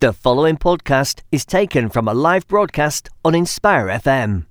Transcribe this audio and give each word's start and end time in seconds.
The 0.00 0.12
following 0.12 0.56
podcast 0.56 1.22
is 1.32 1.44
taken 1.44 1.88
from 1.88 2.06
a 2.06 2.14
live 2.14 2.46
broadcast 2.46 3.10
on 3.24 3.34
Inspire 3.34 3.88
FM. 3.88 4.46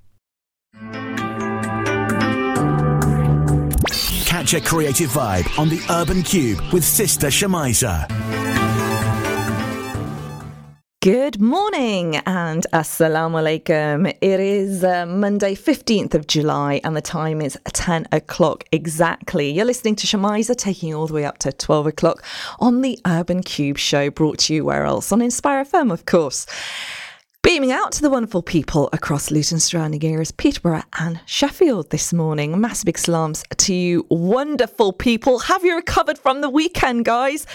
Catch 4.25 4.53
a 4.55 4.59
creative 4.59 5.09
vibe 5.09 5.47
on 5.57 5.69
the 5.69 5.79
Urban 5.89 6.17
Kube 6.17 6.73
with 6.73 6.83
Sister 6.83 7.27
Shamiza. 7.27 8.46
Good 11.03 11.39
morning 11.39 12.15
and 12.25 12.65
assalamu 12.73 13.37
alaikum. 13.37 14.07
It 14.19 14.39
is 14.39 14.83
uh, 14.83 15.05
Monday, 15.05 15.53
15th 15.53 16.15
of 16.15 16.25
July, 16.25 16.81
and 16.83 16.97
the 16.97 17.03
time 17.03 17.39
is 17.39 17.55
10 17.71 18.07
o'clock 18.11 18.63
exactly. 18.71 19.51
You're 19.51 19.65
listening 19.65 19.95
to 19.97 20.07
Shamiza, 20.07 20.55
taking 20.55 20.95
all 20.95 21.05
the 21.05 21.13
way 21.13 21.23
up 21.23 21.37
to 21.39 21.51
12 21.53 21.85
o'clock 21.85 22.23
on 22.59 22.81
the 22.81 22.97
Urban 23.05 23.43
Kube 23.43 23.77
show, 23.77 24.09
brought 24.09 24.39
to 24.39 24.55
you 24.55 24.65
where 24.65 24.85
else? 24.85 25.11
On 25.11 25.21
Inspire 25.21 25.63
FM, 25.63 25.93
of 25.93 26.07
course. 26.07 26.47
Beaming 27.43 27.71
out 27.71 27.91
to 27.91 28.01
the 28.01 28.09
wonderful 28.09 28.41
people 28.41 28.89
across 28.91 29.29
Luton 29.29 29.59
surrounding 29.59 30.03
areas, 30.03 30.31
Peterborough 30.31 30.83
and 30.97 31.21
Sheffield 31.27 31.91
this 31.91 32.11
morning. 32.11 32.59
Massive 32.59 32.85
big 32.85 32.97
salams 32.97 33.43
to 33.55 33.73
you, 33.73 34.07
wonderful 34.09 34.93
people. 34.93 35.37
Have 35.37 35.63
you 35.63 35.75
recovered 35.75 36.17
from 36.17 36.41
the 36.41 36.49
weekend, 36.49 37.05
guys? 37.05 37.45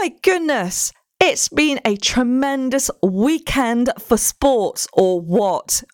My 0.00 0.14
goodness. 0.22 0.94
It's 1.24 1.48
been 1.48 1.78
a 1.84 1.94
tremendous 1.94 2.90
weekend 3.00 3.90
for 4.00 4.16
sports, 4.16 4.88
or 4.92 5.20
what? 5.20 5.84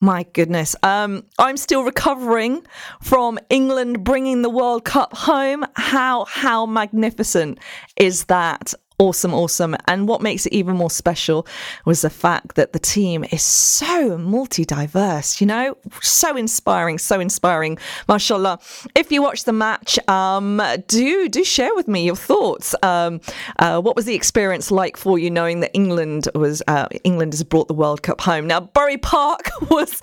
My 0.00 0.22
goodness. 0.32 0.74
Um, 0.82 1.24
I'm 1.38 1.58
still 1.58 1.84
recovering 1.84 2.66
from 3.02 3.38
England 3.50 4.02
bringing 4.02 4.40
the 4.40 4.48
World 4.48 4.86
Cup 4.86 5.14
home. 5.14 5.66
How 5.76 6.24
how 6.24 6.64
magnificent 6.64 7.58
is 7.96 8.24
that? 8.24 8.72
Awesome, 9.02 9.34
awesome. 9.34 9.76
And 9.88 10.06
what 10.06 10.22
makes 10.22 10.46
it 10.46 10.52
even 10.52 10.76
more 10.76 10.90
special 10.90 11.44
was 11.84 12.02
the 12.02 12.10
fact 12.10 12.54
that 12.54 12.72
the 12.72 12.78
team 12.78 13.24
is 13.32 13.42
so 13.42 14.16
multi 14.16 14.64
diverse, 14.64 15.40
you 15.40 15.46
know, 15.46 15.76
so 16.00 16.36
inspiring, 16.36 16.98
so 16.98 17.18
inspiring. 17.18 17.78
MashaAllah. 18.08 18.60
If 18.94 19.10
you 19.10 19.20
watch 19.20 19.42
the 19.42 19.52
match, 19.52 19.98
um, 20.08 20.62
do 20.86 21.28
do 21.28 21.42
share 21.42 21.74
with 21.74 21.88
me 21.88 22.04
your 22.04 22.14
thoughts. 22.14 22.76
Um, 22.82 23.20
uh, 23.58 23.80
what 23.80 23.96
was 23.96 24.04
the 24.04 24.14
experience 24.14 24.70
like 24.70 24.96
for 24.96 25.18
you 25.18 25.30
knowing 25.30 25.60
that 25.60 25.72
England 25.74 26.28
was 26.36 26.62
uh, 26.68 26.86
England 27.02 27.32
has 27.32 27.42
brought 27.42 27.66
the 27.66 27.74
World 27.74 28.02
Cup 28.02 28.20
home? 28.20 28.46
Now, 28.46 28.60
Bury 28.60 28.98
Park 28.98 29.50
was 29.70 30.00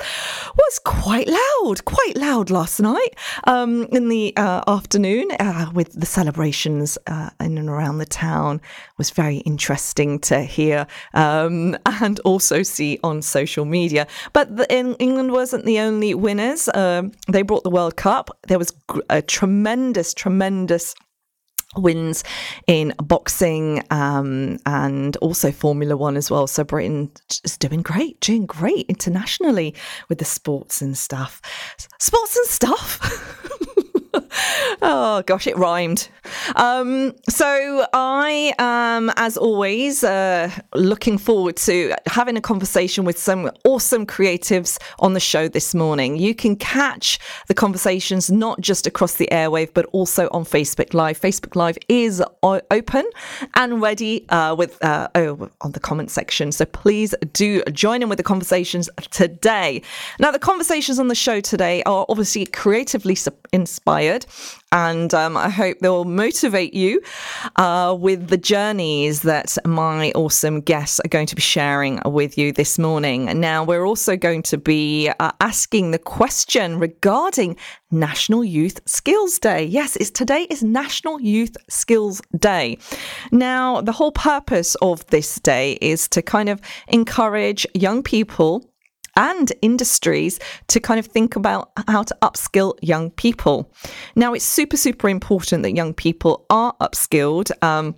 was 0.57 0.79
quite 0.83 1.29
loud, 1.29 1.85
quite 1.85 2.17
loud 2.17 2.49
last 2.49 2.81
night 2.81 3.15
um, 3.45 3.83
in 3.93 4.09
the 4.09 4.33
uh, 4.35 4.61
afternoon 4.67 5.31
uh, 5.39 5.71
with 5.73 5.93
the 5.93 6.05
celebrations 6.05 6.97
uh, 7.07 7.29
in 7.39 7.57
and 7.57 7.69
around 7.69 7.99
the 7.99 8.05
town 8.05 8.59
was 8.99 9.09
very 9.09 9.37
interesting 9.37 10.19
to 10.19 10.41
hear 10.43 10.85
um, 11.15 11.75
and 11.87 12.19
also 12.19 12.61
see 12.61 12.99
on 13.03 13.23
social 13.23 13.65
media. 13.65 14.05
But 14.33 14.55
the, 14.55 14.71
in, 14.71 14.93
England 14.95 15.31
wasn't 15.31 15.65
the 15.65 15.79
only 15.79 16.13
winners. 16.13 16.69
Um, 16.75 17.13
they 17.27 17.41
brought 17.41 17.63
the 17.63 17.71
World 17.71 17.95
Cup. 17.95 18.29
There 18.47 18.59
was 18.59 18.71
a 19.09 19.23
tremendous, 19.23 20.13
tremendous 20.13 20.93
wins 21.75 22.23
in 22.67 22.93
boxing 23.01 23.83
um, 23.91 24.57
and 24.65 25.15
also 25.17 25.51
Formula 25.51 25.95
One 25.95 26.17
as 26.17 26.29
well. 26.31 26.47
So 26.47 26.63
Britain 26.63 27.11
is 27.43 27.57
doing 27.57 27.81
great, 27.81 28.19
doing 28.19 28.45
great 28.45 28.85
internationally 28.89 29.75
with 30.09 30.17
the 30.19 30.25
sports 30.25 30.81
and 30.81 30.97
stuff. 30.97 31.41
Sports 31.99 32.37
and 32.37 32.47
stuff. 32.47 33.75
oh 34.81 35.23
gosh, 35.25 35.47
it 35.47 35.57
rhymed. 35.57 36.09
Um, 36.55 37.13
so 37.27 37.85
I 37.93 38.53
am, 38.59 39.11
as 39.15 39.37
always, 39.37 40.03
uh, 40.03 40.51
looking 40.73 41.17
forward 41.17 41.57
to 41.57 41.93
having 42.05 42.37
a 42.37 42.41
conversation 42.41 43.03
with 43.05 43.17
some 43.17 43.51
awesome 43.65 44.05
creatives 44.05 44.77
on 44.99 45.13
the 45.13 45.19
show 45.19 45.47
this 45.47 45.73
morning. 45.73 46.17
You 46.17 46.35
can 46.35 46.55
catch 46.55 47.19
the 47.47 47.53
conversations 47.53 48.29
not 48.29 48.61
just 48.61 48.87
across 48.87 49.15
the 49.15 49.27
airwave, 49.31 49.73
but 49.73 49.85
also 49.87 50.29
on 50.31 50.45
Facebook 50.45 50.93
Live. 50.93 51.19
Facebook 51.19 51.55
Live 51.55 51.77
is 51.87 52.23
open 52.43 53.05
and 53.55 53.81
ready 53.81 54.27
uh, 54.29 54.55
with 54.55 54.83
uh, 54.83 55.07
oh, 55.15 55.49
on 55.61 55.71
the 55.71 55.79
comment 55.79 56.11
section. 56.11 56.51
So 56.51 56.65
please 56.65 57.15
do 57.33 57.63
join 57.71 58.01
in 58.01 58.09
with 58.09 58.17
the 58.17 58.23
conversations 58.23 58.89
today. 59.11 59.81
Now, 60.19 60.31
the 60.31 60.39
conversations 60.39 60.99
on 60.99 61.07
the 61.07 61.15
show 61.15 61.41
today 61.41 61.83
are 61.83 62.05
obviously 62.09 62.45
creatively 62.45 63.17
inspired 63.51 64.25
and 64.71 65.13
um, 65.13 65.35
I 65.35 65.49
hope 65.49 65.79
they'll 65.79 66.05
motivate 66.05 66.73
you 66.73 67.01
uh, 67.55 67.95
with 67.99 68.27
the 68.27 68.37
journeys 68.37 69.21
that 69.23 69.57
my 69.65 70.11
awesome 70.11 70.61
guests 70.61 70.99
are 71.03 71.09
going 71.09 71.27
to 71.27 71.35
be 71.35 71.41
sharing 71.41 71.99
with 72.05 72.37
you 72.37 72.51
this 72.51 72.77
morning. 72.77 73.25
Now, 73.39 73.63
we're 73.63 73.85
also 73.85 74.15
going 74.15 74.43
to 74.43 74.57
be 74.57 75.09
uh, 75.19 75.31
asking 75.39 75.91
the 75.91 75.99
question 75.99 76.79
regarding 76.79 77.57
National 77.91 78.43
Youth 78.43 78.79
Skills 78.85 79.39
Day. 79.39 79.65
Yes, 79.65 79.95
it's 79.95 80.11
today 80.11 80.45
is 80.49 80.61
National 80.63 81.19
Youth 81.19 81.57
Skills 81.69 82.21
Day. 82.37 82.77
Now, 83.31 83.81
the 83.81 83.91
whole 83.91 84.11
purpose 84.11 84.75
of 84.75 85.05
this 85.07 85.39
day 85.39 85.77
is 85.81 86.07
to 86.09 86.21
kind 86.21 86.49
of 86.49 86.61
encourage 86.87 87.65
young 87.73 88.03
people 88.03 88.69
and 89.15 89.51
industries 89.61 90.39
to 90.67 90.79
kind 90.79 90.99
of 90.99 91.05
think 91.05 91.35
about 91.35 91.71
how 91.87 92.03
to 92.03 92.17
upskill 92.21 92.77
young 92.81 93.11
people. 93.11 93.71
Now, 94.15 94.33
it's 94.33 94.45
super, 94.45 94.77
super 94.77 95.09
important 95.09 95.63
that 95.63 95.75
young 95.75 95.93
people 95.93 96.45
are 96.49 96.75
upskilled. 96.81 97.51
Um, 97.63 97.95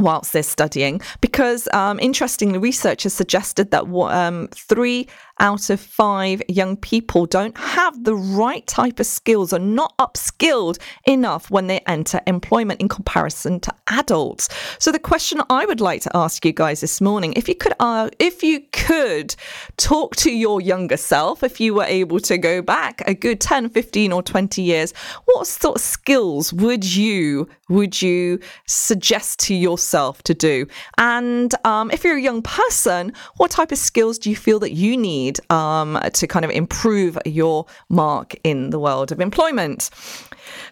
whilst 0.00 0.32
they're 0.32 0.44
studying, 0.44 1.00
because 1.20 1.68
um, 1.72 1.98
interestingly, 1.98 2.58
research 2.58 3.02
has 3.02 3.12
suggested 3.12 3.72
that 3.72 3.88
um, 3.88 4.48
three 4.52 5.08
out 5.40 5.70
of 5.70 5.80
five 5.80 6.42
young 6.48 6.76
people 6.76 7.26
don't 7.26 7.56
have 7.56 8.04
the 8.04 8.14
right 8.14 8.66
type 8.66 9.00
of 9.00 9.06
skills 9.06 9.52
or 9.52 9.58
not 9.58 9.96
upskilled 9.98 10.78
enough 11.04 11.50
when 11.50 11.66
they 11.66 11.80
enter 11.86 12.20
employment 12.26 12.80
in 12.80 12.88
comparison 12.88 13.60
to 13.60 13.74
adults. 13.88 14.48
So 14.78 14.92
the 14.92 14.98
question 14.98 15.40
I 15.50 15.66
would 15.66 15.80
like 15.80 16.02
to 16.02 16.16
ask 16.16 16.44
you 16.44 16.52
guys 16.52 16.80
this 16.80 17.00
morning, 17.00 17.32
if 17.34 17.48
you 17.48 17.54
could, 17.54 17.72
uh, 17.80 18.10
if 18.18 18.42
you 18.42 18.62
could 18.72 19.34
talk 19.76 20.16
to 20.16 20.30
your 20.30 20.60
younger 20.60 20.96
self, 20.96 21.42
if 21.42 21.60
you 21.60 21.74
were 21.74 21.84
able 21.84 22.20
to 22.20 22.38
go 22.38 22.62
back 22.62 23.02
a 23.06 23.14
good 23.14 23.40
10, 23.40 23.70
15 23.70 24.12
or 24.12 24.22
20 24.22 24.62
years, 24.62 24.92
what 25.26 25.46
sort 25.46 25.76
of 25.76 25.82
skills 25.82 26.52
would 26.52 26.84
you, 26.84 27.48
would 27.68 28.00
you 28.00 28.40
suggest 28.66 29.40
to 29.40 29.54
yourself 29.54 30.22
to 30.22 30.34
do? 30.34 30.66
And 30.96 31.54
um, 31.66 31.90
if 31.90 32.04
you're 32.04 32.16
a 32.16 32.22
young 32.22 32.42
person, 32.42 33.12
what 33.36 33.50
type 33.50 33.72
of 33.72 33.78
skills 33.78 34.18
do 34.18 34.30
you 34.30 34.36
feel 34.36 34.58
that 34.60 34.72
you 34.72 34.96
need 34.96 35.27
need 35.28 35.50
um, 35.50 35.98
to 36.12 36.26
kind 36.26 36.44
of 36.44 36.50
improve 36.50 37.18
your 37.24 37.66
mark 37.88 38.34
in 38.44 38.70
the 38.70 38.78
world 38.78 39.12
of 39.12 39.20
employment? 39.20 39.90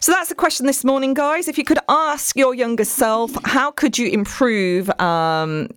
So 0.00 0.12
that's 0.12 0.28
the 0.28 0.34
question 0.34 0.67
this 0.67 0.84
morning, 0.84 1.15
guys. 1.15 1.49
If 1.49 1.59
you 1.59 1.65
could 1.65 1.78
ask 1.89 2.37
your 2.37 2.55
younger 2.55 2.84
self, 2.84 3.31
how 3.44 3.71
could 3.71 3.99
you 3.99 4.09
improve 4.09 4.89
um, 5.00 5.69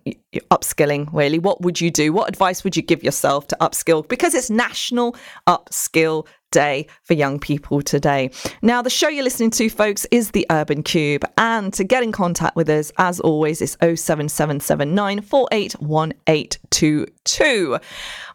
upskilling, 0.50 1.08
really? 1.12 1.38
What 1.38 1.60
would 1.62 1.80
you 1.80 1.90
do? 1.90 2.12
What 2.12 2.28
advice 2.28 2.64
would 2.64 2.76
you 2.76 2.82
give 2.82 3.02
yourself 3.02 3.48
to 3.48 3.56
upskill? 3.60 4.06
Because 4.08 4.34
it's 4.34 4.50
National 4.50 5.16
Upskill 5.46 6.26
day 6.50 6.86
for 7.04 7.14
young 7.14 7.38
people 7.38 7.82
today. 7.82 8.30
Now, 8.62 8.82
the 8.82 8.90
show 8.90 9.08
you're 9.08 9.24
listening 9.24 9.50
to, 9.52 9.68
folks, 9.70 10.06
is 10.10 10.32
the 10.32 10.46
Urban 10.50 10.82
Kube. 10.82 11.24
And 11.38 11.72
to 11.74 11.84
get 11.84 12.02
in 12.02 12.12
contact 12.12 12.56
with 12.56 12.68
us, 12.68 12.90
as 12.98 13.20
always, 13.20 13.62
it's 13.62 13.76
07779 13.80 15.20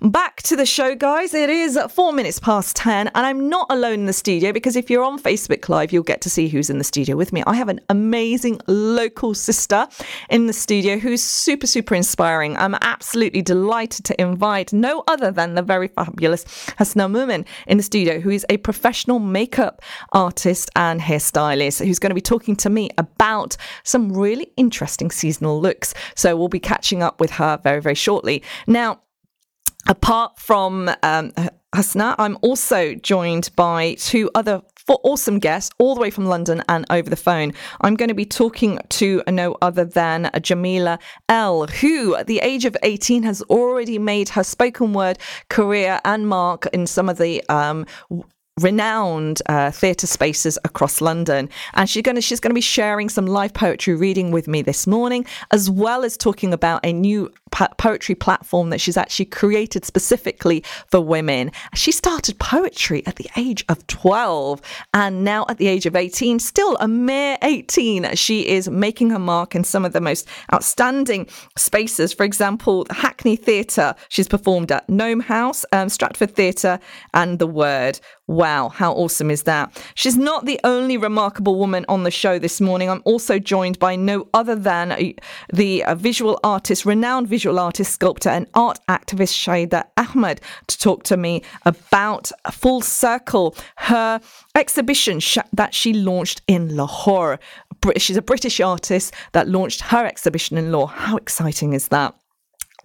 Back 0.02 0.42
to 0.44 0.56
the 0.56 0.66
show, 0.66 0.96
guys. 0.96 1.34
It 1.34 1.50
is 1.50 1.80
four 1.90 2.14
minutes 2.14 2.40
past 2.40 2.76
10, 2.76 3.08
and 3.08 3.26
I'm 3.26 3.50
not 3.50 3.68
alone 3.70 4.00
in 4.00 4.06
the 4.06 4.14
studio 4.14 4.52
because 4.52 4.76
if 4.76 4.90
you're 4.90 5.04
on 5.04 5.20
Facebook 5.20 5.68
Live, 5.70 5.92
you'll 5.92 6.04
get 6.04 6.22
to 6.22 6.30
see 6.30 6.48
who's 6.48 6.70
in 6.70 6.78
the 6.78 6.84
studio 6.84 7.16
with 7.16 7.34
me. 7.34 7.44
I 7.48 7.56
have 7.56 7.70
an 7.70 7.80
amazing 7.90 8.60
local 8.68 9.34
sister 9.34 9.88
in 10.30 10.48
the 10.48 10.54
studio 10.54 10.98
who's 10.98 11.24
super, 11.24 11.68
super 11.68 11.96
inspiring. 11.96 12.56
I'm 12.58 12.76
absolutely 12.82 13.42
delighted 13.42 14.06
to 14.06 14.22
invite 14.22 14.74
no 14.74 15.04
other 15.08 15.32
than 15.32 15.56
the 15.56 15.62
very 15.62 15.88
fabulous 15.88 16.44
Hasna 16.78 17.08
Mumen 17.10 17.46
in 17.68 17.78
the 17.78 17.84
studio 17.84 18.05
who 18.14 18.30
is 18.30 18.46
a 18.50 18.58
professional 18.58 19.20
makeup 19.20 19.82
artist 20.12 20.70
and 20.76 21.02
hairstylist, 21.02 21.86
who's 21.86 22.00
going 22.00 22.12
to 22.12 22.16
be 22.16 22.22
talking 22.22 22.56
to 22.58 22.70
me 22.70 22.90
about 22.98 23.58
some 23.84 24.12
really 24.12 24.48
interesting 24.58 25.12
seasonal 25.12 25.60
looks. 25.60 25.94
So 26.16 26.36
we'll 26.36 26.48
be 26.48 26.60
catching 26.60 27.04
up 27.04 27.20
with 27.20 27.32
her 27.32 27.60
very, 27.64 27.82
very 27.82 27.96
shortly. 27.96 28.44
Now, 28.68 29.02
apart 29.88 30.40
from 30.40 30.90
um, 31.04 31.32
Hasna, 31.76 32.16
I'm 32.18 32.38
also 32.42 32.96
joined 32.96 33.50
by 33.56 33.96
two 33.96 34.30
other 34.34 34.62
four 34.86 35.00
awesome 35.04 35.40
guests 35.40 35.72
all 35.80 35.96
the 35.96 36.02
way 36.02 36.10
from 36.10 36.26
London 36.26 36.64
and 36.70 36.86
over 36.90 37.10
the 37.10 37.16
phone. 37.16 37.54
I'm 37.82 37.96
going 37.96 38.10
to 38.10 38.16
be 38.16 38.26
talking 38.26 38.80
to 38.90 39.24
no 39.28 39.58
other 39.62 39.86
than 39.86 40.26
Jamilah 40.36 41.00
El, 41.30 41.68
who 41.68 42.16
at 42.16 42.28
the 42.28 42.40
age 42.40 42.66
of 42.66 42.78
18 42.84 43.24
has 43.24 43.42
already 43.44 43.98
made 43.98 44.30
her 44.30 44.44
spoken 44.44 44.94
word 44.94 45.18
career 45.50 46.00
and 46.06 46.28
mark 46.28 46.68
in 46.68 46.88
some 46.88 47.10
of 47.10 47.18
the 47.18 47.44
um, 47.50 47.86
renowned 48.62 49.42
uh, 49.48 49.70
theatre 49.70 50.08
spaces 50.08 50.58
across 50.64 51.02
London, 51.02 51.50
and 51.74 51.90
she's 51.90 52.04
going 52.04 52.16
to 52.16 52.22
she's 52.22 52.40
going 52.40 52.52
to 52.52 52.56
be 52.56 52.62
sharing 52.62 53.10
some 53.10 53.26
live 53.26 53.54
poetry 53.54 53.96
reading 53.96 54.32
with 54.32 54.48
me 54.48 54.62
this 54.62 54.88
morning, 54.88 55.26
as 55.52 55.70
well 55.70 56.04
as 56.06 56.16
talking 56.16 56.54
about 56.54 56.80
a 56.86 56.94
new 56.94 57.32
poetry 57.78 58.16
platform 58.16 58.70
that 58.70 58.82
she's 58.82 58.98
actually 58.98 59.26
created 59.26 59.86
specifically 59.86 60.64
for 60.88 61.00
women. 61.00 61.52
She 61.74 61.92
started 61.92 62.38
poetry 62.40 63.06
at 63.06 63.16
the 63.16 63.30
age 63.38 63.64
of 63.70 63.86
12 63.88 64.62
and 64.94 65.24
now 65.24 65.46
at 65.50 65.58
the 65.58 65.68
age 65.68 65.86
of 65.86 65.96
18, 65.96 66.40
still 66.40 66.78
a 66.78 66.88
mere 66.88 67.38
18, 67.42 68.16
she 68.16 68.48
is 68.48 68.70
making 68.70 69.10
her 69.10 69.20
mark 69.20 69.56
in 69.56 69.64
some 69.64 69.86
of 69.86 69.94
the 69.94 70.02
most 70.02 70.28
outstanding 70.54 71.28
spaces. 71.58 72.14
For 72.14 72.24
example, 72.24 72.86
Hackney 72.90 73.36
Theatre, 73.36 73.96
she's 74.10 74.28
performed 74.28 74.72
at 74.72 74.90
Gnome 74.90 75.22
House, 75.22 75.66
um, 75.72 75.90
Stratford 75.90 76.36
Theatre, 76.36 76.80
and 77.14 77.40
The 77.40 77.48
Word. 77.48 78.00
Wow, 78.28 78.70
how 78.70 78.92
awesome 78.94 79.30
is 79.30 79.44
that? 79.44 79.80
She's 79.94 80.18
not 80.18 80.46
the 80.46 80.60
only 80.64 80.98
remarkable 80.98 81.60
woman 81.60 81.86
on 81.88 82.04
the 82.04 82.10
show 82.10 82.40
this 82.40 82.60
morning. 82.60 82.90
I'm 82.90 83.04
also 83.06 83.38
joined 83.38 83.78
by 83.78 83.96
no 83.96 84.28
other 84.34 84.56
than 84.56 85.14
the 85.54 85.84
visual 85.96 86.40
artist, 86.44 86.86
renowned 86.86 87.28
visual 87.28 87.45
artist, 87.54 87.94
sculptor, 87.94 88.30
and 88.30 88.48
art 88.54 88.80
activist 88.90 89.34
Shahida 89.34 89.86
Ahmed 89.98 90.42
to 90.68 90.78
talk 90.78 91.04
to 91.04 91.18
me 91.18 91.44
about 91.66 92.32
Full 92.52 92.82
Circle, 92.82 93.56
her 93.78 94.20
exhibition 94.56 95.20
that 95.54 95.74
she 95.74 95.94
launched 95.94 96.42
in 96.48 96.76
Lahore. 96.76 97.40
She's 97.98 98.18
a 98.18 98.22
British 98.22 98.60
artist 98.60 99.14
that 99.34 99.48
launched 99.48 99.82
her 99.82 100.06
exhibition 100.06 100.58
in 100.58 100.72
Lahore. 100.72 100.90
How 100.90 101.18
exciting 101.18 101.74
is 101.74 101.90
that? 101.90 102.16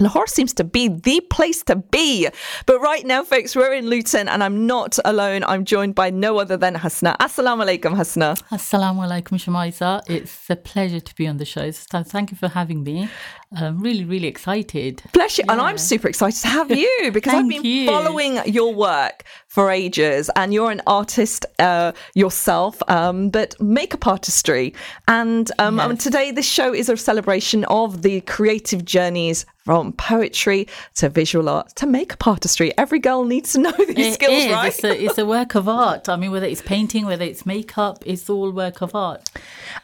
Lahore 0.00 0.26
seems 0.26 0.52
to 0.54 0.64
be 0.64 0.88
the 0.88 1.20
place 1.30 1.62
to 1.64 1.76
be. 1.76 2.28
But 2.66 2.80
right 2.80 3.04
now, 3.04 3.22
folks, 3.22 3.54
we're 3.54 3.74
in 3.74 3.86
Luton 3.88 4.28
and 4.28 4.42
I'm 4.42 4.66
not 4.66 4.98
alone. 5.04 5.44
I'm 5.44 5.64
joined 5.64 5.94
by 5.94 6.10
no 6.10 6.38
other 6.38 6.56
than 6.56 6.74
Hasna. 6.74 7.16
Assalamu 7.20 7.64
alaikum, 7.64 7.96
Hasna. 7.96 8.36
Assalamu 8.50 9.06
alaikum, 9.06 9.38
Shamaisa. 9.38 10.02
It's 10.08 10.48
a 10.48 10.56
pleasure 10.56 11.00
to 11.00 11.14
be 11.14 11.26
on 11.26 11.36
the 11.36 11.44
show. 11.44 11.70
So 11.70 12.02
thank 12.02 12.30
you 12.30 12.36
for 12.36 12.48
having 12.48 12.82
me. 12.82 13.08
I'm 13.52 13.80
really, 13.80 14.04
really 14.04 14.28
excited. 14.28 15.02
Bless 15.12 15.38
you. 15.38 15.44
Yeah. 15.46 15.52
And 15.52 15.60
I'm 15.60 15.76
super 15.76 16.08
excited 16.08 16.40
to 16.42 16.48
have 16.48 16.70
you 16.70 17.10
because 17.12 17.34
I've 17.34 17.48
been 17.48 17.64
you. 17.64 17.86
following 17.86 18.38
your 18.46 18.72
work 18.72 19.24
for 19.48 19.72
ages 19.72 20.30
and 20.36 20.54
you're 20.54 20.70
an 20.70 20.80
artist 20.86 21.46
uh, 21.58 21.90
yourself, 22.14 22.80
um, 22.88 23.30
but 23.30 23.60
makeup 23.60 24.06
artistry. 24.06 24.72
And 25.08 25.50
um, 25.58 25.78
yes. 25.78 26.04
today, 26.04 26.30
this 26.30 26.46
show 26.46 26.72
is 26.72 26.88
a 26.88 26.96
celebration 26.96 27.64
of 27.64 28.02
the 28.02 28.20
creative 28.22 28.84
journeys 28.84 29.46
from 29.70 29.92
poetry 29.92 30.66
to 30.96 31.08
visual 31.08 31.48
art 31.48 31.68
to 31.76 31.86
makeup 31.86 32.26
artistry. 32.26 32.76
Every 32.76 32.98
girl 32.98 33.24
needs 33.24 33.52
to 33.52 33.60
know 33.60 33.70
these 33.78 33.98
it 33.98 34.14
skills, 34.14 34.42
is. 34.42 34.50
right? 34.50 34.66
It's 34.66 34.82
a, 34.82 35.04
it's 35.04 35.18
a 35.18 35.24
work 35.24 35.54
of 35.54 35.68
art. 35.68 36.08
I 36.08 36.16
mean, 36.16 36.32
whether 36.32 36.46
it's 36.46 36.60
painting, 36.60 37.06
whether 37.06 37.24
it's 37.24 37.46
makeup, 37.46 38.02
it's 38.04 38.28
all 38.28 38.50
work 38.50 38.80
of 38.82 38.96
art. 38.96 39.30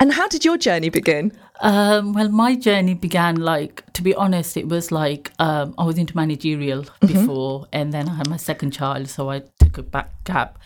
And 0.01 0.13
how 0.13 0.27
did 0.27 0.45
your 0.45 0.59
journey 0.59 0.89
begin? 0.89 1.31
Um, 1.61 2.15
well, 2.15 2.29
my 2.31 2.57
journey 2.57 2.95
began 2.95 3.37
like, 3.37 3.85
to 3.93 4.03
be 4.03 4.13
honest, 4.13 4.57
it 4.57 4.67
was 4.67 4.91
like 4.91 5.31
um, 5.39 5.73
I 5.79 5.85
was 5.85 5.99
into 5.99 6.17
managerial 6.17 6.83
mm-hmm. 6.83 7.07
before, 7.07 7.69
and 7.73 7.93
then 7.93 8.09
I 8.09 8.17
had 8.17 8.29
my 8.29 8.39
second 8.39 8.73
child, 8.73 9.09
so 9.09 9.31
I 9.31 9.43
took 9.61 9.79
a 9.79 9.85
back 9.85 10.11
gap. 10.25 10.59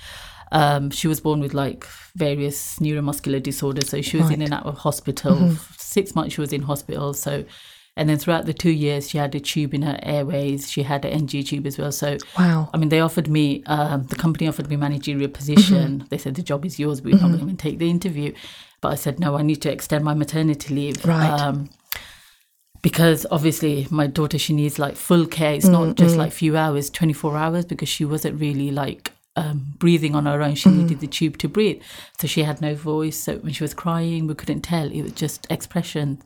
Um, 0.51 0.89
she 0.89 1.09
was 1.09 1.21
born 1.21 1.41
with 1.41 1.53
like 1.53 1.85
various 2.17 2.79
neuromuscular 2.79 3.43
disorders, 3.43 3.91
so 3.91 4.01
she 4.01 4.17
was 4.17 4.29
right. 4.29 4.37
in 4.37 4.41
and 4.41 4.55
out 4.55 4.65
of 4.65 4.79
hospital. 4.79 5.37
Mm-hmm. 5.37 5.75
Six 5.77 6.15
months 6.15 6.37
she 6.37 6.41
was 6.41 6.55
in 6.55 6.63
hospital, 6.63 7.13
so 7.13 7.45
and 8.01 8.09
then 8.09 8.17
throughout 8.17 8.47
the 8.47 8.55
two 8.55 8.71
years, 8.71 9.11
she 9.11 9.19
had 9.19 9.35
a 9.35 9.41
tube 9.41 9.75
in 9.75 9.83
her 9.83 9.99
airways. 10.03 10.71
She 10.71 10.85
had 10.85 11.05
an 11.05 11.13
NG 11.13 11.45
tube 11.45 11.67
as 11.67 11.77
well. 11.77 11.93
So, 11.93 12.17
wow. 12.39 12.71
I 12.73 12.79
mean, 12.79 12.89
they 12.89 13.01
offered 13.01 13.29
me, 13.29 13.63
um, 13.67 14.05
the 14.05 14.17
company 14.17 14.49
offered 14.49 14.71
me 14.71 14.77
managerial 14.77 15.29
position. 15.29 15.99
Mm-hmm. 15.99 16.07
They 16.09 16.17
said 16.17 16.35
the 16.35 16.43
job 16.43 16.65
is 16.65 16.79
yours, 16.79 17.03
but 17.03 17.13
we're 17.13 17.19
mm-hmm. 17.19 17.31
not 17.31 17.41
going 17.41 17.55
to 17.55 17.63
take 17.63 17.79
the 17.79 17.91
interview. 17.91 18.33
But 18.81 18.93
I 18.93 18.95
said, 18.95 19.21
no, 19.21 19.37
I 19.37 19.43
need 19.43 19.61
to 19.61 19.71
extend 19.71 20.03
my 20.03 20.15
maternity 20.15 20.75
leave. 20.75 21.05
Right. 21.05 21.29
Um, 21.29 21.69
because 22.81 23.27
obviously 23.31 23.87
my 23.91 24.07
daughter, 24.07 24.39
she 24.39 24.55
needs 24.55 24.79
like 24.79 24.97
full 24.97 25.27
care. 25.27 25.53
It's 25.53 25.67
not 25.67 25.97
just 25.97 26.13
mm-hmm. 26.13 26.21
like 26.21 26.33
few 26.33 26.57
hours, 26.57 26.89
24 26.89 27.37
hours, 27.37 27.67
because 27.67 27.91
she 27.91 28.07
wasn't 28.07 28.41
really 28.41 28.71
like 28.71 29.13
um, 29.37 29.75
breathing 29.77 30.15
on 30.15 30.25
her 30.25 30.41
own. 30.41 30.55
She 30.55 30.71
mm-hmm. 30.71 30.85
needed 30.85 31.01
the 31.01 31.07
tube 31.07 31.37
to 31.37 31.49
breathe. 31.49 31.83
So 32.19 32.27
she 32.27 32.45
had 32.45 32.63
no 32.63 32.75
voice. 32.75 33.19
So 33.19 33.37
when 33.41 33.53
she 33.53 33.63
was 33.63 33.75
crying, 33.75 34.27
we 34.27 34.35
couldn't 34.35 34.63
tell. 34.63 34.91
It 34.91 35.03
was 35.03 35.13
just 35.13 35.47
expression. 35.51 36.23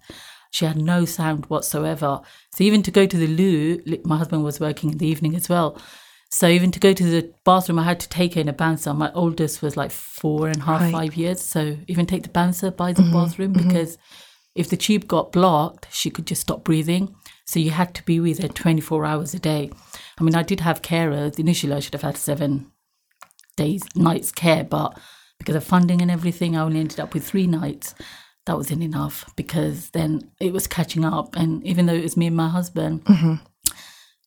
She 0.54 0.66
had 0.66 0.80
no 0.80 1.04
sound 1.04 1.46
whatsoever. 1.46 2.20
So 2.54 2.62
even 2.62 2.84
to 2.84 2.92
go 2.92 3.06
to 3.06 3.16
the 3.16 3.26
loo, 3.26 3.82
my 4.04 4.16
husband 4.16 4.44
was 4.44 4.60
working 4.60 4.92
in 4.92 4.98
the 4.98 5.06
evening 5.08 5.34
as 5.34 5.48
well. 5.48 5.76
So 6.30 6.46
even 6.46 6.70
to 6.70 6.78
go 6.78 6.92
to 6.92 7.04
the 7.04 7.34
bathroom, 7.44 7.80
I 7.80 7.82
had 7.82 7.98
to 7.98 8.08
take 8.08 8.34
her 8.34 8.40
in 8.40 8.48
a 8.48 8.52
bouncer. 8.52 8.94
My 8.94 9.10
oldest 9.14 9.62
was 9.62 9.76
like 9.76 9.90
four 9.90 10.46
and 10.46 10.58
a 10.58 10.64
half, 10.64 10.80
right. 10.80 10.92
five 10.92 11.16
years. 11.16 11.40
So 11.40 11.76
even 11.88 12.06
take 12.06 12.22
the 12.22 12.28
bouncer 12.28 12.70
by 12.70 12.92
the 12.92 13.02
mm-hmm, 13.02 13.12
bathroom 13.12 13.52
mm-hmm. 13.52 13.66
because 13.66 13.98
if 14.54 14.70
the 14.70 14.76
tube 14.76 15.08
got 15.08 15.32
blocked, 15.32 15.88
she 15.90 16.08
could 16.08 16.28
just 16.28 16.42
stop 16.42 16.62
breathing. 16.62 17.16
So 17.44 17.58
you 17.58 17.72
had 17.72 17.92
to 17.96 18.04
be 18.04 18.20
with 18.20 18.38
her 18.38 18.46
24 18.46 19.04
hours 19.04 19.34
a 19.34 19.40
day. 19.40 19.72
I 20.20 20.22
mean, 20.22 20.36
I 20.36 20.44
did 20.44 20.60
have 20.60 20.82
carers. 20.82 21.36
Initially, 21.36 21.72
I 21.72 21.80
should 21.80 21.94
have 21.94 22.02
had 22.02 22.16
seven 22.16 22.70
days, 23.56 23.82
nights 23.96 24.30
care, 24.30 24.62
but 24.62 24.96
because 25.40 25.56
of 25.56 25.64
funding 25.64 26.00
and 26.00 26.12
everything, 26.12 26.56
I 26.56 26.62
only 26.62 26.78
ended 26.78 27.00
up 27.00 27.12
with 27.12 27.26
three 27.26 27.48
nights. 27.48 27.96
That 28.46 28.56
wasn't 28.56 28.82
enough 28.82 29.24
because 29.36 29.90
then 29.90 30.30
it 30.40 30.52
was 30.52 30.66
catching 30.66 31.04
up. 31.04 31.34
And 31.36 31.64
even 31.66 31.86
though 31.86 31.94
it 31.94 32.02
was 32.02 32.16
me 32.16 32.26
and 32.26 32.36
my 32.36 32.48
husband, 32.48 33.04
mm-hmm. 33.04 33.34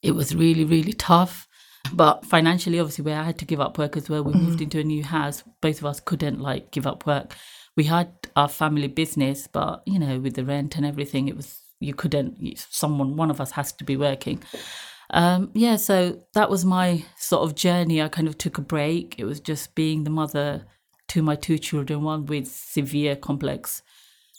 it 0.02 0.12
was 0.12 0.36
really, 0.36 0.66
really 0.66 0.94
tough. 0.94 1.48
But 1.94 2.25
financially, 2.25 2.80
obviously, 2.80 3.06
where 3.06 3.19
I 3.19 3.24
had 3.24 3.38
to 3.40 3.46
give 3.46 3.62
up 3.62 3.78
work 3.78 3.96
as 3.96 4.10
well, 4.10 4.24
we 4.24 4.34
mm-hmm. 4.34 4.44
moved 4.44 4.62
into 4.62 4.80
a 4.80 4.84
new 4.84 5.04
house. 5.04 5.44
Both 5.62 5.80
of 5.80 5.86
us 5.86 6.00
couldn't 6.00 6.40
like 6.40 6.72
give 6.72 6.88
up 6.88 7.06
work. 7.06 7.36
We 7.75 7.84
had 7.84 8.12
our 8.36 8.50
family 8.50 8.88
business, 8.88 9.48
but 9.48 9.84
you 9.86 10.00
know, 10.00 10.19
with 10.19 10.34
the 10.34 10.44
rent 10.44 10.75
and 10.78 10.86
everything, 10.86 11.28
it 11.28 11.38
was 11.38 11.62
you 11.80 11.94
couldn't. 11.94 12.58
Someone, 12.58 13.16
one 13.16 13.30
of 13.30 13.40
us, 13.40 13.52
has 13.52 13.72
to 13.74 13.84
be 13.84 13.96
working. 13.96 14.42
Um, 15.12 15.52
yeah, 15.54 15.78
so 15.78 16.22
that 16.34 16.50
was 16.50 16.66
my 16.66 17.06
sort 17.18 17.44
of 17.44 17.56
journey. 17.56 18.02
I 18.02 18.10
kind 18.10 18.28
of 18.28 18.38
took 18.38 18.58
a 18.58 18.62
break. 18.62 19.16
It 19.18 19.25
was 19.25 19.40
just 19.40 19.75
being 19.75 20.04
the 20.04 20.10
mother 20.10 20.66
to 21.10 21.22
my 21.22 21.36
two 21.36 21.58
children, 21.58 22.04
one 22.04 22.25
with 22.25 22.48
severe 22.48 23.16
complex 23.16 23.81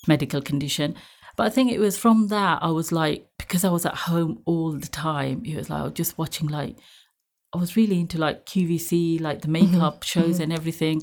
medical 0.06 0.40
condition. 0.40 0.94
But 1.36 1.46
I 1.46 1.50
think 1.50 1.70
it 1.70 1.78
was 1.78 1.96
from 1.96 2.28
that 2.28 2.62
I 2.62 2.70
was 2.70 2.90
like, 2.90 3.28
because 3.38 3.64
I 3.64 3.70
was 3.70 3.86
at 3.86 3.94
home 3.94 4.42
all 4.44 4.72
the 4.72 4.88
time, 4.88 5.42
it 5.44 5.56
was 5.56 5.70
like 5.70 5.80
I 5.80 5.84
was 5.84 5.92
just 5.92 6.18
watching 6.18 6.48
like 6.48 6.76
I 7.54 7.58
was 7.58 7.76
really 7.76 8.00
into 8.00 8.18
like 8.18 8.44
QVC, 8.44 9.20
like 9.20 9.40
the 9.40 9.48
mm-hmm. 9.48 9.72
makeup 9.72 10.00
mm-hmm. 10.00 10.20
shows 10.20 10.34
mm-hmm. 10.34 10.42
and 10.42 10.52
everything. 10.52 11.02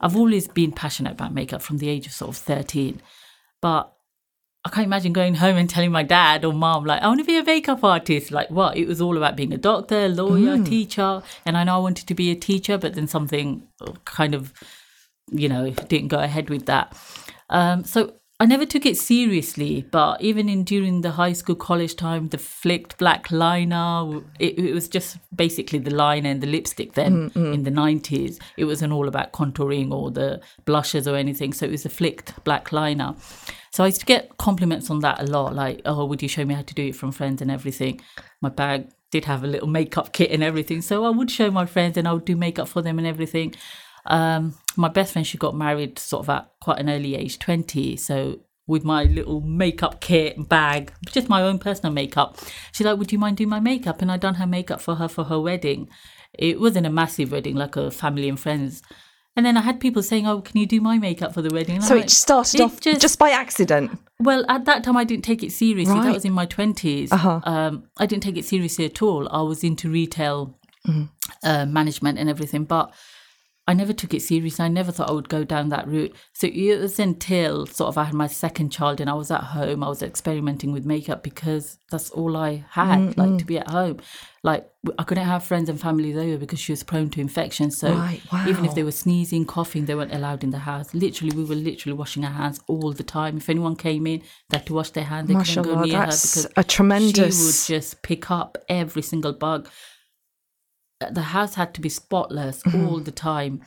I've 0.00 0.16
always 0.16 0.48
been 0.48 0.72
passionate 0.72 1.12
about 1.12 1.34
makeup 1.34 1.62
from 1.62 1.78
the 1.78 1.88
age 1.88 2.06
of 2.06 2.12
sort 2.12 2.30
of 2.30 2.36
13. 2.36 3.00
But 3.60 3.92
I 4.64 4.68
can't 4.68 4.86
imagine 4.86 5.12
going 5.12 5.34
home 5.34 5.56
and 5.56 5.68
telling 5.68 5.92
my 5.92 6.02
dad 6.02 6.44
or 6.44 6.52
mom, 6.52 6.84
like, 6.84 7.02
I 7.02 7.08
want 7.08 7.20
to 7.20 7.26
be 7.26 7.38
a 7.38 7.44
makeup 7.44 7.84
artist. 7.84 8.30
Like, 8.30 8.50
what? 8.50 8.76
It 8.76 8.86
was 8.86 9.00
all 9.00 9.16
about 9.16 9.36
being 9.36 9.52
a 9.52 9.58
doctor, 9.58 10.08
lawyer, 10.08 10.56
mm. 10.56 10.66
teacher. 10.66 11.22
And 11.44 11.56
I 11.56 11.64
know 11.64 11.76
I 11.76 11.78
wanted 11.78 12.06
to 12.08 12.14
be 12.14 12.30
a 12.30 12.36
teacher, 12.36 12.78
but 12.78 12.94
then 12.94 13.06
something 13.06 13.66
kind 14.04 14.34
of, 14.34 14.52
you 15.30 15.48
know, 15.48 15.70
didn't 15.70 16.08
go 16.08 16.18
ahead 16.18 16.50
with 16.50 16.66
that. 16.66 16.96
Um, 17.50 17.84
so 17.84 18.14
I 18.40 18.46
never 18.46 18.66
took 18.66 18.84
it 18.86 18.96
seriously, 18.96 19.86
but 19.92 20.20
even 20.20 20.48
in 20.48 20.64
during 20.64 21.02
the 21.02 21.12
high 21.12 21.32
school, 21.32 21.54
college 21.54 21.94
time, 21.94 22.28
the 22.28 22.38
flicked 22.38 22.98
black 22.98 23.30
liner, 23.30 24.20
it, 24.40 24.58
it 24.58 24.74
was 24.74 24.88
just 24.88 25.18
basically 25.34 25.78
the 25.78 25.94
liner 25.94 26.28
and 26.28 26.40
the 26.40 26.48
lipstick 26.48 26.94
then 26.94 27.30
mm-hmm. 27.30 27.52
in 27.52 27.62
the 27.62 27.70
90s. 27.70 28.40
It 28.56 28.64
wasn't 28.64 28.92
all 28.92 29.06
about 29.06 29.32
contouring 29.32 29.92
or 29.92 30.10
the 30.10 30.40
blushes 30.64 31.06
or 31.06 31.14
anything. 31.14 31.52
So 31.52 31.66
it 31.66 31.70
was 31.70 31.86
a 31.86 31.88
flicked 31.88 32.42
black 32.42 32.72
liner. 32.72 33.14
So 33.70 33.84
I 33.84 33.86
used 33.86 34.00
to 34.00 34.06
get 34.06 34.36
compliments 34.38 34.90
on 34.90 34.98
that 35.00 35.20
a 35.20 35.24
lot, 35.24 35.54
like, 35.54 35.80
oh, 35.84 36.04
would 36.04 36.20
you 36.20 36.28
show 36.28 36.44
me 36.44 36.54
how 36.54 36.62
to 36.62 36.74
do 36.74 36.88
it 36.88 36.96
from 36.96 37.12
friends 37.12 37.42
and 37.42 37.50
everything? 37.50 38.00
My 38.40 38.48
bag 38.48 38.90
did 39.12 39.26
have 39.26 39.44
a 39.44 39.46
little 39.46 39.68
makeup 39.68 40.12
kit 40.12 40.30
and 40.30 40.42
everything. 40.42 40.82
So 40.82 41.04
I 41.04 41.10
would 41.10 41.30
show 41.30 41.50
my 41.50 41.66
friends 41.66 41.96
and 41.96 42.08
I 42.08 42.12
would 42.12 42.24
do 42.24 42.34
makeup 42.34 42.66
for 42.66 42.82
them 42.82 42.98
and 42.98 43.06
everything. 43.06 43.54
Um, 44.06 44.54
my 44.76 44.88
best 44.88 45.12
friend, 45.12 45.26
she 45.26 45.38
got 45.38 45.54
married 45.54 45.98
sort 45.98 46.24
of 46.24 46.30
at 46.30 46.50
quite 46.60 46.78
an 46.78 46.90
early 46.90 47.14
age, 47.14 47.38
20. 47.38 47.96
So 47.96 48.40
with 48.66 48.84
my 48.84 49.04
little 49.04 49.40
makeup 49.40 50.00
kit 50.00 50.48
bag, 50.48 50.92
just 51.06 51.28
my 51.28 51.42
own 51.42 51.58
personal 51.58 51.92
makeup. 51.92 52.38
She's 52.72 52.86
like, 52.86 52.98
Would 52.98 53.12
you 53.12 53.18
mind 53.18 53.36
doing 53.36 53.50
my 53.50 53.60
makeup? 53.60 54.02
And 54.02 54.10
I 54.10 54.16
done 54.16 54.34
her 54.34 54.46
makeup 54.46 54.80
for 54.80 54.96
her 54.96 55.08
for 55.08 55.24
her 55.24 55.40
wedding. 55.40 55.88
It 56.32 56.60
wasn't 56.60 56.86
a 56.86 56.90
massive 56.90 57.32
wedding, 57.32 57.56
like 57.56 57.76
a 57.76 57.90
family 57.90 58.28
and 58.28 58.40
friends. 58.40 58.82
And 59.34 59.46
then 59.46 59.56
I 59.56 59.62
had 59.62 59.80
people 59.80 60.02
saying, 60.02 60.26
"Oh, 60.26 60.42
can 60.42 60.60
you 60.60 60.66
do 60.66 60.80
my 60.80 60.98
makeup 60.98 61.32
for 61.32 61.40
the 61.40 61.52
wedding?" 61.52 61.76
And 61.76 61.84
so 61.84 61.96
it 61.96 62.10
started 62.10 62.60
it 62.60 62.64
off 62.64 62.80
just, 62.80 63.00
just, 63.00 63.18
by 63.18 63.30
accident. 63.30 63.98
Well, 64.20 64.44
at 64.48 64.66
that 64.66 64.84
time, 64.84 64.96
I 64.96 65.04
didn't 65.04 65.24
take 65.24 65.42
it 65.42 65.52
seriously. 65.52 65.94
Right. 65.94 66.04
That 66.04 66.14
was 66.14 66.24
in 66.26 66.32
my 66.32 66.46
20s 66.46 67.12
uh-huh. 67.12 67.40
um, 67.44 67.84
I 67.96 68.06
didn't 68.06 68.22
take 68.22 68.36
it 68.36 68.44
seriously 68.44 68.84
at 68.84 69.00
all. 69.00 69.28
I 69.30 69.40
was 69.40 69.64
into 69.64 69.88
retail 69.88 70.58
mm-hmm. 70.86 71.04
uh, 71.42 71.64
management 71.64 72.18
and 72.18 72.28
everything, 72.28 72.64
but 72.64 72.92
I 73.68 73.74
never 73.74 73.92
took 73.92 74.12
it 74.12 74.22
seriously. 74.22 74.64
I 74.64 74.68
never 74.68 74.90
thought 74.90 75.08
I 75.08 75.12
would 75.12 75.28
go 75.28 75.44
down 75.44 75.68
that 75.68 75.86
route. 75.86 76.14
So 76.32 76.48
it 76.48 76.80
was 76.80 76.98
until 76.98 77.64
sort 77.66 77.88
of 77.88 77.96
I 77.96 78.04
had 78.04 78.14
my 78.14 78.26
second 78.26 78.70
child 78.70 79.00
and 79.00 79.08
I 79.08 79.14
was 79.14 79.30
at 79.30 79.42
home, 79.44 79.84
I 79.84 79.88
was 79.88 80.02
experimenting 80.02 80.72
with 80.72 80.84
makeup 80.84 81.22
because 81.22 81.78
that's 81.88 82.10
all 82.10 82.36
I 82.36 82.64
had, 82.70 83.16
like 83.16 83.38
to 83.38 83.44
be 83.44 83.58
at 83.58 83.70
home. 83.70 84.00
Like 84.42 84.68
I 84.98 85.04
couldn't 85.04 85.26
have 85.26 85.44
friends 85.44 85.68
and 85.68 85.80
family 85.80 86.12
over 86.12 86.38
because 86.38 86.58
she 86.58 86.72
was 86.72 86.82
prone 86.82 87.08
to 87.10 87.20
infection. 87.20 87.70
So 87.70 87.94
Right, 87.94 88.20
even 88.48 88.64
if 88.64 88.74
they 88.74 88.82
were 88.82 88.90
sneezing, 88.90 89.44
coughing, 89.46 89.84
they 89.84 89.94
weren't 89.94 90.12
allowed 90.12 90.42
in 90.42 90.50
the 90.50 90.58
house. 90.58 90.92
Literally, 90.92 91.36
we 91.36 91.44
were 91.44 91.54
literally 91.54 91.96
washing 91.96 92.24
our 92.24 92.32
hands 92.32 92.58
all 92.66 92.92
the 92.92 93.04
time. 93.04 93.36
If 93.36 93.48
anyone 93.48 93.76
came 93.76 94.08
in, 94.08 94.22
they 94.50 94.56
had 94.56 94.66
to 94.66 94.74
wash 94.74 94.90
their 94.90 95.04
hands. 95.04 95.28
They 95.28 95.34
couldn't 95.34 95.62
go 95.62 95.74
Mashallah, 95.76 95.86
near 95.86 95.98
her 96.00 96.06
that's 96.06 96.34
because 96.44 96.52
a 96.56 96.64
tremendous- 96.64 97.66
She 97.66 97.72
would 97.72 97.78
just 97.78 98.02
pick 98.02 98.28
up 98.32 98.58
every 98.68 99.02
single 99.02 99.32
bug. 99.32 99.68
The 101.10 101.22
house 101.22 101.54
had 101.54 101.74
to 101.74 101.80
be 101.80 101.88
spotless 101.88 102.62
all 102.74 102.98
the 103.00 103.12
time. 103.12 103.62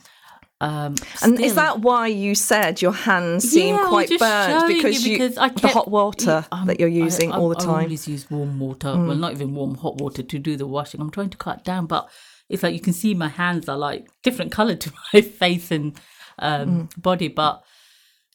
Um, 0.60 0.94
Mm-hmm. 0.94 1.24
And 1.24 1.40
is 1.40 1.54
that 1.56 1.80
why 1.80 2.06
you 2.06 2.34
said 2.34 2.80
your 2.80 2.92
hands 2.92 3.46
seem 3.50 3.74
Yeah, 3.74 3.88
quite 3.88 4.08
burnt 4.18 4.68
because 4.68 5.06
you 5.06 5.18
because 5.18 5.36
I 5.36 5.48
the 5.50 5.68
hot 5.68 5.90
water 5.90 6.46
um, 6.50 6.66
that 6.68 6.80
you're 6.80 6.88
using 6.88 7.30
I, 7.30 7.36
all 7.36 7.50
the 7.50 7.56
time? 7.56 7.66
Mm. 7.66 7.82
always 7.84 8.08
use 8.08 8.30
warm 8.30 8.58
water. 8.58 8.88
Well, 8.96 9.14
not 9.16 9.32
even 9.32 9.54
warm, 9.54 9.74
hot 9.74 9.96
water 10.00 10.22
to 10.22 10.38
do 10.38 10.56
the 10.56 10.66
washing. 10.66 11.00
I'm 11.02 11.10
trying 11.10 11.28
to 11.30 11.36
cut 11.36 11.62
down, 11.62 11.84
but 11.86 12.08
it's 12.48 12.62
like 12.62 12.72
you 12.72 12.80
can 12.80 12.94
see 12.94 13.12
my 13.12 13.28
hands 13.28 13.68
are 13.68 13.76
like 13.76 14.08
different 14.22 14.50
color 14.50 14.76
to 14.76 14.92
my 15.12 15.20
face 15.20 15.70
and 15.70 15.94
um, 16.38 16.68
Mm. 16.88 17.02
body. 17.02 17.28
But 17.28 17.62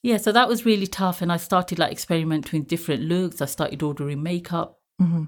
yeah, 0.04 0.18
so 0.18 0.32
that 0.32 0.48
was 0.48 0.64
really 0.66 0.88
tough, 0.88 1.24
and 1.24 1.32
I 1.32 1.38
started 1.38 1.80
like 1.80 1.92
experimenting 1.92 2.60
with 2.60 2.70
different 2.70 3.02
looks. 3.04 3.42
I 3.42 3.46
started 3.46 3.82
ordering 3.82 4.22
makeup. 4.22 4.78
Mm-hmm. 5.02 5.24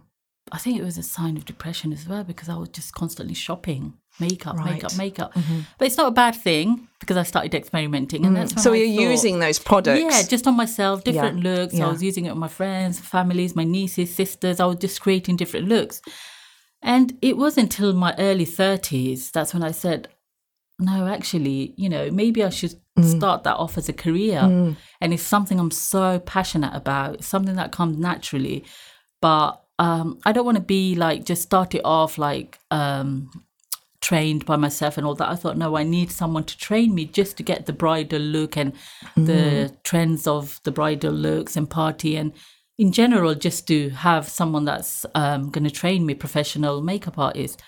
I 0.52 0.58
think 0.58 0.78
it 0.78 0.84
was 0.84 0.98
a 0.98 1.04
sign 1.04 1.38
of 1.38 1.46
depression 1.46 1.94
as 1.94 2.08
well 2.08 2.24
because 2.24 2.50
I 2.50 2.56
was 2.56 2.70
just 2.70 2.94
constantly 2.94 3.34
shopping 3.34 3.94
makeup, 4.20 4.56
makeup, 4.58 4.66
Right. 4.66 4.82
Mm-hmm. 4.84 4.98
makeup. 4.98 5.34
But 5.78 5.86
it's 5.88 5.98
not 5.98 6.08
a 6.08 6.12
bad 6.12 6.36
thing 6.36 6.88
because 7.00 7.18
I 7.18 7.24
started 7.24 7.56
experimenting, 7.56 8.26
and 8.26 8.36
that's 8.36 8.54
Mm. 8.54 8.60
so 8.60 8.74
I 8.74 8.78
you're 8.78 8.96
thought- 9.04 9.12
using 9.12 9.40
those 9.40 9.58
products. 9.58 10.02
yeah, 10.02 10.22
just 10.24 10.46
on 10.46 10.56
myself, 10.56 11.04
different 11.04 11.44
Yeah, 11.44 11.50
looks. 11.56 11.74
yeah. 11.74 11.88
I 11.88 11.90
was 11.92 12.04
using 12.04 12.26
it 12.26 12.30
on 12.30 12.38
my 12.40 12.48
friends, 12.50 13.00
families, 13.00 13.56
my 13.56 13.64
nieces, 13.64 14.14
sisters. 14.14 14.60
I 14.60 14.66
was 14.66 14.78
just 14.78 15.02
creating 15.02 15.38
different 15.38 15.68
looks. 15.68 16.02
And 16.82 17.18
it 17.22 17.38
was 17.38 17.58
until 17.58 17.94
my 17.94 18.14
early 18.20 18.46
30s 18.46 19.32
that's 19.32 19.54
when 19.54 19.64
I 19.64 19.72
said, 19.72 20.10
no, 20.80 21.08
actually, 21.08 21.74
you 21.78 21.88
know, 21.88 22.12
maybe 22.12 22.44
I 22.44 22.50
should 22.50 22.76
Mm. 23.00 23.18
start 23.18 23.44
that 23.46 23.56
off 23.56 23.78
as 23.78 23.88
a 23.90 23.94
career. 23.94 24.40
And 25.02 25.14
it's 25.14 25.24
something 25.24 25.60
I'm 25.60 25.72
so 25.72 26.20
passionate 26.20 26.76
about, 26.76 27.24
something 27.24 27.56
that 27.56 27.72
comes 27.72 27.98
naturally. 27.98 28.66
But 29.22 29.63
um, 29.80 30.20
I 30.26 30.32
don't 30.32 30.46
want 30.46 30.58
to 30.58 30.64
be 30.64 30.96
like, 30.96 31.26
just 31.26 31.42
start 31.42 31.74
it 31.76 31.82
off 31.84 32.18
like, 32.18 32.60
um, 32.72 33.30
trained 34.02 34.46
by 34.46 34.58
myself 34.58 34.98
and 34.98 35.08
all 35.08 35.16
that. 35.16 35.30
I 35.30 35.36
thought, 35.36 35.58
no, 35.58 35.78
I 35.78 35.84
need 35.84 36.12
someone 36.12 36.44
to 36.44 36.58
train 36.58 36.94
me 36.94 37.06
just 37.06 37.38
to 37.38 37.44
get 37.44 37.66
the 37.66 37.74
bridal 37.74 38.20
look 38.20 38.58
and 38.58 38.74
the 39.16 39.74
trends 39.84 40.28
of 40.28 40.60
the 40.64 40.72
bridal 40.72 41.14
looks 41.14 41.56
and 41.56 41.70
party 41.70 42.18
and 42.18 42.34
in 42.78 42.92
general, 42.92 43.36
just 43.36 43.68
to 43.68 43.90
have 43.92 44.28
someone 44.28 44.66
that's 44.66 45.06
um, 45.14 45.52
going 45.52 45.64
to 45.64 45.70
train 45.70 46.06
me, 46.06 46.16
professional 46.16 46.82
makeup 46.82 47.20
artist. 47.20 47.62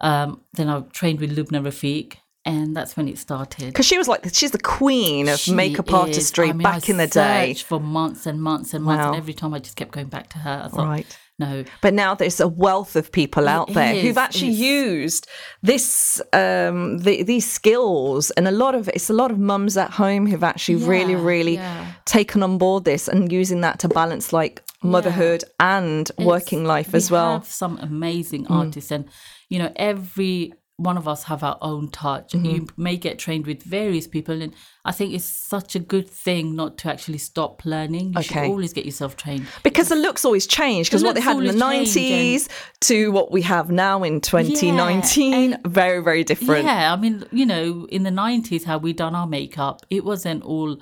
Um, 0.00 0.40
then 0.54 0.68
I 0.70 0.80
trained 0.92 1.20
with 1.20 1.36
Lubna 1.36 1.62
Rafiq, 1.62 2.14
and 2.44 2.74
that's 2.74 2.96
when 2.96 3.06
it 3.06 3.18
started. 3.18 3.66
Because 3.66 3.84
she 3.86 3.98
was 3.98 4.08
like, 4.08 4.26
she's 4.34 4.52
the 4.52 4.58
queen 4.58 5.28
of 5.28 5.38
She 5.38 5.54
makeup 5.54 5.88
is. 5.88 5.94
artistry 5.94 6.48
I 6.48 6.52
mean, 6.52 6.62
back 6.62 6.88
I 6.88 6.90
in 6.90 6.96
the 6.96 7.06
day. 7.06 7.54
for 7.54 7.78
months 7.78 8.24
and 8.26 8.40
months 8.42 8.72
and 8.72 8.82
months, 8.82 9.04
and 9.04 9.14
every 9.16 9.34
time 9.34 9.52
I 9.52 9.58
just 9.58 9.76
kept 9.76 9.90
going 9.90 10.08
back 10.08 10.30
to 10.30 10.38
her. 10.38 10.62
I 10.64 10.68
thought, 10.68 10.86
Right. 10.86 11.18
No, 11.38 11.64
But 11.82 11.92
now 11.94 12.14
there's 12.14 12.40
a 12.40 12.48
wealth 12.48 12.96
of 12.96 13.12
people 13.12 13.46
out 13.48 13.72
there 13.74 13.94
is, 13.94 14.02
who've 14.02 14.16
actually 14.18 14.52
used 14.52 15.26
this, 15.62 16.20
um, 16.32 16.98
the, 16.98 17.22
these 17.22 17.50
skills, 17.50 18.30
and 18.32 18.48
a 18.48 18.50
lot 18.50 18.74
of 18.74 18.88
it's 18.88 19.10
a 19.10 19.12
lot 19.12 19.30
of 19.30 19.38
mums 19.38 19.76
at 19.76 19.90
home 19.90 20.26
who've 20.26 20.42
actually 20.44 20.76
really, 20.76 21.12
Yeah, 21.12 21.22
really 21.24 21.54
yeah. 21.54 21.92
taken 22.06 22.42
on 22.42 22.56
board 22.58 22.84
this 22.84 23.06
and 23.08 23.30
using 23.30 23.60
that 23.60 23.78
to 23.80 23.88
balance 23.88 24.32
like 24.32 24.62
motherhood 24.82 25.44
and 25.60 26.10
working 26.18 26.60
It's- 26.60 26.68
life 26.68 26.92
we 26.92 26.96
as 26.98 27.10
well. 27.10 27.30
Mm. 27.30 27.42
Have 27.42 27.46
some 27.46 27.78
amazing 27.82 28.46
artists, 28.48 28.90
and 28.90 29.04
you 29.48 29.58
know, 29.58 29.72
every 29.76 30.52
one 30.78 30.98
of 30.98 31.08
us 31.08 31.24
have 31.24 31.42
our 31.42 31.56
own 31.62 31.88
touch. 31.88 32.32
Mm-hmm. 32.32 32.44
You 32.44 32.66
may 32.76 32.96
get 32.96 33.18
trained 33.18 33.46
with 33.46 33.62
various 33.62 34.06
people, 34.06 34.42
and 34.42 34.52
I 34.84 34.92
think 34.92 35.14
it's 35.14 35.24
such 35.24 35.74
a 35.74 35.78
good 35.78 36.08
thing 36.08 36.54
not 36.54 36.76
to 36.78 36.90
actually 36.90 37.18
stop 37.18 37.64
learning. 37.64 38.12
You 38.14 38.22
should 38.22 38.36
always 38.36 38.74
get 38.74 38.84
yourself 38.84 39.16
trained. 39.16 39.46
Because 39.62 39.88
the 39.88 39.96
looks 39.96 40.24
always 40.24 40.46
change. 40.46 40.88
Because 40.88 41.00
The 41.00 41.06
what 41.08 41.14
they 41.14 41.22
had 41.22 41.38
in 41.38 41.46
the 41.46 41.52
90s 41.52 42.48
to 42.80 43.10
what 43.10 43.32
we 43.32 43.42
have 43.42 43.70
now 43.70 44.02
in 44.02 44.20
2019, 44.20 45.58
very, 45.64 46.02
very 46.02 46.24
different. 46.24 46.66
Yeah, 46.66 46.92
I 46.92 46.96
mean, 46.96 47.24
you 47.32 47.46
know, 47.46 47.86
in 47.90 48.02
the 48.02 48.10
nineties, 48.10 48.64
how 48.64 48.76
we 48.76 48.92
done 48.92 49.14
our 49.14 49.26
makeup, 49.26 49.86
it 49.88 50.04
wasn't 50.04 50.42
all, 50.44 50.78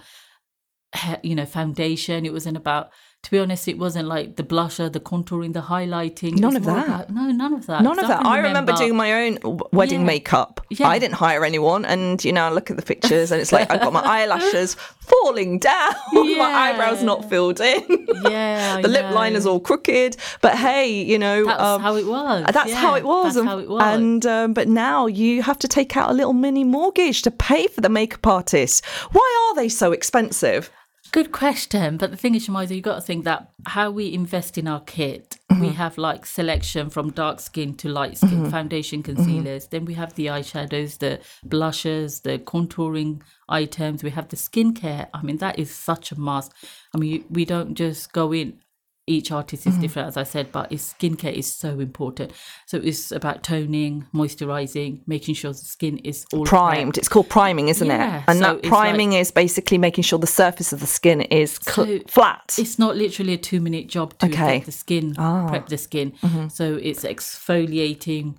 you 1.23 1.37
know, 1.37 1.47
foundation. 1.47 2.27
It 2.27 2.33
wasn't 2.33 2.57
about. 2.57 2.91
To 3.25 3.31
be 3.31 3.39
honest, 3.39 3.67
it 3.69 3.79
wasn't 3.79 4.07
like 4.07 4.37
the 4.37 4.43
blusher, 4.43 4.93
the 4.93 5.01
contouring, 5.01 5.55
the 5.55 5.63
highlighting. 5.63 6.39
None 6.39 6.57
of 6.57 6.65
that. 6.65 6.87
about- 6.87 7.11
no, 7.11 7.23
none 7.33 7.55
of 7.55 7.67
that. 7.67 7.83
None 7.83 7.99
of 7.99 8.07
that. 8.09 8.25
I 8.27 8.39
remember 8.39 8.73
doing 8.75 8.95
my 8.97 9.25
own 9.25 9.39
wedding 9.73 10.01
Yeah. 10.01 10.07
makeup. 10.07 10.61
Yeah. 10.69 10.89
I 10.89 10.99
didn't 10.99 11.15
hire 11.15 11.43
anyone, 11.43 11.87
and 11.87 12.23
you 12.23 12.33
know, 12.33 12.45
I 12.45 12.51
look 12.51 12.71
at 12.71 12.77
the 12.77 12.83
pictures, 12.83 13.33
and 13.33 13.41
it's 13.41 13.51
like 13.51 13.71
I've 13.71 13.81
got 13.81 13.95
my 13.95 14.03
eyelashes 14.17 14.77
falling 15.01 15.59
down, 15.59 15.93
my 16.13 16.53
eyebrows 16.73 17.03
not 17.03 17.29
filled 17.31 17.61
in, 17.61 18.07
Yeah, 18.31 18.81
the 18.83 18.89
lip 18.89 19.11
liner's 19.15 19.47
all 19.47 19.61
crooked. 19.61 20.17
But 20.43 20.57
hey, 20.57 20.91
you 21.03 21.19
know, 21.19 21.47
That's 21.47 21.63
um, 21.63 21.81
how 21.81 21.97
it 21.97 22.07
was. 22.07 22.45
that's 22.53 22.71
Yeah, 22.71 22.77
how 22.77 22.95
it 22.95 23.05
was. 23.05 23.25
That's 23.25 23.37
and, 23.39 23.49
how 23.49 23.59
it 23.59 23.69
was. 23.71 23.83
and 23.83 24.27
um, 24.27 24.53
but 24.53 24.69
now 24.69 25.07
you 25.07 25.43
have 25.43 25.59
to 25.61 25.69
take 25.69 25.97
out 25.97 26.11
a 26.11 26.13
little 26.13 26.33
mini 26.35 26.65
mortgage 26.65 27.23
to 27.23 27.31
pay 27.31 27.69
for 27.69 27.81
the 27.81 27.89
makeup 27.89 28.27
artist. 28.27 28.85
Why 29.13 29.49
are 29.49 29.55
they 29.55 29.71
so 29.71 29.93
expensive? 29.93 30.71
Good 31.15 31.31
question. 31.31 31.97
But 31.97 32.11
the 32.11 32.17
thing 32.17 32.35
is, 32.35 32.49
Shamiza, 32.49 32.75
you 32.75 32.81
got 32.83 32.97
to 32.97 33.01
think 33.01 33.23
that 33.25 33.53
how 33.69 33.89
we 33.93 34.13
invest 34.13 34.59
in 34.59 34.67
our 34.67 34.81
kit, 34.81 35.37
Mm-hmm. 35.53 35.61
we 35.63 35.69
have 35.75 35.97
like 35.99 36.27
selection 36.27 36.91
from 36.91 37.11
dark 37.13 37.39
skin 37.39 37.75
to 37.77 37.89
light 37.89 38.17
skin, 38.17 38.41
Mm-hmm. 38.41 38.51
foundation, 38.51 39.05
concealers. 39.05 39.69
Then 39.69 39.85
we 39.85 39.95
have 39.95 40.13
the 40.15 40.27
eyeshadows, 40.27 40.99
the 40.99 41.21
blushes, 41.45 42.23
the 42.23 42.41
contouring 42.41 43.21
items. 43.49 44.03
We 44.03 44.11
have 44.11 44.27
the 44.31 44.37
skincare. 44.37 45.07
I 45.15 45.23
mean, 45.23 45.37
that 45.37 45.57
is 45.57 45.71
such 45.73 46.11
a 46.11 46.19
must. 46.19 46.53
I 46.93 46.99
mean, 46.99 47.25
we 47.31 47.45
don't 47.45 47.75
just 47.77 48.13
go 48.13 48.33
in. 48.33 48.59
Each 49.07 49.31
artist 49.31 49.67
is 49.67 49.75
Mm-hmm. 49.75 49.83
different, 49.83 50.09
as 50.09 50.17
I 50.17 50.23
said, 50.23 50.51
but 50.51 50.73
it's, 50.73 50.95
skincare 50.95 51.33
is 51.33 51.53
so 51.53 51.79
important. 51.79 52.33
So 52.67 52.79
it's 52.79 53.13
about 53.13 53.43
toning, 53.43 54.07
moisturizing, 54.15 55.03
making 55.07 55.35
sure 55.35 55.53
the 55.53 55.59
skin 55.59 55.99
is 55.99 56.25
all 56.33 56.47
Primed. 56.47 56.95
prepped. 56.95 56.99
It's 56.99 57.09
called 57.09 57.29
priming, 57.29 57.69
isn't 57.69 57.87
Yeah, 57.87 58.19
it? 58.21 58.25
And 58.29 58.39
so 58.39 58.45
that 58.55 58.63
priming 58.63 59.13
is 59.13 59.31
basically 59.31 59.77
making 59.77 60.05
sure 60.05 60.19
the 60.19 60.27
surface 60.27 60.73
of 60.73 60.81
the 60.81 60.87
skin 60.87 61.21
is 61.21 61.59
cl- 61.63 61.87
So 61.87 61.99
flat. 62.09 62.55
It's 62.57 62.79
not 62.79 62.97
literally 62.97 63.35
a 63.35 63.37
two 63.37 63.61
minute 63.61 63.89
job 63.89 64.17
to 64.21 64.27
Okay. 64.27 64.61
Ah. 64.63 64.65
the 64.65 64.73
skin, 64.73 65.15
prep 65.15 65.69
the 65.69 65.77
skin. 65.77 66.13
Mm-hmm. 66.23 66.49
So 66.49 66.77
it's 66.83 67.05
exfoliating, 67.05 68.37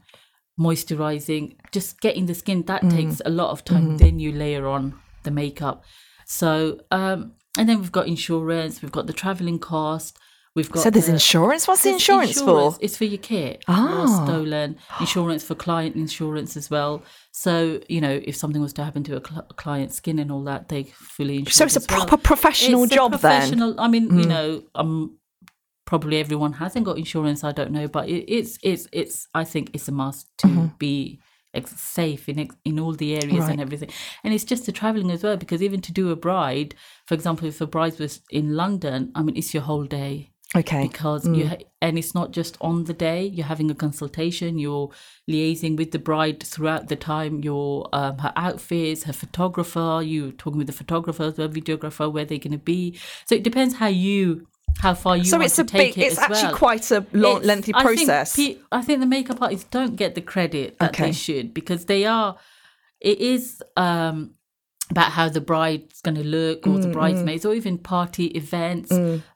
moisturizing, 0.59 1.57
just 1.71 2.01
getting 2.01 2.25
the 2.25 2.33
skin. 2.35 2.63
That 2.63 2.81
Mm. 2.81 2.91
takes 2.91 3.21
a 3.25 3.29
lot 3.29 3.51
of 3.51 3.63
time. 3.65 3.83
Mm-hmm. 3.85 3.97
Then 3.97 4.19
you 4.19 4.31
layer 4.31 4.67
on 4.67 4.95
the 5.23 5.31
makeup. 5.31 5.83
So, 6.25 6.79
um, 6.91 7.33
and 7.57 7.69
then 7.69 7.79
we've 7.79 7.91
got 7.91 8.07
insurance, 8.07 8.81
we've 8.81 8.91
got 8.91 9.05
the 9.07 9.13
traveling 9.13 9.59
cost. 9.59 10.17
We've 10.55 10.71
got 10.71 10.83
So 10.83 10.89
there's 10.89 11.07
the- 11.07 11.13
insurance. 11.13 11.67
What's 11.67 11.83
the 11.83 11.89
there's 11.89 12.01
insurance, 12.01 12.41
for? 12.41 12.77
It's 12.79 12.95
for 12.95 13.03
your 13.03 13.17
kit. 13.17 13.63
Ah. 13.67 14.03
Or 14.03 14.25
stolen. 14.25 14.77
Insurance 15.01 15.43
for 15.43 15.53
client 15.55 15.95
insurance 15.97 16.55
as 16.55 16.69
well. 16.69 17.03
So, 17.31 17.81
you 17.89 17.99
know, 17.99 18.21
if 18.23 18.35
something 18.37 18.61
was 18.61 18.71
to 18.73 18.83
happen 18.85 19.03
to 19.03 19.17
a, 19.17 19.21
cl- 19.27 19.45
a 19.49 19.53
client's 19.55 19.95
skin 19.97 20.17
and 20.17 20.31
all 20.31 20.43
that, 20.45 20.69
they 20.69 20.83
fully 20.83 21.39
insure. 21.39 21.51
So 21.51 21.65
it's 21.65 21.75
a 21.75 21.81
well. 21.93 22.05
proper 22.05 22.17
professional 22.23 22.83
It's 22.83 22.93
a 22.93 22.95
job 22.95 23.11
then. 23.19 23.57
Hmm. 23.59 23.79
I 23.79 23.87
mean, 23.89 24.17
you 24.17 24.25
know, 24.25 24.63
um, 24.75 25.17
probably 25.85 26.19
everyone 26.19 26.53
hasn't 26.53 26.85
got 26.85 26.97
insurance. 26.97 27.43
I 27.43 27.51
don't 27.51 27.71
know, 27.71 27.87
but 27.89 28.07
it, 28.07 28.23
it's 28.33 28.57
it's 28.63 28.87
it's. 28.93 29.27
I 29.35 29.43
think 29.43 29.71
it's 29.73 29.87
a 29.89 29.91
must 29.91 30.29
to 30.39 30.47
Mm-hmm. 30.47 30.65
be 30.79 31.19
ex- 31.53 31.79
safe 31.81 32.29
in 32.29 32.39
ex- 32.39 32.55
in 32.63 32.79
all 32.79 32.93
the 32.93 33.15
areas 33.15 33.49
and 33.49 33.59
everything. 33.59 33.89
And 34.23 34.33
it's 34.33 34.45
just 34.45 34.65
the 34.65 34.71
traveling 34.71 35.11
as 35.11 35.21
well, 35.21 35.35
because 35.35 35.61
even 35.61 35.81
to 35.81 35.91
do 35.91 36.11
a 36.11 36.15
bride, 36.15 36.75
for 37.07 37.13
example, 37.13 37.45
if 37.47 37.59
a 37.59 37.67
bride 37.67 37.99
was 37.99 38.21
in 38.29 38.55
London, 38.55 39.11
I 39.15 39.21
mean, 39.21 39.35
it's 39.35 39.53
your 39.53 39.63
whole 39.63 39.83
day 39.83 40.31
Okay. 40.55 40.83
because 40.87 41.25
Mm. 41.25 41.37
you 41.37 41.47
ha- 41.47 41.57
and 41.81 41.97
it's 41.97 42.13
not 42.13 42.31
just 42.31 42.57
on 42.61 42.83
the 42.85 42.93
day 42.93 43.25
you're 43.25 43.45
having 43.45 43.69
a 43.71 43.75
consultation 43.75 44.57
you're 44.59 44.89
liaising 45.29 45.75
with 45.77 45.91
the 45.91 45.99
bride 45.99 46.41
throughout 46.43 46.87
the 46.87 46.95
time 46.95 47.39
your 47.43 47.89
um, 47.93 48.17
her 48.19 48.31
outfits 48.35 49.03
her 49.03 49.13
photographer 49.13 50.01
you 50.03 50.31
talking 50.33 50.57
with 50.57 50.67
the 50.67 50.73
photographer 50.73 51.31
the 51.31 51.49
videographer 51.49 52.11
where 52.11 52.25
they're 52.25 52.37
going 52.37 52.51
to 52.51 52.57
be 52.75 52.97
so 53.25 53.35
it 53.35 53.43
depends 53.43 53.75
how 53.75 53.87
you 53.87 54.47
how 54.79 54.93
far 54.93 55.15
you 55.17 55.23
So 55.23 55.37
want 55.37 55.45
it's 55.45 55.55
to 55.55 55.61
a 55.61 55.65
take 55.65 55.95
big. 55.95 56.03
it 56.03 56.07
It's 56.07 56.17
as 56.17 56.23
actually 56.25 56.43
well. 56.49 56.55
quite 56.57 56.91
a 56.91 57.05
long, 57.13 57.31
It's- 57.37 57.45
lengthy 57.45 57.73
I 57.73 57.83
think 57.83 58.07
process. 58.07 58.39
I 58.71 58.81
think 58.81 58.99
the 58.99 59.05
makeup 59.05 59.41
artists 59.41 59.67
don't 59.71 59.95
get 59.95 60.15
the 60.15 60.21
credit 60.21 60.77
that 60.79 60.89
Okay. 60.89 61.05
they 61.07 61.11
should 61.13 61.53
because 61.53 61.85
they 61.85 62.05
are. 62.05 62.35
It 62.99 63.19
is 63.19 63.61
um, 63.77 64.31
about 64.91 65.11
how 65.11 65.29
the 65.29 65.39
bride's 65.41 66.01
going 66.01 66.15
to 66.15 66.23
look, 66.25 66.67
or 66.67 66.71
Mm, 66.77 66.81
the 66.81 66.87
bridesmaids, 66.89 67.45
or 67.45 67.53
even 67.53 67.77
party 67.77 68.25
events. 68.27 68.91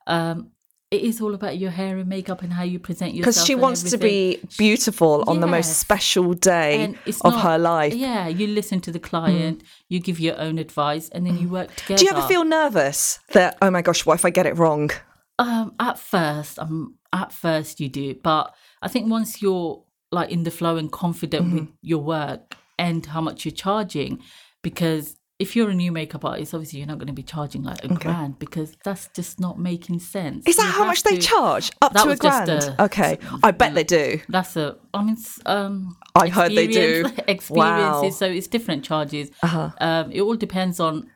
Um, 0.08 0.52
it 0.92 1.02
is 1.04 1.22
all 1.22 1.36
about 1.36 1.58
your 1.60 1.70
hair 1.70 1.98
and 1.98 2.10
makeup 2.10 2.42
and 2.42 2.52
how 2.54 2.64
you 2.64 2.80
present 2.80 3.14
yourself. 3.14 3.36
Because 3.36 3.46
she 3.46 3.54
wants 3.54 3.84
to 3.92 3.98
be 3.98 4.40
beautiful 4.58 5.24
on 5.28 5.40
the 5.40 5.46
most 5.48 5.74
special 5.80 6.34
day 6.34 6.96
of 7.06 7.24
not- 7.24 7.42
her 7.44 7.58
life. 7.60 7.94
Yeah, 7.94 8.28
you 8.28 8.48
listen 8.48 8.82
to 8.82 8.92
the 8.92 9.00
client, 9.00 9.62
you 9.88 10.00
give 10.00 10.20
your 10.20 10.40
own 10.40 10.58
advice, 10.58 11.08
and 11.10 11.26
then 11.28 11.38
you 11.38 11.48
work 11.48 11.76
together. 11.76 12.00
Do 12.00 12.06
you 12.06 12.12
ever 12.12 12.28
feel 12.28 12.44
nervous 12.44 13.20
that, 13.34 13.58
oh 13.62 13.70
my 13.70 13.84
gosh, 13.84 14.04
what 14.06 14.16
if 14.16 14.26
I 14.26 14.32
get 14.32 14.48
it 14.48 14.58
wrong? 14.58 14.90
Um, 15.38 15.76
at 15.80 16.00
first, 16.00 16.58
um, 16.58 16.96
at 17.14 17.32
first 17.32 17.80
you 17.80 17.88
do, 17.88 18.16
but 18.24 18.54
I 18.82 18.88
think 18.88 19.10
once 19.12 19.42
you're 19.44 19.84
like 20.12 20.32
in 20.32 20.42
the 20.42 20.52
flow 20.52 20.76
and 20.78 20.92
confident 20.92 21.54
with 21.54 21.64
Mm-hmm. 21.64 21.72
your 21.84 22.00
work 22.00 22.56
and 22.80 23.06
how 23.06 23.22
much 23.22 23.46
you're 23.46 23.52
charging, 23.52 24.24
because 24.64 25.18
if 25.40 25.56
you're 25.56 25.70
a 25.70 25.74
new 25.74 25.92
makeup 25.92 26.26
artist, 26.26 26.54
obviously 26.54 26.80
you're 26.80 26.88
not 26.88 26.98
going 26.98 27.08
to 27.08 27.14
be 27.14 27.24
charging 27.24 27.64
like 27.64 27.82
a 27.84 27.88
grand 27.88 28.38
because 28.40 28.76
that's 28.84 29.08
just 29.16 29.40
not 29.40 29.58
making 29.58 30.00
sense. 30.00 30.46
Is 30.46 30.58
that 30.58 30.66
You 30.66 30.72
how 30.72 30.86
much 30.86 31.04
they 31.04 31.18
charge? 31.18 31.72
Up 31.82 31.94
to 31.94 32.10
a 32.10 32.16
grand? 32.18 32.50
a- 32.50 32.84
okay. 32.84 33.18
I 33.42 33.52
bet 33.52 33.74
they 33.74 33.86
do. 33.86 34.20
That's 34.28 34.58
a, 34.58 34.78
I 34.94 35.04
mean, 35.04 35.16
um, 35.46 35.96
I 36.14 36.28
heard 36.28 36.52
they 36.52 36.68
do. 36.68 37.06
experience- 37.06 37.20
experiences. 37.28 38.04
Wow. 38.04 38.10
So 38.10 38.26
it's 38.26 38.48
different 38.48 38.84
charges. 38.84 39.32
Uh-huh. 39.42 39.70
Um, 39.80 40.12
it 40.12 40.22
all 40.22 40.36
depends 40.36 40.80
on 40.82 41.10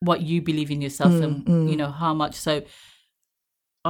what 0.00 0.22
you 0.22 0.40
believe 0.40 0.70
in 0.70 0.80
yourself 0.80 1.12
Mm, 1.12 1.46
and 1.46 1.70
you 1.70 1.76
know 1.76 1.90
how 1.90 2.14
much. 2.14 2.36
So, 2.36 2.62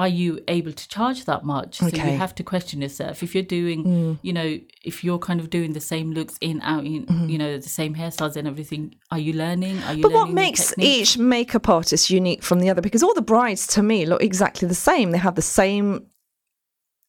are 0.03 0.09
you 0.23 0.31
able 0.57 0.73
to 0.83 0.89
charge 0.97 1.21
that 1.31 1.43
much? 1.55 1.73
So 1.79 1.87
Okay. 1.87 1.99
Mm. 1.99 2.13
you 2.13 2.19
have 2.25 2.35
to 2.41 2.45
question 2.53 2.77
yourself. 2.87 3.15
If 3.27 3.31
you're 3.35 3.51
doing, 3.61 3.79
you 4.23 4.33
know, 4.39 4.49
if 4.91 4.97
you're 5.05 5.19
kind 5.29 5.41
of 5.43 5.47
doing 5.51 5.71
the 5.79 5.81
same 5.93 6.09
looks 6.19 6.37
in 6.41 6.57
out 6.73 6.85
in, 6.93 7.01
you 7.33 7.39
know, 7.43 7.51
the 7.69 7.69
same 7.81 7.93
hairstyles 8.01 8.37
and 8.37 8.47
everything, 8.53 8.83
are 9.15 9.19
you 9.27 9.33
learning? 9.45 9.77
Are 9.85 9.95
you? 9.95 10.03
Mm-hmm. 10.03 10.03
But 10.03 10.13
what 10.13 10.31
makes 10.31 10.65
each 10.79 11.19
makeup 11.19 11.69
artist 11.69 12.11
unique 12.21 12.43
from 12.49 12.59
the 12.61 12.71
other? 12.71 12.83
Because 12.89 13.03
all 13.03 13.15
the 13.15 13.29
brides 13.35 13.67
to 13.75 13.83
me 13.83 14.07
look 14.07 14.23
exactly 14.23 14.67
the 14.69 14.83
same. 14.91 15.11
They 15.11 15.19
have 15.29 15.35
the 15.35 15.51
same 15.63 16.07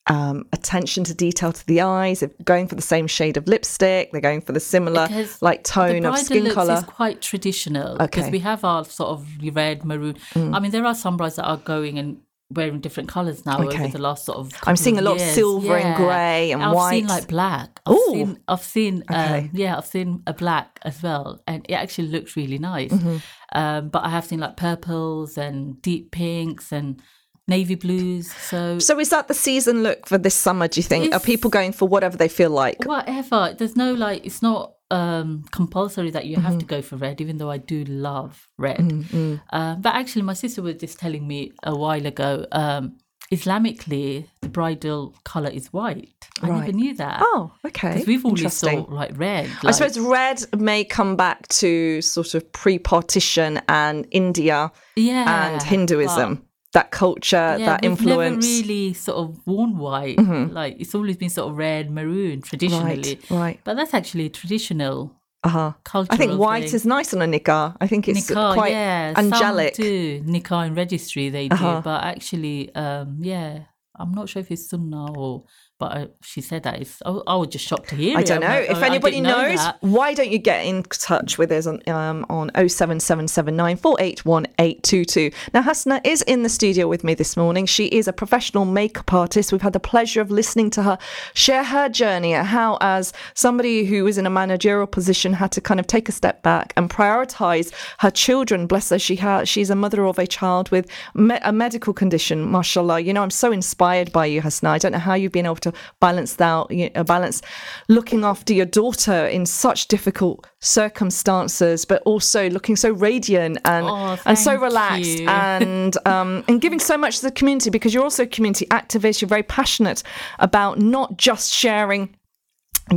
um, 0.08 0.46
attention 0.54 1.04
to 1.04 1.14
detail 1.14 1.52
to 1.54 1.66
the 1.68 1.82
eyes. 1.82 2.22
They're 2.22 2.32
going 2.44 2.68
for 2.68 2.76
the 2.76 2.82
same 2.82 3.06
shade 3.06 3.38
of 3.38 3.48
lipstick. 3.48 4.12
They're 4.12 4.22
going 4.30 4.42
for 4.42 4.54
the 4.54 4.60
similar 4.60 5.08
Because 5.08 5.40
like 5.42 5.64
tone 5.64 6.04
of 6.06 6.18
skin 6.18 6.44
looks 6.46 6.56
color. 6.56 6.74
is 6.76 6.84
quite 6.84 7.22
traditional 7.22 7.94
Okay. 7.94 8.06
Mm. 8.06 8.12
because 8.12 8.32
we 8.32 8.40
have 8.40 8.64
our 8.64 8.84
sort 8.86 9.10
of 9.12 9.28
red 9.54 9.86
maroon. 9.86 10.16
I 10.36 10.60
mean, 10.60 10.72
there 10.72 10.86
are 10.86 10.96
some 10.96 11.16
brides 11.18 11.36
that 11.36 11.46
are 11.46 11.58
going 11.58 12.00
and 12.00 12.18
wearing 12.52 12.80
different 12.80 13.08
colors 13.10 13.46
now 13.46 13.62
Okay. 13.62 13.84
over 13.84 13.90
the 13.98 14.02
last 14.02 14.26
sort 14.26 14.40
of. 14.40 14.52
I'm 14.66 14.76
seeing 14.76 14.98
a 14.98 15.02
lot 15.02 15.16
of 15.16 15.22
silver 15.22 15.78
and 15.78 15.96
grey 15.96 16.52
and 16.52 16.64
I've 16.64 16.74
white. 16.76 16.92
seen 16.92 17.08
like 17.08 17.28
black. 17.28 17.80
I've 17.86 17.96
Ooh. 17.96 18.12
seen. 18.12 18.40
I've 18.48 18.64
seen. 18.64 19.04
Okay. 19.10 19.40
Um, 19.40 19.50
yeah, 19.54 19.78
I've 19.78 19.86
seen 19.86 20.24
a 20.26 20.34
black 20.34 20.80
as 20.84 21.02
well, 21.04 21.42
and 21.48 21.66
it 21.70 21.74
actually 21.76 22.08
looks 22.08 22.36
really 22.36 22.58
nice. 22.58 22.92
Mm-hmm. 22.92 23.18
Um, 23.54 23.90
but 23.90 24.04
I 24.04 24.10
have 24.10 24.26
seen 24.26 24.40
like 24.40 24.58
purples 24.58 25.38
and 25.38 25.82
deep 25.82 26.12
pinks 26.12 26.72
and 26.72 27.02
navy 27.48 27.76
blues. 27.76 28.32
So 28.32 28.80
So 28.80 29.00
is 29.00 29.10
that 29.10 29.28
the 29.28 29.34
season 29.34 29.82
look 29.84 30.08
for 30.08 30.18
this 30.18 30.36
summer? 30.36 30.68
Do 30.68 30.80
you 30.80 30.84
think? 30.84 31.14
Are 31.14 31.20
people 31.20 31.50
going 31.50 31.72
for 31.72 31.88
whatever 31.88 32.18
they 32.18 32.28
feel 32.30 32.50
like? 32.52 32.84
whatever. 32.86 33.56
There's 33.58 33.76
no 33.76 33.94
like. 33.94 34.26
It's 34.26 34.42
not 34.42 34.74
um 34.92 35.44
compulsory 35.52 36.12
that 36.12 36.26
you 36.26 36.38
have 36.38 36.54
Mm-hmm. 36.54 36.60
to 36.60 36.66
go 36.66 36.82
for 36.82 36.96
red, 36.98 37.22
even 37.22 37.38
though 37.38 37.52
I 37.52 37.58
do 37.58 37.84
love 37.86 38.48
red. 38.58 38.78
Mm-hmm. 38.80 39.36
Um, 39.52 39.82
but 39.82 39.94
actually, 39.96 40.24
my 40.24 40.34
sister 40.34 40.62
was 40.62 40.76
just 40.76 41.00
telling 41.00 41.28
me 41.28 41.52
a 41.64 41.76
while 41.76 42.06
ago. 42.06 42.46
Um, 42.52 42.98
Islamically, 43.32 44.26
the 44.42 44.50
bridal 44.50 45.16
color 45.24 45.50
is 45.52 45.72
white. 45.72 46.10
I 46.42 46.48
never 46.50 46.72
knew 46.72 46.96
that. 46.96 47.20
Oh, 47.22 47.54
okay. 47.64 47.94
because 47.94 48.08
we've 48.08 48.26
always 48.26 48.52
saw 48.54 48.86
like 48.90 49.12
red. 49.20 49.48
I 49.64 49.70
suppose 49.70 50.00
red 50.00 50.44
may 50.58 50.84
come 50.84 51.16
back 51.16 51.48
to 51.50 52.02
sort 52.02 52.34
of 52.34 52.52
pre-partition 52.52 53.62
and 53.70 54.08
India 54.10 54.72
yeah, 54.96 55.52
and 55.54 55.62
Hinduism. 55.62 56.44
That 56.74 56.92
culture, 56.92 57.56
yeah, 57.58 57.66
that 57.66 57.84
influence. 57.84 58.46
Never 58.46 58.68
really 58.68 58.94
sort 58.94 59.18
of 59.18 59.40
worn 59.48 59.78
white. 59.78 60.20
Like 60.20 60.76
it's 60.80 60.94
always 60.94 61.18
been 61.18 61.30
sort 61.32 61.50
of 61.52 61.58
red, 61.58 61.90
maroon 61.90 62.42
traditionally. 62.44 63.20
Right, 63.32 63.32
right. 63.32 63.60
But 63.64 63.76
that's 63.76 63.94
actually 63.96 64.30
traditional 64.30 65.16
Uh-huh. 65.44 65.74
cultural. 65.84 66.14
I 66.14 66.18
think 66.18 66.38
white 66.40 66.66
thing. 66.66 66.76
is 66.76 66.86
nice 66.86 67.12
on 67.14 67.22
a 67.22 67.26
nikah. 67.26 67.76
I 67.82 67.88
think 67.88 68.08
it's 68.08 68.30
Nikah, 68.30 68.54
quite 68.54 68.72
yeah, 68.74 69.14
angelic. 69.18 69.76
Some 69.76 69.86
do 69.86 70.22
Nikah 70.24 70.68
and 70.68 70.76
registry 70.78 71.30
they 71.30 71.48
do, 71.48 71.56
Uh-huh. 71.56 71.82
but 71.84 72.04
actually, 72.04 72.70
um, 72.76 73.18
yeah, 73.22 73.64
I'm 73.98 74.12
not 74.12 74.30
sure 74.30 74.42
if 74.42 74.52
it's 74.52 74.70
Sunnah 74.70 75.14
or. 75.18 75.46
But 75.80 75.92
I, 75.94 76.08
she 76.22 76.42
said 76.42 76.64
that 76.64 76.82
it's. 76.82 77.02
I, 77.06 77.12
I 77.26 77.38
was 77.38 77.48
just 77.48 77.66
shocked 77.66 77.88
to 77.90 77.96
hear. 77.96 78.18
I 78.18 78.22
it. 78.22 78.28
don't 78.28 78.42
know. 78.42 78.48
like, 78.48 78.70
if 78.70 78.78
oh, 78.78 78.82
anybody 78.82 79.22
know 79.22 79.54
knows, 79.54 79.66
why 79.80 80.14
don't 80.14 80.30
you 80.30 80.38
get 80.38 80.66
in 80.66 80.84
touch 80.84 81.38
with 81.38 81.54
us 81.54 81.68
on 81.68 81.82
um, 81.88 82.26
on 82.30 82.50
07779481822. 82.52 85.34
Now, 85.54 85.62
Hasna 85.62 86.02
is 86.04 86.22
in 86.24 86.44
the 86.44 86.50
studio 86.50 86.90
with 86.90 87.06
me 87.06 87.14
this 87.14 87.38
morning. 87.38 87.66
She 87.66 87.86
is 87.86 88.10
a 88.10 88.14
professional 88.14 88.66
makeup 88.66 89.14
artist. 89.14 89.54
We've 89.54 89.62
had 89.62 89.72
the 89.72 89.80
pleasure 89.80 90.20
of 90.20 90.32
listening 90.32 90.70
to 90.72 90.84
her 90.84 90.98
share 91.34 91.64
her 91.64 91.88
journey 91.88 92.34
at 92.34 92.46
how, 92.46 92.78
as 92.82 93.14
somebody 93.34 93.86
who 93.86 94.04
was 94.04 94.18
in 94.18 94.26
a 94.26 94.30
managerial 94.30 94.86
position, 94.86 95.32
had 95.32 95.54
to 95.54 95.62
kind 95.62 95.80
of 95.80 95.88
take 95.88 96.10
a 96.10 96.12
step 96.12 96.44
back 96.44 96.74
and 96.76 96.90
prioritize 96.90 97.72
her 98.00 98.12
children. 98.12 98.68
Bless 98.68 98.90
her, 98.90 99.00
she 99.00 99.16
has. 99.16 99.48
She's 99.48 99.70
a 99.70 99.76
mother 99.76 100.06
of 100.06 100.20
a 100.20 100.28
child 100.28 100.70
with 100.72 100.92
me- 101.14 101.40
a 101.42 101.54
medical 101.54 101.94
condition. 101.94 102.52
Mashallah, 102.52 103.00
you 103.00 103.14
know, 103.14 103.24
I'm 103.24 103.30
so 103.30 103.54
inspired 103.54 104.12
by 104.12 104.26
you, 104.26 104.42
Hasna. 104.42 104.70
I 104.70 104.78
don't 104.78 104.92
know 104.92 105.00
how 105.00 105.14
you've 105.14 105.32
been 105.32 105.46
able 105.46 105.56
to 105.58 105.69
balance 106.00 106.36
that, 106.36 106.70
you 106.72 106.90
know, 106.96 107.04
balance 107.04 107.42
looking 107.88 108.24
after 108.24 108.54
your 108.54 108.66
daughter 108.66 109.26
in 109.28 109.46
such 109.46 109.88
difficult 109.88 110.46
circumstances, 110.60 111.86
but 111.86 112.02
also 112.04 112.50
looking 112.50 112.76
so 112.76 112.92
radiant 112.92 113.58
and 113.66 113.86
Oh, 113.86 114.18
and 114.26 114.38
so 114.38 114.56
relaxed 114.56 115.20
you. 115.20 115.28
and 115.30 115.96
um, 116.06 116.44
and 116.48 116.62
giving 116.62 116.80
so 116.80 116.98
much 116.98 117.18
to 117.20 117.24
the 117.26 117.32
community 117.32 117.70
because 117.70 117.94
you're 117.94 118.04
also 118.04 118.24
a 118.24 118.28
community 118.28 118.66
activist. 118.68 119.22
You're 119.22 119.30
very 119.30 119.44
passionate 119.44 120.04
about 120.40 120.80
not 120.80 121.18
just 121.18 121.52
sharing 121.54 122.16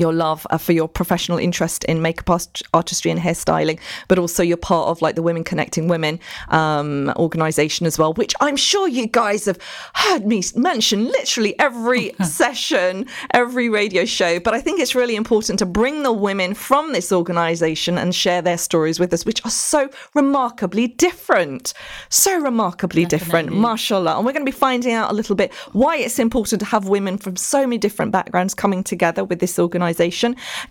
your 0.00 0.12
love 0.12 0.46
uh, 0.50 0.58
for 0.58 0.72
your 0.72 0.88
professional 0.88 1.38
interest 1.38 1.84
in 1.84 2.00
makeup 2.02 2.30
art- 2.30 2.62
artistry 2.72 3.10
and 3.10 3.20
hairstyling, 3.20 3.78
but 4.08 4.18
also 4.18 4.42
you're 4.42 4.56
part 4.56 4.88
of 4.88 5.02
like 5.02 5.16
the 5.16 5.22
Women 5.22 5.44
Connecting 5.44 5.88
Women 5.88 6.18
um, 6.48 7.12
organization 7.16 7.86
as 7.86 7.98
well, 7.98 8.14
which 8.14 8.34
I'm 8.40 8.56
sure 8.56 8.88
you 8.88 9.06
guys 9.06 9.44
have 9.44 9.58
heard 9.94 10.26
me 10.26 10.42
mention 10.56 11.06
literally 11.06 11.58
every 11.58 12.14
session, 12.24 13.06
every 13.34 13.68
radio 13.68 14.04
show. 14.04 14.40
But 14.40 14.54
I 14.54 14.60
think 14.60 14.80
it's 14.80 14.94
really 14.94 15.16
important 15.16 15.58
to 15.58 15.66
bring 15.66 16.02
the 16.02 16.12
women 16.12 16.54
from 16.54 16.92
this 16.92 17.12
organization 17.12 17.98
and 17.98 18.14
share 18.14 18.40
their 18.42 18.58
stories 18.58 18.98
with 18.98 19.12
us, 19.12 19.26
which 19.26 19.44
are 19.44 19.50
so 19.50 19.90
remarkably 20.14 20.86
different. 20.86 21.74
So 22.08 22.38
remarkably 22.38 23.04
different, 23.04 23.48
Definitely. 23.48 23.60
mashallah. 23.60 24.16
And 24.16 24.24
we're 24.24 24.32
going 24.32 24.46
to 24.46 24.50
be 24.50 24.56
finding 24.56 24.92
out 24.92 25.10
a 25.10 25.14
little 25.14 25.36
bit 25.36 25.52
why 25.72 25.96
it's 25.96 26.18
important 26.18 26.60
to 26.60 26.66
have 26.66 26.88
women 26.88 27.18
from 27.18 27.36
so 27.36 27.60
many 27.66 27.78
different 27.78 28.12
backgrounds 28.12 28.54
coming 28.54 28.82
together 28.82 29.24
with 29.24 29.40
this 29.40 29.58
organization. 29.58 29.81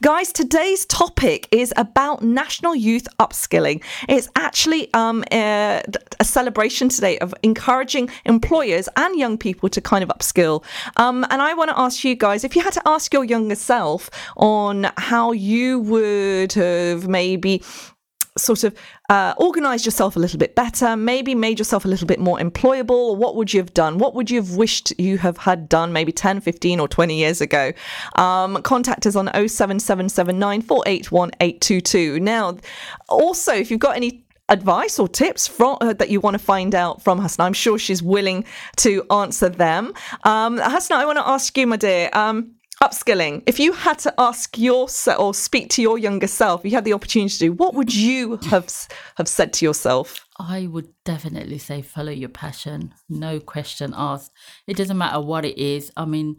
Guys, 0.01 0.31
today's 0.31 0.85
topic 0.85 1.47
is 1.51 1.73
about 1.77 2.23
national 2.23 2.75
youth 2.75 3.07
upskilling. 3.19 3.83
It's 4.07 4.29
actually 4.35 4.93
um, 4.93 5.23
a, 5.31 5.83
a 6.19 6.23
celebration 6.23 6.89
today 6.89 7.19
of 7.19 7.33
encouraging 7.43 8.09
employers 8.25 8.87
and 8.95 9.17
young 9.17 9.37
people 9.37 9.69
to 9.69 9.81
kind 9.81 10.03
of 10.03 10.09
upskill. 10.09 10.63
Um, 10.97 11.25
and 11.29 11.41
I 11.41 11.53
want 11.53 11.69
to 11.71 11.79
ask 11.79 12.03
you 12.03 12.15
guys 12.15 12.43
if 12.43 12.55
you 12.55 12.61
had 12.61 12.73
to 12.73 12.81
ask 12.85 13.13
your 13.13 13.23
younger 13.23 13.55
self 13.55 14.09
on 14.37 14.87
how 14.97 15.31
you 15.31 15.79
would 15.79 16.53
have 16.53 17.07
maybe 17.07 17.61
sort 18.37 18.63
of 18.63 18.73
uh, 19.09 19.33
organized 19.37 19.85
yourself 19.85 20.15
a 20.15 20.19
little 20.19 20.39
bit 20.39 20.55
better, 20.55 20.95
maybe 20.95 21.35
made 21.35 21.59
yourself 21.59 21.83
a 21.85 21.87
little 21.87 22.07
bit 22.07 22.19
more 22.19 22.39
employable? 22.39 23.15
What 23.17 23.35
would 23.35 23.53
you 23.53 23.59
have 23.59 23.73
done? 23.73 23.97
What 23.97 24.15
would 24.15 24.31
you 24.31 24.41
have 24.41 24.55
wished 24.55 24.93
you 24.97 25.17
have 25.17 25.37
had 25.37 25.67
done 25.67 25.91
maybe 25.91 26.11
10, 26.11 26.41
15, 26.41 26.79
or 26.79 26.87
20 26.87 27.17
years 27.17 27.41
ago? 27.41 27.73
Um, 28.15 28.61
contact 28.61 29.05
us 29.05 29.15
on 29.15 29.27
07779481822. 29.27 32.21
Now, 32.21 32.57
also, 33.09 33.53
if 33.53 33.69
you've 33.69 33.79
got 33.79 33.97
any 33.97 34.25
advice 34.49 34.99
or 34.99 35.07
tips 35.07 35.47
from 35.47 35.77
uh, 35.81 35.93
that 35.93 36.09
you 36.09 36.19
want 36.19 36.35
to 36.35 36.43
find 36.43 36.75
out 36.75 37.01
from 37.01 37.19
Hasna, 37.19 37.45
I'm 37.45 37.53
sure 37.53 37.77
she's 37.77 38.03
willing 38.03 38.43
to 38.77 39.05
answer 39.11 39.49
them. 39.49 39.93
Um, 40.23 40.57
Hasna, 40.57 40.95
I 40.95 41.05
want 41.05 41.17
to 41.17 41.27
ask 41.27 41.57
you, 41.57 41.67
my 41.67 41.77
dear. 41.77 42.09
Um, 42.13 42.55
upskilling 42.81 43.43
if 43.45 43.59
you 43.59 43.71
had 43.73 43.99
to 43.99 44.13
ask 44.17 44.57
yourself 44.57 45.19
or 45.19 45.33
speak 45.33 45.69
to 45.69 45.81
your 45.81 45.97
younger 45.97 46.27
self 46.27 46.61
you 46.63 46.71
had 46.71 46.85
the 46.85 46.93
opportunity 46.93 47.29
to 47.29 47.39
do 47.45 47.53
what 47.53 47.73
would 47.73 47.93
you 47.93 48.37
have 48.49 48.71
have 49.17 49.27
said 49.27 49.53
to 49.53 49.65
yourself 49.65 50.25
I 50.41 50.65
would 50.65 50.89
definitely 51.05 51.59
say 51.59 51.83
follow 51.83 52.11
your 52.11 52.29
passion, 52.29 52.95
no 53.07 53.39
question 53.39 53.93
asked. 53.95 54.31
It 54.65 54.75
doesn't 54.75 54.97
matter 54.97 55.21
what 55.21 55.45
it 55.45 55.55
is. 55.59 55.91
I 55.95 56.05
mean, 56.05 56.37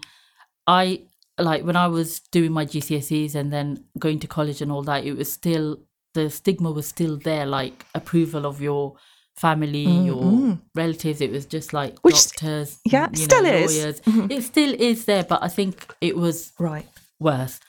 I 0.67 1.05
like 1.39 1.63
when 1.63 1.77
I 1.77 1.87
was 1.87 2.19
doing 2.19 2.51
my 2.51 2.67
GCSEs 2.67 3.37
and 3.37 3.53
then 3.53 3.85
going 3.97 4.19
to 4.19 4.27
college 4.27 4.61
and 4.61 4.73
all 4.73 4.83
that, 4.83 5.05
it 5.05 5.17
was 5.17 5.33
still 5.33 5.83
the 6.15 6.31
stigma 6.31 6.73
was 6.73 6.89
still 6.89 7.17
there, 7.17 7.47
like 7.47 7.87
approval 7.95 8.45
of 8.45 8.61
your 8.61 8.97
family, 9.43 9.87
mm, 9.87 10.07
your 10.07 10.23
mm. 10.23 10.61
relatives. 10.75 11.21
It 11.21 11.33
was 11.33 11.45
just 11.47 11.73
like 11.73 11.99
Which- 12.03 12.29
doctors, 12.29 12.79
yeah, 12.85 13.09
you 13.13 13.25
still 13.25 13.43
know, 13.43 13.53
is. 13.53 13.77
lawyers. 13.77 14.01
Mm-hmm. 14.01 14.31
It 14.31 14.43
still 14.45 14.73
is 14.91 15.05
there, 15.05 15.25
but 15.25 15.43
I 15.43 15.49
think 15.49 15.95
it 16.01 16.17
was 16.17 16.53
right 16.59 16.87
worse. 17.19 17.61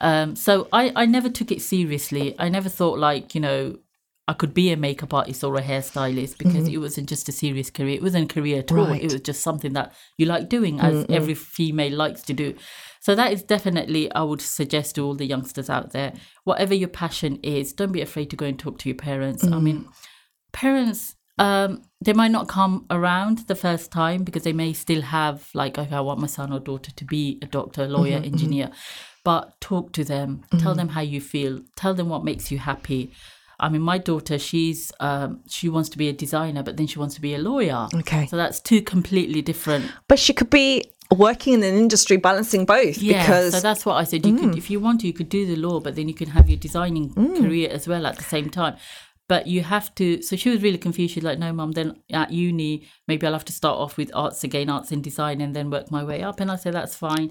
Um, 0.00 0.34
so 0.34 0.66
I, 0.72 0.92
I 0.96 1.04
never 1.06 1.28
took 1.28 1.52
it 1.52 1.60
seriously. 1.60 2.34
I 2.38 2.48
never 2.48 2.70
thought 2.70 2.98
like, 2.98 3.34
you 3.34 3.40
know, 3.42 3.76
I 4.26 4.32
could 4.32 4.54
be 4.54 4.72
a 4.72 4.76
makeup 4.76 5.12
artist 5.12 5.44
or 5.44 5.56
a 5.56 5.62
hairstylist 5.62 6.38
because 6.38 6.64
mm-hmm. 6.64 6.74
it 6.74 6.78
wasn't 6.78 7.08
just 7.08 7.28
a 7.28 7.32
serious 7.32 7.68
career. 7.68 7.96
It 7.96 8.02
wasn't 8.02 8.30
a 8.30 8.34
career 8.34 8.60
at 8.60 8.72
all. 8.72 8.78
Mm-hmm. 8.78 8.92
Right. 8.92 9.02
It 9.02 9.12
was 9.12 9.20
just 9.20 9.42
something 9.42 9.74
that 9.74 9.92
you 10.16 10.26
like 10.26 10.48
doing, 10.48 10.80
as 10.80 10.94
mm-hmm. 10.94 11.12
every 11.12 11.34
female 11.34 11.94
likes 11.94 12.22
to 12.22 12.32
do. 12.32 12.54
So 13.00 13.14
that 13.14 13.32
is 13.32 13.42
definitely, 13.42 14.10
I 14.12 14.22
would 14.22 14.40
suggest 14.40 14.94
to 14.94 15.04
all 15.04 15.16
the 15.16 15.26
youngsters 15.26 15.68
out 15.68 15.92
there, 15.92 16.12
whatever 16.44 16.74
your 16.74 16.88
passion 16.88 17.40
is, 17.42 17.72
don't 17.72 17.92
be 17.92 18.02
afraid 18.02 18.30
to 18.30 18.36
go 18.36 18.46
and 18.46 18.58
talk 18.58 18.78
to 18.78 18.88
your 18.88 18.96
parents. 18.96 19.42
I 19.44 19.58
mean, 19.58 19.88
parents 20.52 21.16
um 21.38 21.82
they 22.02 22.12
might 22.12 22.30
not 22.30 22.48
come 22.48 22.86
around 22.90 23.38
the 23.46 23.54
first 23.54 23.90
time 23.90 24.24
because 24.24 24.42
they 24.42 24.52
may 24.52 24.72
still 24.72 25.02
have 25.02 25.48
like 25.54 25.78
okay 25.78 25.96
i 25.96 26.00
want 26.00 26.20
my 26.20 26.26
son 26.26 26.52
or 26.52 26.60
daughter 26.60 26.90
to 26.92 27.04
be 27.04 27.38
a 27.42 27.46
doctor 27.46 27.86
lawyer 27.86 28.16
mm-hmm, 28.16 28.24
mm-hmm. 28.24 28.34
engineer 28.34 28.70
but 29.24 29.60
talk 29.60 29.92
to 29.92 30.04
them. 30.04 30.42
Tell 30.50 30.60
mm-hmm. 30.60 30.76
them 30.76 30.88
how 30.88 31.00
you 31.00 31.20
feel. 31.20 31.60
Tell 31.76 31.94
them 31.94 32.08
what 32.08 32.24
makes 32.24 32.50
you 32.50 32.58
happy. 32.58 33.12
I 33.58 33.68
mean 33.68 33.82
my 33.82 33.98
daughter 33.98 34.38
she's 34.38 34.90
um 35.00 35.40
she 35.46 35.68
wants 35.68 35.90
to 35.90 35.98
be 35.98 36.08
a 36.08 36.14
designer 36.14 36.62
but 36.62 36.78
then 36.78 36.86
she 36.86 36.98
wants 36.98 37.14
to 37.16 37.20
be 37.20 37.34
a 37.34 37.38
lawyer. 37.38 37.88
Okay. 37.94 38.26
so 38.26 38.36
that's 38.36 38.58
two 38.60 38.80
completely 38.80 39.42
different. 39.42 39.90
But 40.08 40.18
she 40.18 40.32
could 40.32 40.48
be 40.48 40.84
working 41.14 41.54
in 41.54 41.62
an 41.62 41.74
industry 41.74 42.16
balancing 42.16 42.64
both 42.64 42.96
yeah, 42.98 43.20
because 43.20 43.52
so 43.52 43.60
that's 43.60 43.84
what 43.84 43.96
I 43.96 44.04
said. 44.04 44.24
You 44.24 44.36
could, 44.36 44.50
mm. 44.50 44.56
if 44.56 44.70
you 44.70 44.80
want 44.80 45.00
to, 45.02 45.08
you 45.08 45.12
could 45.12 45.28
do 45.28 45.44
the 45.44 45.56
law, 45.56 45.80
but 45.80 45.96
then 45.96 46.08
you 46.08 46.14
could 46.14 46.28
have 46.28 46.48
your 46.48 46.56
designing 46.56 47.10
mm. 47.10 47.36
career 47.36 47.68
as 47.68 47.86
well 47.86 48.06
at 48.06 48.16
the 48.16 48.22
same 48.22 48.48
time. 48.48 48.76
But 49.30 49.46
you 49.46 49.62
have 49.62 49.94
to. 49.94 50.20
So 50.22 50.34
she 50.34 50.50
was 50.50 50.60
really 50.60 50.76
confused. 50.86 51.14
She's 51.14 51.22
like, 51.22 51.38
"No, 51.38 51.52
mum. 51.52 51.70
Then 51.78 51.88
at 52.22 52.32
uni, 52.32 52.72
maybe 53.06 53.24
I'll 53.24 53.38
have 53.40 53.44
to 53.44 53.52
start 53.52 53.78
off 53.78 53.96
with 53.96 54.10
arts 54.12 54.42
again, 54.42 54.68
arts 54.68 54.90
and 54.90 55.04
design, 55.04 55.40
and 55.40 55.54
then 55.54 55.70
work 55.70 55.86
my 55.96 56.02
way 56.02 56.20
up." 56.28 56.40
And 56.40 56.50
I 56.50 56.56
said, 56.56 56.74
"That's 56.74 56.96
fine, 56.96 57.30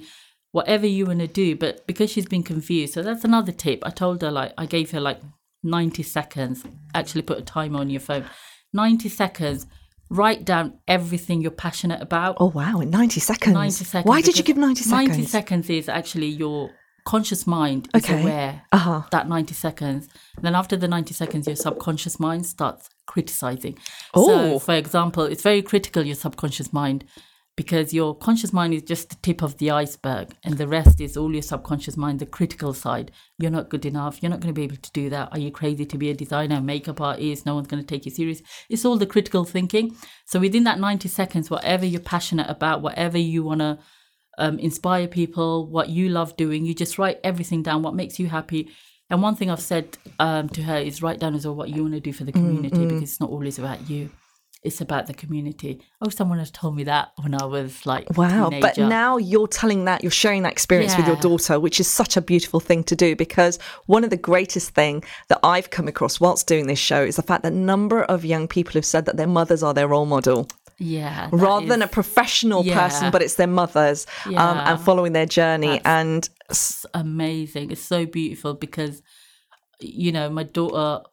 whatever 0.58 0.88
you 0.88 1.08
want 1.08 1.20
to 1.20 1.28
do." 1.28 1.58
But 1.58 1.86
because 1.88 2.10
she's 2.10 2.26
been 2.26 2.44
confused, 2.54 2.94
so 2.94 3.04
that's 3.04 3.26
another 3.26 3.52
tip. 3.52 3.80
I 3.86 3.90
told 3.90 4.22
her 4.22 4.32
like 4.32 4.54
I 4.58 4.66
gave 4.66 4.92
her 4.92 5.02
like 5.02 5.20
ninety 5.62 6.04
seconds. 6.04 6.64
Actually, 6.96 7.24
put 7.24 7.38
a 7.38 7.42
timer 7.42 7.80
on 7.80 7.90
your 7.90 8.00
phone. 8.00 8.24
Ninety 8.72 9.10
seconds. 9.10 9.68
Write 10.10 10.46
down 10.46 10.80
everything 10.88 11.42
you're 11.42 11.52
passionate 11.68 12.02
about. 12.02 12.38
oh 12.40 12.52
wow, 12.60 12.80
in 12.80 12.90
90 12.90 13.20
seconds. 13.20 13.54
90 13.54 13.84
seconds. 13.84 14.10
Why 14.10 14.22
did 14.22 14.38
you 14.38 14.44
give 14.44 14.58
90 14.58 14.84
seconds? 14.84 15.10
90 15.10 15.26
seconds 15.28 15.70
is 15.70 15.88
actually 15.88 16.30
your 16.30 16.72
conscious 17.14 17.44
mind 17.48 17.82
is 17.96 18.04
Okay. 18.04 18.22
aware 18.22 18.52
Uh-huh. 18.78 19.02
that 19.12 19.28
90 19.28 19.54
seconds. 19.66 20.08
Then 20.44 20.56
after 20.62 20.76
the 20.78 20.88
90 20.88 21.14
seconds, 21.22 21.48
your 21.48 21.56
subconscious 21.68 22.20
mind 22.20 22.46
starts 22.46 22.84
criticizing. 23.14 23.76
Oh. 24.14 24.28
So, 24.28 24.60
for 24.60 24.76
example, 24.84 25.24
it's 25.32 25.44
very 25.52 25.62
critical, 25.72 26.04
your 26.12 26.16
subconscious 26.26 26.72
mind, 26.82 27.00
because 27.62 27.94
your 28.00 28.16
conscious 28.28 28.54
mind 28.54 28.74
is 28.74 28.84
just 28.84 29.10
the 29.10 29.18
tip 29.28 29.42
of 29.42 29.58
the 29.58 29.70
iceberg, 29.84 30.28
and 30.46 30.54
the 30.58 30.68
rest 30.78 31.02
is 31.02 31.18
all 31.18 31.34
your 31.34 31.42
subconscious 31.54 31.98
mind, 31.98 32.20
the 32.20 32.26
critical 32.40 32.74
side. 32.74 33.08
You're 33.40 33.58
not 33.60 33.70
good 33.74 33.86
enough. 33.86 34.14
You're 34.22 34.30
not 34.30 34.40
going 34.42 34.54
to 34.54 34.60
be 34.62 34.68
able 34.70 34.78
to 34.88 34.92
do 35.02 35.10
that. 35.10 35.30
Are 35.34 35.40
you 35.46 35.52
crazy 35.52 35.86
to 35.92 35.98
be 35.98 36.10
a 36.10 36.14
designer, 36.24 36.62
makeup 36.62 37.02
artist? 37.02 37.46
No 37.46 37.56
one's 37.56 37.68
going 37.72 37.84
to 37.84 37.88
take 37.94 38.06
you 38.06 38.12
serious. 38.12 38.42
It's 38.70 38.86
all 38.86 38.98
the 38.98 39.12
critical 39.14 39.44
thinking. 39.56 39.86
So 40.26 40.40
within 40.40 40.64
that 40.66 40.80
90 40.80 41.10
seconds, 41.10 41.50
whatever 41.50 41.86
you're 41.86 42.10
passionate 42.16 42.50
about, 42.50 42.82
whatever 42.82 43.18
you 43.18 43.44
want 43.50 43.60
to 43.68 43.80
um, 44.40 44.58
inspire 44.60 45.08
people, 45.08 45.68
what 45.68 45.90
you 45.90 46.10
love 46.10 46.36
doing, 46.38 46.66
you 46.66 46.74
just 46.74 46.98
write 46.98 47.20
everything 47.24 47.62
down, 47.62 47.84
what 47.84 47.96
makes 47.96 48.20
you 48.20 48.28
happy. 48.28 48.70
And 49.10 49.22
one 49.22 49.36
thing 49.36 49.50
I've 49.50 49.62
said 49.62 49.98
um, 50.20 50.50
to 50.50 50.62
her 50.64 50.78
is 50.78 51.02
write 51.02 51.20
down 51.20 51.36
as 51.36 51.46
well 51.46 51.56
what 51.56 51.70
you 51.70 51.82
want 51.82 51.96
to 51.96 52.00
do 52.00 52.14
for 52.14 52.24
the 52.24 52.32
community 52.32 52.86
because 52.86 53.02
it's 53.02 53.20
not 53.20 53.30
always 53.30 53.58
about 53.58 53.90
you. 53.90 54.10
It's 54.62 54.82
about 54.82 55.08
the 55.08 55.14
community. 55.14 55.82
Oh, 56.02 56.10
someone 56.10 56.38
has 56.38 56.52
told 56.52 56.76
me 56.76 56.84
that 56.84 57.14
when 57.22 57.34
I 57.34 57.46
was 57.46 57.86
like 57.86 58.18
Wow. 58.18 58.50
But 58.50 58.78
now 58.78 59.16
you're 59.16 59.48
telling 59.48 59.86
that, 59.86 60.04
you're 60.04 60.12
sharing 60.12 60.44
that 60.44 60.52
experience 60.52 60.98
with 60.98 61.08
your 61.08 61.16
daughter, 61.16 61.62
which 61.62 61.80
is 61.80 61.88
such 61.88 62.18
a 62.18 62.22
beautiful 62.22 62.60
thing 62.60 62.84
to 62.84 62.96
do 62.96 63.16
because 63.16 63.58
one 63.86 64.04
of 64.04 64.10
the 64.10 64.18
greatest 64.18 64.72
thing 64.72 65.02
that 65.30 65.40
I've 65.44 65.70
come 65.70 65.88
across 65.88 66.20
whilst 66.20 66.46
doing 66.46 66.68
this 66.68 66.78
show 66.78 67.02
is 67.02 67.16
the 67.16 67.22
fact 67.22 67.44
that 67.44 67.54
number 67.54 68.04
of 68.04 68.26
young 68.26 68.50
people 68.50 68.74
have 68.74 68.86
said 68.86 69.06
that 69.06 69.16
their 69.16 69.28
mothers 69.28 69.64
are 69.64 69.74
their 69.74 69.88
role 69.88 70.06
model 70.06 70.50
yeah, 70.80 71.30
rather 71.32 71.68
than 71.68 71.82
a 71.82 71.86
is 71.86 71.92
professional 71.92 72.64
person, 72.64 73.12
but 73.12 73.22
it's 73.22 73.36
their 73.36 73.48
mothers 73.48 74.08
um, 74.26 74.58
and 74.58 74.80
following 74.80 75.14
their 75.14 75.26
journey. 75.26 75.82
and 75.86 76.30
amazing. 76.94 77.72
It's 77.72 77.82
so 77.82 78.06
beautiful 78.06 78.54
because, 78.54 79.02
you 79.80 80.12
know, 80.12 80.30
my 80.30 80.44
daughter. 80.44 81.04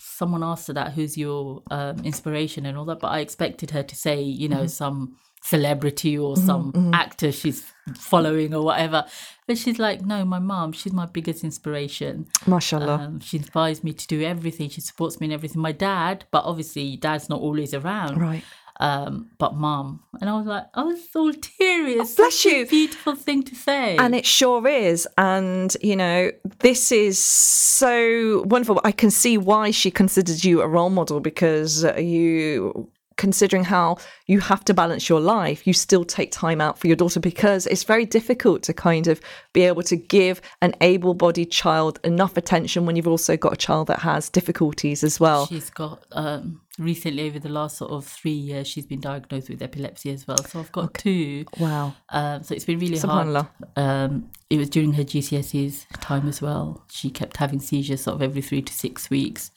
Someone 0.00 0.42
asked 0.44 0.68
her 0.68 0.72
that, 0.74 0.92
"Who's 0.92 1.16
your 1.16 1.62
um, 1.70 2.04
inspiration?" 2.04 2.66
and 2.66 2.78
all 2.78 2.84
that, 2.86 3.00
but 3.00 3.08
I 3.08 3.18
expected 3.20 3.70
her 3.72 3.82
to 3.82 3.96
say, 3.96 4.20
you 4.22 4.48
know, 4.48 4.66
some 4.66 5.16
celebrity 5.42 6.18
or 6.18 6.36
some 6.36 6.90
actor 6.92 7.30
she's 7.32 7.64
following 7.96 8.54
or 8.54 8.64
whatever. 8.64 9.04
But 9.46 9.58
she's 9.58 9.78
like, 9.78 10.04
"No, 10.04 10.24
my 10.24 10.38
mom. 10.38 10.72
She's 10.72 10.92
my 10.92 11.06
biggest 11.06 11.44
inspiration." 11.44 12.26
mashallah. 12.46 12.94
Um, 12.94 13.20
she 13.20 13.38
inspires 13.38 13.82
me 13.82 13.92
to 13.92 14.06
do 14.06 14.22
everything. 14.22 14.68
She 14.70 14.80
supports 14.80 15.20
me 15.20 15.26
in 15.26 15.32
everything. 15.32 15.60
My 15.60 15.72
dad, 15.72 16.24
but 16.30 16.44
obviously, 16.44 16.96
dad's 16.96 17.28
not 17.28 17.40
always 17.40 17.74
around. 17.74 18.20
right. 18.20 18.44
Um, 18.80 19.30
but 19.38 19.54
mom, 19.54 20.04
and 20.20 20.30
I 20.30 20.36
was 20.36 20.46
like, 20.46 20.66
oh, 20.74 20.90
it's 20.90 21.14
all 21.16 21.32
teary. 21.32 21.94
It's 21.94 22.14
bless 22.14 22.36
such 22.36 22.52
a 22.52 22.58
you. 22.58 22.66
beautiful 22.66 23.16
thing 23.16 23.42
to 23.44 23.54
say. 23.54 23.96
And 23.96 24.14
it 24.14 24.24
sure 24.24 24.66
is. 24.68 25.08
And, 25.18 25.76
you 25.82 25.96
know, 25.96 26.30
this 26.60 26.92
is 26.92 27.18
so 27.18 28.42
wonderful. 28.46 28.80
I 28.84 28.92
can 28.92 29.10
see 29.10 29.36
why 29.36 29.72
she 29.72 29.90
considers 29.90 30.44
you 30.44 30.60
a 30.60 30.68
role 30.68 30.90
model 30.90 31.18
because 31.18 31.84
uh, 31.84 31.96
you, 31.96 32.88
considering 33.16 33.64
how 33.64 33.96
you 34.26 34.38
have 34.38 34.64
to 34.66 34.74
balance 34.74 35.08
your 35.08 35.20
life, 35.20 35.66
you 35.66 35.72
still 35.72 36.04
take 36.04 36.30
time 36.30 36.60
out 36.60 36.78
for 36.78 36.86
your 36.86 36.96
daughter 36.96 37.18
because 37.18 37.66
it's 37.66 37.82
very 37.82 38.06
difficult 38.06 38.62
to 38.62 38.72
kind 38.72 39.08
of 39.08 39.20
be 39.52 39.62
able 39.62 39.82
to 39.82 39.96
give 39.96 40.40
an 40.62 40.74
able 40.80 41.14
bodied 41.14 41.50
child 41.50 41.98
enough 42.04 42.36
attention 42.36 42.86
when 42.86 42.94
you've 42.94 43.08
also 43.08 43.36
got 43.36 43.52
a 43.52 43.56
child 43.56 43.88
that 43.88 43.98
has 43.98 44.28
difficulties 44.28 45.02
as 45.02 45.18
well. 45.18 45.46
She's 45.46 45.68
got 45.68 46.04
um, 46.12 46.60
recently 46.78 47.26
over 47.26 47.38
the 47.38 47.48
last 47.48 47.76
sort 47.78 47.90
of 47.90 48.06
three 48.06 48.30
years, 48.30 48.66
she's 48.66 48.86
been 48.86 49.00
diagnosed 49.00 49.48
with 49.50 49.60
epilepsy 49.62 50.10
as 50.10 50.26
well. 50.26 50.38
So 50.38 50.60
I've 50.60 50.72
got 50.72 50.94
two. 50.94 51.44
Wow. 51.58 51.94
Um, 52.10 52.42
so 52.42 52.54
it's 52.54 52.64
been 52.64 52.78
really 52.78 52.98
hard. 52.98 53.46
Um, 53.76 54.30
it 54.50 54.58
was 54.58 54.70
during 54.70 54.92
her 54.94 55.04
GCSEs 55.04 55.86
time 56.00 56.28
as 56.28 56.40
well. 56.40 56.84
She 56.90 57.10
kept 57.10 57.36
having 57.38 57.60
seizures 57.60 58.02
sort 58.02 58.14
of 58.16 58.22
every 58.22 58.42
three 58.42 58.62
to 58.62 58.72
six 58.72 59.10
weeks. 59.10 59.50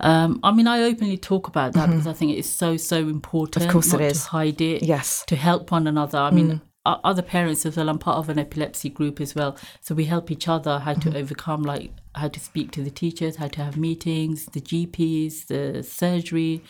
Um, 0.00 0.38
I 0.44 0.52
mean, 0.52 0.68
I 0.68 0.82
openly 0.82 1.16
talk 1.16 1.48
about 1.48 1.72
that 1.72 1.88
because 1.88 2.06
I 2.06 2.12
think 2.12 2.32
it 2.32 2.38
is 2.38 2.48
so 2.48 2.76
so 2.76 2.96
important. 2.98 3.62
Mm-hmm. 3.62 3.68
Of 3.68 3.72
course 3.72 3.92
it 3.92 3.98
not 3.98 4.02
is. 4.02 4.22
to 4.24 4.28
hide 4.30 4.60
it. 4.60 4.82
Yes. 4.84 5.22
Mm. 5.22 5.26
to 5.26 5.36
help 5.36 5.70
one 5.72 5.86
another. 5.88 6.18
I 6.18 6.30
mean, 6.30 6.52
o- 6.52 6.67
other 7.04 7.22
parents 7.22 7.64
as 7.66 7.76
well. 7.76 7.88
I'm 7.88 7.98
part 7.98 8.18
of 8.18 8.28
an 8.28 8.38
epilepsy 8.38 8.88
group 8.90 9.20
as 9.20 9.34
well, 9.34 9.56
so 9.80 9.94
we 9.94 10.04
help 10.06 10.30
each 10.30 10.48
other 10.48 10.78
how 10.80 10.94
Mm-hmm. 10.94 11.10
to 11.10 11.18
overcome, 11.18 11.62
like 11.62 11.90
how 12.14 12.28
to 12.28 12.40
speak 12.40 12.70
to 12.72 12.82
the 12.82 12.90
teachers, 12.90 13.36
how 13.36 13.48
to 13.48 13.62
have 13.64 13.76
meetings, 13.76 14.46
the 14.46 14.60
GPs, 14.60 15.46
the 15.46 15.82
surgery, 15.82 16.62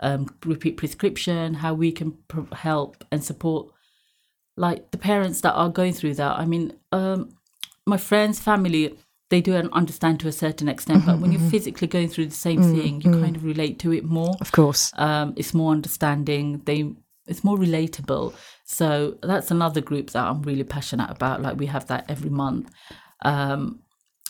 um, 0.00 0.26
repeat 0.44 0.76
prescription, 0.76 1.54
how 1.54 1.72
we 1.74 1.90
can 1.92 2.12
pro- 2.28 2.48
help 2.52 3.04
and 3.12 3.22
support, 3.24 3.72
like 4.56 4.90
the 4.90 4.98
parents 4.98 5.40
that 5.42 5.52
are 5.52 5.68
going 5.68 5.92
through 5.92 6.14
that. 6.14 6.38
I 6.38 6.44
mean, 6.46 6.72
um, 6.92 7.30
my 7.86 7.96
friends, 7.98 8.38
family. 8.40 8.96
They 9.28 9.40
do 9.40 9.54
understand 9.56 10.20
to 10.20 10.28
a 10.28 10.32
certain 10.32 10.68
extent, 10.68 11.04
but 11.04 11.18
when 11.18 11.32
you're 11.32 11.50
physically 11.50 11.88
going 11.88 12.08
through 12.08 12.26
the 12.26 12.30
same 12.48 12.62
thing, 12.62 13.00
you 13.00 13.10
kind 13.10 13.34
of 13.34 13.42
relate 13.42 13.80
to 13.80 13.92
it 13.92 14.04
more 14.04 14.36
Of 14.40 14.52
course. 14.52 14.92
um, 14.96 15.34
it's 15.36 15.52
more 15.52 15.72
understanding 15.72 16.62
they 16.64 16.92
it's 17.26 17.42
more 17.42 17.56
relatable 17.58 18.34
so 18.68 19.16
that's 19.22 19.50
another 19.50 19.80
group 19.80 20.10
that 20.10 20.24
i'm 20.24 20.42
really 20.42 20.64
passionate 20.64 21.08
about 21.10 21.40
like 21.40 21.56
we 21.56 21.66
have 21.66 21.86
that 21.86 22.04
every 22.08 22.30
month 22.30 22.70
um, 23.24 23.80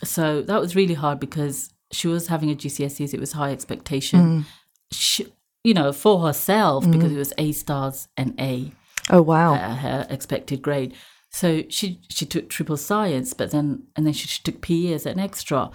so 0.05 0.43
that 0.43 0.61
was 0.61 0.77
really 0.77 0.95
hard 0.95 1.19
because 1.19 1.71
she 1.91 2.07
was 2.07 2.29
having 2.29 2.51
a 2.51 2.55
gcse's 2.55 3.13
it 3.13 3.19
was 3.21 3.33
high 3.33 3.51
expectation 3.51 4.45
she, 4.93 5.27
you 5.65 5.75
know 5.75 5.91
for 5.93 6.21
herself 6.27 6.89
because 6.91 7.11
it 7.11 7.17
was 7.19 7.33
a 7.39 7.51
stars 7.53 8.09
and 8.17 8.39
a 8.39 8.71
Oh, 9.09 9.23
wow. 9.23 9.55
uh, 9.55 9.75
her 9.77 10.07
expected 10.11 10.63
grade. 10.63 10.95
So 11.31 11.63
she 11.69 12.01
she 12.09 12.27
took 12.27 12.49
triple 12.49 12.77
science, 12.77 13.35
but 13.35 13.51
then 13.51 13.85
and 13.95 14.07
then 14.07 14.13
she, 14.13 14.27
she 14.27 14.43
took 14.43 14.61
PE 14.61 14.93
as 14.95 15.07
an 15.07 15.19
extra. 15.21 15.71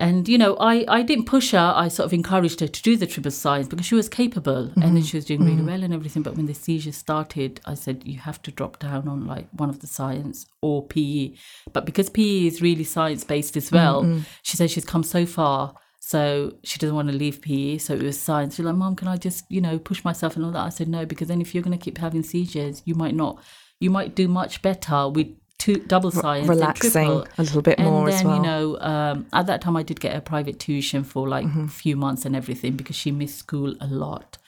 And 0.00 0.28
you 0.28 0.38
know, 0.38 0.56
I 0.60 0.84
I 0.86 1.02
didn't 1.02 1.24
push 1.24 1.50
her. 1.50 1.72
I 1.74 1.88
sort 1.88 2.06
of 2.06 2.12
encouraged 2.12 2.60
her 2.60 2.68
to 2.68 2.82
do 2.82 2.96
the 2.96 3.06
triple 3.06 3.32
science 3.32 3.66
because 3.66 3.86
she 3.86 3.96
was 3.96 4.08
capable, 4.08 4.70
and 4.74 4.82
then 4.82 4.94
mm-hmm. 4.94 5.02
she 5.02 5.16
was 5.16 5.24
doing 5.24 5.40
really 5.40 5.56
mm-hmm. 5.56 5.66
well 5.66 5.82
and 5.82 5.92
everything. 5.92 6.22
But 6.22 6.36
when 6.36 6.46
the 6.46 6.54
seizure 6.54 6.92
started, 6.92 7.60
I 7.64 7.74
said 7.74 8.04
you 8.06 8.18
have 8.20 8.40
to 8.42 8.52
drop 8.52 8.78
down 8.78 9.08
on 9.08 9.26
like 9.26 9.48
one 9.50 9.68
of 9.68 9.80
the 9.80 9.88
science 9.88 10.46
or 10.62 10.86
PE. 10.86 11.32
But 11.72 11.84
because 11.84 12.10
PE 12.10 12.46
is 12.46 12.62
really 12.62 12.84
science 12.84 13.24
based 13.24 13.56
as 13.56 13.72
well, 13.72 14.04
mm-hmm. 14.04 14.20
she 14.42 14.56
said 14.56 14.70
she's 14.70 14.84
come 14.84 15.02
so 15.02 15.26
far. 15.26 15.74
So 16.00 16.54
she 16.62 16.78
doesn't 16.78 16.94
want 16.94 17.08
to 17.08 17.14
leave 17.14 17.42
PE. 17.42 17.78
So 17.78 17.94
it 17.94 18.02
was 18.02 18.18
science. 18.18 18.54
She's 18.54 18.64
like, 18.64 18.76
Mom, 18.76 18.96
can 18.96 19.08
I 19.08 19.16
just, 19.16 19.44
you 19.50 19.60
know, 19.60 19.78
push 19.78 20.04
myself 20.04 20.36
and 20.36 20.44
all 20.44 20.52
that? 20.52 20.64
I 20.64 20.70
said, 20.70 20.88
No, 20.88 21.04
because 21.04 21.28
then 21.28 21.40
if 21.40 21.54
you're 21.54 21.62
going 21.62 21.76
to 21.76 21.84
keep 21.84 21.98
having 21.98 22.22
seizures, 22.22 22.82
you 22.86 22.94
might 22.94 23.14
not, 23.14 23.42
you 23.80 23.90
might 23.90 24.14
do 24.14 24.26
much 24.28 24.62
better 24.62 25.08
with 25.08 25.28
two 25.58 25.76
double 25.76 26.10
science, 26.10 26.48
relaxing 26.48 27.10
a 27.36 27.42
little 27.42 27.62
bit 27.62 27.78
and 27.78 27.88
more 27.88 28.06
then, 28.10 28.18
as 28.18 28.24
well. 28.24 28.36
you 28.36 28.42
know, 28.42 28.78
um, 28.80 29.26
at 29.32 29.46
that 29.46 29.60
time 29.60 29.76
I 29.76 29.82
did 29.82 30.00
get 30.00 30.14
a 30.16 30.20
private 30.20 30.58
tuition 30.60 31.04
for 31.04 31.28
like 31.28 31.46
Mm-hmm. 31.46 31.64
a 31.64 31.68
few 31.68 31.96
months 31.96 32.24
and 32.24 32.36
everything 32.36 32.76
because 32.76 32.96
she 32.96 33.10
missed 33.10 33.38
school 33.38 33.74
a 33.80 33.86
lot. 33.86 34.38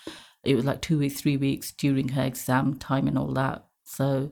It 0.45 0.55
was 0.55 0.65
like 0.65 0.81
two 0.81 0.99
weeks, 0.99 1.21
three 1.21 1.37
weeks 1.37 1.73
during 1.73 2.09
her 2.11 2.23
exam 2.23 2.75
time 2.79 3.07
and 3.09 3.19
all 3.19 3.33
that. 3.35 3.65
So 3.85 4.31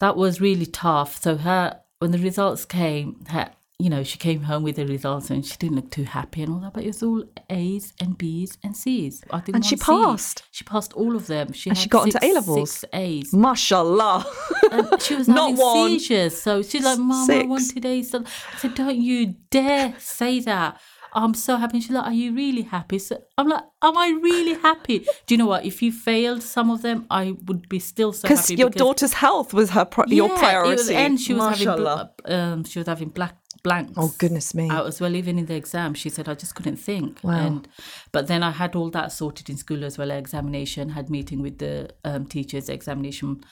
that 0.00 0.16
was 0.16 0.40
really 0.40 0.66
tough. 0.66 1.20
So 1.20 1.36
her 1.36 1.80
when 1.98 2.10
the 2.12 2.18
results 2.18 2.64
came, 2.64 3.24
her 3.28 3.50
you 3.82 3.90
know, 3.90 4.02
she 4.02 4.18
came 4.18 4.42
home 4.42 4.62
with 4.62 4.76
the 4.76 4.86
results 4.86 5.30
and 5.30 5.44
she 5.44 5.56
didn't 5.56 5.76
look 5.76 5.90
too 5.90 6.04
happy 6.04 6.42
and 6.42 6.52
all 6.52 6.60
that, 6.60 6.72
but 6.74 6.84
it 6.84 6.88
was 6.88 7.02
all 7.02 7.24
A's 7.48 7.92
and 8.00 8.16
B's 8.18 8.58
and 8.62 8.76
C's. 8.76 9.22
I 9.30 9.40
think 9.40 9.56
And 9.56 9.64
she 9.64 9.76
one 9.76 9.80
C. 9.80 10.04
passed? 10.06 10.42
She 10.50 10.64
passed 10.64 10.92
all 10.94 11.16
of 11.16 11.26
them. 11.26 11.52
She 11.52 11.70
And 11.70 11.78
she 11.78 11.88
got 11.88 12.06
into 12.06 12.18
A-levels? 12.24 12.70
Six 12.70 12.84
A's. 12.92 13.32
Mashallah. 13.34 14.24
And 14.72 15.02
she 15.02 15.14
was 15.16 15.28
Not 15.28 15.50
having 15.50 15.56
one. 15.56 15.88
seizures. 15.98 16.36
So 16.40 16.62
she's 16.62 16.84
like, 16.84 16.98
Mom, 16.98 17.22
I 17.22 17.26
Six. 17.26 17.48
want 17.48 17.84
A's. 17.86 18.10
So 18.10 18.22
I 18.52 18.56
said, 18.58 18.74
Don't 18.74 18.96
you 19.00 19.34
dare 19.50 19.94
say 19.98 20.40
that. 20.40 20.80
I'm 21.12 21.34
so 21.34 21.56
happy. 21.56 21.78
And 21.78 21.82
she's 21.82 21.90
like, 21.92 22.04
Are 22.06 22.12
you 22.12 22.32
really 22.34 22.62
happy? 22.62 22.98
So 23.00 23.18
I'm 23.36 23.48
like, 23.48 23.64
Am 23.82 23.96
I 23.98 24.08
really 24.22 24.54
happy? 24.60 25.00
Do 25.26 25.34
you 25.34 25.38
know 25.38 25.46
what? 25.46 25.64
If 25.64 25.82
you 25.82 25.90
failed 25.90 26.42
some 26.42 26.70
of 26.70 26.82
them, 26.82 27.06
I 27.10 27.34
would 27.46 27.68
be 27.68 27.80
still 27.80 28.12
so 28.12 28.28
Because 28.28 28.42
happy. 28.48 28.54
your 28.60 28.70
daughter's 28.70 29.14
health 29.14 29.52
was 29.52 29.70
her 29.70 29.84
pri- 29.84 30.04
your 30.08 30.28
Yeah, 30.28 30.38
priority. 30.38 30.72
It 30.72 30.76
was, 30.78 30.90
and 30.90 31.20
she 31.20 31.34
was 31.34 31.42
having 31.58 31.66
Mashallah. 31.66 32.10
um, 32.26 32.64
she 32.64 32.78
was 32.78 32.86
having 32.86 33.08
black 33.08 33.34
blanks. 33.62 33.92
Oh, 33.96 34.14
goodness 34.18 34.54
me. 34.54 34.68
Out 34.70 34.86
as 34.86 35.00
well, 35.00 35.14
even 35.14 35.38
in 35.38 35.46
the 35.46 35.54
exam, 35.54 35.94
she 35.94 36.08
said 36.08 36.28
I 36.28 36.34
just 36.34 36.54
couldn't 36.54 36.76
think. 36.76 37.20
Wow. 37.22 37.32
And 37.32 37.68
but 38.12 38.26
then 38.26 38.42
I 38.42 38.50
had 38.50 38.74
all 38.74 38.90
that 38.90 39.12
sorted 39.12 39.48
in 39.48 39.56
school 39.56 39.84
as 39.84 39.98
well. 39.98 40.10
Examination, 40.10 40.90
had 40.90 41.10
meeting 41.10 41.42
with 41.42 41.58
the 41.58 41.90
um, 42.04 42.26
teachers, 42.26 42.68
examination, 42.68 43.44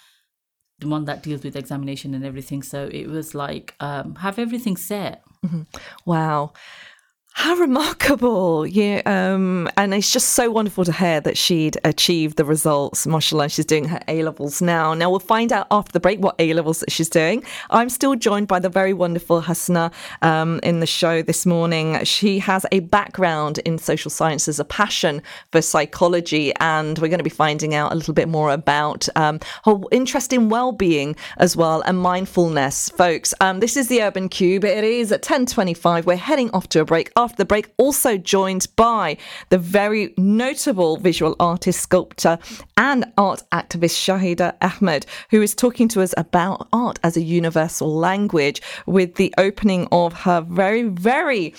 the 0.78 0.88
one 0.88 1.04
that 1.06 1.22
deals 1.22 1.42
with 1.42 1.56
examination 1.56 2.14
and 2.14 2.24
everything. 2.24 2.62
So 2.62 2.88
it 2.92 3.08
was 3.08 3.34
like 3.34 3.74
um, 3.80 4.16
have 4.16 4.38
everything 4.38 4.76
set. 4.76 5.22
Wow. 6.04 6.52
How 7.38 7.54
remarkable. 7.54 8.66
Yeah. 8.66 9.00
Um, 9.06 9.70
and 9.76 9.94
it's 9.94 10.12
just 10.12 10.30
so 10.30 10.50
wonderful 10.50 10.84
to 10.84 10.92
hear 10.92 11.20
that 11.20 11.38
she'd 11.38 11.78
achieved 11.84 12.36
the 12.36 12.44
results. 12.44 13.06
Mashallah, 13.06 13.48
she's 13.48 13.64
doing 13.64 13.84
her 13.84 14.00
A 14.08 14.24
levels 14.24 14.60
now. 14.60 14.92
Now 14.92 15.08
we'll 15.08 15.20
find 15.20 15.52
out 15.52 15.68
after 15.70 15.92
the 15.92 16.00
break 16.00 16.18
what 16.18 16.34
A 16.40 16.52
levels 16.52 16.80
that 16.80 16.90
she's 16.90 17.08
doing. 17.08 17.44
I'm 17.70 17.90
still 17.90 18.16
joined 18.16 18.48
by 18.48 18.58
the 18.58 18.68
very 18.68 18.92
wonderful 18.92 19.40
Hasna 19.40 19.92
um, 20.20 20.58
in 20.64 20.80
the 20.80 20.86
show 20.86 21.22
this 21.22 21.46
morning. 21.46 22.02
She 22.02 22.40
has 22.40 22.66
a 22.72 22.80
background 22.80 23.58
in 23.58 23.78
social 23.78 24.10
sciences, 24.10 24.58
a 24.58 24.64
passion 24.64 25.22
for 25.52 25.62
psychology, 25.62 26.52
and 26.56 26.98
we're 26.98 27.06
going 27.06 27.18
to 27.18 27.24
be 27.24 27.30
finding 27.30 27.72
out 27.72 27.92
a 27.92 27.94
little 27.94 28.14
bit 28.14 28.28
more 28.28 28.50
about 28.50 29.08
um, 29.14 29.38
her 29.64 29.78
interest 29.92 30.32
in 30.32 30.48
well-being 30.48 31.14
as 31.36 31.56
well 31.56 31.82
and 31.82 32.00
mindfulness, 32.00 32.88
folks. 32.88 33.32
Um, 33.40 33.60
this 33.60 33.76
is 33.76 33.86
the 33.86 34.02
Urban 34.02 34.28
Kube. 34.28 34.64
It 34.64 34.82
is 34.82 35.12
at 35.12 35.22
10:25. 35.22 36.04
We're 36.04 36.16
heading 36.16 36.50
off 36.50 36.68
to 36.70 36.80
a 36.80 36.84
break. 36.84 37.12
After 37.16 37.27
the 37.36 37.44
break, 37.44 37.72
also 37.76 38.16
joined 38.16 38.66
by 38.76 39.16
the 39.50 39.58
very 39.58 40.14
notable 40.16 40.96
visual 40.96 41.36
artist, 41.40 41.80
sculptor, 41.80 42.38
and 42.76 43.04
art 43.16 43.42
activist 43.52 43.96
Shahida 43.96 44.54
Ahmed, 44.60 45.06
who 45.30 45.42
is 45.42 45.54
talking 45.54 45.88
to 45.88 46.02
us 46.02 46.14
about 46.16 46.68
art 46.72 46.98
as 47.02 47.16
a 47.16 47.22
universal 47.22 47.94
language 47.94 48.62
with 48.86 49.16
the 49.16 49.34
opening 49.38 49.88
of 49.92 50.12
her 50.12 50.40
very, 50.40 50.84
very 50.84 51.54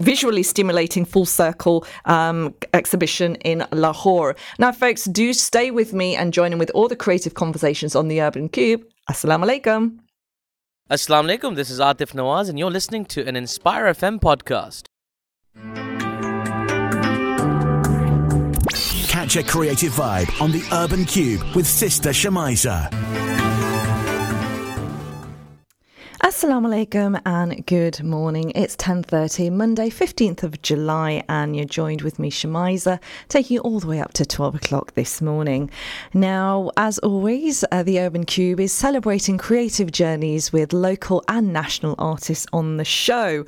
visually 0.00 0.42
stimulating 0.42 1.04
full 1.04 1.26
circle 1.26 1.86
um, 2.04 2.54
exhibition 2.74 3.36
in 3.36 3.64
Lahore. 3.72 4.36
Now, 4.58 4.72
folks, 4.72 5.04
do 5.04 5.32
stay 5.32 5.70
with 5.70 5.92
me 5.92 6.16
and 6.16 6.32
join 6.32 6.52
in 6.52 6.58
with 6.58 6.70
all 6.74 6.88
the 6.88 6.96
creative 6.96 7.34
conversations 7.34 7.94
on 7.94 8.08
the 8.08 8.20
Urban 8.20 8.48
Kube. 8.48 8.84
Assalamu 9.10 9.44
alaikum. 9.44 9.98
Assalamu 10.90 11.38
alaikum, 11.38 11.54
this 11.54 11.70
is 11.70 11.80
Atif 11.80 12.12
Nawaz, 12.12 12.48
and 12.48 12.58
you're 12.58 12.70
listening 12.70 13.04
to 13.06 13.26
an 13.26 13.36
Inspire 13.36 13.86
FM 13.86 14.20
podcast. 14.20 14.91
Creative 19.40 19.94
vibe 19.94 20.42
on 20.42 20.52
the 20.52 20.62
Urban 20.72 21.06
Kube 21.06 21.54
with 21.54 21.66
Sister 21.66 22.10
Shamiza. 22.10 23.31
Assalamu 26.24 26.68
alaikum 26.68 27.20
and 27.26 27.66
good 27.66 28.00
morning. 28.04 28.52
It's 28.54 28.76
10:30, 28.76 29.50
Monday, 29.50 29.90
15th 29.90 30.44
of 30.44 30.62
July, 30.62 31.24
and 31.28 31.56
you're 31.56 31.64
joined 31.64 32.02
with 32.02 32.20
me, 32.20 32.30
Shamiza, 32.30 33.00
taking 33.28 33.56
you 33.56 33.60
all 33.62 33.80
the 33.80 33.88
way 33.88 33.98
up 34.00 34.12
to 34.12 34.24
12 34.24 34.54
o'clock 34.54 34.94
this 34.94 35.20
morning. 35.20 35.68
Now, 36.14 36.70
as 36.76 37.00
always, 37.00 37.64
uh, 37.72 37.82
the 37.82 37.98
Urban 37.98 38.24
Kube 38.24 38.60
is 38.60 38.72
celebrating 38.72 39.36
creative 39.36 39.90
journeys 39.90 40.52
with 40.52 40.72
local 40.72 41.24
and 41.26 41.52
national 41.52 41.96
artists 41.98 42.46
on 42.52 42.76
the 42.76 42.84
show. 42.84 43.44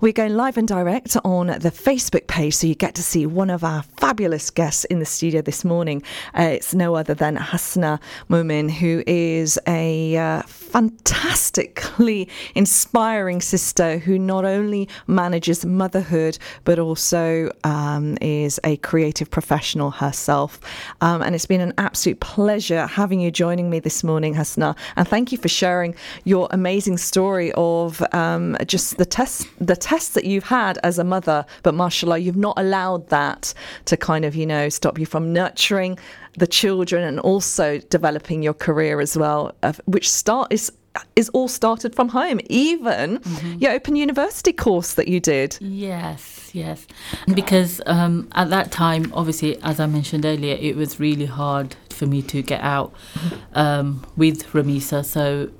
We're 0.00 0.12
going 0.12 0.34
live 0.34 0.56
and 0.56 0.66
direct 0.66 1.16
on 1.24 1.46
the 1.46 1.70
Facebook 1.70 2.26
page, 2.26 2.56
so 2.56 2.66
you 2.66 2.74
get 2.74 2.96
to 2.96 3.04
see 3.04 3.24
one 3.24 3.50
of 3.50 3.62
our 3.62 3.84
fabulous 3.98 4.50
guests 4.50 4.84
in 4.86 4.98
the 4.98 5.06
studio 5.06 5.42
this 5.42 5.64
morning. 5.64 6.02
Uh, 6.36 6.42
it's 6.42 6.74
no 6.74 6.96
other 6.96 7.14
than 7.14 7.36
Hasna 7.36 8.00
Mumen, 8.28 8.68
who 8.68 9.04
is 9.06 9.60
a 9.68 10.16
uh, 10.16 10.42
fantastically 10.42 12.15
inspiring 12.54 13.40
sister 13.40 13.98
who 13.98 14.18
not 14.18 14.44
only 14.44 14.88
manages 15.06 15.64
motherhood 15.64 16.38
but 16.64 16.78
also 16.78 17.50
um, 17.64 18.16
is 18.20 18.60
a 18.64 18.76
creative 18.78 19.30
professional 19.30 19.90
herself. 19.90 20.60
Um, 21.00 21.22
and 21.22 21.34
it's 21.34 21.46
been 21.46 21.60
an 21.60 21.74
absolute 21.78 22.20
pleasure 22.20 22.86
having 22.86 23.20
you 23.20 23.30
joining 23.30 23.68
me 23.70 23.80
this 23.80 24.02
morning, 24.02 24.34
Hasna. 24.34 24.74
And 24.96 25.06
thank 25.08 25.32
you 25.32 25.38
for 25.38 25.48
sharing 25.48 25.94
your 26.24 26.48
amazing 26.50 26.98
story 26.98 27.52
of 27.56 28.02
um, 28.12 28.56
just 28.66 28.98
the 28.98 29.04
tests, 29.04 29.46
the 29.60 29.76
tests 29.76 30.10
that 30.14 30.24
you've 30.24 30.44
had 30.44 30.78
as 30.82 30.98
a 30.98 31.04
mother. 31.04 31.44
But 31.62 31.74
mashallah, 31.74 32.18
you've 32.18 32.36
not 32.36 32.56
allowed 32.58 33.08
that 33.08 33.52
to 33.86 33.96
kind 33.96 34.24
of, 34.24 34.34
you 34.34 34.46
know, 34.46 34.68
stop 34.68 34.98
you 34.98 35.06
from 35.06 35.32
nurturing 35.32 35.98
the 36.36 36.46
children 36.46 37.02
and 37.02 37.18
also 37.20 37.78
developing 37.90 38.42
your 38.42 38.54
career 38.54 39.00
as 39.00 39.16
well, 39.16 39.54
which 39.86 40.10
start 40.10 40.52
is 40.52 40.70
is 41.14 41.28
all 41.30 41.48
started 41.48 41.94
from 41.94 42.08
home. 42.08 42.40
Even 42.48 43.20
your 43.58 43.72
Open 43.72 43.96
University 43.96 44.52
course 44.52 44.94
that 44.94 45.08
you 45.08 45.20
did. 45.20 45.56
Yes, 45.60 46.50
yes. 46.52 46.86
Because 47.34 47.80
um, 47.86 48.28
at 48.34 48.50
that 48.50 48.70
time, 48.72 49.12
obviously, 49.14 49.60
as 49.62 49.80
I 49.80 49.86
mentioned 49.86 50.24
earlier, 50.24 50.56
it 50.60 50.76
was 50.76 51.00
really 51.00 51.26
hard 51.26 51.76
for 51.90 52.06
me 52.06 52.22
to 52.22 52.42
get 52.42 52.60
out 52.60 52.92
um, 53.54 54.04
with 54.16 54.46
Ramisa. 54.52 55.04
So 55.04 55.50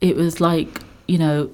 it 0.00 0.16
was 0.16 0.40
like, 0.40 0.80
you 1.06 1.18
know, 1.18 1.50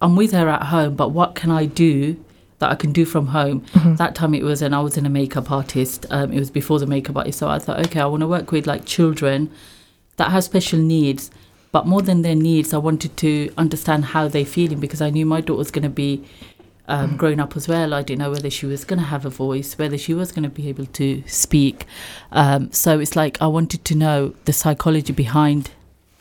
I'm 0.00 0.16
with 0.16 0.32
her 0.32 0.48
at 0.48 0.64
home, 0.64 0.96
but 0.96 1.10
what 1.10 1.34
can 1.34 1.50
I 1.50 1.66
do 1.66 2.22
that 2.58 2.70
I 2.70 2.74
can 2.74 2.92
do 2.92 3.04
from 3.04 3.28
home? 3.28 3.64
That 3.96 4.14
time 4.14 4.34
it 4.34 4.42
was, 4.42 4.62
and 4.62 4.74
I 4.74 4.80
was 4.80 4.96
in 4.96 5.06
a 5.06 5.10
makeup 5.10 5.50
artist. 5.50 6.06
Um, 6.10 6.32
it 6.32 6.38
was 6.38 6.50
before 6.50 6.78
the 6.78 6.86
makeup 6.86 7.16
artist. 7.16 7.38
So 7.38 7.48
I 7.48 7.58
thought, 7.58 7.78
okay, 7.86 8.00
I 8.00 8.06
want 8.06 8.22
to 8.22 8.26
work 8.26 8.50
with 8.50 8.66
like 8.66 8.84
children 8.84 9.50
that 10.16 10.30
have 10.30 10.44
special 10.44 10.78
needs. 10.78 11.30
But 11.72 11.86
more 11.86 12.02
than 12.02 12.22
their 12.22 12.34
needs, 12.34 12.74
I 12.74 12.78
wanted 12.78 13.16
to 13.18 13.50
understand 13.56 14.04
how 14.06 14.28
they're 14.28 14.44
feeling 14.44 14.78
because 14.78 15.00
I 15.00 15.10
knew 15.10 15.24
my 15.24 15.40
daughter 15.40 15.58
was 15.58 15.70
going 15.70 15.84
to 15.84 15.88
be 15.88 16.22
um, 16.86 17.16
growing 17.16 17.40
up 17.40 17.56
as 17.56 17.66
well. 17.66 17.94
I 17.94 18.02
didn't 18.02 18.18
know 18.18 18.30
whether 18.30 18.50
she 18.50 18.66
was 18.66 18.84
going 18.84 18.98
to 18.98 19.06
have 19.06 19.24
a 19.24 19.30
voice, 19.30 19.78
whether 19.78 19.96
she 19.96 20.12
was 20.12 20.32
going 20.32 20.42
to 20.42 20.50
be 20.50 20.68
able 20.68 20.86
to 20.86 21.22
speak. 21.26 21.86
Um, 22.30 22.70
so 22.72 23.00
it's 23.00 23.16
like 23.16 23.40
I 23.40 23.46
wanted 23.46 23.84
to 23.86 23.94
know 23.94 24.34
the 24.44 24.52
psychology 24.52 25.12
behind 25.12 25.70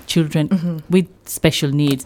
children 0.07 0.83
with 0.89 1.07
special 1.27 1.71
needs, 1.71 2.05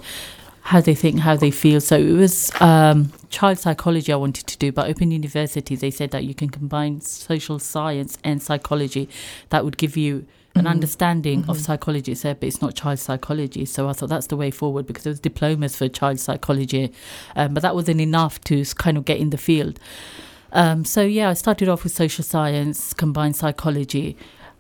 how 0.62 0.82
they 0.82 0.96
think, 0.96 1.20
how 1.20 1.36
they 1.36 1.52
feel. 1.52 1.82
So 1.82 1.98
it 1.98 2.14
was 2.14 2.52
um, 2.60 3.12
child 3.30 3.60
psychology 3.60 4.12
I 4.12 4.16
wanted 4.16 4.48
to 4.48 4.58
do. 4.58 4.72
But 4.72 4.90
Open 4.90 5.12
University, 5.12 5.76
they 5.76 5.92
said 5.92 6.10
that 6.12 6.24
you 6.24 6.34
can 6.34 6.50
combine 6.50 7.02
social 7.02 7.60
science 7.60 8.18
and 8.24 8.42
psychology. 8.42 9.08
That 9.50 9.64
would 9.64 9.78
give 9.78 9.96
you 9.96 10.26
an 10.56 10.68
understanding 10.68 11.44
of 11.50 11.60
psychology 11.60 12.14
itself, 12.14 12.40
but 12.40 12.48
it's 12.48 12.62
not 12.62 12.76
child 12.76 13.00
psychology. 13.00 13.66
So 13.66 13.90
I 13.90 13.94
thought 13.94 14.10
that's 14.10 14.28
the 14.28 14.38
way 14.38 14.52
forward 14.52 14.88
because 14.88 15.04
there 15.04 15.12
was 15.12 15.20
diplomas 15.20 15.76
for 15.76 15.90
child 15.90 16.20
psychology, 16.20 16.94
um, 17.36 17.54
but 17.54 17.62
that 17.62 17.76
wasn't 17.76 18.02
enough 18.02 18.40
to 18.46 18.64
kind 18.76 18.98
of 18.98 19.06
get 19.06 19.20
in 19.20 19.32
the 19.32 19.38
field. 19.38 19.80
Um, 20.54 20.86
so 20.86 21.02
yeah, 21.02 21.30
I 21.30 21.34
started 21.34 21.68
off 21.68 21.84
with 21.84 21.94
social 21.94 22.24
science, 22.24 22.94
combined 22.94 23.36
psychology, 23.36 24.16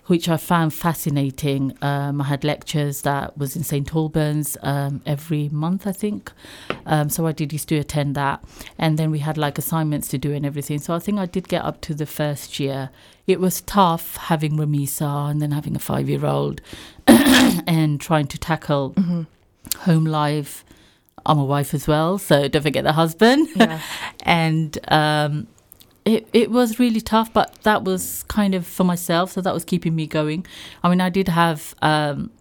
which 0.08 0.30
I 0.30 0.38
found 0.38 0.74
fascinating. 0.74 1.78
Um, 1.82 2.22
I 2.22 2.26
had 2.26 2.44
lectures 2.44 3.02
that 3.02 3.38
was 3.38 3.56
in 3.56 3.63
St 3.63 3.94
Albans 3.96 4.58
um, 4.62 5.02
every 5.06 5.50
month, 5.50 5.88
I 5.88 5.91
think. 5.91 6.32
Um, 6.86 7.10
so 7.10 7.26
I 7.26 7.32
did 7.32 7.52
used 7.52 7.70
to 7.70 7.78
attend 7.78 8.15
that, 8.15 8.44
and 8.78 9.00
then 9.00 9.12
we 9.12 9.20
had 9.20 9.38
like 9.38 9.58
assignments 9.58 10.08
to 10.10 10.18
do 10.18 10.34
and 10.34 10.46
everything. 10.46 10.80
So 10.80 10.94
I 10.94 11.00
think 11.00 11.20
I 11.20 11.26
did 11.26 11.48
get 11.48 11.63
up 11.63 11.82
to 11.82 11.94
the 11.94 12.06
first 12.06 12.60
year. 12.60 12.89
It 13.26 13.39
was 13.39 13.62
tough 13.62 14.18
having 14.18 14.54
Ramisa 14.58 15.32
and 15.32 15.41
then 15.41 15.52
having 15.52 15.76
a 15.76 15.80
five-year-old, 15.80 16.62
and 17.08 18.00
trying 18.00 18.28
to 18.28 18.38
tackle 18.38 18.94
home 19.80 20.06
life. 20.06 20.63
I'm 21.26 21.39
a 21.39 21.46
wife 21.46 21.74
as 21.74 21.88
well, 21.88 22.20
so 22.20 22.48
don't 22.48 22.62
forget 22.62 22.84
the 22.84 22.94
husband. 22.94 23.48
and 24.24 24.78
um, 24.89 25.48
it 26.06 26.28
it 26.34 26.52
was 26.52 26.80
really 26.80 27.02
tough, 27.02 27.34
but 27.34 27.56
that 27.63 27.84
was 27.84 28.24
kind 28.24 28.56
of 28.56 28.65
for 28.65 28.84
myself, 28.84 29.32
so 29.32 29.41
that 29.41 29.54
was 29.54 29.65
keeping 29.65 29.96
me 29.96 30.08
going. 30.08 30.46
I 30.84 30.89
mean, 30.89 31.02
I 31.02 31.10
did 31.10 31.28
have 31.28 31.76
um, 31.82 32.32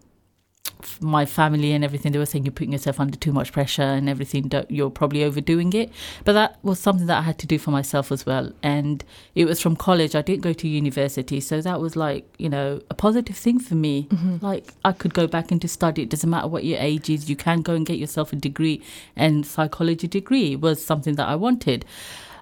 my 1.00 1.24
family 1.24 1.72
and 1.72 1.84
everything, 1.84 2.12
they 2.12 2.18
were 2.18 2.26
saying 2.26 2.44
you're 2.44 2.52
putting 2.52 2.72
yourself 2.72 3.00
under 3.00 3.16
too 3.16 3.32
much 3.32 3.52
pressure 3.52 3.82
and 3.82 4.08
everything. 4.08 4.48
Don't, 4.48 4.70
you're 4.70 4.90
probably 4.90 5.24
overdoing 5.24 5.72
it. 5.72 5.90
But 6.24 6.32
that 6.32 6.58
was 6.62 6.78
something 6.78 7.06
that 7.06 7.18
I 7.18 7.22
had 7.22 7.38
to 7.38 7.46
do 7.46 7.58
for 7.58 7.70
myself 7.70 8.12
as 8.12 8.26
well. 8.26 8.52
And 8.62 9.04
it 9.34 9.46
was 9.46 9.60
from 9.60 9.76
college. 9.76 10.14
I 10.14 10.22
didn't 10.22 10.42
go 10.42 10.52
to 10.52 10.68
university, 10.68 11.40
so 11.40 11.60
that 11.60 11.80
was 11.80 11.96
like 11.96 12.26
you 12.38 12.48
know 12.48 12.80
a 12.90 12.94
positive 12.94 13.36
thing 13.36 13.58
for 13.58 13.74
me. 13.74 14.08
Like 14.42 14.72
I 14.84 14.92
could 14.92 15.14
go 15.14 15.26
back 15.26 15.50
into 15.52 15.68
study. 15.68 16.02
It 16.02 16.10
doesn't 16.10 16.28
matter 16.28 16.48
what 16.48 16.64
your 16.64 16.78
age 16.80 17.08
is. 17.10 17.28
You 17.30 17.36
can 17.36 17.62
go 17.62 17.74
and 17.74 17.86
get 17.86 17.98
yourself 17.98 18.32
a 18.32 18.36
degree, 18.36 18.82
and 19.16 19.46
psychology 19.46 20.06
degree 20.06 20.56
was 20.56 20.84
something 20.84 21.14
that 21.16 21.28
I 21.28 21.36
wanted. 21.36 21.84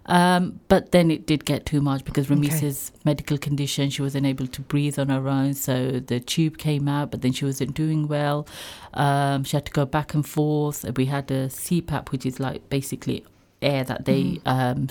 Um, 0.07 0.61
but 0.69 0.91
then 0.93 1.11
it 1.11 1.27
did 1.27 1.45
get 1.45 1.65
too 1.65 1.81
much 1.81 2.05
because 2.05 2.27
Ramisa's 2.27 2.93
medical 3.05 3.39
condition, 3.39 3.89
she 3.91 4.03
wasn't 4.03 4.27
able 4.27 4.47
to 4.49 4.61
breathe 4.61 4.99
on 4.99 5.09
her 5.11 5.29
own. 5.29 5.55
So 5.55 6.01
the 6.01 6.19
tube 6.19 6.59
came 6.59 6.89
out, 6.89 7.11
but 7.11 7.23
then 7.23 7.33
she 7.33 7.45
wasn't 7.45 7.75
doing 7.75 8.09
well. 8.09 8.47
Um, 8.95 9.45
she 9.45 9.57
had 9.57 9.67
to 9.67 9.73
go 9.73 9.85
back 9.87 10.13
and 10.15 10.27
forth. 10.27 10.85
We 10.97 11.07
had 11.07 11.31
a 11.31 11.47
CPAP, 11.49 12.11
which 12.11 12.27
is 12.27 12.41
like 12.41 12.69
basically 12.69 13.25
air 13.61 13.85
that 13.85 14.05
they 14.07 14.41
um, 14.45 14.89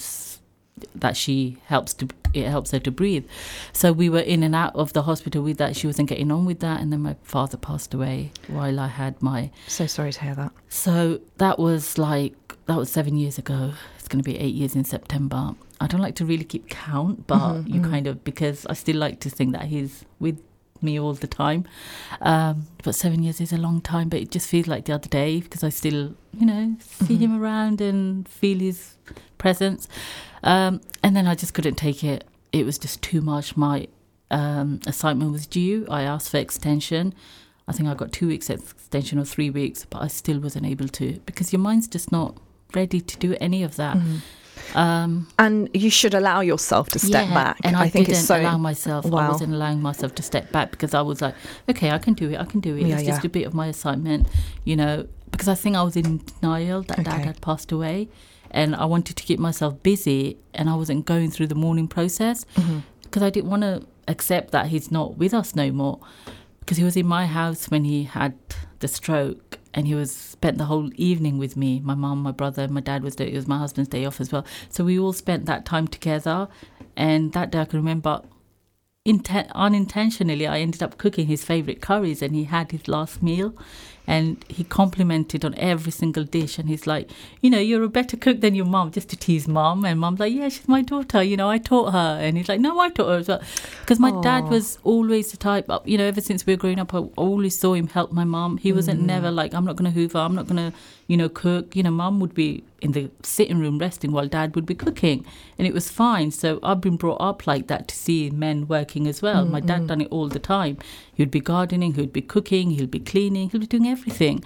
that 0.95 1.15
she 1.17 1.58
helps 1.65 1.93
to 1.95 2.08
it 2.34 2.47
helps 2.47 2.71
her 2.71 2.80
to 2.80 2.91
breathe. 2.91 3.26
So 3.74 3.91
we 3.91 4.10
were 4.10 4.19
in 4.19 4.41
and 4.41 4.56
out 4.56 4.74
of 4.76 4.93
the 4.93 5.02
hospital 5.02 5.43
with 5.43 5.58
that. 5.58 5.76
She 5.76 5.86
wasn't 5.86 6.08
getting 6.08 6.32
on 6.32 6.45
with 6.45 6.60
that, 6.62 6.80
and 6.80 6.91
then 6.91 7.02
my 7.02 7.17
father 7.24 7.58
passed 7.58 7.93
away 7.93 8.32
while 8.47 8.80
I 8.80 8.88
had 8.88 9.21
my 9.21 9.52
So 9.67 9.86
sorry 9.86 10.13
to 10.13 10.21
hear 10.21 10.36
that. 10.36 10.52
so 10.69 11.19
that 11.38 11.60
was 11.60 11.97
like 11.97 12.34
that 12.71 12.77
was 12.77 12.89
seven 12.89 13.17
years 13.17 13.38
ago. 13.38 13.73
It's 13.99 14.07
going 14.07 14.23
to 14.23 14.29
be 14.29 14.38
eight 14.39 14.55
years 14.55 14.75
in 14.75 14.86
September. 14.86 15.55
I 15.81 15.88
don't 15.88 15.99
like 15.99 16.15
to 16.15 16.25
really 16.25 16.45
keep 16.45 16.69
count, 16.69 17.27
but 17.27 17.67
you 17.67 17.81
kind 17.81 18.07
of 18.07 18.23
because 18.23 18.65
I 18.67 18.73
still 18.73 18.95
like 18.95 19.19
to 19.21 19.29
think 19.29 19.51
that 19.51 19.65
he's 19.65 20.05
with 20.19 20.39
me 20.81 20.97
all 20.97 21.13
the 21.13 21.27
time. 21.27 21.65
Um, 22.21 22.67
but 22.81 22.95
seven 22.95 23.23
years 23.23 23.41
is 23.41 23.51
a 23.51 23.57
long 23.57 23.81
time. 23.81 24.07
But 24.07 24.21
it 24.21 24.31
just 24.31 24.47
feels 24.47 24.67
like 24.67 24.86
the 24.86 24.93
other 24.93 25.10
day 25.10 25.41
because 25.41 25.65
I 25.65 25.69
still, 25.69 26.15
you 26.39 26.45
know, 26.45 26.77
see 26.79 27.17
him 27.17 27.41
around 27.41 27.81
and 27.81 28.25
feel 28.27 28.60
his 28.60 28.95
presence. 29.38 29.89
Um, 30.43 30.79
and 31.03 31.13
then 31.13 31.27
I 31.27 31.36
just 31.36 31.53
couldn't 31.53 31.75
take 31.75 32.05
it. 32.05 32.23
It 32.53 32.65
was 32.65 32.77
just 32.77 33.01
too 33.01 33.19
much. 33.19 33.57
My 33.57 33.88
um, 34.29 34.79
assignment 34.88 35.34
was 35.34 35.45
due. 35.45 35.86
I 35.89 36.03
asked 36.03 36.29
for 36.29 36.38
extension. 36.38 37.13
I 37.67 37.73
think 37.73 37.89
I 37.89 37.95
got 37.95 38.13
two 38.13 38.29
weeks 38.29 38.49
extension 38.49 39.19
or 39.19 39.25
three 39.25 39.49
weeks, 39.49 39.86
but 39.89 40.01
I 40.01 40.07
still 40.07 40.39
wasn't 40.39 40.65
able 40.65 40.88
to 40.88 41.19
because 41.25 41.51
your 41.51 41.60
mind's 41.60 41.89
just 41.89 42.13
not 42.13 42.38
ready 42.75 43.01
to 43.01 43.17
do 43.17 43.36
any 43.41 43.63
of 43.63 43.75
that. 43.77 43.97
Um, 44.75 45.27
And 45.38 45.69
you 45.73 45.89
should 45.89 46.13
allow 46.13 46.39
yourself 46.41 46.89
to 46.89 46.99
step 46.99 47.27
yeah, 47.27 47.34
back. 47.34 47.57
And 47.63 47.75
I, 47.75 47.84
I 47.84 47.89
think 47.89 48.05
didn't 48.07 48.19
it's 48.19 48.27
so. 48.27 48.39
allow 48.39 48.57
myself. 48.57 49.05
I 49.05 49.10
Wow. 49.10 49.31
wasn't 49.31 49.53
allowing 49.53 49.81
myself 49.81 50.15
to 50.15 50.23
step 50.23 50.51
back 50.51 50.71
because 50.71 50.93
I 50.93 51.01
was 51.01 51.21
like, 51.21 51.36
okay, 51.69 51.91
I 51.91 51.97
can 51.97 52.13
do 52.13 52.29
it. 52.31 52.39
I 52.39 52.45
can 52.45 52.60
do 52.62 52.75
it. 52.75 52.86
Yeah, 52.88 52.95
it's 52.95 53.03
just 53.07 53.23
yeah. 53.23 53.27
a 53.27 53.29
bit 53.29 53.45
of 53.47 53.53
my 53.53 53.67
assignment, 53.67 54.27
you 54.63 54.75
know, 54.75 55.07
because 55.31 55.47
I 55.47 55.55
think 55.55 55.75
I 55.75 55.84
was 55.84 55.95
in 55.95 56.21
denial 56.39 56.84
that 56.84 57.03
dad 57.03 57.25
had 57.25 57.41
passed 57.41 57.71
away, 57.71 58.07
and 58.51 58.75
I 58.75 58.86
wanted 58.86 59.15
to 59.17 59.23
keep 59.23 59.39
myself 59.39 59.81
busy, 59.84 60.38
and 60.53 60.69
I 60.69 60.75
wasn't 60.75 61.05
going 61.05 61.31
through 61.31 61.47
the 61.47 61.55
mourning 61.55 61.88
process 61.88 62.45
Mm-hmm. 62.55 62.79
because 63.03 63.23
I 63.23 63.29
didn't 63.29 63.49
want 63.49 63.63
to 63.63 63.86
accept 64.07 64.51
that 64.51 64.67
he's 64.67 64.89
not 64.91 65.17
with 65.17 65.34
us 65.34 65.55
no 65.55 65.71
more. 65.71 65.99
Because 66.60 66.77
he 66.77 66.84
was 66.84 66.95
in 66.95 67.07
my 67.07 67.25
house 67.25 67.69
when 67.71 67.84
he 67.84 68.03
had 68.03 68.34
the 68.79 68.88
stroke, 68.88 69.57
and 69.73 69.88
he 69.88 69.95
was 69.95 70.15
spent 70.15 70.57
the 70.57 70.65
whole 70.65 70.89
evening 70.95 71.38
with 71.38 71.55
me. 71.55 71.79
My 71.79 71.95
mum, 71.95 72.21
my 72.21 72.31
brother, 72.31 72.67
my 72.67 72.81
dad 72.81 73.03
was 73.03 73.15
there. 73.15 73.27
It 73.27 73.36
was 73.36 73.47
my 73.47 73.57
husband's 73.57 73.89
day 73.89 74.05
off 74.05 74.21
as 74.21 74.31
well, 74.31 74.45
so 74.69 74.84
we 74.84 74.99
all 74.99 75.13
spent 75.13 75.45
that 75.45 75.65
time 75.65 75.88
together. 75.88 76.47
And 76.95 77.31
that 77.34 77.51
day, 77.51 77.60
I 77.60 77.65
can 77.65 77.79
remember 77.79 78.21
inten- 79.05 79.51
unintentionally, 79.53 80.47
I 80.47 80.60
ended 80.60 80.84
up 80.84 80.97
cooking 80.97 81.27
his 81.27 81.43
favorite 81.43 81.81
curries, 81.81 82.21
and 82.21 82.36
he 82.36 82.45
had 82.45 82.71
his 82.71 82.88
last 82.88 83.23
meal, 83.23 83.55
and 84.12 84.43
he 84.50 84.65
complimented 84.65 85.45
on 85.45 85.56
every 85.56 85.91
single 85.93 86.26
dish, 86.26 86.60
and 86.60 86.67
he's 86.67 86.86
like, 86.86 87.10
you 87.39 87.50
know, 87.50 87.60
you're 87.60 87.84
a 87.84 87.88
better 87.88 88.17
cook 88.17 88.41
than 88.41 88.54
your 88.54 88.65
mom, 88.65 88.91
just 88.91 89.08
to 89.08 89.15
tease 89.15 89.47
mom. 89.47 89.86
and 89.86 89.97
mom's 90.02 90.19
like, 90.19 90.34
yeah, 90.34 90.50
she's 90.50 90.67
my 90.67 90.82
daughter, 90.82 91.24
you 91.24 91.38
know, 91.38 91.50
I 91.50 91.60
taught 91.60 91.93
her, 91.93 92.19
and 92.19 92.36
he's 92.36 92.50
like, 92.50 92.60
no, 92.60 92.78
I 92.78 92.89
taught 92.89 93.08
her 93.08 93.19
as 93.19 93.30
well, 93.30 93.41
because 93.80 94.00
my 94.02 94.12
dad 94.21 94.50
was 94.50 94.78
always 94.84 95.32
the 95.32 95.38
type, 95.38 95.69
of, 95.69 95.88
you 95.88 95.97
know, 95.97 96.04
ever 96.04 96.19
since 96.19 96.45
we 96.45 96.52
were 96.52 96.58
growing 96.58 96.78
up, 96.78 96.93
I 96.93 96.97
always 97.15 97.58
saw 97.58 97.74
him 97.74 97.88
help 97.88 98.12
my 98.12 98.26
mom. 98.26 98.58
He 98.58 98.74
wasn't 98.74 99.00
mm. 99.00 99.06
never 99.06 99.32
like, 99.32 99.54
I'm 99.54 99.63
not 99.63 99.78
going 99.78 99.89
to 99.89 99.97
hoover, 99.97 100.17
I'm 100.17 100.36
not 100.36 100.45
going 100.45 100.71
to, 100.71 100.78
you 101.12 101.17
know, 101.17 101.28
cook. 101.28 101.76
You 101.76 101.84
know, 101.84 101.91
mum 101.91 102.21
would 102.21 102.34
be 102.34 102.63
in 102.82 102.93
the 102.93 103.12
sitting 103.21 103.60
room 103.60 103.78
resting 103.80 104.13
while 104.13 104.30
dad 104.30 104.56
would 104.56 104.65
be 104.65 104.74
cooking, 104.74 105.26
and 105.58 105.67
it 105.67 105.74
was 105.74 105.91
fine. 105.91 106.32
So 106.32 106.58
I've 106.63 106.80
been 106.80 106.95
brought 106.95 107.19
up 107.19 107.45
like 107.45 107.67
that 107.67 107.89
to 107.89 107.95
see 107.95 108.30
men 108.30 108.65
working 108.65 109.08
as 109.08 109.21
well. 109.21 109.43
My 109.43 109.60
dad 109.60 109.88
done 109.88 110.00
it 110.00 110.08
all 110.10 110.30
the 110.30 110.39
time. 110.39 110.78
He'd 111.13 111.30
be 111.30 111.41
gardening, 111.41 111.95
he'd 111.95 112.13
be 112.13 112.21
cooking, 112.21 112.71
he'd 112.71 112.89
be 112.89 113.02
cleaning, 113.02 113.50
he'd 113.50 113.60
be 113.60 113.67
doing 113.67 113.88
everything. 113.88 114.41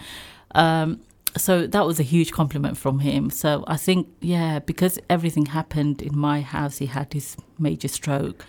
Um, 0.55 1.01
so 1.37 1.67
that 1.67 1.85
was 1.85 1.99
a 1.99 2.03
huge 2.03 2.31
compliment 2.31 2.77
from 2.77 2.99
him. 2.99 3.29
So 3.29 3.63
I 3.67 3.77
think, 3.77 4.07
yeah, 4.21 4.57
because 4.57 4.97
everything 5.07 5.45
happened 5.47 6.01
in 6.01 6.17
my 6.17 6.41
house, 6.41 6.79
he 6.79 6.87
had 6.87 7.13
his 7.13 7.37
major 7.59 7.89
stroke, 7.89 8.43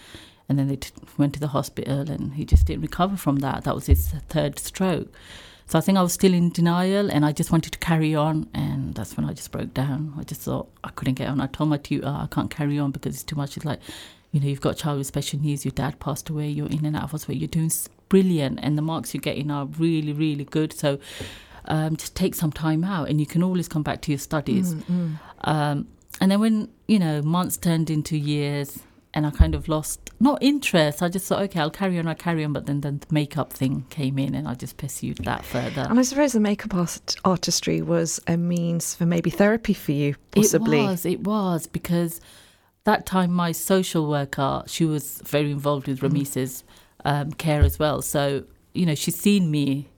and 0.49 0.59
then 0.59 0.69
they 0.69 0.77
t- 0.77 0.91
went 1.19 1.35
to 1.35 1.41
the 1.41 1.49
hospital, 1.49 2.11
and 2.11 2.33
he 2.35 2.47
just 2.47 2.67
didn't 2.67 2.81
recover 2.81 3.19
from 3.19 3.37
that. 3.41 3.65
That 3.65 3.75
was 3.75 3.87
his 3.87 4.09
third 4.29 4.59
stroke. 4.59 5.13
So 5.69 5.79
I 5.79 5.83
think 5.83 5.99
I 5.99 6.03
was 6.03 6.13
still 6.13 6.33
in 6.33 6.51
denial, 6.51 7.11
and 7.11 7.25
I 7.25 7.33
just 7.33 7.51
wanted 7.51 7.73
to 7.73 7.79
carry 7.79 8.15
on, 8.15 8.49
and 8.55 8.95
that's 8.95 9.17
when 9.17 9.29
I 9.29 9.33
just 9.33 9.51
broke 9.51 9.75
down. 9.75 10.15
I 10.17 10.23
just 10.23 10.43
thought 10.43 10.69
I 10.85 10.91
couldn't 10.91 11.15
get 11.15 11.29
on. 11.29 11.41
I 11.41 11.49
told 11.49 11.71
my 11.71 11.77
tutor 11.77 12.07
I 12.07 12.29
can't 12.31 12.51
carry 12.51 12.79
on 12.79 12.93
because 12.93 13.15
it's 13.15 13.25
too 13.25 13.35
much. 13.37 13.57
It's 13.57 13.67
like, 13.67 13.81
you 14.31 14.39
know, 14.41 14.47
you've 14.47 14.61
got 14.61 14.71
a 14.71 14.77
child 14.77 14.99
with 14.99 15.09
special 15.09 15.41
needs. 15.41 15.65
Your 15.65 15.73
dad 15.73 15.99
passed 15.99 16.29
away. 16.29 16.49
You're 16.49 16.69
in 16.69 16.85
and 16.85 16.95
out 16.95 17.05
of 17.05 17.11
hospital. 17.11 17.37
You're 17.37 17.49
doing 17.49 17.71
brilliant, 18.09 18.61
and 18.63 18.79
the 18.79 18.83
marks 18.83 19.13
you're 19.13 19.21
getting 19.21 19.51
are 19.51 19.67
really, 19.67 20.13
really 20.13 20.45
good. 20.45 20.73
So 20.73 21.01
um, 21.65 21.97
just 21.97 22.15
take 22.15 22.37
some 22.37 22.53
time 22.53 22.85
out, 22.85 23.09
and 23.09 23.19
you 23.19 23.27
can 23.27 23.43
always 23.43 23.67
come 23.67 23.83
back 23.83 24.03
to 24.03 24.13
your 24.13 24.21
studies. 24.21 24.73
Um, 25.41 25.89
and 26.21 26.31
then 26.31 26.39
when 26.39 26.69
you 26.87 27.01
know 27.01 27.23
months 27.23 27.57
turned 27.57 27.91
into 27.91 28.17
years, 28.17 28.79
and 29.17 29.27
I 29.27 29.31
kind 29.31 29.55
of 29.55 29.67
lost 29.67 30.11
not 30.21 30.43
interest. 30.43 31.03
I 31.03 31.09
just 31.09 31.27
thought, 31.27 31.41
okay, 31.45 31.59
I'll 31.59 31.71
carry 31.71 31.99
on, 31.99 32.07
I'll 32.07 32.15
carry 32.15 32.45
on. 32.45 32.53
But 32.53 32.67
then, 32.67 32.83
then 32.83 32.99
the 32.99 33.07
makeup 33.11 33.51
thing 33.51 33.87
came 33.89 34.19
in, 34.19 34.35
and 34.35 34.47
I 34.47 34.55
just 34.55 34.77
pursued 34.77 35.17
that 35.25 35.43
further. 35.43 35.87
And 35.89 35.99
I 35.99 36.03
suppose 36.03 36.35
the 36.35 36.41
makeup 36.41 36.75
art- 36.75 37.17
artistry 37.25 37.81
was 37.81 38.21
a 38.27 38.37
means 38.37 38.95
for 38.95 39.07
maybe 39.07 39.31
therapy 39.31 39.73
for 39.73 39.93
you, 39.93 40.17
possibly. 40.33 40.81
It 40.81 40.83
was, 40.83 41.07
it 41.07 41.21
was 41.21 41.67
because 41.67 42.21
that 42.85 43.07
time 43.07 43.33
my 43.33 43.53
social 43.53 44.07
worker, 44.07 44.63
she 44.67 44.85
was 44.85 45.23
very 45.25 45.51
involved 45.51 45.89
with 45.89 46.01
Ramisa's 46.01 46.63
um, 47.07 47.33
care 47.33 47.63
as 47.63 47.79
well. 47.79 48.03
So 48.03 48.45
you 48.75 48.85
know, 48.85 48.95
she's 48.95 49.17
seen 49.17 49.51
me 49.51 49.89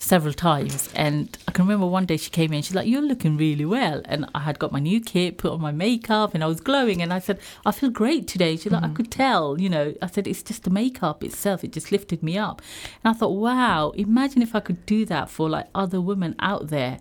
several 0.00 0.32
times, 0.32 0.88
and 0.96 1.38
I 1.46 1.52
can 1.52 1.64
remember 1.64 1.86
one 1.86 2.06
day 2.06 2.16
she 2.16 2.30
came 2.30 2.52
in. 2.52 2.62
She's 2.62 2.74
like, 2.74 2.88
"You're 2.88 3.02
looking 3.02 3.36
really 3.36 3.64
well," 3.64 4.02
and 4.06 4.28
I 4.34 4.40
had 4.40 4.58
got 4.58 4.72
my 4.72 4.80
new 4.80 5.00
kit, 5.00 5.38
put 5.38 5.52
on 5.52 5.60
my 5.60 5.70
makeup, 5.70 6.34
and 6.34 6.42
I 6.42 6.48
was 6.48 6.60
glowing. 6.60 7.00
And 7.00 7.12
I 7.12 7.20
said, 7.20 7.38
"I 7.64 7.70
feel 7.70 7.90
great 7.90 8.26
today." 8.26 8.56
She's 8.56 8.72
like, 8.72 8.82
"I 8.82 8.86
mm-hmm. 8.86 8.96
could 8.96 9.10
tell," 9.12 9.60
you 9.60 9.68
know. 9.68 9.94
I 10.02 10.08
said, 10.08 10.26
"It's 10.26 10.42
just 10.42 10.64
the 10.64 10.70
makeup 10.70 11.22
itself; 11.22 11.62
it 11.62 11.72
just 11.72 11.92
lifted 11.92 12.22
me 12.22 12.36
up." 12.36 12.60
And 13.04 13.14
I 13.14 13.16
thought, 13.16 13.36
"Wow, 13.36 13.90
imagine 13.90 14.42
if 14.42 14.54
I 14.56 14.60
could 14.60 14.84
do 14.86 15.04
that 15.06 15.30
for 15.30 15.48
like 15.48 15.68
other 15.74 16.00
women 16.00 16.34
out 16.40 16.68
there." 16.68 16.98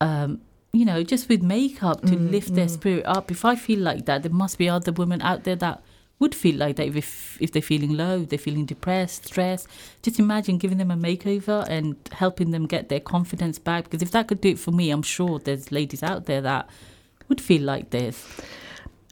um, 0.00 0.40
you 0.72 0.84
know, 0.84 1.02
just 1.02 1.28
with 1.28 1.42
makeup 1.42 2.00
to 2.02 2.16
mm, 2.16 2.30
lift 2.30 2.54
their 2.54 2.66
mm. 2.66 2.70
spirit 2.70 3.04
up. 3.06 3.30
If 3.30 3.44
I 3.44 3.56
feel 3.56 3.80
like 3.80 4.06
that, 4.06 4.22
there 4.22 4.32
must 4.32 4.58
be 4.58 4.68
other 4.68 4.92
women 4.92 5.20
out 5.20 5.44
there 5.44 5.56
that 5.56 5.82
would 6.20 6.34
feel 6.34 6.56
like 6.56 6.76
that 6.76 6.86
if 6.86 7.40
if 7.40 7.50
they're 7.50 7.62
feeling 7.62 7.96
low, 7.96 8.24
they're 8.24 8.38
feeling 8.38 8.66
depressed, 8.66 9.26
stressed. 9.26 9.66
Just 10.02 10.20
imagine 10.20 10.58
giving 10.58 10.78
them 10.78 10.90
a 10.90 10.96
makeover 10.96 11.66
and 11.68 11.96
helping 12.12 12.50
them 12.52 12.66
get 12.66 12.88
their 12.90 13.00
confidence 13.00 13.58
back. 13.58 13.84
Because 13.84 14.02
if 14.02 14.12
that 14.12 14.28
could 14.28 14.40
do 14.40 14.50
it 14.50 14.58
for 14.58 14.70
me, 14.70 14.90
I'm 14.90 15.02
sure 15.02 15.38
there's 15.38 15.72
ladies 15.72 16.02
out 16.02 16.26
there 16.26 16.42
that 16.42 16.68
would 17.28 17.40
feel 17.40 17.62
like 17.62 17.90
this. 17.90 18.40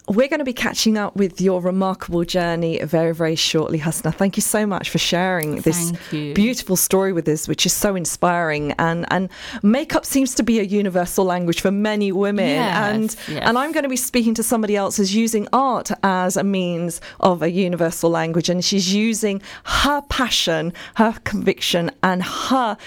We're 0.09 0.29
going 0.29 0.38
to 0.38 0.44
be 0.44 0.55
catching 0.55 0.97
up 0.97 1.16
with 1.16 1.40
your 1.40 1.61
remarkable 1.61 2.25
journey 2.25 2.81
very, 2.83 3.12
very 3.12 3.37
shortly, 3.37 3.79
Hasna. 3.79 4.12
Thank 4.12 4.37
you 4.37 4.40
so 4.40 4.66
much 4.66 4.88
for 4.88 4.99
sharing 4.99 5.57
this 5.61 5.92
beautiful 6.11 6.77
story 6.77 7.12
with 7.12 7.29
us, 7.29 7.47
which 7.47 7.66
is 7.66 7.75
so 7.75 7.94
inspiring. 7.94 8.73
And 8.79 9.07
and 9.11 9.29
makeup 9.62 10.07
seems 10.07 10.35
to 10.37 10.42
be 10.42 10.61
a 10.61 10.62
universal 10.62 11.25
language 11.25 11.61
for 11.61 11.71
many 11.71 12.11
women. 12.11 12.49
Yes, 12.49 12.77
and 12.77 13.16
yes. 13.29 13.42
and 13.44 13.59
I'm 13.59 13.73
going 13.73 13.83
to 13.83 13.88
be 13.88 13.97
speaking 13.97 14.35
to 14.35 14.42
somebody 14.42 14.77
else 14.77 14.97
who's 14.97 15.14
using 15.14 15.47
art 15.53 15.90
as 16.03 16.37
a 16.37 16.44
means 16.44 17.01
of 17.21 17.42
a 17.42 17.51
universal 17.51 18.09
language, 18.09 18.49
and 18.49 18.64
she's 18.64 18.94
using 18.94 19.42
her 19.64 20.01
passion, 20.09 20.73
her 20.94 21.14
conviction, 21.25 21.90
and 22.03 22.23
her 22.23 22.79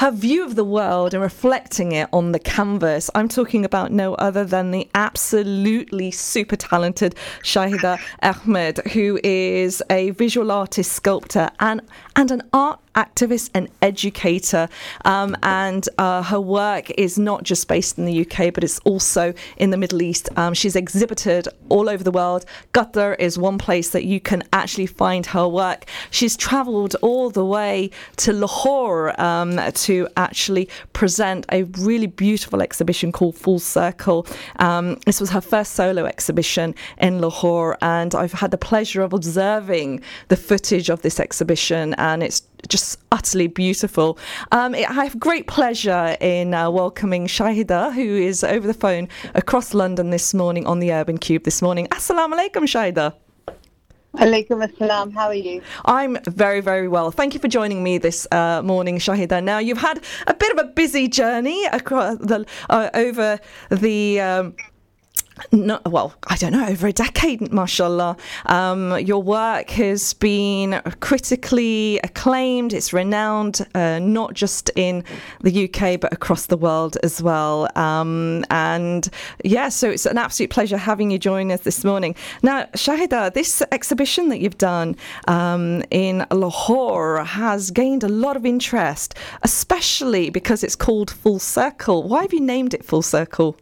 her 0.00 0.10
view 0.10 0.42
of 0.46 0.54
the 0.54 0.64
world 0.64 1.12
and 1.12 1.22
reflecting 1.22 1.92
it 1.92 2.08
on 2.10 2.32
the 2.32 2.38
canvas. 2.38 3.10
I'm 3.14 3.28
talking 3.28 3.66
about 3.66 3.92
no 3.92 4.14
other 4.14 4.46
than 4.46 4.70
the 4.70 4.88
absolutely 4.94 6.10
super 6.10 6.56
talented 6.56 7.14
Shahida 7.42 8.00
Ahmed, 8.22 8.78
who 8.94 9.20
is 9.22 9.82
a 9.90 10.12
visual 10.12 10.50
artist, 10.50 10.90
sculptor, 10.90 11.50
and 11.60 11.82
and 12.16 12.30
an 12.30 12.42
art 12.54 12.80
activist 13.04 13.50
and 13.54 13.68
educator, 13.80 14.68
um, 15.04 15.36
and 15.42 15.88
uh, 15.98 16.22
her 16.22 16.40
work 16.40 16.90
is 16.90 17.18
not 17.18 17.42
just 17.42 17.66
based 17.68 17.98
in 17.98 18.04
the 18.04 18.16
UK, 18.24 18.52
but 18.52 18.62
it's 18.62 18.78
also 18.80 19.32
in 19.56 19.70
the 19.70 19.76
Middle 19.76 20.02
East. 20.02 20.28
Um, 20.36 20.52
she's 20.54 20.76
exhibited 20.76 21.48
all 21.68 21.88
over 21.88 22.04
the 22.04 22.10
world. 22.10 22.44
Qatar 22.74 23.16
is 23.18 23.38
one 23.38 23.58
place 23.58 23.90
that 23.90 24.04
you 24.04 24.20
can 24.20 24.42
actually 24.52 24.86
find 24.86 25.24
her 25.26 25.48
work. 25.48 25.86
She's 26.10 26.36
travelled 26.36 26.94
all 27.02 27.30
the 27.30 27.44
way 27.44 27.90
to 28.18 28.32
Lahore 28.32 29.20
um, 29.20 29.58
to 29.86 30.08
actually 30.16 30.68
present 30.92 31.46
a 31.50 31.62
really 31.88 32.06
beautiful 32.06 32.60
exhibition 32.62 33.12
called 33.12 33.36
Full 33.36 33.58
Circle. 33.58 34.26
Um, 34.56 34.96
this 35.06 35.20
was 35.20 35.30
her 35.30 35.40
first 35.40 35.72
solo 35.72 36.04
exhibition 36.04 36.74
in 36.98 37.20
Lahore, 37.20 37.78
and 37.80 38.14
I've 38.14 38.32
had 38.32 38.50
the 38.50 38.58
pleasure 38.58 39.02
of 39.02 39.12
observing 39.12 40.02
the 40.28 40.36
footage 40.36 40.90
of 40.90 41.02
this 41.02 41.18
exhibition, 41.18 41.94
and 41.94 42.22
it's 42.22 42.40
just 42.68 42.98
utterly 43.12 43.46
beautiful. 43.46 44.18
Um, 44.52 44.74
I 44.74 44.92
have 44.92 45.18
great 45.18 45.46
pleasure 45.46 46.16
in 46.20 46.54
uh, 46.54 46.70
welcoming 46.70 47.26
Shahida, 47.26 47.92
who 47.92 48.02
is 48.02 48.44
over 48.44 48.66
the 48.66 48.74
phone 48.74 49.08
across 49.34 49.74
London 49.74 50.10
this 50.10 50.34
morning 50.34 50.66
on 50.66 50.78
the 50.78 50.92
Urban 50.92 51.18
Kube 51.18 51.44
this 51.44 51.62
morning. 51.62 51.86
Assalamu 51.88 52.34
alaikum, 52.34 52.64
Shahida. 52.64 53.14
Alaikum 54.14 54.66
assalam. 54.66 55.12
How 55.14 55.28
are 55.28 55.34
you? 55.34 55.62
I'm 55.84 56.16
very, 56.24 56.60
very 56.60 56.88
well. 56.88 57.12
Thank 57.12 57.32
you 57.32 57.40
for 57.40 57.46
joining 57.46 57.82
me 57.82 57.98
this 57.98 58.26
uh, 58.32 58.60
morning, 58.62 58.98
Shahida. 58.98 59.42
Now, 59.42 59.58
you've 59.58 59.78
had 59.78 60.02
a 60.26 60.34
bit 60.34 60.50
of 60.50 60.58
a 60.58 60.68
busy 60.68 61.06
journey 61.06 61.64
across 61.66 62.18
the, 62.18 62.44
uh, 62.68 62.90
over 62.94 63.38
the. 63.70 64.20
Um, 64.20 64.54
no, 65.52 65.80
well, 65.86 66.14
I 66.28 66.36
don't 66.36 66.52
know, 66.52 66.66
over 66.66 66.86
a 66.86 66.92
decade, 66.92 67.52
mashallah. 67.52 68.16
Um, 68.46 68.98
your 68.98 69.22
work 69.22 69.70
has 69.70 70.14
been 70.14 70.80
critically 71.00 71.98
acclaimed, 72.04 72.72
it's 72.72 72.92
renowned, 72.92 73.66
uh, 73.74 73.98
not 73.98 74.34
just 74.34 74.70
in 74.76 75.04
the 75.40 75.64
UK, 75.64 76.00
but 76.00 76.12
across 76.12 76.46
the 76.46 76.56
world 76.56 76.96
as 77.02 77.22
well. 77.22 77.68
Um, 77.76 78.44
and 78.50 79.08
yeah, 79.44 79.68
so 79.68 79.90
it's 79.90 80.06
an 80.06 80.18
absolute 80.18 80.50
pleasure 80.50 80.76
having 80.76 81.10
you 81.10 81.18
join 81.18 81.50
us 81.50 81.60
this 81.60 81.84
morning. 81.84 82.14
Now, 82.42 82.64
Shahida, 82.74 83.32
this 83.32 83.62
exhibition 83.72 84.28
that 84.28 84.40
you've 84.40 84.58
done 84.58 84.96
um, 85.28 85.82
in 85.90 86.26
Lahore 86.30 87.24
has 87.24 87.70
gained 87.70 88.04
a 88.04 88.08
lot 88.08 88.36
of 88.36 88.46
interest, 88.46 89.14
especially 89.42 90.30
because 90.30 90.62
it's 90.64 90.76
called 90.76 91.10
Full 91.10 91.38
Circle. 91.38 92.08
Why 92.08 92.22
have 92.22 92.32
you 92.32 92.40
named 92.40 92.74
it 92.74 92.84
Full 92.84 93.02
Circle? 93.02 93.56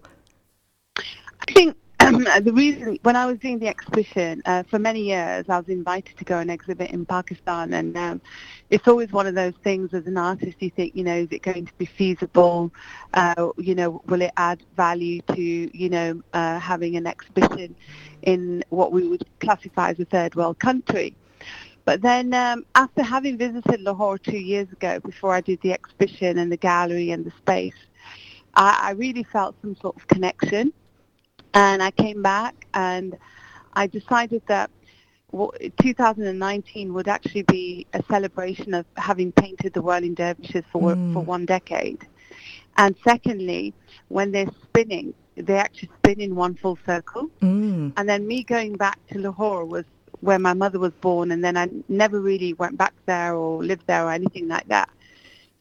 I 1.49 1.53
think 1.53 1.77
um, 2.01 2.25
the 2.43 2.53
reason 2.53 2.99
when 3.05 3.17
I 3.17 3.25
was 3.25 3.39
doing 3.39 3.59
the 3.59 3.69
exhibition 3.69 4.43
uh, 4.45 4.65
for 4.65 4.79
many 4.79 5.01
years, 5.01 5.47
I 5.49 5.57
was 5.57 5.69
invited 5.69 6.19
to 6.19 6.25
go 6.25 6.39
and 6.39 6.51
exhibit 6.51 6.91
in 6.91 7.07
Pakistan, 7.07 7.73
and 7.73 7.97
um, 7.97 8.21
it's 8.69 8.87
always 8.87 9.13
one 9.13 9.27
of 9.27 9.35
those 9.35 9.55
things 9.65 9.95
as 9.95 10.07
an 10.07 10.19
artist. 10.19 10.57
You 10.61 10.69
think, 10.69 10.95
you 10.95 11.05
know, 11.05 11.17
is 11.17 11.29
it 11.31 11.41
going 11.41 11.65
to 11.65 11.73
be 11.79 11.87
feasible? 11.87 12.71
Uh, 13.15 13.49
you 13.57 13.75
know, 13.75 14.03
will 14.07 14.21
it 14.21 14.33
add 14.37 14.63
value 14.77 15.23
to 15.35 15.41
you 15.43 15.89
know 15.89 16.23
uh, 16.35 16.59
having 16.59 16.97
an 16.97 17.07
exhibition 17.07 17.75
in 18.23 18.63
what 18.69 18.93
we 18.93 19.09
would 19.09 19.25
classify 19.41 19.91
as 19.91 20.01
a 20.01 20.05
third 20.05 20.35
world 20.35 20.59
country? 20.59 21.17
But 21.87 22.03
then 22.03 22.35
um, 22.35 22.67
after 22.75 23.03
having 23.03 23.39
visited 23.39 23.81
Lahore 23.81 24.19
two 24.19 24.37
years 24.37 24.71
ago, 24.71 25.01
before 25.01 25.33
I 25.33 25.41
did 25.41 25.63
the 25.63 25.73
exhibition 25.73 26.37
and 26.37 26.53
the 26.53 26.59
gallery 26.59 27.11
and 27.11 27.25
the 27.25 27.33
space, 27.39 27.81
I, 28.53 28.89
I 28.89 28.91
really 28.91 29.23
felt 29.23 29.57
some 29.63 29.75
sort 29.77 29.97
of 29.97 30.07
connection 30.09 30.75
and 31.55 31.83
I 31.83 31.91
came 31.91 32.23
back 32.23 32.67
and 32.75 33.17
I 33.75 33.87
decided 33.87 34.43
that 34.47 34.71
2019 35.33 36.95
would 36.95 37.09
actually 37.09 37.43
be 37.43 37.87
a 37.93 38.03
celebration 38.09 38.75
of 38.75 38.87
having 38.97 39.31
painted 39.33 39.75
the 39.75 39.83
whirling 39.83 40.15
dervishes 40.15 40.65
for 40.73 40.95
mm. 40.95 41.13
for 41.13 41.21
one 41.21 41.45
decade. 41.45 42.07
And 42.77 42.95
secondly, 43.05 43.75
when 44.09 44.33
they're 44.33 44.51
spinning, 44.63 45.13
they 45.37 45.57
actually 45.57 45.91
spin 45.99 46.21
in 46.21 46.35
one 46.35 46.55
full 46.55 46.79
circle. 46.87 47.29
Mm. 47.43 47.93
And 47.97 48.09
then 48.09 48.27
me 48.27 48.43
going 48.45 48.77
back 48.77 48.99
to 49.09 49.19
Lahore 49.19 49.65
was 49.65 49.85
where 50.21 50.39
my 50.39 50.55
mother 50.55 50.79
was 50.79 50.93
born, 51.01 51.31
and 51.31 51.45
then 51.45 51.57
I 51.57 51.69
never 51.89 52.21
really 52.21 52.55
went 52.55 52.77
back 52.77 52.95
there 53.07 53.35
or 53.35 53.63
lived 53.63 53.87
there 53.87 54.05
or 54.07 54.13
anything 54.13 54.49
like 54.49 54.67
that. 54.69 54.89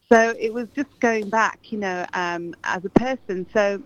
So 0.10 0.34
it 0.40 0.54
was 0.54 0.68
just 0.76 1.00
going 1.00 1.30
back, 1.30 1.60
you 1.72 1.78
know, 1.78 2.06
um, 2.14 2.56
as 2.64 2.86
a 2.86 2.90
person. 2.90 3.46
So 3.54 3.82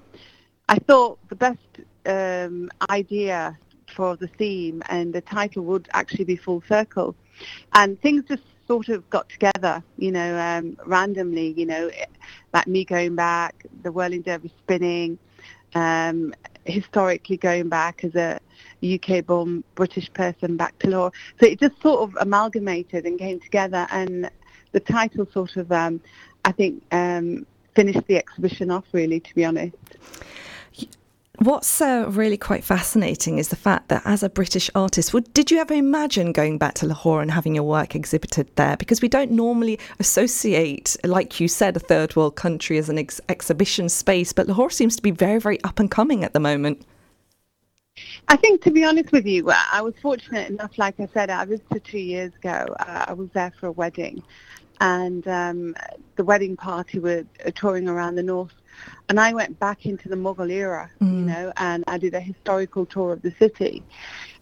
I 0.69 0.77
thought 0.79 1.17
the 1.29 1.35
best 1.35 1.57
um, 2.05 2.69
idea 2.89 3.57
for 3.95 4.15
the 4.15 4.27
theme, 4.27 4.81
and 4.89 5.13
the 5.13 5.21
title 5.21 5.63
would 5.65 5.87
actually 5.93 6.25
be 6.25 6.35
Full 6.35 6.63
Circle. 6.67 7.15
And 7.73 7.99
things 8.01 8.23
just 8.27 8.43
sort 8.67 8.89
of 8.89 9.09
got 9.09 9.27
together, 9.29 9.83
you 9.97 10.11
know, 10.11 10.37
um, 10.39 10.77
randomly, 10.85 11.53
you 11.57 11.65
know, 11.65 11.91
like 12.53 12.67
me 12.67 12.85
going 12.85 13.15
back, 13.15 13.65
the 13.83 13.91
whirling 13.91 14.21
dervish 14.21 14.51
spinning, 14.63 15.17
um, 15.75 16.33
historically 16.65 17.37
going 17.37 17.69
back 17.69 18.03
as 18.03 18.15
a 18.15 18.39
UK-born 18.83 19.63
British 19.75 20.11
person 20.13 20.57
back 20.57 20.77
to 20.79 20.89
Lahore. 20.89 21.11
So 21.39 21.47
it 21.47 21.59
just 21.59 21.81
sort 21.81 22.01
of 22.01 22.17
amalgamated 22.19 23.05
and 23.05 23.19
came 23.19 23.39
together, 23.39 23.87
and 23.91 24.29
the 24.71 24.79
title 24.79 25.27
sort 25.33 25.57
of, 25.57 25.71
um, 25.71 26.01
I 26.45 26.51
think, 26.51 26.83
um, 26.91 27.45
finished 27.75 28.05
the 28.07 28.17
exhibition 28.17 28.71
off, 28.71 28.85
really, 28.91 29.19
to 29.19 29.35
be 29.35 29.45
honest. 29.45 29.75
What's 31.41 31.81
uh, 31.81 32.05
really 32.07 32.37
quite 32.37 32.63
fascinating 32.63 33.39
is 33.39 33.47
the 33.47 33.55
fact 33.55 33.87
that 33.87 34.03
as 34.05 34.21
a 34.21 34.29
British 34.29 34.69
artist, 34.75 35.11
did 35.33 35.49
you 35.49 35.57
ever 35.57 35.73
imagine 35.73 36.33
going 36.33 36.59
back 36.59 36.75
to 36.75 36.85
Lahore 36.85 37.19
and 37.19 37.31
having 37.31 37.55
your 37.55 37.63
work 37.63 37.95
exhibited 37.95 38.55
there? 38.57 38.77
Because 38.77 39.01
we 39.01 39.07
don't 39.07 39.31
normally 39.31 39.79
associate, 39.99 40.95
like 41.03 41.39
you 41.39 41.47
said, 41.47 41.75
a 41.75 41.79
third 41.79 42.15
world 42.15 42.35
country 42.35 42.77
as 42.77 42.89
an 42.89 42.99
ex- 42.99 43.19
exhibition 43.27 43.89
space, 43.89 44.31
but 44.33 44.45
Lahore 44.45 44.69
seems 44.69 44.95
to 44.97 45.01
be 45.01 45.09
very, 45.09 45.39
very 45.39 45.59
up 45.63 45.79
and 45.79 45.89
coming 45.89 46.23
at 46.23 46.33
the 46.33 46.39
moment. 46.39 46.85
I 48.27 48.35
think, 48.35 48.61
to 48.61 48.69
be 48.69 48.83
honest 48.83 49.11
with 49.11 49.25
you, 49.25 49.49
I 49.49 49.81
was 49.81 49.95
fortunate 49.99 50.47
enough, 50.47 50.77
like 50.77 50.99
I 50.99 51.09
said, 51.11 51.31
I 51.31 51.43
visited 51.45 51.83
two 51.83 51.97
years 51.97 52.35
ago. 52.35 52.67
Uh, 52.79 53.05
I 53.07 53.13
was 53.13 53.29
there 53.33 53.51
for 53.59 53.65
a 53.65 53.71
wedding, 53.71 54.21
and 54.79 55.27
um, 55.27 55.75
the 56.17 56.23
wedding 56.23 56.55
party 56.55 56.99
were 56.99 57.25
touring 57.55 57.89
around 57.89 58.13
the 58.13 58.21
north 58.21 58.53
and 59.09 59.19
I 59.19 59.33
went 59.33 59.59
back 59.59 59.85
into 59.85 60.09
the 60.09 60.15
Mughal 60.15 60.49
era, 60.49 60.89
mm. 61.01 61.11
you 61.11 61.25
know, 61.25 61.51
and 61.57 61.83
I 61.87 61.97
did 61.97 62.13
a 62.13 62.19
historical 62.19 62.85
tour 62.85 63.13
of 63.13 63.21
the 63.21 63.31
city. 63.39 63.83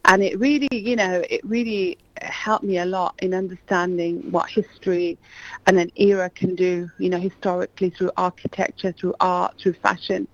And 0.06 0.24
it 0.24 0.40
really, 0.40 0.70
you 0.72 0.96
know, 0.96 1.24
it 1.30 1.42
really 1.44 1.98
helped 2.22 2.64
me 2.64 2.78
a 2.78 2.86
lot 2.86 3.16
in 3.22 3.34
understanding 3.34 4.32
what 4.32 4.50
history 4.50 5.18
and 5.66 5.80
an 5.80 5.92
era 5.96 6.30
can 6.30 6.56
do, 6.56 6.90
you 7.00 7.10
know, 7.10 7.20
historically 7.20 7.90
through 7.90 8.12
architecture, 8.18 8.92
through 8.92 9.16
art, 9.20 9.56
through 9.60 9.74
fashion. 9.74 10.28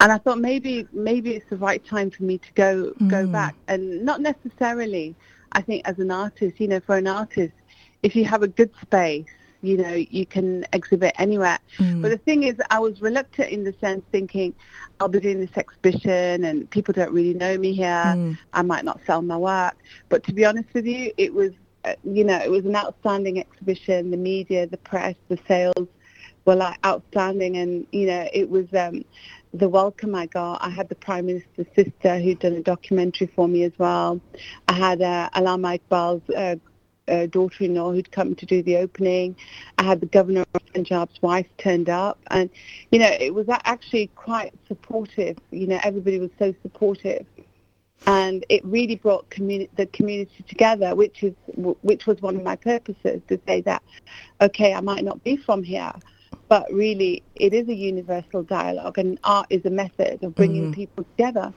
And 0.00 0.12
I 0.12 0.18
thought 0.18 0.38
maybe 0.38 0.86
maybe 0.92 1.30
it's 1.32 1.48
the 1.48 1.56
right 1.56 1.84
time 1.84 2.10
for 2.10 2.22
me 2.22 2.38
to 2.38 2.52
go 2.54 2.92
mm. 3.00 3.08
go 3.08 3.26
back, 3.26 3.54
and 3.68 4.04
not 4.04 4.20
necessarily. 4.20 5.14
I 5.52 5.62
think 5.62 5.88
as 5.88 5.98
an 5.98 6.10
artist, 6.10 6.60
you 6.60 6.68
know, 6.68 6.80
for 6.80 6.96
an 6.96 7.06
artist, 7.06 7.54
if 8.02 8.14
you 8.14 8.26
have 8.26 8.42
a 8.42 8.48
good 8.48 8.70
space 8.82 9.26
you 9.66 9.76
know, 9.76 9.94
you 9.94 10.26
can 10.26 10.64
exhibit 10.72 11.14
anywhere. 11.18 11.58
Mm. 11.78 12.02
But 12.02 12.10
the 12.10 12.18
thing 12.18 12.44
is, 12.44 12.56
I 12.70 12.78
was 12.78 13.00
reluctant 13.00 13.50
in 13.50 13.64
the 13.64 13.74
sense 13.80 14.02
thinking, 14.12 14.54
I'll 15.00 15.08
be 15.08 15.20
doing 15.20 15.40
this 15.40 15.56
exhibition 15.56 16.44
and 16.44 16.70
people 16.70 16.94
don't 16.94 17.12
really 17.12 17.34
know 17.34 17.58
me 17.58 17.72
here. 17.72 18.04
Mm. 18.06 18.38
I 18.52 18.62
might 18.62 18.84
not 18.84 19.00
sell 19.06 19.22
my 19.22 19.36
work. 19.36 19.76
But 20.08 20.24
to 20.24 20.32
be 20.32 20.44
honest 20.44 20.68
with 20.72 20.86
you, 20.86 21.12
it 21.16 21.34
was, 21.34 21.52
uh, 21.84 21.94
you 22.04 22.24
know, 22.24 22.38
it 22.38 22.50
was 22.50 22.64
an 22.64 22.76
outstanding 22.76 23.38
exhibition. 23.38 24.10
The 24.10 24.16
media, 24.16 24.66
the 24.66 24.78
press, 24.78 25.16
the 25.28 25.38
sales 25.48 25.88
were 26.44 26.56
like 26.56 26.78
outstanding. 26.86 27.56
And, 27.56 27.86
you 27.92 28.06
know, 28.06 28.28
it 28.32 28.48
was, 28.48 28.66
um, 28.74 29.04
the 29.54 29.68
welcome 29.68 30.14
I 30.14 30.26
got. 30.26 30.62
I 30.62 30.68
had 30.68 30.88
the 30.88 30.94
Prime 30.94 31.26
Minister's 31.26 31.66
sister 31.74 32.18
who'd 32.18 32.40
done 32.40 32.54
a 32.54 32.62
documentary 32.62 33.28
for 33.34 33.48
me 33.48 33.62
as 33.62 33.72
well. 33.78 34.20
I 34.68 34.74
had 34.74 35.00
uh, 35.00 35.30
Allama 35.34 35.80
Iqbal's 35.80 36.28
uh, 36.30 36.56
uh, 37.08 37.26
daughter-in-law 37.26 37.92
who'd 37.92 38.10
come 38.12 38.34
to 38.34 38.46
do 38.46 38.62
the 38.62 38.76
opening. 38.76 39.36
I 39.78 39.84
had 39.84 40.00
the 40.00 40.06
governor 40.06 40.44
of 40.54 40.66
Punjab's 40.72 41.20
wife 41.22 41.46
turned 41.58 41.88
up, 41.88 42.18
and 42.30 42.50
you 42.90 42.98
know 42.98 43.10
it 43.20 43.34
was 43.34 43.46
actually 43.48 44.08
quite 44.14 44.52
supportive. 44.68 45.38
You 45.50 45.66
know, 45.66 45.80
everybody 45.82 46.18
was 46.18 46.30
so 46.38 46.54
supportive, 46.62 47.26
and 48.06 48.44
it 48.48 48.64
really 48.64 48.96
brought 48.96 49.28
communi- 49.30 49.68
the 49.76 49.86
community 49.86 50.44
together, 50.48 50.94
which 50.94 51.22
is 51.22 51.34
which 51.82 52.06
was 52.06 52.20
one 52.22 52.36
of 52.36 52.42
my 52.42 52.56
purposes 52.56 53.20
to 53.28 53.40
say 53.46 53.60
that, 53.62 53.82
okay, 54.40 54.74
I 54.74 54.80
might 54.80 55.04
not 55.04 55.22
be 55.24 55.36
from 55.36 55.62
here. 55.62 55.92
But 56.48 56.72
really, 56.72 57.24
it 57.34 57.52
is 57.52 57.68
a 57.68 57.74
universal 57.74 58.42
dialogue, 58.44 58.98
and 58.98 59.18
art 59.24 59.46
is 59.50 59.64
a 59.64 59.70
method 59.70 60.22
of 60.22 60.34
bringing 60.34 60.70
mm. 60.70 60.74
people 60.74 61.04
together. 61.16 61.52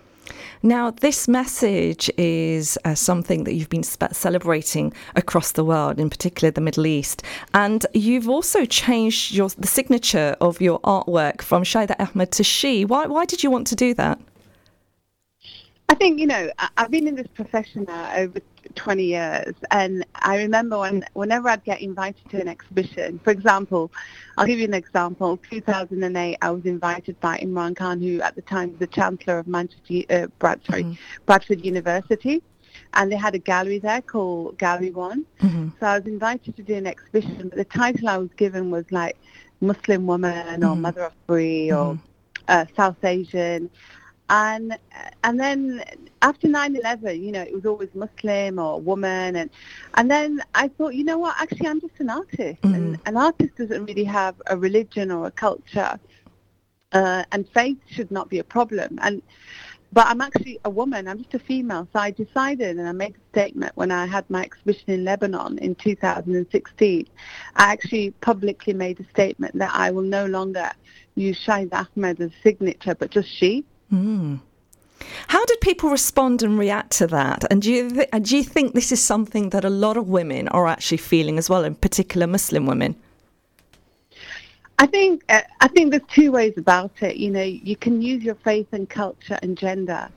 Now, 0.62 0.92
this 0.92 1.28
message 1.28 2.10
is 2.18 2.78
uh, 2.86 2.96
something 2.96 3.44
that 3.46 3.54
you've 3.54 3.70
been 3.70 3.84
spe- 3.84 4.14
celebrating 4.14 4.94
across 5.16 5.54
the 5.54 5.64
world, 5.64 6.00
in 6.00 6.10
particular 6.10 6.52
the 6.52 6.62
Middle 6.62 6.86
East, 6.86 7.24
and 7.54 7.86
you've 7.94 8.30
also 8.30 8.66
changed 8.66 9.34
your 9.34 9.50
the 9.50 9.68
signature 9.68 10.36
of 10.42 10.62
your 10.62 10.80
artwork 10.82 11.42
from 11.42 11.64
Shahida 11.64 11.96
Ahmed 12.00 12.32
to 12.34 12.44
she. 12.44 12.86
Why, 12.86 13.06
why 13.06 13.26
did 13.26 13.44
you 13.44 13.52
want 13.52 13.68
to 13.68 13.76
do 13.76 13.94
that? 13.96 14.20
I 15.90 15.96
think 15.96 16.20
you 16.20 16.28
know 16.28 16.52
I've 16.78 16.92
been 16.92 17.08
in 17.08 17.16
this 17.16 17.28
profession 17.28 17.86
now 17.88 18.14
over 18.16 18.40
20 18.76 19.04
years. 19.04 19.54
And 19.72 20.06
I 20.16 20.38
remember 20.38 20.80
when, 20.80 21.06
whenever 21.14 21.50
I'd 21.50 21.64
get 21.64 21.82
invited 21.82 22.30
to 22.30 22.42
an 22.42 22.48
exhibition, 22.48 23.20
for 23.20 23.32
example, 23.32 23.92
I'll 24.38 24.46
give 24.46 24.60
you 24.60 24.66
an 24.66 24.74
example. 24.74 25.38
2008, 25.50 26.38
I 26.42 26.52
was 26.52 26.66
invited 26.66 27.20
by 27.20 27.38
Imran 27.38 27.76
Khan, 27.76 28.02
who 28.02 28.22
at 28.22 28.36
the 28.36 28.42
time 28.42 28.70
was 28.70 28.80
the 28.80 28.88
Chancellor 28.88 29.40
of 29.40 29.48
Manchester, 29.48 30.04
uh, 30.10 30.28
Brad, 30.40 30.62
sorry, 30.66 30.84
mm-hmm. 30.84 31.24
Bradford 31.26 31.66
University. 31.66 32.42
And 32.94 33.12
they 33.12 33.18
had 33.18 33.36
a 33.36 33.40
gallery 33.40 33.80
there 33.80 34.02
called 34.02 34.58
Gallery 34.58 34.92
One. 34.92 35.26
Mm-hmm. 35.42 35.70
So 35.80 35.86
I 35.86 36.00
was 36.00 36.08
invited 36.08 36.56
to 36.56 36.64
do 36.64 36.76
an 36.76 36.88
exhibition, 36.88 37.50
but 37.50 37.58
the 37.58 37.66
title 37.66 38.08
I 38.08 38.18
was 38.18 38.30
given 38.38 38.72
was 38.72 38.86
like 38.92 39.18
Muslim 39.62 40.08
woman 40.08 40.64
or 40.64 40.70
mm-hmm. 40.70 40.82
mother 40.82 41.04
of 41.04 41.14
3 41.28 41.72
or 41.72 41.94
mm-hmm. 41.94 42.02
uh, 42.48 42.66
South 42.76 43.04
Asian 43.04 43.70
and 44.30 44.78
and 45.24 45.40
then 45.40 45.84
after 46.22 46.48
9/11, 46.48 47.22
you 47.22 47.32
know, 47.32 47.42
it 47.42 47.54
was 47.54 47.66
always 47.66 47.90
Muslim 47.94 48.60
or 48.60 48.80
woman, 48.80 49.36
and 49.36 49.50
and 49.96 50.10
then 50.10 50.44
I 50.56 50.68
thought, 50.68 50.94
you 50.94 51.04
know 51.04 51.18
what? 51.18 51.36
Actually, 51.40 51.68
I'm 51.68 51.82
just 51.82 52.00
an 52.00 52.10
artist, 52.10 52.62
mm. 52.62 52.76
and 52.76 53.00
an 53.06 53.18
artist 53.18 53.56
doesn't 53.56 53.86
really 53.86 54.04
have 54.04 54.36
a 54.48 54.58
religion 54.58 55.12
or 55.12 55.28
a 55.28 55.32
culture, 55.32 56.00
uh, 56.92 57.24
and 57.32 57.48
faith 57.50 57.78
should 57.90 58.12
not 58.12 58.30
be 58.30 58.40
a 58.40 58.44
problem. 58.44 59.00
And 59.02 59.22
but 59.92 60.06
I'm 60.06 60.22
actually 60.22 60.60
a 60.66 60.70
woman. 60.70 61.08
I'm 61.08 61.18
just 61.18 61.34
a 61.34 61.40
female. 61.40 61.88
So 61.92 62.00
I 62.00 62.12
decided, 62.12 62.78
and 62.78 62.88
I 62.88 62.92
made 62.92 63.16
a 63.16 63.30
statement 63.32 63.72
when 63.76 63.92
I 63.92 64.06
had 64.06 64.30
my 64.30 64.44
exhibition 64.44 64.92
in 64.92 65.04
Lebanon 65.04 65.58
in 65.58 65.74
2016. 65.76 67.08
I 67.56 67.72
actually 67.72 68.12
publicly 68.22 68.74
made 68.74 69.00
a 69.00 69.10
statement 69.10 69.58
that 69.58 69.72
I 69.74 69.90
will 69.90 70.04
no 70.04 70.28
longer 70.28 70.72
use 71.16 71.44
Shahida 71.44 71.88
Ahmed 71.96 72.22
as 72.22 72.30
signature, 72.44 72.94
but 72.94 73.10
just 73.10 73.30
she. 73.30 73.66
Mm. 73.92 74.40
How 75.28 75.46
did 75.46 75.62
people 75.62 75.90
respond 75.90 76.44
and 76.44 76.58
react 76.60 76.92
to 76.94 77.08
that? 77.08 77.46
And 77.50 77.62
do 77.62 77.72
you 77.72 77.90
th- 77.90 78.10
do 78.22 78.38
you 78.38 78.44
think 78.44 78.74
this 78.74 78.92
is 78.92 79.02
something 79.02 79.50
that 79.50 79.66
a 79.66 79.70
lot 79.70 79.98
of 79.98 80.08
women 80.08 80.48
are 80.50 80.68
actually 80.68 80.98
feeling 80.98 81.38
as 81.38 81.50
well, 81.50 81.64
in 81.64 81.76
particular 81.76 82.28
Muslim 82.28 82.66
women? 82.66 82.96
I 84.78 84.86
think 84.86 85.24
uh, 85.30 85.42
I 85.62 85.68
think 85.68 85.92
there's 85.92 86.04
two 86.10 86.32
ways 86.32 86.54
about 86.58 86.92
it. 87.02 87.18
You 87.18 87.32
know, 87.32 87.44
you 87.44 87.76
can 87.76 88.02
use 88.02 88.24
your 88.24 88.36
faith 88.36 88.68
and 88.72 88.90
culture 88.90 89.40
and 89.42 89.58
gender 89.58 90.10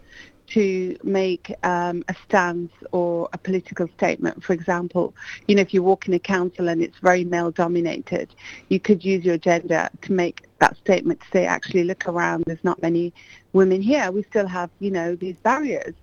to 0.48 0.96
make 1.02 1.54
um, 1.62 2.04
a 2.08 2.14
stance 2.26 2.70
or 2.92 3.28
a 3.32 3.38
political 3.38 3.88
statement. 3.96 4.44
For 4.44 4.52
example, 4.52 5.14
you 5.48 5.54
know, 5.54 5.62
if 5.62 5.72
you 5.72 5.82
walk 5.82 6.08
in 6.08 6.14
a 6.14 6.18
council 6.18 6.68
and 6.68 6.82
it's 6.82 6.98
very 6.98 7.24
male 7.24 7.50
dominated, 7.50 8.34
you 8.68 8.78
could 8.78 9.02
use 9.02 9.24
your 9.24 9.38
gender 9.38 9.88
to 10.02 10.12
make 10.12 10.46
that 10.58 10.76
statement 10.76 11.20
to 11.20 11.26
say, 11.32 11.46
actually, 11.46 11.84
look 11.84 12.06
around, 12.06 12.44
there's 12.46 12.62
not 12.62 12.82
many 12.82 13.14
women 13.52 13.82
here. 13.82 14.10
We 14.10 14.22
still 14.24 14.46
have, 14.46 14.70
you 14.80 14.90
know, 14.90 15.14
these 15.14 15.36
barriers. 15.36 15.94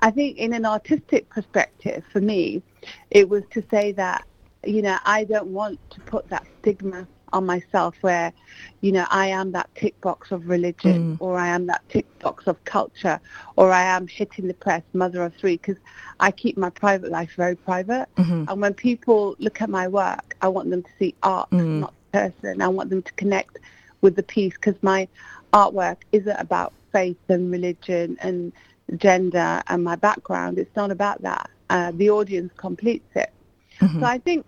I 0.00 0.10
think 0.10 0.36
in 0.38 0.52
an 0.52 0.64
artistic 0.64 1.28
perspective, 1.28 2.04
for 2.12 2.20
me, 2.20 2.62
it 3.10 3.28
was 3.28 3.42
to 3.50 3.64
say 3.70 3.92
that, 3.92 4.24
you 4.64 4.82
know, 4.82 4.96
I 5.04 5.24
don't 5.24 5.48
want 5.48 5.78
to 5.90 6.00
put 6.00 6.28
that 6.28 6.46
stigma 6.60 7.06
on 7.32 7.44
myself 7.44 7.94
where, 8.00 8.32
you 8.80 8.92
know, 8.92 9.06
I 9.10 9.26
am 9.26 9.52
that 9.52 9.68
tick 9.74 10.00
box 10.00 10.30
of 10.30 10.48
religion 10.48 11.16
mm. 11.16 11.20
or 11.20 11.36
I 11.36 11.48
am 11.48 11.66
that 11.66 11.86
tick 11.88 12.06
box 12.20 12.46
of 12.46 12.62
culture 12.64 13.20
or 13.56 13.72
I 13.72 13.82
am 13.82 14.06
hitting 14.06 14.46
the 14.46 14.54
press, 14.54 14.82
mother 14.92 15.22
of 15.22 15.34
three, 15.34 15.56
because 15.56 15.76
I 16.20 16.30
keep 16.30 16.56
my 16.56 16.70
private 16.70 17.10
life 17.10 17.32
very 17.36 17.56
private. 17.56 18.06
Mm-hmm. 18.16 18.44
And 18.48 18.60
when 18.62 18.72
people 18.72 19.36
look 19.38 19.60
at 19.60 19.68
my 19.68 19.88
work, 19.88 20.36
I 20.40 20.48
want 20.48 20.70
them 20.70 20.82
to 20.82 20.90
see 20.98 21.14
art, 21.22 21.50
mm. 21.50 21.80
not 21.80 21.94
person. 22.12 22.62
I 22.62 22.68
want 22.68 22.90
them 22.90 23.02
to 23.02 23.12
connect 23.14 23.58
with 24.00 24.16
the 24.16 24.22
piece 24.22 24.54
because 24.54 24.80
my 24.82 25.08
artwork 25.52 25.98
isn't 26.12 26.36
about 26.38 26.72
faith 26.92 27.16
and 27.28 27.50
religion 27.50 28.16
and 28.20 28.52
gender 28.96 29.62
and 29.66 29.84
my 29.84 29.96
background. 29.96 30.58
It's 30.58 30.74
not 30.76 30.90
about 30.90 31.22
that. 31.22 31.50
Uh, 31.70 31.92
the 31.94 32.10
audience 32.10 32.52
completes 32.56 33.10
it. 33.14 33.32
Mm-hmm. 33.80 34.00
So 34.00 34.06
I 34.06 34.18
think 34.18 34.46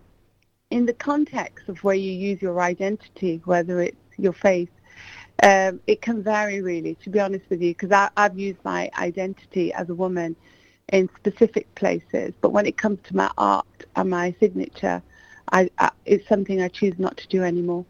in 0.71 0.87
the 0.87 0.95
context 0.95 1.69
of 1.69 1.83
where 1.85 1.95
you 1.95 2.13
use 2.13 2.41
your 2.41 2.61
identity, 2.61 3.41
whether 3.45 3.81
it's 3.81 3.97
your 4.17 4.33
faith, 4.33 4.71
um, 5.43 5.81
it 5.87 6.03
can 6.03 6.23
vary 6.23 6.61
really, 6.61 6.97
to 6.97 7.11
be 7.11 7.21
honest 7.21 7.45
with 7.49 7.63
you, 7.63 7.75
because 7.75 8.11
I've 8.17 8.39
used 8.39 8.59
my 8.65 8.91
identity 8.99 9.73
as 9.73 9.89
a 9.89 9.95
woman 9.95 10.37
in 10.93 11.09
specific 11.17 11.73
places. 11.75 12.33
But 12.41 12.51
when 12.51 12.67
it 12.67 12.77
comes 12.77 12.99
to 13.05 13.17
my 13.17 13.31
art 13.39 13.67
and 13.97 14.11
my 14.11 14.35
signature, 14.41 15.03
I, 15.53 15.71
I, 15.79 15.91
it's 16.05 16.29
something 16.29 16.61
I 16.61 16.69
choose 16.69 16.99
not 16.99 17.17
to 17.19 17.29
do 17.29 17.43
anymore 17.43 17.85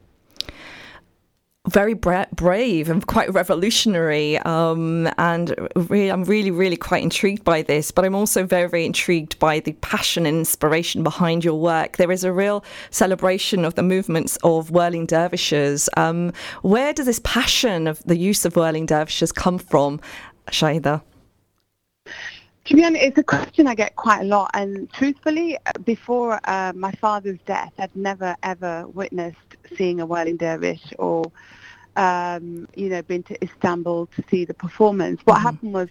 very 1.71 1.95
bra- 1.95 2.27
brave 2.35 2.91
and 2.91 3.07
quite 3.07 3.33
revolutionary. 3.33 4.39
Um, 4.39 5.09
and 5.19 5.55
I'm 5.77 6.25
really, 6.25 6.51
really 6.51 6.77
quite 6.77 7.03
intrigued 7.03 7.45
by 7.45 7.63
this. 7.63 7.91
But 7.91 8.05
I'm 8.05 8.15
also 8.15 8.45
very, 8.45 8.69
very 8.69 8.85
intrigued 8.85 9.39
by 9.39 9.61
the 9.61 9.73
passion 9.75 10.27
and 10.27 10.39
inspiration 10.39 11.03
behind 11.03 11.45
your 11.45 11.59
work. 11.59 11.97
There 11.97 12.11
is 12.13 12.25
a 12.25 12.33
real 12.33 12.65
celebration 12.91 13.65
of 13.65 13.75
the 13.77 13.83
movements 13.83 14.37
of 14.43 14.71
whirling 14.71 15.07
dervishes. 15.07 15.89
Um, 15.97 16.33
where 16.63 16.93
does 16.93 17.07
this 17.07 17.21
passion 17.25 17.87
of 17.87 18.03
the 18.05 18.17
use 18.17 18.45
of 18.45 18.57
whirling 18.57 18.87
dervishes 18.87 19.33
come 19.33 19.59
from, 19.59 20.01
Shahida? 20.49 21.03
To 22.67 22.75
be 22.75 22.85
honest, 22.85 23.03
it's 23.03 23.19
a 23.19 23.23
question 23.23 23.67
I 23.67 23.75
get 23.75 23.97
quite 23.97 24.21
a 24.21 24.25
lot. 24.25 24.51
And 24.55 24.93
truthfully, 24.93 25.57
before 25.85 26.41
uh, 26.45 26.73
my 26.75 26.93
father's 26.93 27.39
death, 27.47 27.73
I'd 27.79 27.95
never 27.97 28.37
ever 28.43 28.87
witnessed 28.89 29.39
seeing 29.77 30.01
a 30.01 30.07
whirling 30.07 30.37
dervish 30.37 30.93
or 30.99 31.31
um, 31.97 32.69
you 32.75 32.89
know, 32.89 33.03
been 33.03 33.23
to 33.25 33.45
Istanbul 33.45 34.07
to 34.07 34.25
see 34.31 34.45
the 34.45 34.55
performance. 34.55 35.21
What 35.25 35.37
mm-hmm. 35.37 35.47
happened 35.47 35.73
was 35.75 35.89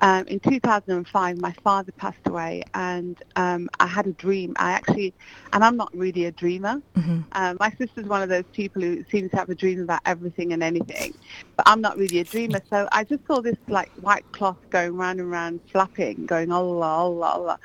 um, 0.00 0.26
in 0.26 0.40
2005, 0.40 1.38
my 1.38 1.52
father 1.62 1.92
passed 1.92 2.26
away, 2.26 2.62
and 2.74 3.22
um, 3.36 3.68
I 3.78 3.86
had 3.86 4.06
a 4.06 4.12
dream. 4.12 4.54
I 4.56 4.72
actually, 4.72 5.14
and 5.52 5.64
I'm 5.64 5.76
not 5.76 5.94
really 5.96 6.24
a 6.24 6.32
dreamer. 6.32 6.82
Mm-hmm. 6.96 7.20
Uh, 7.32 7.54
my 7.60 7.70
sister's 7.78 8.06
one 8.06 8.22
of 8.22 8.28
those 8.28 8.44
people 8.52 8.82
who 8.82 9.04
seems 9.10 9.30
to 9.30 9.36
have 9.36 9.48
a 9.50 9.54
dream 9.54 9.80
about 9.80 10.00
everything 10.04 10.52
and 10.52 10.62
anything, 10.62 11.14
but 11.56 11.68
I'm 11.68 11.80
not 11.80 11.96
really 11.96 12.18
a 12.18 12.24
dreamer. 12.24 12.60
So 12.68 12.88
I 12.92 13.04
just 13.04 13.26
saw 13.26 13.40
this 13.40 13.56
like 13.68 13.90
white 13.92 14.30
cloth 14.32 14.58
going 14.70 14.96
round 14.96 15.20
and 15.20 15.30
round, 15.30 15.60
flapping, 15.70 16.26
going 16.26 16.50
Allah, 16.50 16.86
Allah, 16.86 17.26
Allah. 17.26 17.58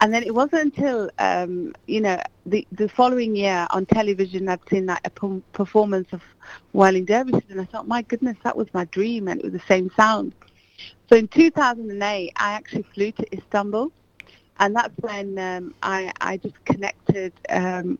And 0.00 0.14
then 0.14 0.22
it 0.22 0.34
wasn't 0.34 0.76
until, 0.76 1.10
um, 1.18 1.72
you 1.86 2.00
know, 2.00 2.20
the, 2.46 2.66
the 2.72 2.88
following 2.88 3.34
year 3.34 3.66
on 3.70 3.84
television 3.86 4.48
I'd 4.48 4.60
seen 4.70 4.86
like 4.86 5.00
a 5.04 5.10
p- 5.10 5.42
performance 5.52 6.08
of 6.12 6.22
Whirling 6.72 7.04
Dervishes 7.04 7.50
and 7.50 7.60
I 7.60 7.64
thought, 7.64 7.88
my 7.88 8.02
goodness, 8.02 8.36
that 8.44 8.56
was 8.56 8.68
my 8.72 8.84
dream 8.86 9.28
and 9.28 9.40
it 9.40 9.44
was 9.44 9.52
the 9.54 9.66
same 9.68 9.90
sound. 9.96 10.34
So 11.10 11.16
in 11.16 11.26
2008, 11.28 12.32
I 12.36 12.52
actually 12.52 12.84
flew 12.94 13.10
to 13.12 13.36
Istanbul 13.36 13.90
and 14.58 14.74
that's 14.76 14.94
when 15.00 15.38
um, 15.38 15.74
I, 15.82 16.12
I 16.20 16.36
just 16.36 16.62
connected 16.64 17.32
um, 17.50 17.98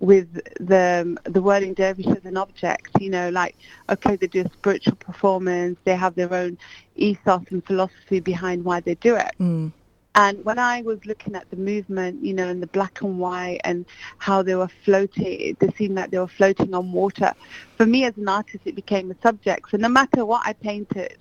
with 0.00 0.32
the 0.60 1.16
the 1.24 1.40
whirling 1.42 1.74
dervish 1.74 2.06
as 2.06 2.24
an 2.24 2.36
object. 2.36 2.88
You 3.00 3.10
know, 3.10 3.30
like 3.30 3.56
okay, 3.90 4.16
they 4.16 4.26
do 4.26 4.42
a 4.42 4.50
spiritual 4.52 4.96
performance. 4.96 5.78
They 5.84 5.96
have 5.96 6.14
their 6.14 6.32
own 6.32 6.58
ethos 6.96 7.42
and 7.50 7.64
philosophy 7.64 8.20
behind 8.20 8.64
why 8.64 8.80
they 8.80 8.94
do 8.96 9.16
it. 9.16 9.32
Mm. 9.40 9.72
And 10.16 10.44
when 10.44 10.60
I 10.60 10.82
was 10.82 11.04
looking 11.06 11.34
at 11.34 11.50
the 11.50 11.56
movement, 11.56 12.24
you 12.24 12.34
know, 12.34 12.48
in 12.48 12.60
the 12.60 12.68
black 12.68 13.00
and 13.02 13.18
white 13.18 13.60
and 13.64 13.84
how 14.18 14.42
they 14.42 14.54
were 14.54 14.70
floating, 14.84 15.56
they 15.58 15.70
seemed 15.76 15.96
like 15.96 16.10
they 16.10 16.18
were 16.18 16.28
floating 16.28 16.72
on 16.72 16.92
water. 16.92 17.32
For 17.76 17.84
me 17.84 18.04
as 18.04 18.16
an 18.16 18.28
artist, 18.28 18.60
it 18.64 18.76
became 18.76 19.10
a 19.10 19.16
subject. 19.22 19.70
So 19.70 19.76
no 19.76 19.88
matter 19.88 20.24
what 20.24 20.42
I 20.46 20.52
painted 20.52 21.18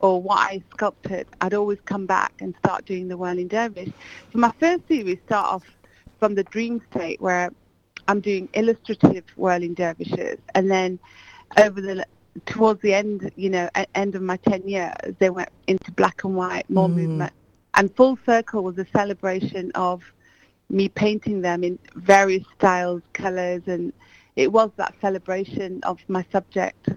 or 0.00 0.20
what 0.20 0.40
I 0.40 0.62
sculpted, 0.70 1.26
I'd 1.40 1.54
always 1.54 1.78
come 1.86 2.04
back 2.04 2.34
and 2.40 2.54
start 2.58 2.84
doing 2.84 3.08
the 3.08 3.16
whirling 3.16 3.48
dervish. 3.48 3.92
So 4.32 4.38
my 4.38 4.52
first 4.60 4.86
series 4.88 5.18
start 5.24 5.46
off 5.46 5.64
from 6.20 6.34
the 6.34 6.44
dream 6.44 6.82
state 6.90 7.22
where 7.22 7.50
I'm 8.08 8.20
doing 8.20 8.50
illustrative 8.52 9.24
whirling 9.36 9.72
dervishes. 9.72 10.38
And 10.54 10.70
then 10.70 10.98
over 11.56 11.80
the 11.80 12.06
towards 12.44 12.82
the 12.82 12.92
end, 12.92 13.30
you 13.36 13.48
know, 13.48 13.70
end 13.94 14.16
of 14.16 14.20
my 14.20 14.36
10 14.36 14.68
years, 14.68 14.92
they 15.18 15.30
went 15.30 15.50
into 15.66 15.90
black 15.92 16.24
and 16.24 16.34
white, 16.34 16.68
more 16.68 16.88
mm. 16.88 16.94
movement 16.94 17.32
and 17.74 17.94
Full 17.96 18.18
Circle 18.26 18.64
was 18.64 18.78
a 18.78 18.86
celebration 18.86 19.72
of 19.74 20.02
me 20.70 20.88
painting 20.88 21.42
them 21.42 21.64
in 21.64 21.78
various 21.96 22.44
styles, 22.58 23.02
colors, 23.12 23.62
and 23.66 23.92
it 24.36 24.52
was 24.52 24.70
that 24.76 24.94
celebration 25.00 25.80
of 25.84 25.98
my 26.08 26.24
subject. 26.32 26.88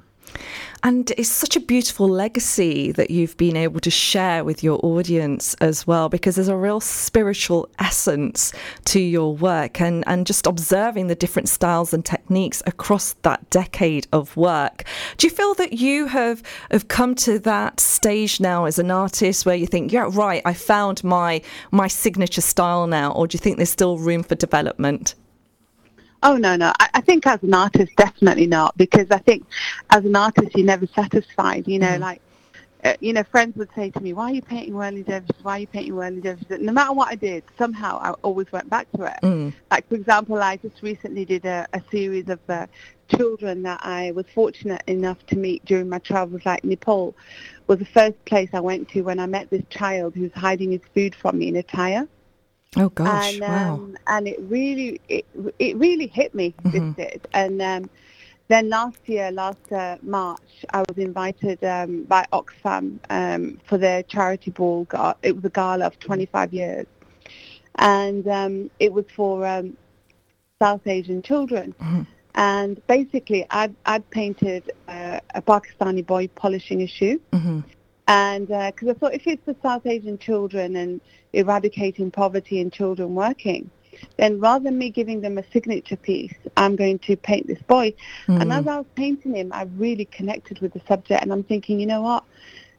And 0.84 1.12
it's 1.18 1.30
such 1.30 1.56
a 1.56 1.60
beautiful 1.60 2.08
legacy 2.08 2.92
that 2.92 3.10
you've 3.10 3.36
been 3.36 3.58
able 3.58 3.80
to 3.80 3.90
share 3.90 4.44
with 4.44 4.64
your 4.64 4.80
audience 4.86 5.56
as 5.56 5.88
well, 5.88 6.08
because 6.08 6.36
there's 6.36 6.48
a 6.48 6.56
real 6.56 6.80
spiritual 6.80 7.68
essence 7.80 8.54
to 8.86 9.00
your 9.00 9.36
work 9.36 9.82
and, 9.82 10.04
and 10.08 10.28
just 10.28 10.46
observing 10.46 11.08
the 11.08 11.16
different 11.16 11.50
styles 11.50 11.94
and 11.94 12.06
techniques 12.06 12.62
across 12.68 13.14
that 13.24 13.50
decade 13.50 14.08
of 14.14 14.38
work. 14.38 14.84
Do 15.18 15.28
you 15.28 15.32
feel 15.32 15.56
that 15.56 15.74
you 15.74 16.06
have, 16.06 16.44
have 16.70 16.88
come 16.88 17.16
to 17.16 17.40
that 17.40 17.80
stage 17.80 18.40
now 18.40 18.66
as 18.66 18.78
an 18.78 18.92
artist 18.92 19.46
where 19.46 19.56
you 19.56 19.66
think, 19.66 19.92
yeah, 19.92 20.08
right, 20.12 20.44
I 20.46 20.54
found 20.54 21.04
my 21.04 21.42
my 21.72 21.88
signature 21.88 22.42
style 22.42 22.88
now, 22.88 23.12
or 23.14 23.28
do 23.28 23.36
you 23.36 23.40
think 23.40 23.58
there's 23.58 23.70
still 23.70 23.98
room 23.98 24.24
for 24.24 24.36
development? 24.36 25.16
Oh 26.28 26.36
no, 26.36 26.58
no. 26.58 26.74
I, 26.78 26.90
I, 26.96 27.00
think 27.00 27.26
as 27.26 27.42
an 27.42 27.54
artist, 27.54 27.94
definitely 27.96 28.48
not, 28.48 28.76
because 28.76 29.10
I 29.12 29.18
think 29.18 29.48
as 29.92 30.04
an 30.04 30.14
artist, 30.14 30.58
you're 30.58 30.66
never 30.66 30.86
satisfied. 30.88 31.66
You 31.70 31.80
know, 31.80 31.88
mm. 31.88 32.00
like 32.02 32.22
uh, 32.84 32.96
you 33.00 33.14
know, 33.14 33.24
friends 33.24 33.56
would 33.56 33.70
say 33.74 33.92
to 33.92 34.00
me, 34.02 34.12
"Why 34.12 34.26
are 34.26 34.34
you 34.34 34.42
painting 34.42 34.74
whirling 34.74 35.04
dervishes? 35.04 35.42
Why 35.42 35.56
are 35.56 35.60
you 35.60 35.68
painting 35.68 35.96
whirling 35.96 36.20
dervishes?" 36.20 36.60
No 36.60 36.74
matter 36.74 36.92
what 36.92 37.08
I 37.08 37.16
did, 37.16 37.46
somehow 37.58 37.98
I 38.02 38.10
always 38.24 38.52
went 38.52 38.70
back 38.70 38.92
to 38.98 39.06
it. 39.06 39.20
Mm. 39.24 39.54
Like 39.72 39.88
for 39.88 39.96
example, 39.96 40.36
I 40.36 40.58
just 40.58 40.82
recently 40.82 41.24
did 41.24 41.46
a, 41.46 41.66
a 41.72 41.82
series 41.90 42.28
of 42.28 42.42
uh, 42.50 42.68
children 43.08 43.64
that 43.64 43.80
I 43.82 44.12
was 44.12 44.26
fortunate 44.36 44.84
enough 44.86 45.26
to 45.28 45.38
meet 45.38 45.64
during 45.64 45.88
my 45.88 46.00
travels. 46.00 46.42
Like 46.46 46.66
Nepal 46.66 47.16
was 47.68 47.80
the 47.80 47.86
first 47.86 48.24
place 48.26 48.50
I 48.52 48.60
went 48.60 48.90
to 48.90 49.02
when 49.02 49.22
I 49.22 49.28
met 49.28 49.50
this 49.50 49.64
child 49.70 50.14
who 50.14 50.24
was 50.24 50.34
hiding 50.34 50.72
his 50.72 50.82
food 50.94 51.16
from 51.16 51.38
me 51.38 51.48
in 51.48 51.56
a 51.56 51.64
tire 51.64 52.06
Oh 52.76 52.90
gosh! 52.90 53.34
and 53.40 53.42
wow. 53.42 53.74
um, 53.76 53.98
and 54.08 54.28
it 54.28 54.40
really 54.42 55.00
it, 55.08 55.26
it 55.60 55.78
really 55.78 56.08
hit 56.08 56.34
me 56.36 56.54
Mhm. 56.64 56.96
this 56.96 57.08
did 57.12 57.28
and 57.34 57.62
um, 57.62 57.90
then 58.50 58.70
last 58.70 59.00
year 59.06 59.32
last 59.32 59.72
uh, 59.72 59.98
March 60.02 60.66
I 60.74 60.80
was 60.80 60.98
invited 60.98 61.64
um, 61.64 62.04
by 62.04 62.26
Oxfam 62.34 63.00
um, 63.10 63.60
for 63.66 63.78
their 63.78 64.04
charity 64.04 64.52
ball 64.52 64.86
it 65.22 65.36
was 65.36 65.46
a 65.46 65.50
gala 65.50 65.86
of 65.86 66.00
25 66.00 66.54
years 66.54 66.86
and 67.76 68.28
um, 68.28 68.70
it 68.80 68.92
was 68.92 69.06
for 69.16 69.46
um, 69.46 69.78
South 70.62 70.86
Asian 70.86 71.22
children 71.22 71.74
Mhm. 71.80 72.06
and 72.36 72.82
basically 72.88 73.46
I'd, 73.50 73.76
I'd 73.86 74.10
painted 74.10 74.72
uh, 74.88 75.20
a 75.34 75.42
Pakistani 75.42 76.06
boy 76.06 76.28
polishing 76.36 76.82
a 76.82 76.88
shoe 76.88 77.20
hmm 77.34 77.60
and 78.08 78.48
because 78.48 78.90
I 78.90 78.94
thought 78.94 79.14
if 79.14 79.28
it's 79.28 79.44
for 79.46 79.56
South 79.62 79.86
Asian 79.86 80.18
children 80.18 80.76
and 80.76 81.02
eradicating 81.34 82.12
poverty 82.12 82.62
and 82.62 82.72
children 82.72 83.16
working, 83.16 83.70
then 84.18 84.40
rather 84.40 84.64
than 84.66 84.78
me 84.78 84.90
giving 84.90 85.22
them 85.22 85.38
a 85.38 85.44
signature 85.52 85.96
piece, 85.96 86.34
I'm 86.56 86.76
going 86.76 87.00
to 87.00 87.16
paint 87.18 87.48
this 87.48 87.62
boy. 87.64 87.94
And 88.28 88.52
Mm. 88.52 88.60
as 88.60 88.68
I 88.68 88.78
was 88.78 88.86
painting 88.96 89.36
him, 89.36 89.52
I 89.54 89.64
really 89.78 90.06
connected 90.06 90.60
with 90.62 90.74
the 90.74 90.82
subject, 90.88 91.22
and 91.24 91.34
I'm 91.34 91.44
thinking, 91.44 91.80
you 91.80 91.86
know 91.86 92.02
what? 92.02 92.24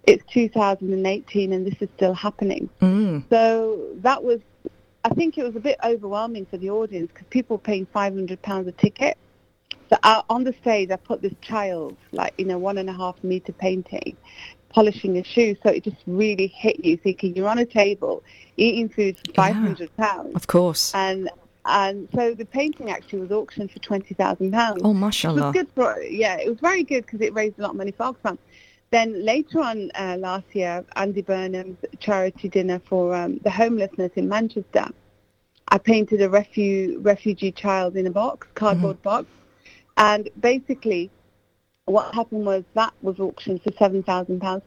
It's 0.07 0.25
2018 0.33 1.53
and 1.53 1.67
this 1.67 1.75
is 1.81 1.89
still 1.97 2.15
happening. 2.15 2.71
Mm. 2.81 3.25
So 3.29 3.79
that 3.97 4.23
was, 4.23 4.41
I 5.05 5.11
think 5.11 5.37
it 5.37 5.45
was 5.45 5.57
a 5.57 5.61
bit 5.61 5.77
overwhelming 5.85 6.47
for 6.47 6.57
the 6.57 6.71
audience 6.71 7.11
because 7.13 7.27
people 7.29 7.57
were 7.57 7.63
paying 7.63 7.87
500 7.93 8.41
pounds 8.43 8.69
a 8.69 8.73
ticket. 8.73 9.19
So 9.91 9.97
I, 10.03 10.23
on 10.31 10.45
the 10.45 10.55
stage, 10.63 10.91
I 10.91 10.97
put 10.97 11.21
this 11.21 11.35
child, 11.41 11.97
like 12.13 12.33
in 12.39 12.51
a 12.51 12.59
one 12.59 12.79
and 12.79 12.89
a 12.89 12.93
half 12.93 13.23
meter 13.25 13.53
painting, 13.53 14.17
polishing 14.71 15.17
a 15.19 15.25
shoe. 15.25 15.57
So 15.63 15.71
it 15.71 15.85
just 15.85 15.97
really 16.07 16.47
hit 16.49 16.85
you, 16.85 16.97
thinking 16.97 17.35
you're 17.35 17.49
on 17.49 17.59
a 17.59 17.67
table 17.67 18.23
eating 18.57 18.89
food 18.89 19.17
for 19.19 19.33
500 19.35 19.97
pounds, 19.97 20.35
Of 20.35 20.47
course. 20.47 20.95
and 20.95 21.31
and 21.65 22.09
so 22.15 22.33
the 22.35 22.47
painting 22.47 22.91
actually 22.91 23.19
was 23.21 23.31
auctioned 23.31 23.71
for 23.71 23.79
20,000 23.81 24.53
pounds. 24.53 24.81
Oh, 24.83 24.91
It 24.91 25.27
was 25.27 25.53
good 25.53 25.69
for 25.75 26.01
yeah, 26.03 26.37
it 26.39 26.49
was 26.49 26.59
very 26.61 26.83
good 26.83 27.05
because 27.05 27.21
it 27.21 27.35
raised 27.35 27.59
a 27.59 27.63
lot 27.63 27.73
of 27.73 27.77
money 27.77 27.93
for 27.93 28.05
Oxfam. 28.13 28.39
Then 28.91 29.23
later 29.23 29.61
on 29.61 29.91
uh, 29.95 30.17
last 30.19 30.47
year, 30.55 30.83
Andy 30.97 31.21
Burnham's 31.21 31.77
charity 32.01 32.49
dinner 32.49 32.79
for 32.89 33.15
um, 33.15 33.39
the 33.45 33.51
homelessness 33.51 34.13
in 34.17 34.29
Manchester. 34.31 34.87
I 35.71 35.77
painted 35.77 36.23
a 36.23 36.29
refu- 36.31 36.97
refugee 37.05 37.53
child 37.53 37.97
in 37.97 38.07
a 38.07 38.11
box, 38.11 38.47
cardboard 38.55 39.03
box, 39.03 39.27
and 39.99 40.31
basically, 40.41 41.11
what 41.91 42.15
happened 42.15 42.45
was 42.47 42.65
that 42.75 42.93
was 43.03 43.19
auctioned 43.19 43.63
for 43.63 43.73
seven 43.79 44.03
thousand 44.03 44.41
pounds. 44.41 44.63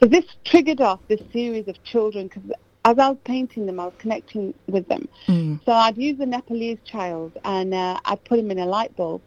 So 0.00 0.06
this 0.06 0.24
triggered 0.44 0.80
off 0.80 1.00
this 1.08 1.20
series 1.32 1.68
of 1.68 1.82
children 1.84 2.28
because 2.28 2.50
as 2.84 2.98
I 2.98 3.08
was 3.08 3.18
painting 3.24 3.66
them, 3.66 3.80
I 3.80 3.86
was 3.86 3.94
connecting 3.98 4.52
with 4.66 4.86
them. 4.88 5.08
Mm. 5.26 5.64
So 5.64 5.72
I'd 5.72 5.96
use 5.96 6.20
a 6.20 6.26
Nepalese 6.26 6.78
child 6.84 7.32
and 7.44 7.72
uh, 7.72 7.98
I'd 8.04 8.22
put 8.24 8.38
him 8.38 8.50
in 8.50 8.58
a 8.58 8.66
light 8.66 8.94
bulb. 8.96 9.22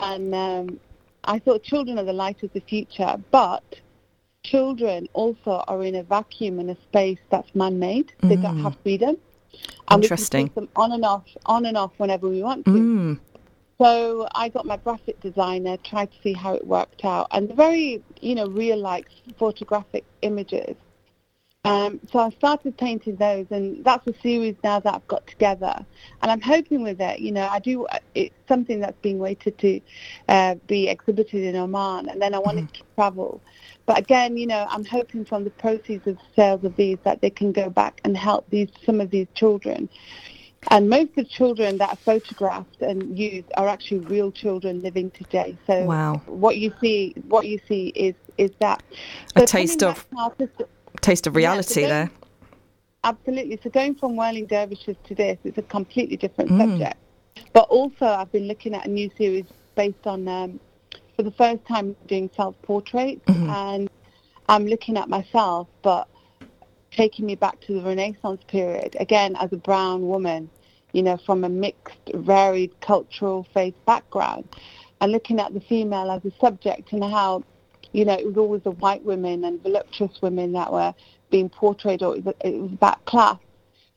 And 0.00 0.34
um, 0.34 0.80
I 1.24 1.38
thought 1.38 1.62
children 1.62 1.98
are 1.98 2.04
the 2.04 2.12
light 2.12 2.42
of 2.42 2.52
the 2.52 2.60
future, 2.60 3.16
but 3.30 3.62
children 4.42 5.06
also 5.12 5.62
are 5.68 5.84
in 5.84 5.94
a 5.96 6.02
vacuum 6.02 6.58
in 6.58 6.70
a 6.70 6.76
space 6.88 7.18
that's 7.30 7.54
man-made. 7.54 8.12
They 8.22 8.36
don't 8.36 8.56
Mm. 8.56 8.62
have 8.62 8.76
freedom. 8.82 9.16
And 9.88 10.02
Interesting. 10.02 10.44
we 10.44 10.48
can 10.48 10.54
them 10.64 10.68
on 10.76 10.92
and 10.92 11.04
off, 11.04 11.24
on 11.46 11.66
and 11.66 11.76
off 11.76 11.92
whenever 11.98 12.28
we 12.28 12.42
want 12.42 12.64
to. 12.66 12.70
Mm. 12.70 13.20
So 13.80 14.28
I 14.34 14.50
got 14.50 14.66
my 14.66 14.76
graphic 14.76 15.18
designer, 15.20 15.78
tried 15.78 16.12
to 16.12 16.18
see 16.22 16.34
how 16.34 16.52
it 16.52 16.66
worked 16.66 17.02
out, 17.02 17.28
and 17.30 17.48
the 17.48 17.54
very, 17.54 18.02
you 18.20 18.34
know, 18.34 18.46
real-like 18.46 19.06
photographic 19.38 20.04
images. 20.20 20.76
Um, 21.64 21.98
so 22.12 22.18
I 22.18 22.30
started 22.30 22.76
painting 22.76 23.16
those, 23.16 23.46
and 23.50 23.82
that's 23.82 24.06
a 24.06 24.14
series 24.20 24.56
now 24.62 24.80
that 24.80 24.94
I've 24.94 25.08
got 25.08 25.26
together. 25.26 25.74
And 26.22 26.30
I'm 26.30 26.42
hoping 26.42 26.82
with 26.82 27.00
it, 27.00 27.20
you 27.20 27.32
know, 27.32 27.48
I 27.48 27.58
do. 27.58 27.86
It's 28.14 28.34
something 28.48 28.80
that's 28.80 28.98
being 29.00 29.18
waited 29.18 29.56
to 29.58 29.80
uh, 30.28 30.56
be 30.66 30.88
exhibited 30.88 31.42
in 31.42 31.56
Oman, 31.56 32.10
and 32.10 32.20
then 32.20 32.34
I 32.34 32.38
want 32.38 32.58
it 32.58 32.74
to 32.74 32.82
travel. 32.96 33.40
But 33.86 33.98
again, 33.98 34.36
you 34.36 34.46
know, 34.46 34.66
I'm 34.68 34.84
hoping 34.84 35.24
from 35.24 35.44
the 35.44 35.50
proceeds 35.50 36.06
of 36.06 36.18
sales 36.36 36.64
of 36.64 36.76
these 36.76 36.98
that 37.04 37.22
they 37.22 37.30
can 37.30 37.52
go 37.52 37.70
back 37.70 38.00
and 38.04 38.14
help 38.14 38.48
these 38.50 38.68
some 38.84 39.00
of 39.00 39.10
these 39.10 39.26
children. 39.34 39.88
And 40.68 40.90
most 40.90 41.10
of 41.10 41.14
the 41.16 41.24
children 41.24 41.78
that 41.78 41.88
are 41.88 41.96
photographed 41.96 42.82
and 42.82 43.18
used 43.18 43.46
are 43.56 43.66
actually 43.66 44.00
real 44.00 44.30
children 44.30 44.82
living 44.82 45.10
today. 45.12 45.56
So 45.66 45.84
Wow. 45.84 46.20
what 46.26 46.58
you 46.58 46.72
see, 46.80 47.14
what 47.28 47.46
you 47.46 47.58
see 47.66 47.88
is 47.88 48.14
is 48.36 48.50
that 48.58 48.82
A 49.36 49.44
taste 49.44 49.82
of- 49.82 50.06
artistic- 50.16 50.66
Taste 51.02 51.26
of 51.26 51.34
Yeah, 51.34 51.36
so 51.36 51.38
reality 51.50 51.80
going- 51.82 51.88
there. 51.90 52.10
Absolutely. 53.04 53.58
So 53.62 53.70
going 53.70 53.94
from 53.94 54.16
whirling 54.16 54.46
dervishes 54.46 54.96
to 55.04 55.14
this, 55.14 55.38
it's 55.44 55.58
a 55.58 55.62
completely 55.62 56.16
different 56.16 56.50
Mm. 56.50 56.58
subject. 56.58 56.96
But 57.52 57.68
also, 57.68 58.06
I've 58.06 58.32
been 58.32 58.46
looking 58.48 58.74
at 58.74 58.86
a 58.86 58.90
new 58.90 59.10
series 59.16 59.44
based 59.74 60.06
on, 60.06 60.26
um, 60.28 60.60
for 61.16 61.22
the 61.22 61.30
first 61.32 61.64
time, 61.66 61.96
doing 62.06 62.30
self-portraits, 62.36 63.22
Mhm. 63.26 63.48
and 63.48 63.90
I'm 64.48 64.66
looking 64.66 64.96
at 64.96 65.08
myself, 65.08 65.68
but 65.82 66.08
taking 66.90 67.26
me 67.26 67.34
back 67.34 67.60
to 67.62 67.74
the 67.74 67.82
Renaissance 67.82 68.42
period 68.48 68.96
again 68.98 69.36
as 69.36 69.52
a 69.52 69.56
brown 69.56 70.06
woman, 70.08 70.50
you 70.92 71.02
know, 71.02 71.16
from 71.24 71.44
a 71.44 71.48
mixed, 71.48 71.98
varied 72.14 72.78
cultural 72.80 73.46
faith 73.54 73.74
background, 73.86 74.44
and 75.00 75.12
looking 75.12 75.40
at 75.40 75.54
the 75.54 75.60
female 75.60 76.10
as 76.10 76.24
a 76.24 76.32
subject 76.40 76.92
and 76.92 77.02
how, 77.02 77.44
you 77.92 78.04
know, 78.04 78.14
it 78.14 78.26
was 78.26 78.36
always 78.36 78.62
the 78.62 78.72
white 78.72 79.04
women 79.04 79.44
and 79.44 79.62
voluptuous 79.62 80.20
women 80.20 80.52
that 80.52 80.72
were 80.72 80.94
being 81.30 81.48
portrayed, 81.48 82.02
or 82.02 82.16
it 82.16 82.24
was, 82.24 82.72
about 82.72 83.04
class. 83.04 83.38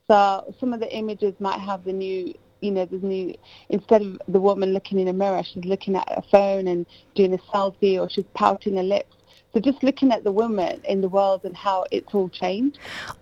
So 0.10 0.54
some 0.60 0.74
of 0.74 0.80
the 0.80 0.96
images 0.96 1.34
might 1.40 1.60
have 1.60 1.84
the 1.84 1.94
new, 1.94 2.34
you 2.62 2.72
know, 2.72 2.86
the 2.86 2.98
new, 2.98 3.34
instead 3.70 4.02
of 4.02 4.22
the 4.28 4.40
woman 4.40 4.74
looking 4.74 5.00
in 5.00 5.08
a 5.08 5.14
mirror, 5.14 5.42
she's 5.44 5.66
looking 5.66 5.96
at 5.96 6.08
a 6.10 6.22
phone 6.22 6.68
and 6.68 6.86
doing 7.16 7.34
a 7.34 7.38
selfie, 7.38 8.00
or 8.00 8.10
she's 8.10 8.26
pouting 8.36 8.78
her 8.78 8.84
lips. 8.84 9.16
So 9.54 9.60
just 9.60 9.84
looking 9.84 10.12
at 10.12 10.24
the 10.24 10.32
woman 10.32 10.82
in 10.84 11.02
the 11.02 11.10
world 11.10 11.42
and 11.44 11.56
how 11.56 11.86
it's 11.92 12.14
all 12.16 12.28
changed. 12.28 12.80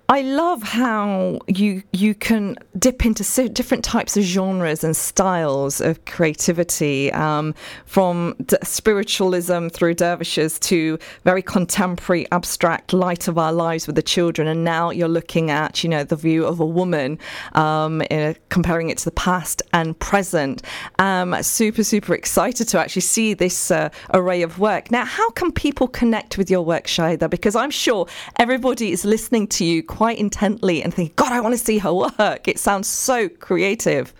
I 0.08 0.24
love 0.24 0.62
how 0.62 1.40
you 1.48 1.84
you 1.94 2.14
can 2.14 2.58
dip 2.78 3.06
into 3.06 3.24
so 3.24 3.48
different 3.48 3.82
types 3.82 4.18
of 4.18 4.24
genres 4.24 4.84
and 4.84 4.94
styles 4.94 5.80
of 5.80 6.04
creativity, 6.04 7.14
um, 7.14 7.56
from 7.86 8.36
d- 8.46 8.58
spiritualism 8.62 9.70
through 9.70 9.94
dervishes 9.94 10.60
to 10.60 11.00
very 11.24 11.42
contemporary, 11.42 12.30
abstract 12.34 12.92
light 12.92 13.30
of 13.30 13.38
our 13.38 13.54
lives 13.54 13.88
with 13.88 13.96
the 13.96 14.02
children. 14.02 14.50
And 14.50 14.66
now 14.66 14.90
you're 14.90 15.08
looking 15.08 15.50
at 15.50 15.82
you 15.82 15.90
know 15.90 16.04
the 16.04 16.18
view 16.18 16.46
of 16.46 16.60
a 16.60 16.66
woman, 16.66 17.18
um, 17.54 18.02
in 18.10 18.36
comparing 18.50 18.90
it 18.90 18.98
to 18.98 19.06
the 19.06 19.12
past 19.12 19.62
and 19.72 19.98
present. 20.00 20.62
Um, 21.00 21.42
super 21.42 21.86
super 21.86 22.14
excited 22.14 22.68
to 22.68 22.80
actually 22.80 23.04
see 23.04 23.34
this 23.34 23.72
uh, 23.72 23.88
array 24.14 24.42
of 24.42 24.60
work. 24.60 24.92
Now, 24.92 25.06
how 25.06 25.30
can 25.32 25.54
people 25.54 25.88
connect 25.88 26.21
with 26.38 26.50
your 26.50 26.62
work, 26.62 26.86
Shahida? 26.86 27.30
Because 27.30 27.56
I'm 27.56 27.72
sure 27.72 28.08
everybody 28.38 28.92
is 28.92 29.06
listening 29.06 29.48
to 29.50 29.66
you 29.66 29.84
quite 29.84 30.18
intently 30.18 30.84
and 30.84 30.94
thinking, 30.94 31.14
God, 31.16 31.32
I 31.32 31.40
want 31.42 31.54
to 31.54 31.64
see 31.64 31.78
her 31.80 31.94
work. 31.94 32.48
It 32.48 32.60
sounds 32.60 32.88
so 32.88 33.30
creative. 33.30 34.14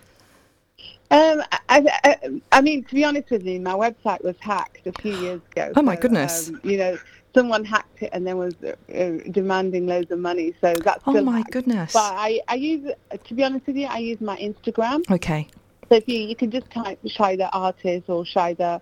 Um, 1.10 1.42
I, 1.68 1.86
I, 2.04 2.16
I 2.52 2.60
mean, 2.62 2.84
to 2.84 2.94
be 2.94 3.04
honest 3.04 3.30
with 3.30 3.44
you, 3.44 3.60
my 3.60 3.74
website 3.74 4.24
was 4.24 4.36
hacked 4.40 4.86
a 4.86 4.92
few 5.00 5.14
years 5.14 5.40
ago. 5.52 5.72
Oh, 5.76 5.82
my 5.82 5.94
So, 5.96 6.00
goodness. 6.02 6.48
Um, 6.48 6.60
you 6.64 6.78
know, 6.78 6.98
someone 7.34 7.64
hacked 7.64 8.02
it 8.02 8.10
and 8.12 8.26
then 8.26 8.38
was 8.38 8.54
uh, 8.64 8.72
uh, 8.94 9.18
demanding 9.30 9.86
loads 9.86 10.10
of 10.10 10.18
money. 10.18 10.54
So 10.60 10.72
that's 10.74 11.02
Oh 11.06 11.20
my 11.22 11.38
hacked. 11.38 11.50
goodness. 11.50 11.92
But 11.92 12.14
I, 12.14 12.40
I 12.48 12.54
use, 12.54 12.90
to 13.24 13.34
be 13.34 13.44
honest 13.44 13.66
with 13.66 13.76
you, 13.76 13.86
I 13.86 13.98
use 13.98 14.20
my 14.20 14.36
Instagram. 14.38 15.02
Okay. 15.10 15.48
So 15.90 15.96
if 15.96 16.08
you, 16.08 16.18
you 16.18 16.34
can 16.34 16.50
just 16.50 16.70
type 16.70 16.98
Shida 17.04 17.50
artist 17.52 18.08
or 18.08 18.24
Shida 18.24 18.80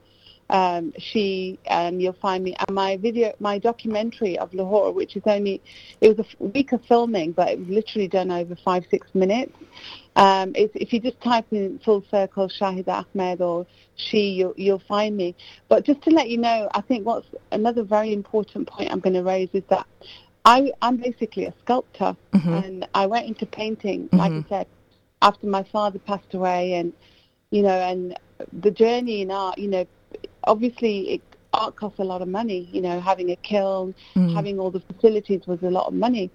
um, 0.51 0.93
she, 0.99 1.59
and 1.67 2.03
you'll 2.03 2.13
find 2.13 2.43
me. 2.45 2.55
And 2.67 2.75
my 2.75 2.97
video, 2.97 3.33
my 3.39 3.59
documentary 3.59 4.39
of 4.39 4.53
Lahore, 4.53 4.93
which 4.93 5.17
is 5.17 5.23
only, 5.27 5.63
it 6.01 6.17
was 6.17 6.27
a 6.27 6.45
week 6.45 6.73
of 6.73 6.85
filming, 6.85 7.33
but 7.33 7.49
it 7.49 7.59
was 7.61 7.69
literally 7.69 8.09
done 8.09 8.31
over 8.31 8.57
five, 8.57 8.85
six 8.91 9.07
minutes. 9.15 9.53
Um, 10.17 10.53
it's, 10.55 10.73
if 10.75 10.93
you 10.93 11.01
just 11.01 11.21
type 11.21 11.47
in 11.53 11.79
full 11.85 12.05
circle 12.11 12.49
Shahida 12.49 13.05
Ahmed 13.15 13.41
or 13.41 13.67
she, 13.95 14.31
you'll, 14.31 14.55
you'll 14.57 14.83
find 14.89 15.17
me. 15.17 15.37
But 15.69 15.85
just 15.85 16.03
to 16.03 16.11
let 16.11 16.29
you 16.29 16.39
know, 16.39 16.69
I 16.75 16.81
think 16.81 17.07
what's 17.07 17.29
another 17.53 17.83
very 17.83 18.13
important 18.13 18.69
point 18.69 18.91
I'm 18.93 19.01
going 19.01 19.15
to 19.15 19.23
raise 19.23 19.51
is 19.53 19.63
that 19.71 19.87
I, 20.45 20.73
I'm 20.83 20.97
basically 20.97 21.45
a 21.45 21.55
sculptor, 21.63 22.17
Mhm. 22.33 22.65
and 22.65 22.89
I 22.95 23.07
went 23.07 23.27
into 23.27 23.45
painting, 23.45 24.09
like 24.13 24.33
I 24.33 24.45
said, 24.49 24.67
after 25.21 25.47
my 25.47 25.63
father 25.65 25.99
passed 25.99 26.33
away, 26.33 26.75
and 26.75 26.93
you 27.51 27.63
know, 27.63 27.69
and 27.91 28.17
the 28.61 28.71
journey 28.71 29.21
in 29.21 29.31
art, 29.31 29.59
you 29.59 29.69
know, 29.69 29.85
obviously 30.51 30.97
it, 31.15 31.23
art 31.53 31.77
costs 31.77 31.99
a 32.01 32.05
lot 32.05 32.23
of 32.23 32.29
money. 32.29 32.69
You 32.73 32.83
know, 32.83 33.01
having 33.01 33.31
a 33.31 33.37
kiln, 33.37 33.95
mm. 34.15 34.35
having 34.35 34.59
all 34.59 34.71
the 34.71 34.81
facilities 34.81 35.43
was 35.47 35.63
a 35.63 35.71
lot 35.71 35.87
of 35.87 35.95
money. 35.95 36.31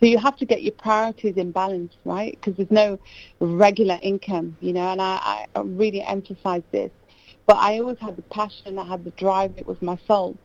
So 0.00 0.06
you 0.06 0.18
have 0.18 0.36
to 0.38 0.44
get 0.44 0.62
your 0.62 0.72
priorities 0.72 1.36
in 1.36 1.52
balance, 1.52 1.94
right? 2.04 2.32
Because 2.32 2.56
there's 2.56 2.70
no 2.72 2.98
regular 3.38 3.98
income, 4.02 4.56
you 4.60 4.72
know, 4.72 4.88
and 4.90 5.00
I, 5.00 5.46
I 5.54 5.60
really 5.60 6.02
emphasize 6.02 6.64
this. 6.72 6.90
But 7.46 7.58
I 7.58 7.78
always 7.78 7.98
had 7.98 8.16
the 8.16 8.22
passion, 8.22 8.78
I 8.78 8.84
had 8.84 9.04
the 9.04 9.12
drive, 9.12 9.52
it 9.56 9.66
was 9.66 9.80
my 9.80 9.96
soul. 10.08 10.36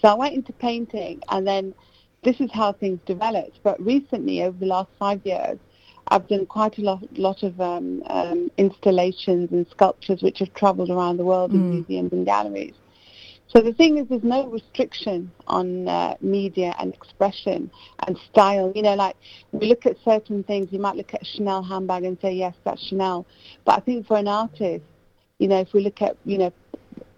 So 0.00 0.08
I 0.08 0.14
went 0.14 0.34
into 0.34 0.52
painting 0.52 1.22
and 1.28 1.44
then 1.44 1.74
this 2.22 2.40
is 2.40 2.50
how 2.52 2.72
things 2.72 3.00
developed. 3.04 3.58
But 3.64 3.84
recently, 3.84 4.42
over 4.42 4.56
the 4.56 4.66
last 4.66 4.90
five 4.96 5.20
years, 5.24 5.58
I've 6.08 6.28
done 6.28 6.46
quite 6.46 6.78
a 6.78 6.82
lot, 6.82 7.02
lot 7.16 7.42
of 7.42 7.60
um, 7.60 8.02
um, 8.06 8.50
installations 8.58 9.50
and 9.52 9.66
sculptures 9.70 10.22
which 10.22 10.40
have 10.40 10.52
travelled 10.54 10.90
around 10.90 11.16
the 11.16 11.24
world 11.24 11.52
in 11.52 11.70
museums 11.70 12.12
and 12.12 12.26
galleries. 12.26 12.74
So 13.48 13.60
the 13.60 13.72
thing 13.74 13.98
is, 13.98 14.08
there's 14.08 14.22
no 14.22 14.46
restriction 14.46 15.30
on 15.46 15.86
uh, 15.86 16.16
media 16.22 16.74
and 16.78 16.94
expression 16.94 17.70
and 18.06 18.16
style. 18.30 18.72
You 18.74 18.80
know, 18.80 18.94
like 18.94 19.14
we 19.52 19.66
look 19.66 19.84
at 19.84 19.96
certain 20.04 20.42
things, 20.44 20.68
you 20.70 20.78
might 20.78 20.96
look 20.96 21.12
at 21.12 21.20
a 21.20 21.24
Chanel 21.24 21.62
handbag 21.62 22.04
and 22.04 22.18
say, 22.20 22.32
yes, 22.32 22.54
that's 22.64 22.82
Chanel. 22.88 23.26
But 23.66 23.76
I 23.76 23.80
think 23.80 24.06
for 24.06 24.16
an 24.16 24.26
artist, 24.26 24.84
you 25.38 25.48
know, 25.48 25.60
if 25.60 25.72
we 25.74 25.82
look 25.82 26.00
at, 26.00 26.16
you 26.24 26.38
know, 26.38 26.52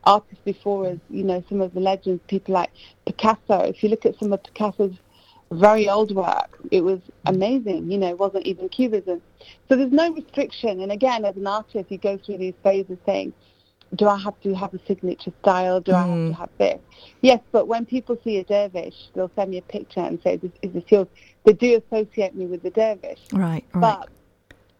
artists 0.03 0.43
before 0.45 0.89
us, 0.89 0.99
you 1.09 1.23
know, 1.23 1.43
some 1.49 1.61
of 1.61 1.73
the 1.73 1.81
legends, 1.81 2.21
people 2.27 2.55
like 2.55 2.71
Picasso, 3.07 3.61
if 3.61 3.83
you 3.83 3.89
look 3.89 4.05
at 4.05 4.19
some 4.19 4.33
of 4.33 4.43
Picasso's 4.43 4.95
very 5.53 5.89
old 5.89 6.15
work, 6.15 6.59
it 6.71 6.83
was 6.83 7.01
amazing. 7.27 7.91
You 7.91 7.99
know, 7.99 8.09
it 8.09 8.19
wasn't 8.19 8.47
even 8.47 8.69
cubism. 8.69 9.23
So 9.69 9.77
there's 9.77 9.93
no 9.93 10.13
restriction. 10.13 10.81
And 10.81 10.91
again, 10.93 11.25
as 11.25 11.37
an 11.37 11.47
artist, 11.47 11.91
you 11.91 11.99
go 11.99 12.19
through 12.19 12.39
these 12.39 12.55
phases 12.63 12.99
saying, 13.07 13.33
do 13.95 14.09
I 14.09 14.19
have 14.19 14.41
to 14.41 14.55
have 14.55 14.75
a 14.75 14.81
signature 14.87 15.33
style? 15.41 15.81
Do 15.81 15.93
I 15.93 16.01
have 16.01 16.09
to 16.09 16.15
mm. 16.15 16.35
have 16.37 16.51
this? 16.59 16.81
Yes, 17.21 17.41
but 17.53 17.69
when 17.69 17.87
people 17.87 18.19
see 18.25 18.39
a 18.39 18.45
dervish, 18.45 19.09
they'll 19.15 19.31
send 19.37 19.51
me 19.51 19.59
a 19.59 19.63
picture 19.63 20.01
and 20.01 20.21
say, 20.23 20.37
this, 20.37 20.51
is 20.63 20.73
this 20.73 20.85
yours? 20.89 21.07
They 21.45 21.53
do 21.53 21.81
associate 21.87 22.35
me 22.35 22.47
with 22.47 22.63
the 22.63 22.71
dervish. 22.71 23.21
Right, 23.33 23.65
right. 23.73 23.81
But 23.81 24.09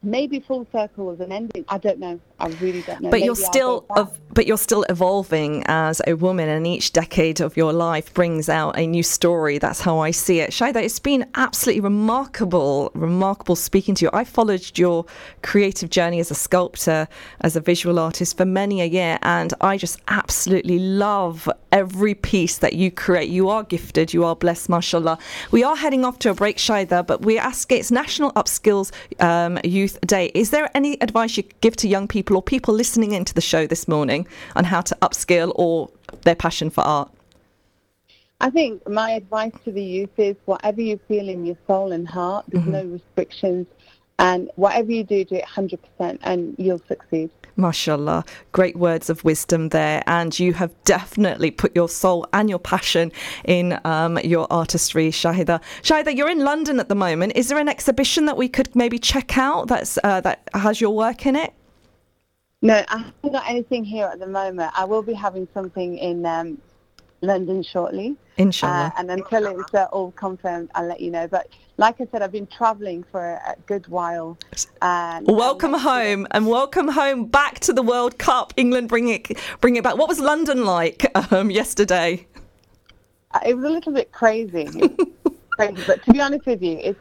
maybe 0.05 0.41
full 0.41 0.67
circle 0.73 1.07
was 1.07 1.21
an 1.21 1.33
ending. 1.33 1.65
I 1.69 1.79
don't 1.79 1.99
know. 1.99 2.21
I 2.39 2.49
really 2.61 2.83
don't 2.83 3.01
know. 3.01 3.11
but 3.11 3.23
you're 3.23 3.37
still 3.37 3.87
of, 3.91 4.19
but 4.35 4.47
you're 4.47 4.59
still 4.59 4.85
evolving 4.89 5.63
as 5.67 6.03
a 6.07 6.15
woman 6.15 6.49
and 6.49 6.67
each 6.67 6.93
decade 6.93 7.41
of 7.41 7.57
your 7.57 7.73
life 7.73 8.13
brings 8.13 8.49
out 8.49 8.77
a 8.77 8.87
new 8.87 9.03
story. 9.03 9.59
That's 9.59 9.81
how 9.81 10.01
i 10.01 10.11
see 10.11 10.41
it. 10.41 10.51
Shahida 10.51 10.83
it's 10.83 10.99
been 10.99 11.27
absolutely 11.37 11.81
remarkable 11.81 12.91
remarkable 12.95 13.57
speaking 13.57 13.95
to 13.97 14.07
you. 14.07 14.11
I 14.13 14.25
followed 14.25 14.77
your 14.77 15.07
creative 15.43 15.91
journey 15.91 16.19
as 16.19 16.31
a 16.31 16.35
sculptor 16.35 17.07
as 17.43 17.55
a 17.55 17.61
visual 17.61 17.99
artist 17.99 18.37
for 18.37 18.45
many 18.45 18.81
a 18.81 18.87
year 18.87 19.19
and 19.23 19.55
i 19.61 19.77
just 19.77 20.01
absolutely 20.09 20.79
love 20.79 21.49
every 21.71 22.15
piece 22.15 22.59
that 22.59 22.73
you 22.75 22.91
create. 22.91 23.29
You 23.29 23.49
are 23.49 23.65
gifted. 23.65 24.13
You 24.13 24.25
are 24.25 24.37
blessed 24.37 24.69
mashallah. 24.69 25.19
We 25.51 25.65
are 25.65 25.77
heading 25.77 26.05
off 26.05 26.19
to 26.21 26.31
a 26.31 26.35
break 26.35 26.57
shahida 26.57 27.07
but 27.07 27.25
we 27.25 27.39
ask 27.39 27.71
it's 27.71 27.91
national 27.91 28.33
upskills 28.33 28.91
um, 29.21 29.59
youth 29.63 29.94
day 30.01 30.31
is 30.35 30.51
there 30.51 30.71
any 30.75 31.01
advice 31.01 31.37
you 31.37 31.45
give 31.61 31.77
to 31.77 31.89
young 31.89 32.09
people 32.09 32.37
or 32.37 32.43
people 32.43 32.75
listening 32.75 33.13
into 33.13 33.35
the 33.35 33.41
show 33.41 33.67
this 33.67 33.89
morning 33.89 34.27
on 34.57 34.65
how 34.65 34.81
to 34.81 34.97
upskill 35.03 35.53
or 35.57 35.91
their 36.23 36.35
passion 36.35 36.71
for 36.71 36.83
art? 36.83 37.11
I 38.41 38.51
think 38.51 38.87
my 38.89 39.13
advice 39.13 39.53
to 39.65 39.73
the 39.73 39.83
youth 39.83 40.19
is 40.19 40.37
whatever 40.45 40.81
you 40.81 41.01
feel 41.09 41.29
in 41.29 41.47
your 41.47 41.57
soul 41.67 41.93
and 41.93 42.07
heart, 42.07 42.45
there's 42.49 42.63
mm-hmm. 42.63 42.73
no 42.73 42.85
restrictions. 42.85 43.67
And 44.19 44.51
whatever 44.57 44.93
you 44.93 45.03
do, 45.03 45.25
do 45.25 45.37
it 45.37 45.45
100% 45.45 46.19
and 46.23 46.55
you'll 46.59 46.83
succeed. 46.87 47.31
Mashallah, 47.57 48.25
great 48.53 48.77
words 48.77 49.11
of 49.11 49.25
wisdom 49.25 49.69
there. 49.71 50.03
And 50.07 50.39
you 50.39 50.53
have 50.55 50.73
definitely 50.85 51.51
put 51.51 51.75
your 51.75 51.89
soul 51.89 52.27
and 52.33 52.51
your 52.51 52.59
passion 52.59 53.13
in 53.45 53.79
um, 53.85 54.19
your 54.19 54.47
artistry, 54.51 55.11
Shahida. 55.11 55.61
Shahida, 55.83 56.17
you're 56.17 56.31
in 56.31 56.41
London 56.41 56.81
at 56.81 56.89
the 56.89 56.95
moment. 56.95 57.33
Is 57.37 57.49
there 57.49 57.59
an 57.59 57.69
exhibition 57.69 58.27
that 58.27 58.37
we 58.37 58.49
could 58.49 58.75
maybe 58.75 58.99
check 58.99 59.39
out 59.39 59.69
that's 59.69 59.99
uh, 60.03 60.21
that 60.23 60.49
has 60.55 60.81
your 60.81 60.95
work 60.95 61.27
in 61.27 61.37
it? 61.37 61.53
No, 62.63 62.83
I 62.89 62.99
haven't 62.99 63.33
got 63.33 63.49
anything 63.49 63.85
here 63.85 64.07
at 64.07 64.19
the 64.19 64.27
moment. 64.27 64.73
I 64.75 64.85
will 64.85 65.03
be 65.03 65.13
having 65.13 65.47
something 65.53 65.99
in 65.99 66.25
um, 66.25 66.59
London 67.25 67.63
shortly. 67.63 68.17
Inshallah. 68.37 68.93
Uh, 68.97 69.01
and 69.01 69.11
until 69.11 69.47
it's 69.47 69.75
uh, 69.75 69.87
all 69.93 70.13
confirmed, 70.13 70.71
I'll 70.75 70.87
let 70.87 71.01
you 71.01 71.11
know. 71.11 71.27
But 71.29 71.49
like 71.77 72.01
I 72.01 72.07
said, 72.11 72.23
I've 72.23 72.33
been 72.33 72.47
travelling 72.47 73.05
for 73.11 73.21
a, 73.21 73.57
good 73.67 73.87
while. 73.89 74.37
And, 74.83 75.27
Welcome 75.27 75.75
and 75.75 75.83
home 75.83 76.27
and 76.33 76.47
welcome 76.47 76.89
home 76.89 77.27
back 77.27 77.61
to 77.61 77.73
the 77.73 77.83
World 77.83 78.19
Cup. 78.19 78.53
England 78.57 78.89
bring 78.89 79.09
it 79.09 79.39
bring 79.61 79.77
it 79.77 79.85
back. 79.85 79.97
What 79.97 80.09
was 80.09 80.21
London 80.21 80.65
like 80.65 81.07
um, 81.33 81.51
yesterday? 81.51 82.27
Uh, 83.33 83.41
It 83.47 83.55
was 83.55 83.65
a 83.65 83.71
little 83.71 83.93
bit 83.93 84.13
crazy. 84.13 84.69
Crazy. 85.57 85.85
But 85.87 86.03
to 86.05 86.13
be 86.13 86.21
honest 86.21 86.47
with 86.47 86.63
you, 86.63 86.81
it's 86.83 86.99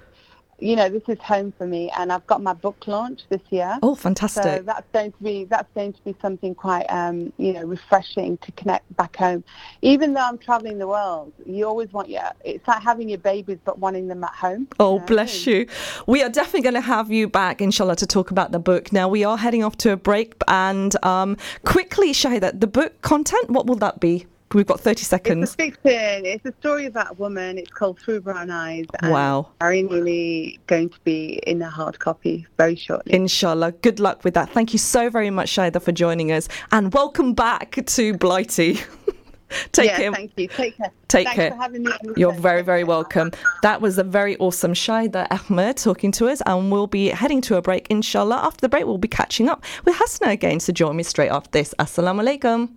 you 0.64 0.76
know 0.78 0.90
this 0.90 1.04
is 1.08 1.20
home 1.20 1.54
for 1.58 1.68
me, 1.68 1.92
and 1.98 2.12
I've 2.12 2.26
got 2.26 2.42
my 2.42 2.54
book 2.54 2.88
launch 2.88 3.22
this 3.30 3.42
year. 3.50 3.78
Oh, 3.84 3.96
fantastic! 3.96 4.44
So 4.44 4.62
that's 4.66 4.88
going 4.94 5.12
to 5.12 5.24
be 5.24 5.46
that's 5.46 5.72
going 5.76 5.94
to 5.94 6.04
be 6.04 6.16
something 6.22 6.56
quite 6.56 6.86
um, 6.86 7.34
you 7.38 7.54
know 7.54 7.64
refreshing 7.64 8.38
to 8.38 8.52
connect 8.54 8.96
back 8.96 9.16
home. 9.18 9.44
Even 9.82 10.14
though 10.14 10.22
I'm 10.22 10.38
traveling 10.38 10.78
the 10.78 10.88
world, 10.88 11.34
you 11.46 11.68
always 11.68 11.92
want 11.92 12.10
your 12.10 12.24
it's 12.46 12.68
like 12.68 12.82
having 12.82 13.10
your 13.10 13.18
babies 13.18 13.58
but 13.66 13.80
wanting 13.80 14.08
them 14.08 14.24
at 14.24 14.32
home. 14.32 14.68
Oh, 14.80 14.94
you 14.94 15.00
know? 15.00 15.06
bless 15.06 15.46
you. 15.46 15.68
We 16.08 16.24
are 16.24 16.30
definitely 16.30 16.62
going 16.62 16.76
to 16.76 16.82
have 16.82 17.12
you 17.12 17.28
back, 17.28 17.62
inshallah, 17.62 17.98
to 17.98 18.08
talk 18.08 18.32
about 18.32 18.52
the 18.52 18.60
book. 18.60 18.94
Now, 18.94 19.08
we 19.08 19.24
are 19.24 19.38
heading 19.38 19.64
off 19.64 19.78
to 19.78 19.92
a 19.92 19.98
break. 19.98 20.36
And 20.48 21.04
um, 21.06 21.38
quickly, 21.66 22.12
Shahida, 22.14 22.60
the 22.60 22.68
book 22.68 23.02
content, 23.02 23.50
what 23.50 23.68
will 23.68 23.76
that 23.76 24.00
be? 24.00 24.26
We've 24.54 24.68
got 24.68 24.80
30 24.80 25.04
seconds. 25.04 25.44
It's 25.44 25.54
a 25.54 25.72
fiction. 25.82 26.26
It's 26.26 26.46
a 26.46 26.54
story 26.60 26.86
about 26.86 27.12
a 27.12 27.14
woman. 27.14 27.58
It's 27.58 27.72
called 27.72 28.00
Through 28.00 28.22
Brown 28.22 28.52
Eyes. 28.52 28.86
And 29.02 29.12
Wow. 29.12 29.50
Very 29.60 29.82
nearly 29.82 30.60
going 30.68 30.90
to 30.90 31.00
be 31.04 31.42
in 31.48 31.62
a 31.62 31.70
hard 31.70 32.00
copy 32.00 32.46
very 32.58 32.76
shortly. 32.76 33.14
Inshallah. 33.14 33.72
Good 33.72 34.00
luck 34.00 34.24
with 34.24 34.36
that. 34.36 34.50
Thank 34.52 34.74
you 34.74 34.80
so 34.80 35.10
very 35.10 35.30
much, 35.32 35.50
Shahida, 35.50 35.82
for 35.82 35.92
joining 35.92 36.32
us. 36.32 36.48
And 36.72 36.94
welcome 36.94 37.34
back 37.34 37.78
to 37.86 38.14
Blighty. 38.18 38.80
Take 39.72 39.92
yeah, 39.92 39.98
care. 39.98 40.12
thank 40.12 40.32
you. 40.36 40.48
Take 40.48 40.78
care. 40.78 40.92
Take 41.08 41.28
Thanks 41.28 41.36
care. 41.36 41.52
For 41.52 41.58
having 41.58 41.84
me. 41.84 41.92
You're 42.16 42.34
very, 42.34 42.64
very 42.64 42.84
welcome. 42.84 43.32
That 43.62 43.82
was 43.82 43.98
a 44.00 44.04
very 44.04 44.36
awesome 44.38 44.74
Shahida 44.74 45.28
Ahmed 45.30 45.78
talking 45.78 46.12
to 46.14 46.28
us, 46.28 46.42
and 46.48 46.72
we'll 46.72 46.88
be 46.88 47.10
heading 47.10 47.42
to 47.42 47.58
a 47.58 47.62
break, 47.62 47.88
inshallah. 47.90 48.38
After 48.38 48.62
the 48.62 48.70
break, 48.70 48.86
we'll 48.86 48.98
be 48.98 49.08
catching 49.08 49.50
up 49.50 49.64
with 49.86 49.96
Hasna 49.96 50.30
again, 50.30 50.60
so 50.60 50.74
join 50.74 50.96
me 50.96 51.04
straight 51.04 51.30
after 51.30 51.52
this. 51.52 51.74
Assalamu 51.78 52.24
alaikum. 52.24 52.70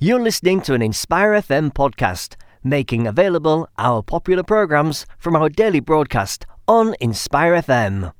You're 0.00 0.22
listening 0.22 0.60
to 0.60 0.74
an 0.74 0.80
Inspire 0.82 1.32
FM 1.32 1.72
podcast, 1.72 2.36
making 2.62 3.08
available 3.08 3.68
our 3.78 4.00
popular 4.00 4.44
programs 4.44 5.06
from 5.18 5.34
our 5.34 5.48
daily 5.48 5.80
broadcast 5.80 6.46
on 6.68 6.94
Inspire 7.00 7.54
FM. 7.54 8.12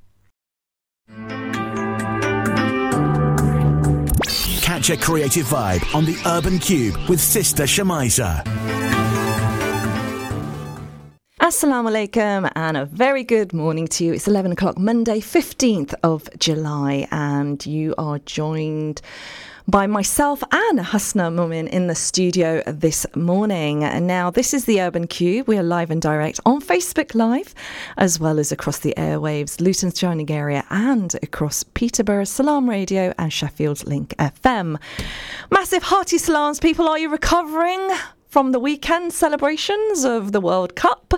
Catch 4.60 4.90
a 4.90 4.96
creative 4.96 5.46
vibe 5.46 5.94
on 5.94 6.04
the 6.04 6.20
Urban 6.26 6.58
Kube 6.58 7.08
with 7.08 7.20
Sister 7.20 7.62
Shamiza. 7.62 8.67
Assalamu 11.48 11.88
alaikum 11.88 12.52
and 12.56 12.76
a 12.76 12.84
very 12.84 13.24
good 13.24 13.54
morning 13.54 13.88
to 13.88 14.04
you. 14.04 14.12
It's 14.12 14.28
11 14.28 14.52
o'clock, 14.52 14.76
Monday, 14.76 15.18
15th 15.18 15.94
of 16.02 16.28
July, 16.38 17.08
and 17.10 17.64
you 17.64 17.94
are 17.96 18.18
joined 18.18 19.00
by 19.66 19.86
myself 19.86 20.42
and 20.52 20.78
Hasna 20.78 21.30
Mumen 21.30 21.66
in 21.66 21.86
the 21.86 21.94
studio 21.94 22.62
this 22.66 23.06
morning. 23.16 23.82
And 23.82 24.06
now, 24.06 24.28
this 24.28 24.52
is 24.52 24.66
the 24.66 24.82
Urban 24.82 25.06
Kube. 25.06 25.46
We 25.46 25.56
are 25.56 25.62
live 25.62 25.90
and 25.90 26.02
direct 26.02 26.38
on 26.44 26.60
Facebook 26.60 27.14
Live, 27.14 27.54
as 27.96 28.20
well 28.20 28.38
as 28.38 28.52
across 28.52 28.80
the 28.80 28.92
airwaves, 28.98 29.58
Luton's 29.58 29.98
surrounding 29.98 30.30
area, 30.30 30.66
and 30.68 31.14
across 31.22 31.62
Peterborough 31.62 32.24
Salam 32.24 32.68
Radio 32.68 33.14
and 33.16 33.32
Sheffield 33.32 33.86
Link 33.86 34.14
FM. 34.18 34.78
Massive 35.50 35.84
hearty 35.84 36.18
salams, 36.18 36.60
people. 36.60 36.86
Are 36.86 36.98
you 36.98 37.08
recovering? 37.08 37.88
From 38.28 38.52
the 38.52 38.60
weekend 38.60 39.12
celebrations 39.12 40.04
of 40.04 40.32
the 40.32 40.40
World 40.40 40.76
Cup. 40.76 41.14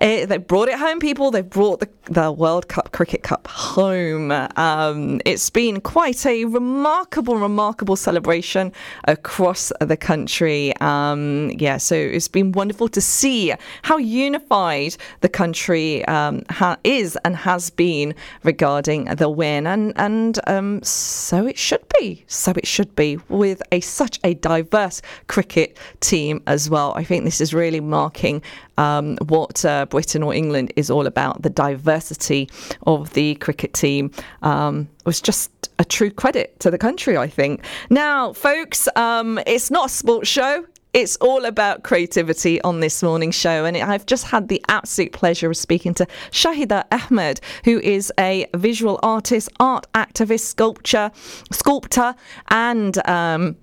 Uh, 0.00 0.26
they 0.26 0.36
brought 0.36 0.68
it 0.68 0.78
home, 0.78 0.98
people. 0.98 1.30
They've 1.30 1.48
brought 1.48 1.80
the, 1.80 1.88
the 2.06 2.30
World 2.30 2.68
Cup 2.68 2.92
Cricket 2.92 3.22
Cup 3.22 3.46
home. 3.48 4.30
Um, 4.56 5.20
it's 5.24 5.50
been 5.50 5.80
quite 5.80 6.26
a 6.26 6.44
remarkable, 6.44 7.36
remarkable 7.36 7.96
celebration 7.96 8.72
across 9.04 9.72
the 9.80 9.96
country. 9.96 10.74
Um, 10.80 11.50
yeah, 11.56 11.78
so 11.78 11.94
it's 11.94 12.28
been 12.28 12.52
wonderful 12.52 12.88
to 12.88 13.00
see 13.00 13.52
how 13.82 13.96
unified 13.96 14.96
the 15.20 15.28
country 15.28 16.04
um, 16.06 16.42
ha- 16.50 16.76
is 16.84 17.16
and 17.24 17.36
has 17.36 17.70
been 17.70 18.14
regarding 18.42 19.06
the 19.06 19.28
win, 19.28 19.66
and 19.66 19.92
and 19.96 20.38
um, 20.46 20.82
so 20.82 21.46
it 21.46 21.58
should 21.58 21.84
be. 22.00 22.24
So 22.26 22.52
it 22.56 22.66
should 22.66 22.94
be 22.96 23.18
with 23.28 23.62
a 23.72 23.80
such 23.80 24.20
a 24.24 24.34
diverse 24.34 25.00
cricket 25.26 25.78
team 26.00 26.42
as 26.46 26.68
well. 26.68 26.92
I 26.96 27.04
think 27.04 27.24
this 27.24 27.40
is 27.40 27.54
really 27.54 27.80
marking 27.80 28.42
um, 28.78 29.16
what 29.26 29.64
uh, 29.64 29.86
Britain 29.86 30.22
or 30.22 30.34
England 30.34 30.72
is 30.76 30.90
all 30.90 31.06
about 31.06 31.42
the 31.42 31.50
diversity 31.50 32.48
of 32.86 33.12
the 33.14 33.34
cricket 33.36 33.72
team 33.72 34.10
um, 34.42 34.88
was 35.04 35.20
just 35.20 35.50
a 35.78 35.84
true 35.84 36.10
credit 36.10 36.58
to 36.60 36.70
the 36.70 36.78
country, 36.78 37.16
I 37.16 37.28
think. 37.28 37.64
Now, 37.90 38.32
folks, 38.32 38.88
um, 38.96 39.40
it's 39.46 39.70
not 39.70 39.86
a 39.86 39.88
sports 39.88 40.28
show. 40.28 40.66
It's 40.92 41.16
all 41.16 41.44
about 41.44 41.82
creativity 41.82 42.62
on 42.62 42.78
this 42.78 43.02
morning's 43.02 43.34
show. 43.34 43.64
And 43.64 43.76
I've 43.76 44.06
just 44.06 44.26
had 44.26 44.46
the 44.46 44.64
absolute 44.68 45.12
pleasure 45.12 45.50
of 45.50 45.56
speaking 45.56 45.92
to 45.94 46.06
Shahida 46.30 46.84
Ahmed, 46.92 47.40
who 47.64 47.80
is 47.80 48.12
a 48.16 48.46
visual 48.54 49.00
artist, 49.02 49.48
art 49.58 49.88
activist, 49.94 50.42
sculpture, 50.42 51.10
sculptor, 51.50 52.14
and 52.48 53.04
um, 53.08 53.56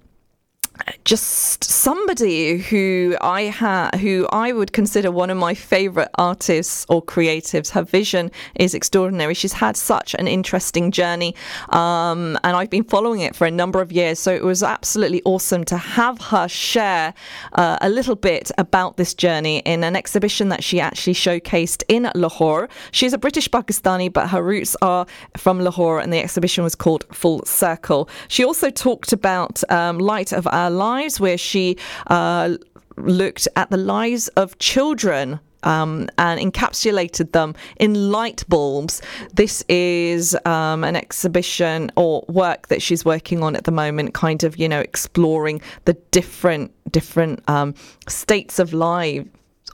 just 1.06 1.64
somebody 1.64 2.58
who 2.58 3.16
I 3.22 3.48
ha- 3.48 3.92
who 4.00 4.28
I 4.32 4.52
would 4.52 4.74
consider 4.74 5.12
one 5.12 5.30
of 5.30 5.38
my 5.38 5.54
favorite 5.54 6.10
artists 6.16 6.86
or 6.90 7.04
creatives. 7.04 7.70
Her 7.70 7.84
vision 7.84 8.32
is 8.56 8.74
extraordinary. 8.74 9.34
She's 9.34 9.54
had 9.54 9.78
such 9.78 10.16
an 10.16 10.28
interesting 10.28 10.92
journey, 10.92 11.36
um, 11.70 12.38
and 12.44 12.56
I've 12.56 12.70
been 12.70 12.84
following 12.84 13.22
it 13.22 13.36
for 13.36 13.46
a 13.46 13.52
number 13.52 13.82
of 13.82 13.92
years. 13.92 14.20
So 14.20 14.34
it 14.34 14.44
was 14.44 14.64
absolutely 14.64 15.22
awesome 15.26 15.64
to 15.66 15.78
have 15.78 16.20
her 16.22 16.48
share 16.48 17.14
uh, 17.54 17.78
a 17.82 17.90
little 17.90 18.16
bit 18.16 18.52
about 18.58 18.98
this 18.98 19.14
journey 19.14 19.60
in 19.60 19.84
an 19.84 19.96
exhibition 19.96 20.50
that 20.50 20.64
she 20.64 20.80
actually 20.80 21.14
showcased 21.14 21.84
in 21.88 22.10
Lahore. 22.16 22.70
She's 22.92 23.14
a 23.14 23.18
British 23.18 23.50
Pakistani, 23.50 24.12
but 24.12 24.30
her 24.30 24.42
roots 24.42 24.76
are 24.82 25.06
from 25.38 25.60
Lahore, 25.60 26.00
and 26.00 26.12
the 26.12 26.20
exhibition 26.20 26.64
was 26.64 26.76
called 26.76 27.06
Full 27.12 27.46
Circle. 27.46 28.10
She 28.28 28.44
also 28.44 28.70
talked 28.70 29.14
about 29.14 29.64
um, 29.72 30.00
Light 30.00 30.32
of 30.32 30.48
Our 30.48 30.71
Lives, 30.72 31.20
where 31.20 31.38
she 31.38 31.78
uh, 32.08 32.58
looked 32.98 33.48
at 33.56 33.70
the 33.70 33.78
lives 33.78 34.28
of 34.30 34.58
children 34.60 35.40
um, 35.64 36.10
and 36.18 36.40
encapsulated 36.40 37.32
them 37.32 37.56
in 37.78 38.12
light 38.12 38.44
bulbs. 38.48 39.02
This 39.34 39.64
is 39.70 40.36
um, 40.46 40.84
an 40.84 40.96
exhibition 40.96 41.92
or 41.96 42.26
work 42.28 42.68
that 42.68 42.82
she's 42.82 43.06
working 43.06 43.44
on 43.44 43.56
at 43.56 43.66
the 43.66 43.72
moment, 43.72 44.14
kind 44.14 44.44
of 44.44 44.58
you 44.58 44.68
know 44.68 44.80
exploring 44.80 45.62
the 45.86 45.94
different 46.12 46.72
different 46.92 47.48
um, 47.50 47.74
states 48.08 48.60
of 48.60 48.74
life 48.74 49.26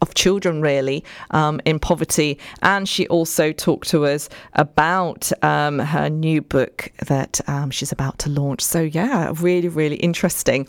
of 0.02 0.14
children 0.14 0.62
really 0.62 1.04
um, 1.32 1.60
in 1.66 1.80
poverty. 1.80 2.38
And 2.62 2.88
she 2.88 3.08
also 3.08 3.52
talked 3.52 3.90
to 3.90 4.06
us 4.06 4.30
about 4.54 5.32
um, 5.44 5.80
her 5.80 6.10
new 6.10 6.42
book 6.42 6.92
that 7.06 7.42
um, 7.48 7.72
she's 7.72 7.92
about 7.92 8.20
to 8.20 8.30
launch. 8.30 8.62
So 8.62 8.82
yeah 8.82 9.32
really 9.40 9.68
really 9.68 9.98
interesting. 9.98 10.68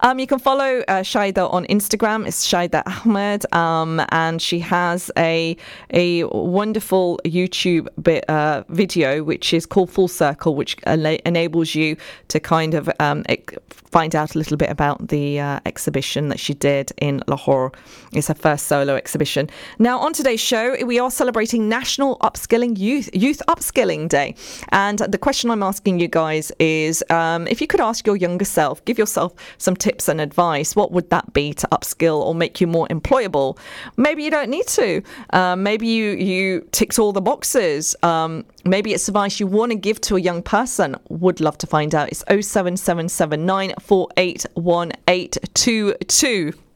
Um, 0.00 0.18
you 0.18 0.26
can 0.26 0.38
follow 0.38 0.82
uh, 0.88 1.02
Shahida 1.02 1.52
on 1.52 1.66
Instagram. 1.66 2.26
It's 2.26 2.46
Shahida 2.46 2.82
Ahmed. 2.86 3.52
Um, 3.54 4.02
and 4.10 4.40
she 4.40 4.60
has 4.60 5.10
a 5.16 5.56
a 5.90 6.24
wonderful 6.24 7.20
YouTube 7.24 7.88
bit, 8.02 8.28
uh, 8.28 8.64
video 8.68 9.22
which 9.22 9.52
is 9.52 9.66
called 9.66 9.90
Full 9.90 10.08
Circle 10.08 10.54
which 10.54 10.76
enables 10.86 11.74
you 11.74 11.96
to 12.28 12.40
kind 12.40 12.74
of 12.74 12.90
um, 13.00 13.24
find 13.90 14.14
out 14.14 14.34
a 14.34 14.38
little 14.38 14.56
bit 14.56 14.70
about 14.70 15.08
the 15.08 15.40
uh, 15.40 15.60
exhibition 15.66 16.28
that 16.28 16.38
she 16.38 16.54
did 16.54 16.92
in 16.98 17.22
Lahore. 17.26 17.72
It's 18.12 18.28
her 18.28 18.34
first 18.34 18.66
solo 18.68 18.96
exhibition. 18.96 19.48
Now, 19.78 19.98
on 19.98 20.12
today's 20.12 20.40
show, 20.40 20.76
we 20.84 20.98
are 20.98 21.10
celebrating 21.10 21.68
National 21.68 22.18
Upskilling 22.18 22.78
Youth 22.78 23.08
Youth 23.14 23.40
Upskilling 23.48 24.08
Day, 24.08 24.34
and 24.68 24.98
the 24.98 25.18
question 25.18 25.50
I'm 25.50 25.62
asking 25.62 26.00
you 26.00 26.08
guys 26.08 26.52
is: 26.58 27.02
um, 27.10 27.46
if 27.46 27.60
you 27.60 27.66
could 27.66 27.80
ask 27.80 28.06
your 28.06 28.16
younger 28.16 28.44
self, 28.44 28.84
give 28.84 28.98
yourself 28.98 29.34
some 29.56 29.74
tips 29.74 30.08
and 30.08 30.20
advice, 30.20 30.76
what 30.76 30.92
would 30.92 31.08
that 31.10 31.32
be 31.32 31.54
to 31.54 31.66
upskill 31.68 32.20
or 32.20 32.34
make 32.34 32.60
you 32.60 32.66
more 32.66 32.86
employable? 32.88 33.58
Maybe 33.96 34.22
you 34.22 34.30
don't 34.30 34.50
need 34.50 34.66
to. 34.68 35.02
Um, 35.30 35.62
maybe 35.62 35.86
you 35.86 36.10
you 36.12 36.68
ticked 36.72 36.98
all 36.98 37.12
the 37.12 37.22
boxes. 37.22 37.96
Um, 38.02 38.44
maybe 38.64 38.92
it's 38.92 39.08
advice 39.08 39.40
you 39.40 39.46
want 39.46 39.72
to 39.72 39.78
give 39.78 40.00
to 40.02 40.16
a 40.16 40.20
young 40.20 40.42
person. 40.42 40.96
Would 41.08 41.40
love 41.40 41.56
to 41.58 41.66
find 41.66 41.94
out. 41.94 42.10
It's 42.10 42.24
07779 42.28 43.74
481822. 43.80 46.67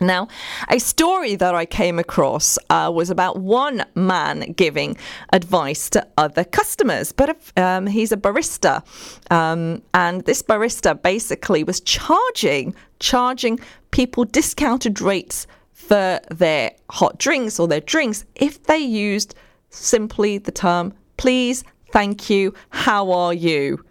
Now, 0.00 0.28
a 0.68 0.78
story 0.78 1.36
that 1.36 1.54
I 1.54 1.66
came 1.66 1.98
across 1.98 2.58
uh, 2.68 2.90
was 2.92 3.10
about 3.10 3.38
one 3.38 3.84
man 3.94 4.52
giving 4.52 4.96
advice 5.32 5.88
to 5.90 6.06
other 6.16 6.44
customers, 6.44 7.12
but 7.12 7.36
um, 7.56 7.86
he's 7.86 8.10
a 8.10 8.16
barista, 8.16 8.82
um, 9.30 9.82
and 9.92 10.24
this 10.24 10.42
barista 10.42 11.00
basically 11.00 11.62
was 11.64 11.80
charging 11.80 12.74
charging 12.98 13.60
people 13.90 14.24
discounted 14.24 15.00
rates 15.00 15.46
for 15.72 16.18
their 16.30 16.72
hot 16.90 17.18
drinks 17.18 17.60
or 17.60 17.68
their 17.68 17.80
drinks 17.80 18.24
if 18.34 18.62
they 18.64 18.78
used 18.78 19.34
simply 19.70 20.38
the 20.38 20.52
term 20.52 20.92
"please," 21.16 21.62
"thank 21.92 22.28
you," 22.30 22.52
"how 22.70 23.12
are 23.12 23.34
you." 23.34 23.84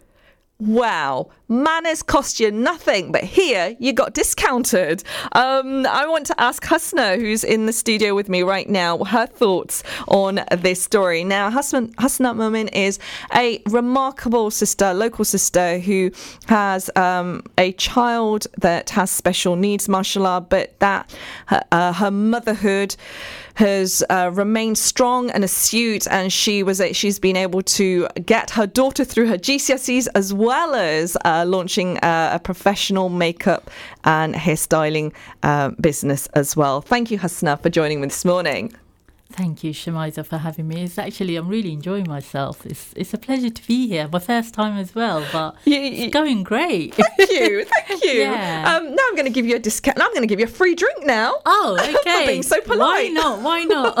Wow, 0.58 1.30
manners 1.48 2.02
cost 2.02 2.40
you 2.40 2.50
nothing, 2.50 3.12
but 3.12 3.22
here 3.22 3.76
you 3.78 3.92
got 3.92 4.14
discounted. 4.14 5.04
Um, 5.32 5.86
I 5.86 6.06
want 6.06 6.26
to 6.26 6.40
ask 6.40 6.64
Hasna, 6.64 7.16
who's 7.16 7.44
in 7.44 7.66
the 7.66 7.72
studio 7.72 8.14
with 8.14 8.28
me 8.28 8.42
right 8.42 8.68
now, 8.68 9.04
her 9.04 9.26
thoughts 9.26 9.82
on 10.08 10.40
this 10.50 10.82
story. 10.82 11.24
Now, 11.24 11.50
Hasna, 11.50 11.88
Hasna 11.98 12.34
Mumen 12.34 12.70
is 12.72 12.98
a 13.34 13.62
remarkable 13.66 14.50
sister, 14.50 14.94
local 14.94 15.24
sister, 15.24 15.78
who 15.78 16.10
has 16.46 16.90
um, 16.96 17.42
a 17.58 17.72
child 17.72 18.46
that 18.58 18.90
has 18.90 19.10
special 19.10 19.56
needs, 19.56 19.88
mashallah, 19.88 20.46
but 20.48 20.78
that 20.80 21.14
uh, 21.70 21.92
her 21.92 22.10
motherhood 22.10 22.96
has 23.54 24.02
uh, 24.10 24.30
remained 24.34 24.76
strong 24.76 25.30
and 25.30 25.44
astute, 25.44 26.06
and 26.08 26.32
she 26.32 26.62
was 26.62 26.82
she's 26.92 27.18
been 27.18 27.36
able 27.36 27.62
to 27.62 28.08
get 28.26 28.50
her 28.50 28.66
daughter 28.66 29.04
through 29.04 29.28
her 29.28 29.38
GCSEs 29.38 30.08
as 30.14 30.34
well 30.34 30.74
as 30.74 31.16
uh, 31.24 31.33
launching 31.42 31.98
uh, 31.98 32.30
a 32.34 32.38
professional 32.38 33.08
makeup 33.08 33.70
and 34.04 34.34
hairstyling 34.34 35.12
uh, 35.42 35.70
business 35.80 36.28
as 36.34 36.56
well. 36.56 36.80
Thank 36.80 37.10
you, 37.10 37.18
Hasna, 37.18 37.56
for 37.56 37.70
joining 37.70 38.00
me 38.00 38.06
this 38.06 38.24
morning. 38.24 38.72
Thank 39.34 39.64
you, 39.64 39.72
Shamiza, 39.72 40.24
for 40.24 40.38
having 40.38 40.68
me. 40.68 40.84
It's 40.84 40.96
actually 40.96 41.34
I'm 41.34 41.48
really 41.48 41.72
enjoying 41.72 42.06
myself. 42.06 42.64
It's 42.64 42.92
it's 42.94 43.12
a 43.14 43.18
pleasure 43.18 43.50
to 43.50 43.66
be 43.66 43.88
here. 43.88 44.06
My 44.06 44.20
first 44.20 44.54
time 44.54 44.78
as 44.78 44.94
well, 44.94 45.26
but 45.32 45.56
you, 45.64 45.76
you, 45.76 46.04
it's 46.04 46.12
going 46.12 46.44
great. 46.44 46.94
Thank 46.94 47.30
you, 47.30 47.64
thank 47.64 48.04
you. 48.04 48.12
yeah. 48.20 48.76
Um, 48.76 48.94
now 48.94 49.02
I'm 49.08 49.16
going 49.16 49.24
to 49.24 49.32
give 49.32 49.44
you 49.44 49.56
a 49.56 49.58
discount. 49.58 50.00
I'm 50.00 50.10
going 50.10 50.22
to 50.22 50.28
give 50.28 50.38
you 50.38 50.46
a 50.46 50.48
free 50.48 50.76
drink 50.76 51.04
now. 51.04 51.34
Oh, 51.46 51.76
okay. 52.06 52.26
being 52.26 52.44
so 52.44 52.60
polite. 52.60 52.78
Why 52.78 53.08
not? 53.08 53.40
Why 53.40 53.64
not? 53.64 53.96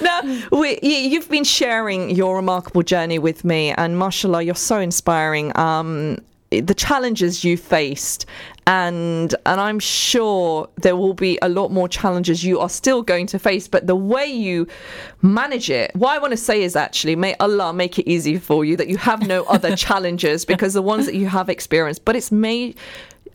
now 0.00 0.48
we, 0.52 0.78
you've 0.80 1.28
been 1.28 1.44
sharing 1.44 2.08
your 2.08 2.36
remarkable 2.36 2.82
journey 2.82 3.18
with 3.18 3.44
me, 3.44 3.72
and 3.72 3.98
mashallah, 3.98 4.42
you're 4.42 4.54
so 4.54 4.78
inspiring. 4.78 5.54
Um, 5.58 6.16
the 6.50 6.74
challenges 6.74 7.44
you 7.44 7.56
faced 7.56 8.26
and 8.66 9.34
and 9.46 9.60
I'm 9.60 9.78
sure 9.78 10.68
there 10.82 10.96
will 10.96 11.14
be 11.14 11.38
a 11.42 11.48
lot 11.48 11.70
more 11.70 11.88
challenges 11.88 12.42
you 12.42 12.58
are 12.58 12.68
still 12.68 13.02
going 13.02 13.26
to 13.28 13.38
face 13.38 13.68
but 13.68 13.86
the 13.86 13.94
way 13.94 14.26
you 14.26 14.66
manage 15.22 15.70
it 15.70 15.94
what 15.94 16.10
I 16.10 16.18
want 16.18 16.32
to 16.32 16.36
say 16.36 16.62
is 16.62 16.74
actually 16.74 17.14
may 17.14 17.36
Allah 17.36 17.72
make 17.72 17.98
it 18.00 18.08
easy 18.10 18.36
for 18.38 18.64
you 18.64 18.76
that 18.76 18.88
you 18.88 18.96
have 18.96 19.26
no 19.26 19.44
other 19.48 19.76
challenges 19.76 20.44
because 20.44 20.74
the 20.74 20.82
ones 20.82 21.06
that 21.06 21.14
you 21.14 21.28
have 21.28 21.48
experienced 21.48 22.04
but 22.04 22.16
it's 22.16 22.32
made 22.32 22.76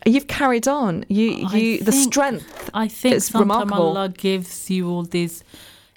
you've 0.05 0.27
carried 0.27 0.67
on 0.67 1.05
you 1.07 1.47
you 1.53 1.83
the 1.83 1.93
strength 1.93 2.69
I 2.73 2.89
think 2.89 3.15
is 3.15 3.27
sometimes 3.27 3.41
remarkable. 3.41 3.97
Allah 3.97 4.09
gives 4.09 4.69
you 4.69 4.89
all 4.89 5.03
these 5.03 5.43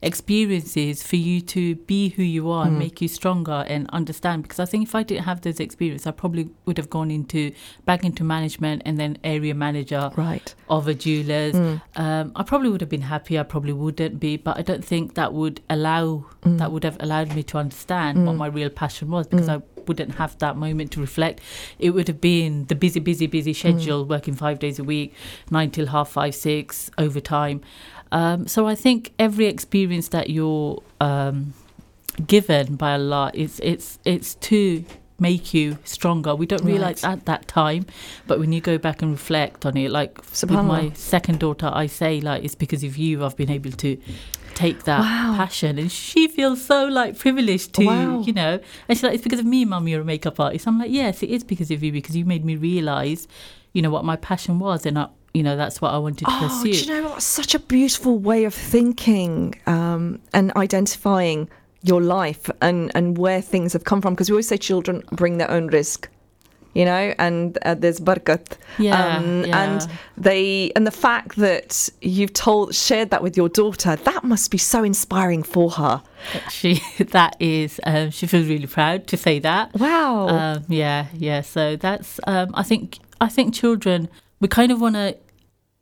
experiences 0.01 1.03
for 1.03 1.17
you 1.17 1.41
to 1.41 1.75
be 1.75 2.11
who 2.11 2.23
you 2.23 2.49
are 2.51 2.65
mm. 2.65 2.69
and 2.69 2.79
make 2.79 3.01
you 3.01 3.09
stronger 3.09 3.65
and 3.67 3.91
understand 3.91 4.45
because 4.45 4.61
i 4.61 4.65
think 4.65 4.85
if 4.87 4.95
i 4.95 5.03
didn't 5.03 5.25
have 5.25 5.41
those 5.41 5.59
experiences 5.59 6.07
i 6.07 6.13
probably 6.13 6.49
would 6.67 6.77
have 6.77 6.89
gone 6.89 7.11
into 7.11 7.53
back 7.85 8.05
into 8.05 8.23
management 8.23 8.81
and 8.85 8.99
then 8.99 9.19
area 9.25 9.53
manager 9.53 10.11
right 10.15 10.55
of 10.71 10.87
a 10.87 10.95
jewelers 10.95 11.55
mm. 11.55 11.81
um, 11.97 12.31
i 12.37 12.45
probably 12.45 12.71
would 12.71 12.81
have 12.81 12.89
been 12.89 13.03
happy 13.03 13.37
i 13.37 13.43
probably 13.43 13.73
wouldn't 13.73 14.21
be 14.21 14.37
but 14.37 14.57
i 14.57 14.63
don't 14.63 14.85
think 14.85 15.15
that 15.15 15.33
would 15.33 15.61
allow 15.69 16.25
mm. 16.43 16.59
that 16.59 16.71
would 16.71 16.85
have 16.85 16.97
allowed 17.01 17.35
me 17.35 17.43
to 17.43 17.59
understand 17.59 18.25
what 18.25 18.33
hmm. 18.33 18.39
my 18.39 18.47
real 18.47 18.71
passion 18.71 19.11
was 19.11 19.27
because 19.27 19.47
hmm. 19.47 19.53
i 19.53 19.63
wouldn't 19.89 20.17
have 20.17 20.39
that 20.39 20.57
moment 20.57 20.93
to 20.93 21.01
reflect. 21.01 21.41
It 21.79 21.91
would 21.91 22.07
have 22.07 22.21
been 22.21 22.67
the 22.67 22.75
busy, 22.75 23.01
busy, 23.01 23.27
busy 23.27 23.55
schedule, 23.55 24.05
mm. 24.05 24.09
working 24.09 24.35
five 24.35 24.59
days 24.59 24.79
a 24.79 24.85
week, 24.85 25.15
nine 25.51 25.71
till 25.71 25.87
half 25.87 26.11
five, 26.11 26.35
six, 26.35 26.91
overtime. 26.99 27.63
Um, 28.13 28.47
so 28.47 28.67
I 28.67 28.75
think 28.75 29.13
every 29.19 29.47
experience 29.47 30.09
that 30.09 30.31
you're 30.31 30.83
um, 31.01 31.55
given 32.27 32.77
by 32.77 32.93
Allah 32.93 33.31
is 33.35 33.61
it's 33.63 33.99
it's 34.05 34.35
to 34.37 34.85
make 35.21 35.53
you 35.53 35.79
stronger. 35.85 36.35
We 36.35 36.47
don't 36.47 36.65
realize 36.65 37.03
right. 37.03 37.13
at 37.13 37.27
that 37.27 37.49
time, 37.49 37.87
but 38.27 38.39
when 38.39 38.53
you 38.53 38.61
go 38.61 38.79
back 38.79 39.03
and 39.03 39.11
reflect 39.11 39.67
on 39.67 39.77
it, 39.77 39.91
like 39.91 40.19
with 40.19 40.51
my 40.51 40.93
second 40.95 41.41
daughter, 41.41 41.71
I 41.73 41.87
say 41.87 42.21
like 42.21 42.45
it's 42.45 42.55
because 42.55 42.85
of 42.85 42.97
you 42.97 43.25
I've 43.25 43.37
been 43.37 43.51
able 43.51 43.73
to 43.73 43.99
take 44.55 44.85
that 44.85 45.01
wow. 45.01 45.35
passion, 45.37 45.79
and 45.79 45.91
she 45.91 46.29
feels 46.29 46.65
so 46.65 46.87
like 46.87 47.19
privileged 47.19 47.75
to 47.75 47.87
wow. 47.87 48.21
you 48.21 48.33
know. 48.33 48.61
And 48.89 48.97
she's 48.99 49.03
like, 49.03 49.15
it's 49.15 49.23
because 49.23 49.41
of 49.41 49.47
me, 49.47 49.65
mum. 49.65 49.89
You're 49.89 50.03
a 50.03 50.05
makeup 50.05 50.39
artist. 50.41 50.67
I'm 50.67 50.79
like, 50.79 50.91
yes, 50.91 51.23
it 51.23 51.31
is 51.31 51.45
because 51.45 51.71
of 51.71 51.83
you 51.83 51.93
because 51.93 52.17
you 52.17 52.25
made 52.25 52.45
me 52.45 52.57
realize, 52.57 53.29
you 53.73 53.83
know, 53.83 53.91
what 53.91 54.05
my 54.05 54.17
passion 54.17 54.59
was, 54.59 54.87
and 54.87 54.99
I, 54.99 55.09
you 55.39 55.45
know 55.47 55.57
that's 55.63 55.79
what 55.83 55.91
I 55.97 55.99
wanted 55.99 56.25
to 56.25 56.31
oh, 56.35 56.41
pursue. 56.43 56.73
Do 56.73 56.79
you 56.79 56.91
know 57.03 57.09
what? 57.11 57.23
Such 57.23 57.53
a 57.55 57.61
beautiful 57.77 58.15
way 58.31 58.41
of 58.51 58.55
thinking 58.55 59.55
um, 59.67 60.03
and 60.37 60.47
identifying 60.57 61.49
your 61.91 62.03
life 62.03 62.45
and 62.61 62.91
and 62.97 63.17
where 63.17 63.41
things 63.41 63.73
have 63.73 63.85
come 63.91 64.01
from 64.03 64.15
because 64.15 64.29
we 64.31 64.35
always 64.35 64.49
say 64.49 64.59
children 64.59 65.03
bring 65.13 65.39
their 65.39 65.51
own 65.57 65.69
risk 65.69 66.09
you 66.75 66.85
know 66.85 67.15
and 67.19 67.57
uh, 67.63 67.75
there's 67.83 68.01
barakat 68.01 68.47
Yeah, 68.79 69.21
yeah. 69.23 69.63
and 69.63 69.81
they 70.17 70.71
and 70.77 70.85
the 70.87 70.97
fact 71.07 71.37
that 71.37 71.89
you've 72.01 72.33
told 72.33 72.75
shared 72.75 73.11
that 73.11 73.23
with 73.23 73.37
your 73.37 73.49
daughter 73.49 73.97
that 73.97 74.23
must 74.25 74.51
be 74.51 74.59
so 74.59 74.83
inspiring 74.83 75.43
for 75.55 75.71
her 75.81 76.03
She 76.51 76.83
that 76.99 77.37
is 77.41 77.81
um, 77.85 78.11
she 78.11 78.27
feels 78.27 78.49
really 78.49 78.67
proud 78.67 79.07
to 79.07 79.17
say 79.17 79.39
that. 79.41 79.65
wow 79.75 80.29
Um, 80.29 80.65
yeah, 80.69 81.07
yeah. 81.15 81.41
So 81.55 81.77
that's 81.77 82.11
um, 82.27 82.49
I 82.55 82.65
think 82.71 82.99
I 83.21 83.29
think 83.29 83.55
children 83.55 84.09
we 84.41 84.49
kind 84.49 84.71
of 84.73 84.81
want 84.81 84.95
to 84.97 85.17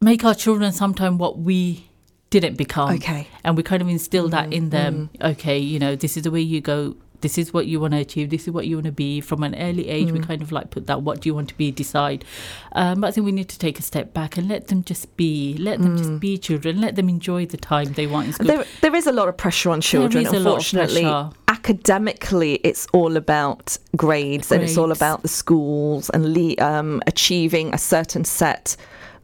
make 0.00 0.24
our 0.24 0.34
children 0.34 0.72
sometime 0.72 1.18
what 1.18 1.38
we 1.38 1.88
didn't 2.30 2.56
become. 2.56 2.94
Okay. 2.96 3.28
And 3.44 3.56
we 3.56 3.62
kind 3.62 3.82
of 3.82 3.88
instill 3.88 4.28
that 4.28 4.52
in 4.52 4.70
them. 4.70 5.10
Okay, 5.20 5.58
you 5.58 5.78
know, 5.78 5.96
this 5.96 6.16
is 6.16 6.24
the 6.24 6.30
way 6.30 6.40
you 6.40 6.60
go. 6.60 6.96
This 7.22 7.38
is 7.38 7.52
what 7.52 7.66
you 7.66 7.80
want 7.80 7.94
to 7.94 8.00
achieve. 8.00 8.28
This 8.28 8.42
is 8.42 8.50
what 8.50 8.66
you 8.66 8.76
want 8.76 8.86
to 8.86 8.92
be. 8.92 9.22
From 9.22 9.42
an 9.42 9.54
early 9.54 9.88
age, 9.88 10.12
we 10.12 10.20
kind 10.20 10.42
of 10.42 10.52
like 10.52 10.70
put 10.70 10.86
that. 10.86 11.00
What 11.00 11.22
do 11.22 11.28
you 11.28 11.34
want 11.34 11.48
to 11.48 11.56
be? 11.56 11.70
Decide. 11.70 12.24
Um, 12.72 13.00
but 13.00 13.08
I 13.08 13.10
think 13.10 13.24
we 13.24 13.32
need 13.32 13.48
to 13.48 13.58
take 13.58 13.78
a 13.78 13.82
step 13.82 14.12
back 14.12 14.36
and 14.36 14.48
let 14.48 14.68
them 14.68 14.84
just 14.84 15.16
be. 15.16 15.56
Let 15.58 15.80
them 15.80 15.96
just 15.96 16.20
be 16.20 16.36
children. 16.36 16.80
Let 16.80 16.96
them 16.96 17.08
enjoy 17.08 17.46
the 17.46 17.56
time 17.56 17.94
they 17.94 18.06
want 18.06 18.26
in 18.26 18.32
school. 18.34 18.46
there, 18.48 18.64
there 18.82 18.94
is 18.94 19.06
a 19.06 19.12
lot 19.12 19.28
of 19.28 19.36
pressure 19.36 19.70
on 19.70 19.80
children 19.80 20.26
is 20.26 20.32
a 20.32 20.38
lot 20.38 20.38
of 20.38 20.46
unfortunately 20.46 21.04
academically 21.48 22.54
it's 22.62 22.86
all 22.92 23.16
about 23.16 23.78
grades, 23.96 24.52
and 24.52 24.62
it's 24.62 24.76
all 24.76 24.92
about 24.92 25.22
the 25.22 25.28
schools 25.28 26.10
and 26.10 26.34
le- 26.34 26.62
um, 26.64 27.02
achieving 27.06 27.72
a 27.74 27.78
certain 27.78 28.24
set 28.24 28.76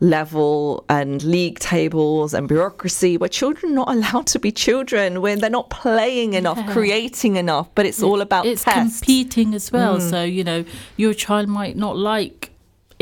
level 0.02 0.84
and 0.88 1.22
league 1.22 1.60
tables 1.60 2.34
and 2.34 2.48
bureaucracy 2.48 3.16
where 3.16 3.28
children 3.28 3.72
are 3.72 3.74
not 3.76 3.88
allowed 3.88 4.26
to 4.26 4.38
be 4.40 4.50
children 4.50 5.22
when 5.22 5.38
they're 5.38 5.48
not 5.48 5.70
playing 5.70 6.34
enough 6.34 6.58
creating 6.70 7.36
enough 7.36 7.68
but 7.76 7.86
it's 7.86 8.02
all 8.02 8.20
about 8.20 8.44
it's 8.44 8.64
tests. 8.64 8.98
competing 8.98 9.54
as 9.54 9.70
well. 9.70 9.98
Mm. 9.98 10.10
So 10.10 10.24
you 10.24 10.42
know, 10.42 10.64
your 10.96 11.14
child 11.14 11.48
might 11.48 11.76
not 11.76 11.96
like 11.96 12.51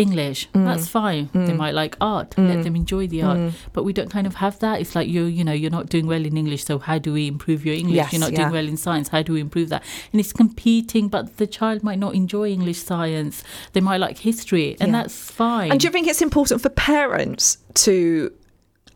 English. 0.01 0.49
Mm. 0.55 0.65
That's 0.65 0.89
fine. 0.89 1.29
They 1.33 1.53
mm. 1.53 1.57
might 1.57 1.75
like 1.75 1.97
art. 2.01 2.35
Let 2.39 2.59
mm. 2.59 2.65
them 2.65 2.77
enjoy 2.77 3.07
the 3.07 3.23
art. 3.23 3.53
But 3.73 3.85
we 3.85 3.93
don't 3.93 4.11
kind 4.11 4.27
of 4.27 4.35
have 4.37 4.59
that. 4.61 4.81
It's 4.81 4.95
like 4.95 5.09
you, 5.09 5.25
you 5.25 5.45
know, 5.45 5.53
you're 5.53 5.71
not 5.71 5.89
doing 5.89 6.07
well 6.07 6.25
in 6.25 6.37
English. 6.37 6.65
So 6.65 6.79
how 6.79 6.99
do 6.99 7.13
we 7.13 7.27
improve 7.27 7.65
your 7.67 7.75
English? 7.75 7.97
Yes, 7.97 8.13
you're 8.13 8.21
not 8.21 8.33
yeah. 8.33 8.39
doing 8.39 8.53
well 8.53 8.69
in 8.69 8.77
science. 8.77 9.09
How 9.09 9.23
do 9.23 9.33
we 9.33 9.41
improve 9.41 9.69
that? 9.69 9.83
And 10.13 10.21
it's 10.21 10.33
competing, 10.33 11.09
but 11.09 11.37
the 11.37 11.47
child 11.47 11.83
might 11.83 11.99
not 11.99 12.15
enjoy 12.15 12.49
English 12.49 12.79
science. 12.79 13.45
They 13.73 13.81
might 13.81 13.99
like 13.99 14.19
history, 14.19 14.77
and 14.81 14.93
Yeah. 14.93 15.03
that's 15.03 15.31
fine. 15.31 15.71
And 15.71 15.81
do 15.81 15.87
you 15.87 15.93
think 15.93 16.07
it's 16.09 16.23
important 16.23 16.63
for 16.63 16.71
parents 16.71 17.59
to 17.87 18.33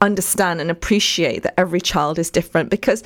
understand 0.00 0.60
and 0.60 0.70
appreciate 0.70 1.42
that 1.44 1.54
every 1.58 1.80
child 1.80 2.18
is 2.18 2.30
different? 2.30 2.70
Because 2.70 3.02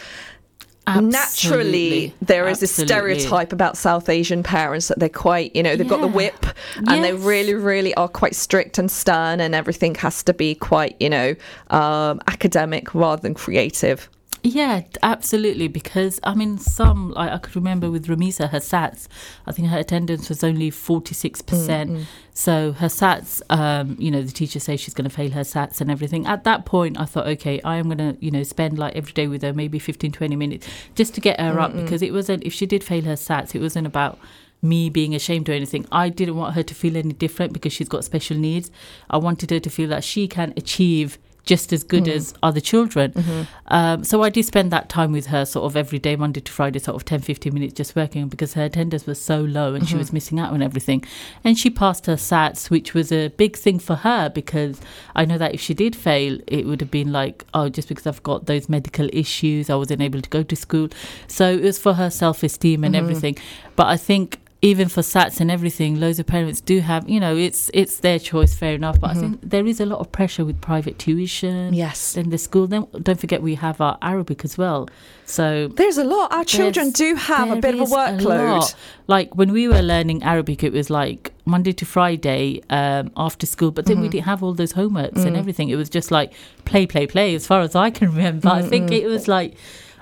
naturally 0.97 2.07
Absolutely. 2.07 2.14
there 2.22 2.49
is 2.49 2.62
a 2.62 2.66
stereotype 2.66 3.53
about 3.53 3.76
South 3.76 4.09
Asian 4.09 4.43
parents 4.43 4.89
that 4.89 4.99
they're 4.99 5.09
quite, 5.09 5.55
you 5.55 5.62
know, 5.62 5.76
they've 5.76 5.89
got 5.89 6.01
the 6.01 6.09
Yeah. 6.09 6.14
whip 6.14 6.47
and 6.86 7.05
they 7.05 7.12
really, 7.12 7.55
really 7.55 7.95
are 7.95 8.09
quite 8.09 8.34
strict 8.34 8.78
and 8.78 8.91
stern, 8.91 9.41
and 9.41 9.55
everything 9.55 9.95
has 9.97 10.22
to 10.24 10.32
be 10.34 10.55
quite, 10.55 10.97
you 11.01 11.11
know, 11.11 11.34
um, 11.70 12.20
academic 12.26 12.95
rather 12.95 13.20
than 13.22 13.34
creative. 13.34 14.09
Yeah, 14.45 14.82
absolutely. 15.03 15.66
Because 15.68 16.20
I 16.22 16.34
mean, 16.34 16.59
some 16.59 17.12
I, 17.16 17.34
I 17.34 17.39
could 17.39 17.57
remember 17.57 17.91
with 17.91 18.07
Ramisa, 18.07 18.51
her 18.51 18.61
SATs. 18.61 19.09
I 19.47 19.53
think 19.53 19.68
her 19.68 19.78
attendance 19.78 20.28
was 20.28 20.45
only 20.45 20.70
forty 20.70 21.12
six 21.14 21.43
percent. 21.43 22.07
So 22.39 22.70
her 22.70 22.86
SATs, 22.86 23.43
um, 23.51 23.97
you 23.99 24.12
know, 24.12 24.22
the 24.22 24.30
teacher 24.30 24.61
says 24.61 24.78
she's 24.78 24.95
going 24.95 25.11
to 25.11 25.14
fail 25.14 25.32
her 25.32 25.41
SATs 25.41 25.80
and 25.80 25.91
everything. 25.91 26.24
At 26.24 26.45
that 26.45 26.66
point, 26.66 26.97
I 26.97 27.05
thought, 27.05 27.26
okay, 27.26 27.61
I 27.62 27.78
am 27.78 27.86
going 27.86 27.99
to, 27.99 28.16
you 28.24 28.30
know, 28.30 28.45
spend 28.45 28.78
like 28.78 28.95
every 28.95 29.12
day 29.12 29.26
with 29.26 29.43
her, 29.43 29.53
maybe 29.53 29.80
15, 29.80 30.12
20 30.12 30.36
minutes, 30.36 30.68
just 30.95 31.14
to 31.16 31.20
get 31.20 31.41
her 31.41 31.59
up. 31.59 31.74
Because 31.74 32.01
it 32.01 32.12
wasn't 32.12 32.45
if 32.45 32.53
she 32.53 32.64
did 32.64 32.84
fail 32.84 33.03
her 33.07 33.14
SATs, 33.14 33.57
it 33.57 33.61
wasn't 33.61 33.89
about 33.89 34.20
me 34.62 34.89
being 34.89 35.16
ashamed 35.16 35.49
or 35.49 35.53
anything. 35.53 35.84
I 35.91 36.11
didn't 36.11 36.36
want 36.36 36.55
her 36.55 36.62
to 36.62 36.74
feel 36.76 36.97
any 36.97 37.12
different 37.12 37.53
because 37.55 37.72
she's 37.72 37.89
got 37.89 38.05
special 38.05 38.36
needs. 38.36 38.70
I 39.11 39.16
wanted 39.16 39.51
her 39.51 39.59
to 39.59 39.68
feel 39.68 39.89
that 39.89 40.05
she 40.05 40.28
can 40.28 40.55
achieve 40.57 41.18
just 41.45 41.72
as 41.72 41.82
good 41.82 42.05
hmm. 42.05 42.12
as 42.12 42.34
other 42.43 42.61
children. 42.61 43.12
Mm-hmm. 43.12 43.43
Um, 43.68 44.05
so 44.05 44.22
I 44.22 44.28
did 44.28 44.45
spend 44.45 44.70
that 44.70 44.89
time 44.89 45.12
with 45.12 45.26
her 45.26 45.45
sort 45.45 45.64
of 45.64 45.76
every 45.76 45.99
day, 45.99 46.14
Monday 46.14 46.41
to 46.41 46.53
Friday, 46.53 46.78
sort 46.78 46.97
of 46.97 47.05
10, 47.05 47.20
15 47.20 47.55
minutes 47.55 47.74
just 47.74 47.97
working 47.97 48.28
because 48.28 48.55
her 48.55 48.64
attendance 48.64 49.07
was 49.07 49.20
so 49.20 49.41
low 49.41 49.74
and 49.74 49.86
she 49.86 49.93
mm-hmm. 49.93 49.99
was 49.99 50.12
missing 50.12 50.39
out 50.39 50.53
on 50.53 50.62
everything. 50.62 51.05
And 51.45 51.59
she 51.59 51.70
passed 51.70 52.07
her 52.07 52.16
SATs, 52.16 52.70
which 52.70 52.93
was 52.93 53.11
a 53.11 53.28
big 53.28 53.57
thing 53.57 53.78
for 53.78 53.97
her 53.97 54.28
because 54.28 54.80
I 55.16 55.24
know 55.24 55.39
that 55.39 55.55
if 55.55 55.61
she 55.61 55.74
did 55.74 55.97
fail, 55.97 56.39
it 56.47 56.66
would 56.66 56.80
have 56.80 56.91
been 56.91 57.12
like, 57.12 57.45
oh, 57.55 57.68
just 57.68 57.89
because 57.89 58.07
I've 58.07 58.22
got 58.22 58.47
those 58.47 58.68
medical 58.68 59.09
issues, 59.12 59.70
I 59.70 59.74
wasn't 59.74 60.03
able 60.03 60.20
to 60.20 60.30
go 60.30 60.43
to 60.43 60.57
school. 60.57 60.89
So 61.26 61.51
it 61.51 61.62
was 61.62 61.78
for 61.78 61.95
her 61.95 62.11
self 62.11 62.43
esteem 62.43 62.84
and 62.84 62.95
mm-hmm. 62.95 63.05
everything. 63.05 63.39
But 63.76 63.86
I 63.86 63.97
think 63.97 64.39
even 64.61 64.88
for 64.88 65.02
SATs 65.02 65.40
and 65.40 65.52
everything, 65.52 66.00
loads 66.00 66.18
of 66.18 66.26
parents 66.26 66.61
do 66.61 66.80
have, 66.80 67.09
you 67.09 67.20
know, 67.20 67.36
it's 67.36 67.70
it's 67.72 68.00
their 68.00 68.18
choice, 68.18 68.56
fair 68.56 68.74
enough. 68.74 68.98
But 69.00 69.11
I 69.11 69.14
think 69.14 69.40
there 69.40 69.64
is 69.64 69.78
a 69.78 69.86
lot 69.86 70.00
of 70.00 70.11
pressure 70.11 70.44
with 70.44 70.61
private 70.61 70.98
tuition. 70.98 71.72
Yes. 71.74 72.14
Then 72.14 72.30
the 72.30 72.38
school. 72.38 72.66
Then 72.66 72.84
don't 73.02 73.20
forget 73.20 73.40
we 73.40 73.54
have 73.54 73.80
our 73.80 73.96
Arabic 74.02 74.44
as 74.44 74.59
well. 74.59 74.88
So 75.26 75.68
There's 75.68 75.96
a 75.98 76.02
lot. 76.02 76.32
Our 76.32 76.44
children 76.44 76.90
do 76.90 77.14
have 77.14 77.52
a 77.52 77.56
bit 77.61 77.74
of 77.74 77.82
a 77.82 77.84
workload. 77.84 78.59
lot. 78.59 78.74
Like 79.06 79.36
when 79.36 79.52
we 79.52 79.68
were 79.68 79.80
learning 79.82 80.24
Arabic, 80.24 80.64
it 80.64 80.72
was 80.72 80.90
like 80.90 81.32
Monday 81.44 81.72
to 81.74 81.86
Friday 81.86 82.61
um, 82.68 83.12
after 83.16 83.46
school, 83.46 83.70
but 83.70 83.86
then 83.86 83.96
Mm-hmm. 83.98 84.02
we 84.02 84.09
didn't 84.09 84.24
have 84.26 84.42
all 84.42 84.54
those 84.54 84.72
homeworks 84.72 85.24
and 85.24 85.36
Mm. 85.36 85.38
everything. 85.38 85.68
It 85.68 85.76
was 85.76 85.88
just 85.88 86.11
like 86.11 86.32
play, 86.64 86.84
play, 86.86 87.06
play, 87.06 87.34
as 87.36 87.46
far 87.46 87.61
as 87.61 87.76
I 87.76 87.90
can 87.90 88.09
remember. 88.11 88.48
I 88.48 88.62
think 88.62 88.86
Mm-hmm. 88.90 89.04
it 89.04 89.06
was 89.06 89.28
like 89.28 89.54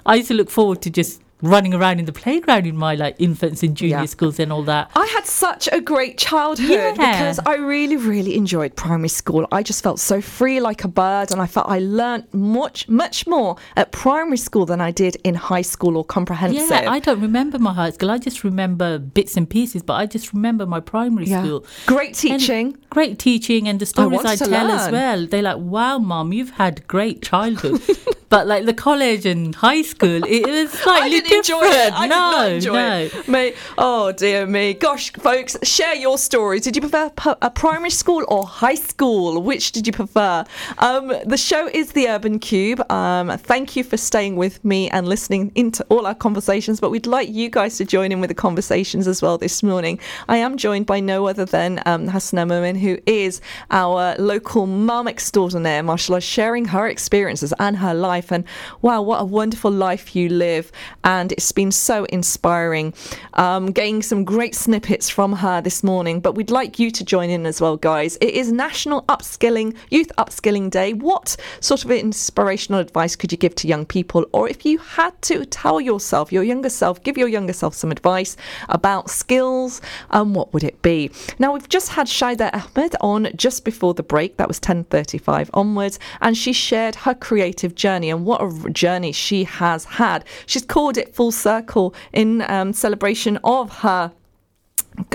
I 0.07 0.15
used 0.15 0.29
to 0.29 0.35
look 0.35 0.49
forward 0.51 0.81
to 0.83 0.91
just 0.91 1.21
running 1.43 1.75
around 1.75 1.99
in 1.99 2.07
the 2.07 2.13
playground 2.13 2.67
in 2.67 2.77
my 2.77 2.95
like 2.95 3.15
infants 3.19 3.63
and 3.63 3.77
junior 3.77 3.99
Yeah. 3.99 4.07
schools 4.07 4.39
and 4.41 4.51
all 4.53 4.63
that. 4.65 4.91
I 4.97 5.05
had 5.07 5.27
such 5.27 5.69
a 5.71 5.81
great 5.81 6.17
childhood 6.17 6.69
Yeah. 6.71 6.93
because 6.93 7.39
I 7.45 7.57
really, 7.57 7.97
really 7.97 8.37
enjoyed 8.37 8.75
primary 8.75 9.09
school. 9.11 9.47
I 9.53 9.63
just 9.63 9.83
felt 9.83 10.01
so 10.01 10.21
free 10.21 10.61
like 10.61 10.83
a 10.85 10.89
bird, 10.89 11.31
and 11.33 11.41
I 11.43 11.47
felt 11.47 11.69
I 11.69 11.79
learnt 11.81 12.33
much, 12.33 12.89
much 12.89 13.27
more 13.27 13.57
at 13.77 13.93
primary 13.93 14.39
school 14.39 14.65
than 14.67 14.81
I 14.81 14.91
did 14.91 15.17
in 15.25 15.35
high 15.35 15.63
school 15.63 15.97
or 15.99 16.05
comprehensive. 16.05 16.69
Yeah, 16.71 16.91
I 16.91 17.01
don't 17.01 17.21
remember 17.21 17.59
my 17.59 17.75
high 17.75 17.91
school. 17.91 18.11
I 18.11 18.19
just 18.19 18.43
remember 18.43 18.99
bits 18.99 19.37
and 19.37 19.49
pieces, 19.49 19.83
but 19.83 19.95
I 19.95 20.07
just 20.07 20.33
remember 20.33 20.65
my 20.65 20.81
primary 20.81 21.27
Yeah. 21.27 21.43
school. 21.43 21.67
Great 21.87 22.25
And 22.25 22.41
teaching. 22.41 22.77
great 22.91 23.19
teaching, 23.19 23.69
and 23.69 23.79
the 23.79 23.87
stories 23.87 24.25
I, 24.25 24.37
to 24.37 24.47
tell 24.47 24.71
as 24.71 24.91
well. 24.91 25.27
They're 25.27 25.43
like, 25.43 25.59
"Wow, 25.59 25.99
mom, 25.99 26.33
you've 26.33 26.51
had 26.51 26.87
great 26.89 27.21
childhood." 27.23 27.81
but 28.29 28.47
like 28.47 28.65
the 28.65 28.75
college 28.75 29.27
and 29.27 29.55
high 29.55 29.83
school, 29.83 30.23
it 30.25 30.47
was 30.47 30.75
I 30.75 30.79
slightly 30.79 31.21
didn't 31.21 31.37
enjoy 31.39 31.61
different. 31.61 31.87
it. 31.87 31.93
I 31.95 32.07
no, 32.07 32.15
did 32.15 32.37
not 32.37 32.53
enjoy 32.53 32.73
no. 32.73 32.99
it. 32.99 33.29
Mate, 33.29 33.57
oh 33.79 34.13
dear 34.13 34.47
me. 34.47 34.75
Gosh, 34.75 35.13
folks, 35.13 35.57
share 35.63 35.95
your 35.95 36.19
stories. 36.19 36.63
Did 36.63 36.77
you 36.77 36.83
prefer 36.83 37.13
a 37.43 37.51
primary 37.51 37.91
school 37.91 38.25
or 38.29 38.47
high 38.47 38.75
school? 38.75 39.43
Which 39.43 39.73
did 39.73 39.87
you 39.87 39.93
prefer? 39.93 40.45
Um, 40.79 41.13
the 41.25 41.37
show 41.37 41.69
is 41.69 41.93
the 41.93 42.09
Urban 42.09 42.41
Kube. 42.41 42.89
Um, 42.91 43.37
thank 43.39 43.77
you 43.77 43.85
for 43.85 43.97
staying 43.97 44.37
with 44.37 44.65
me 44.65 44.91
and 44.91 45.09
listening 45.09 45.53
into 45.55 45.85
all 45.89 46.07
our 46.07 46.15
conversations. 46.15 46.81
But 46.81 46.91
we'd 46.91 47.07
like 47.07 47.29
you 47.29 47.49
guys 47.49 47.77
to 47.79 47.85
join 47.85 48.13
in 48.13 48.21
with 48.21 48.29
the 48.29 48.35
conversations 48.35 49.07
as 49.07 49.23
well 49.23 49.39
this 49.39 49.63
morning. 49.63 50.01
I 50.29 50.39
am 50.39 50.57
joined 50.57 50.87
by 50.87 51.01
no 51.01 51.27
other 51.29 51.45
than 51.45 51.83
um, 51.87 52.09
Hasna 52.09 52.47
Mumen, 52.47 52.79
who 52.79 52.99
is 53.07 53.41
our 53.71 54.17
local 54.19 54.67
mum 54.67 55.07
extraordinaire, 55.07 55.83
mashallah, 55.83 56.21
sharing 56.21 56.65
her 56.67 56.89
experiences 56.89 57.53
and 57.59 57.77
her 57.77 57.95
life. 57.95 58.16
And 58.31 58.45
wow, 58.83 59.03
what 59.03 59.21
a 59.21 59.25
wonderful 59.25 59.71
life 59.71 60.17
you 60.17 60.29
live. 60.29 60.73
And 61.05 61.33
it's 61.33 61.53
been 61.53 61.73
so 61.73 62.05
inspiring. 62.05 62.95
Um, 63.35 63.73
getting 63.73 64.03
some 64.03 64.25
great 64.25 64.55
snippets 64.55 65.09
from 65.09 65.33
her 65.35 65.61
this 65.61 65.83
morning. 65.83 66.21
But 66.21 66.35
we'd 66.35 66.51
like 66.51 66.79
you 66.79 66.91
to 66.91 67.05
join 67.05 67.31
in 67.31 67.47
as 67.47 67.61
well, 67.61 67.77
guys. 67.77 68.17
It 68.21 68.35
is 68.35 68.51
National 68.53 69.03
Upskilling, 69.03 69.77
Youth 69.91 70.11
Upskilling 70.19 70.71
Day. 70.71 70.93
What 70.93 71.37
sort 71.61 71.85
of 71.85 71.91
inspirational 71.91 72.81
advice 72.81 73.17
could 73.17 73.33
you 73.33 73.39
give 73.39 73.55
to 73.57 73.69
young 73.69 73.87
people? 73.87 74.27
Or 74.33 74.49
if 74.49 74.65
you 74.65 74.79
had 74.79 75.21
to 75.23 75.45
tell 75.45 75.81
yourself, 75.81 76.33
your 76.33 76.43
younger 76.43 76.71
self, 76.71 77.03
give 77.03 77.19
your 77.19 77.29
younger 77.29 77.53
self 77.53 77.75
some 77.75 77.91
advice 77.91 78.37
about 78.69 79.11
skills, 79.11 79.81
um, 80.11 80.35
what 80.35 80.53
would 80.53 80.65
it 80.65 80.81
be? 80.83 81.11
Now, 81.39 81.53
we've 81.53 81.69
just 81.69 81.91
had 81.91 82.07
Shahida 82.07 82.51
Ahmed 82.55 82.97
on 83.01 83.29
just 83.37 83.65
before 83.65 83.95
the 83.95 84.03
break. 84.03 84.37
That 84.37 84.49
was 84.49 84.61
10.35 84.61 85.51
onwards. 85.55 85.99
And 86.21 86.37
she 86.37 86.53
shared 86.53 86.95
her 86.95 87.15
creative 87.15 87.75
journey 87.75 88.06
and 88.11 88.25
what 88.25 88.41
a 88.43 88.71
journey 88.71 89.13
she 89.13 89.45
has 89.45 89.85
had. 89.85 90.25
She's 90.47 90.65
called 90.65 90.97
it 90.97 91.15
Full 91.15 91.33
Circle 91.33 91.95
in 92.13 92.43
um, 92.43 92.73
celebration 92.73 93.39
of 93.45 93.79
her 93.79 94.13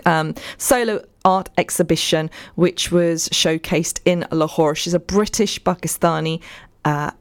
um, 0.05 0.35
solo 0.57 1.03
art 1.25 1.49
exhibition, 1.57 2.29
which 2.55 2.91
was 2.91 3.29
showcased 3.29 3.99
in 4.05 4.25
Lahore. 4.31 4.75
She's 4.75 4.93
a 4.93 4.99
British 4.99 5.61
Pakistani 5.61 6.41
uh, 6.85 7.11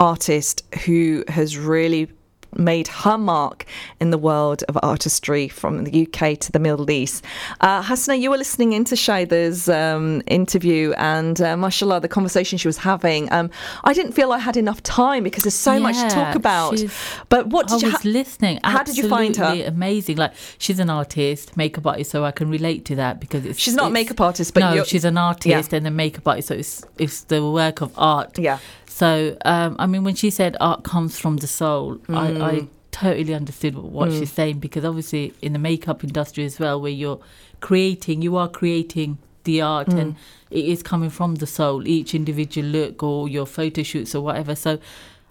artist 0.00 0.64
who 0.84 1.24
has 1.28 1.56
really 1.56 2.10
made 2.56 2.88
her 2.88 3.18
mark 3.18 3.64
in 4.00 4.10
the 4.10 4.18
world 4.18 4.62
of 4.68 4.78
artistry 4.82 5.48
from 5.48 5.84
the 5.84 6.06
UK 6.06 6.38
to 6.40 6.52
the 6.52 6.58
Middle 6.58 6.90
East. 6.90 7.24
Uh, 7.60 7.82
Hasna, 7.82 8.14
you 8.16 8.30
were 8.30 8.36
listening 8.36 8.72
into 8.72 8.94
Shahida's 8.94 9.68
um, 9.68 10.22
interview, 10.26 10.92
and 10.96 11.40
uh, 11.40 11.56
mashallah, 11.56 12.00
the 12.00 12.08
conversation 12.08 12.58
she 12.58 12.68
was 12.68 12.78
having. 12.78 13.30
Um, 13.32 13.50
I 13.84 13.92
didn't 13.92 14.12
feel 14.12 14.32
I 14.32 14.38
had 14.38 14.56
enough 14.56 14.82
time 14.82 15.24
because 15.24 15.44
there's 15.44 15.54
so 15.54 15.78
much 15.80 15.96
to 15.96 16.08
talk 16.08 16.34
about. 16.34 16.82
But 17.28 17.48
what 17.48 17.70
I 17.70 17.74
did 17.74 17.82
you 17.82 17.88
was 17.92 18.02
ha- 18.02 18.08
listening. 18.08 18.60
how 18.64 18.82
did 18.82 18.96
you 18.96 19.08
find 19.08 19.36
her? 19.36 19.64
Amazing. 19.66 20.16
Like 20.16 20.32
she's 20.58 20.78
an 20.78 20.90
artist, 20.90 21.56
makeup 21.56 21.86
artist, 21.86 22.10
so 22.10 22.24
I 22.24 22.30
can 22.30 22.50
relate 22.50 22.84
to 22.86 22.96
that 22.96 23.20
because 23.20 23.44
it's 23.46 23.58
She's 23.58 23.74
not 23.74 23.84
a 23.84 23.86
it's- 23.86 23.92
makeup 23.94 24.20
artist, 24.20 24.54
but 24.54 24.60
no, 24.60 24.84
she's 24.84 25.04
an 25.04 25.18
artist 25.18 25.72
and 25.72 25.86
a 25.86 25.90
makeup 25.90 26.26
artist, 26.28 26.48
so 26.48 26.54
it's 26.54 26.84
it's 26.98 27.22
the 27.24 27.48
work 27.50 27.80
of 27.80 27.92
art. 27.96 28.38
Yeah. 28.38 28.58
So 29.00 29.36
um, 29.44 29.74
I 29.80 29.86
mean, 29.86 30.04
when 30.04 30.14
she 30.14 30.30
said 30.30 30.56
art 30.60 30.84
comes 30.84 31.18
from 31.18 31.38
the 31.38 31.48
soul, 31.48 31.98
I, 32.08 32.12
Mm. 32.30 32.42
I 32.50 32.68
totally 32.92 33.34
understood 33.34 33.74
what 33.76 34.12
she's 34.12 34.30
saying 34.40 34.60
because 34.60 34.84
obviously 34.84 35.32
in 35.42 35.52
the 35.52 35.58
makeup 35.58 36.04
industry 36.04 36.44
as 36.44 36.60
well, 36.60 36.80
where 36.80 36.92
you're 37.02 37.18
creating, 37.60 38.22
you 38.22 38.36
are 38.36 38.48
creating 38.60 39.18
the 39.42 39.60
art 39.60 39.88
Mm. 39.88 39.98
and 40.00 40.16
it 40.50 40.64
is 40.74 40.80
coming 40.82 41.10
from 41.10 41.34
the 41.42 41.46
soul, 41.58 41.88
each 41.88 42.14
individual 42.14 42.68
look 42.68 43.02
or 43.02 43.28
your 43.28 43.46
photo 43.46 43.82
shoots 43.82 44.14
or 44.14 44.20
whatever. 44.28 44.54
So 44.54 44.78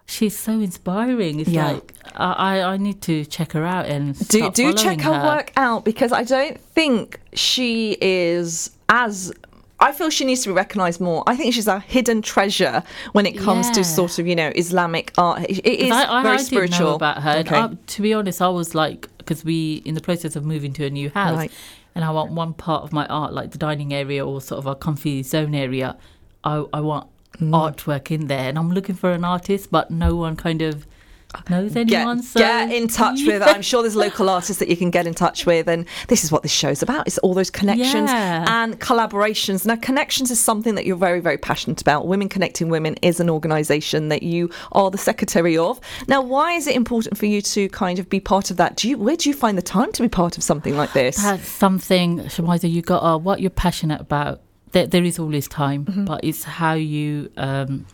she's 0.05 0.37
so 0.37 0.53
inspiring. 0.69 1.39
It's 1.39 1.49
Yeah. 1.49 1.71
like 1.71 1.93
I, 2.15 2.31
I 2.49 2.73
I 2.73 2.77
need 2.87 2.99
to 3.03 3.15
check 3.35 3.53
her 3.53 3.65
out 3.75 3.85
and 3.85 4.03
do 4.27 4.51
do 4.51 4.73
check 4.73 4.99
her, 4.99 5.11
following 5.13 5.25
work 5.37 5.49
out 5.55 5.81
because 5.85 6.11
I 6.11 6.23
don't 6.35 6.59
think 6.77 7.17
she 7.33 7.95
is 8.01 8.71
as. 8.89 9.31
I 9.87 9.91
feel 9.91 10.09
she 10.09 10.25
needs 10.25 10.41
to 10.43 10.49
be 10.49 10.53
recognised 10.53 10.99
more. 11.01 11.23
I 11.27 11.35
think 11.35 11.53
she's 11.53 11.67
a 11.67 11.79
hidden 11.79 12.21
treasure 12.21 12.81
when 13.11 13.25
it 13.25 13.37
comes 13.37 13.69
to 13.71 13.83
sort 13.83 14.17
of 14.19 14.25
you 14.25 14.35
know 14.35 14.51
Islamic 14.55 15.11
art. 15.17 15.43
It 15.49 15.65
is 15.87 15.91
I, 15.91 16.19
I, 16.19 16.23
very 16.23 16.37
I 16.37 16.41
spiritual. 16.41 16.95
about 16.95 17.21
her. 17.21 17.35
Okay. 17.39 17.55
I- 17.55 17.77
to 17.95 18.01
be 18.01 18.13
honest, 18.13 18.41
I 18.41 18.47
was 18.47 18.73
like, 18.73 19.09
because 19.19 19.43
we 19.43 19.81
in 19.85 19.93
the 19.95 20.01
process 20.01 20.35
of 20.35 20.43
moving 20.45 20.73
to 20.73 20.85
a 20.85 20.89
new 20.89 21.09
house, 21.09 21.37
Right. 21.37 21.51
and 21.95 22.03
I 22.05 22.11
want 22.11 22.31
one 22.31 22.53
part 22.53 22.83
of 22.83 22.93
my 22.93 23.05
art, 23.07 23.33
like 23.33 23.51
the 23.51 23.57
dining 23.57 23.93
area 23.93 24.25
or 24.25 24.41
sort 24.41 24.59
of 24.59 24.65
a 24.67 24.75
comfy 24.75 25.21
zone 25.23 25.53
area. 25.53 25.97
I 26.43 26.63
I 26.73 26.79
want 26.79 27.07
Mm. 27.39 27.49
artwork 27.63 28.11
in 28.11 28.27
there, 28.27 28.47
and 28.49 28.59
I'm 28.59 28.71
looking 28.71 28.93
for 28.95 29.11
an 29.11 29.25
artist, 29.25 29.71
but 29.71 29.89
no 29.89 30.15
one 30.15 30.35
kind 30.35 30.61
of 30.61 30.85
knows 31.49 31.73
Get, 31.73 32.23
so 32.23 32.39
get 32.39 32.71
in 32.71 32.87
touch 32.87 33.21
with. 33.25 33.41
I'm 33.41 33.61
sure 33.61 33.81
there's 33.81 33.95
local 34.07 34.29
artists 34.29 34.59
that 34.59 34.69
you 34.69 34.77
can 34.77 34.89
get 34.91 35.07
in 35.07 35.13
touch 35.13 35.45
with, 35.45 35.67
and 35.67 35.85
this 36.07 36.23
is 36.23 36.31
what 36.31 36.43
this 36.43 36.51
show's 36.51 36.81
about. 36.83 37.07
It's 37.07 37.17
all 37.19 37.33
those 37.33 37.49
connections 37.49 38.09
Yeah. 38.11 38.45
and 38.47 38.79
collaborations. 38.79 39.65
Now, 39.65 39.75
connections 39.75 40.31
is 40.31 40.39
something 40.39 40.75
that 40.75 40.85
you're 40.85 40.95
very, 40.97 41.19
very 41.19 41.37
passionate 41.37 41.81
about. 41.81 42.07
Women 42.07 42.29
Connecting 42.29 42.69
Women 42.69 42.95
is 43.01 43.19
an 43.19 43.29
organisation 43.29 44.09
that 44.09 44.23
you 44.23 44.49
are 44.71 44.89
the 44.91 44.97
secretary 44.97 45.57
of. 45.57 45.79
Now, 46.07 46.21
why 46.21 46.53
is 46.53 46.67
it 46.67 46.75
important 46.75 47.17
for 47.17 47.25
you 47.25 47.41
to 47.41 47.69
kind 47.69 47.99
of 47.99 48.09
be 48.09 48.19
part 48.19 48.51
of 48.51 48.57
that? 48.57 48.75
Do 48.75 48.89
you 48.89 48.97
where 48.97 49.15
do 49.15 49.29
you 49.29 49.35
find 49.35 49.57
the 49.57 49.61
time 49.61 49.91
to 49.93 50.01
be 50.01 50.07
part 50.09 50.37
of 50.37 50.43
something 50.43 50.75
like 50.77 50.93
this? 50.93 51.17
That's 51.21 51.47
something, 51.47 52.19
Shamiza, 52.21 52.69
you 52.71 52.81
got 52.81 52.99
uh, 53.03 53.17
what 53.17 53.41
you're 53.41 53.49
passionate 53.49 54.01
about. 54.01 54.41
There, 54.71 54.87
there 54.87 55.03
is 55.03 55.19
always 55.19 55.47
time, 55.47 55.85
Mm-hmm. 55.85 56.05
but 56.05 56.21
it's 56.23 56.43
how 56.43 56.73
you 56.73 57.31
um, 57.37 57.85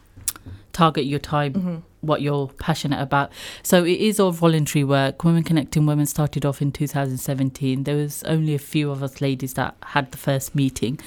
target 0.74 1.06
your 1.06 1.20
time, 1.20 1.54
Mm-hmm. 1.54 1.76
What 2.02 2.22
you're 2.22 2.48
passionate 2.60 3.02
about. 3.02 3.32
So 3.64 3.84
it 3.84 4.00
is 4.00 4.20
all 4.20 4.32
voluntary 4.32 4.84
work. 4.84 5.24
Women 5.24 5.44
Connecting 5.44 5.86
Women 5.86 6.06
started 6.06 6.46
off 6.46 6.62
in 6.62 6.72
2017. 6.72 7.84
There 7.84 7.96
was 7.96 8.24
only 8.24 8.56
a 8.56 8.60
few 8.60 8.92
of 8.92 9.04
us 9.04 9.22
ladies 9.22 9.56
that 9.56 9.76
had 9.84 10.12
the 10.12 10.18
first 10.18 10.56
meeting. 10.56 11.00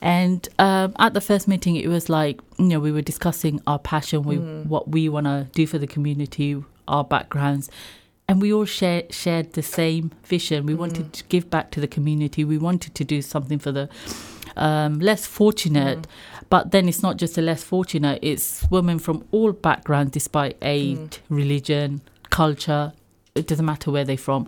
And 0.00 0.48
um, 0.58 0.94
at 0.98 1.14
the 1.14 1.20
first 1.20 1.46
meeting, 1.46 1.76
it 1.76 1.88
was 1.88 2.08
like, 2.08 2.40
you 2.58 2.66
know, 2.66 2.80
we 2.80 2.90
were 2.90 3.02
discussing 3.02 3.60
our 3.66 3.78
passion, 3.78 4.24
we, 4.24 4.36
what 4.36 4.88
we 4.88 5.08
want 5.08 5.26
to 5.26 5.46
do 5.52 5.66
for 5.66 5.78
the 5.78 5.86
community, 5.86 6.62
our 6.88 7.04
backgrounds 7.04 7.70
and 8.28 8.40
we 8.40 8.52
all 8.52 8.64
share, 8.64 9.02
shared 9.10 9.52
the 9.52 9.62
same 9.62 10.10
vision. 10.24 10.64
We 10.64 10.74
wanted 10.74 11.12
to 11.12 11.24
give 11.24 11.50
back 11.50 11.70
to 11.72 11.80
the 11.80 11.88
community. 11.88 12.44
We 12.44 12.56
wanted 12.56 12.94
to 12.94 13.04
do 13.04 13.20
something 13.20 13.58
for 13.58 13.72
the 13.72 13.90
um, 14.56 14.98
less 15.00 15.26
fortunate. 15.26 16.06
But 16.50 16.70
then 16.70 16.86
it's 16.88 17.02
not 17.02 17.16
just 17.16 17.36
the 17.36 17.42
less 17.42 17.64
fortunate, 17.64 18.18
it's 18.20 18.66
women 18.70 18.98
from 18.98 19.24
all 19.32 19.52
backgrounds, 19.52 20.12
despite 20.12 20.56
age, 20.60 21.20
religion, 21.30 22.02
culture. 22.28 22.92
It 23.34 23.46
doesn't 23.46 23.64
matter 23.64 23.90
where 23.90 24.04
they're 24.04 24.18
from. 24.18 24.46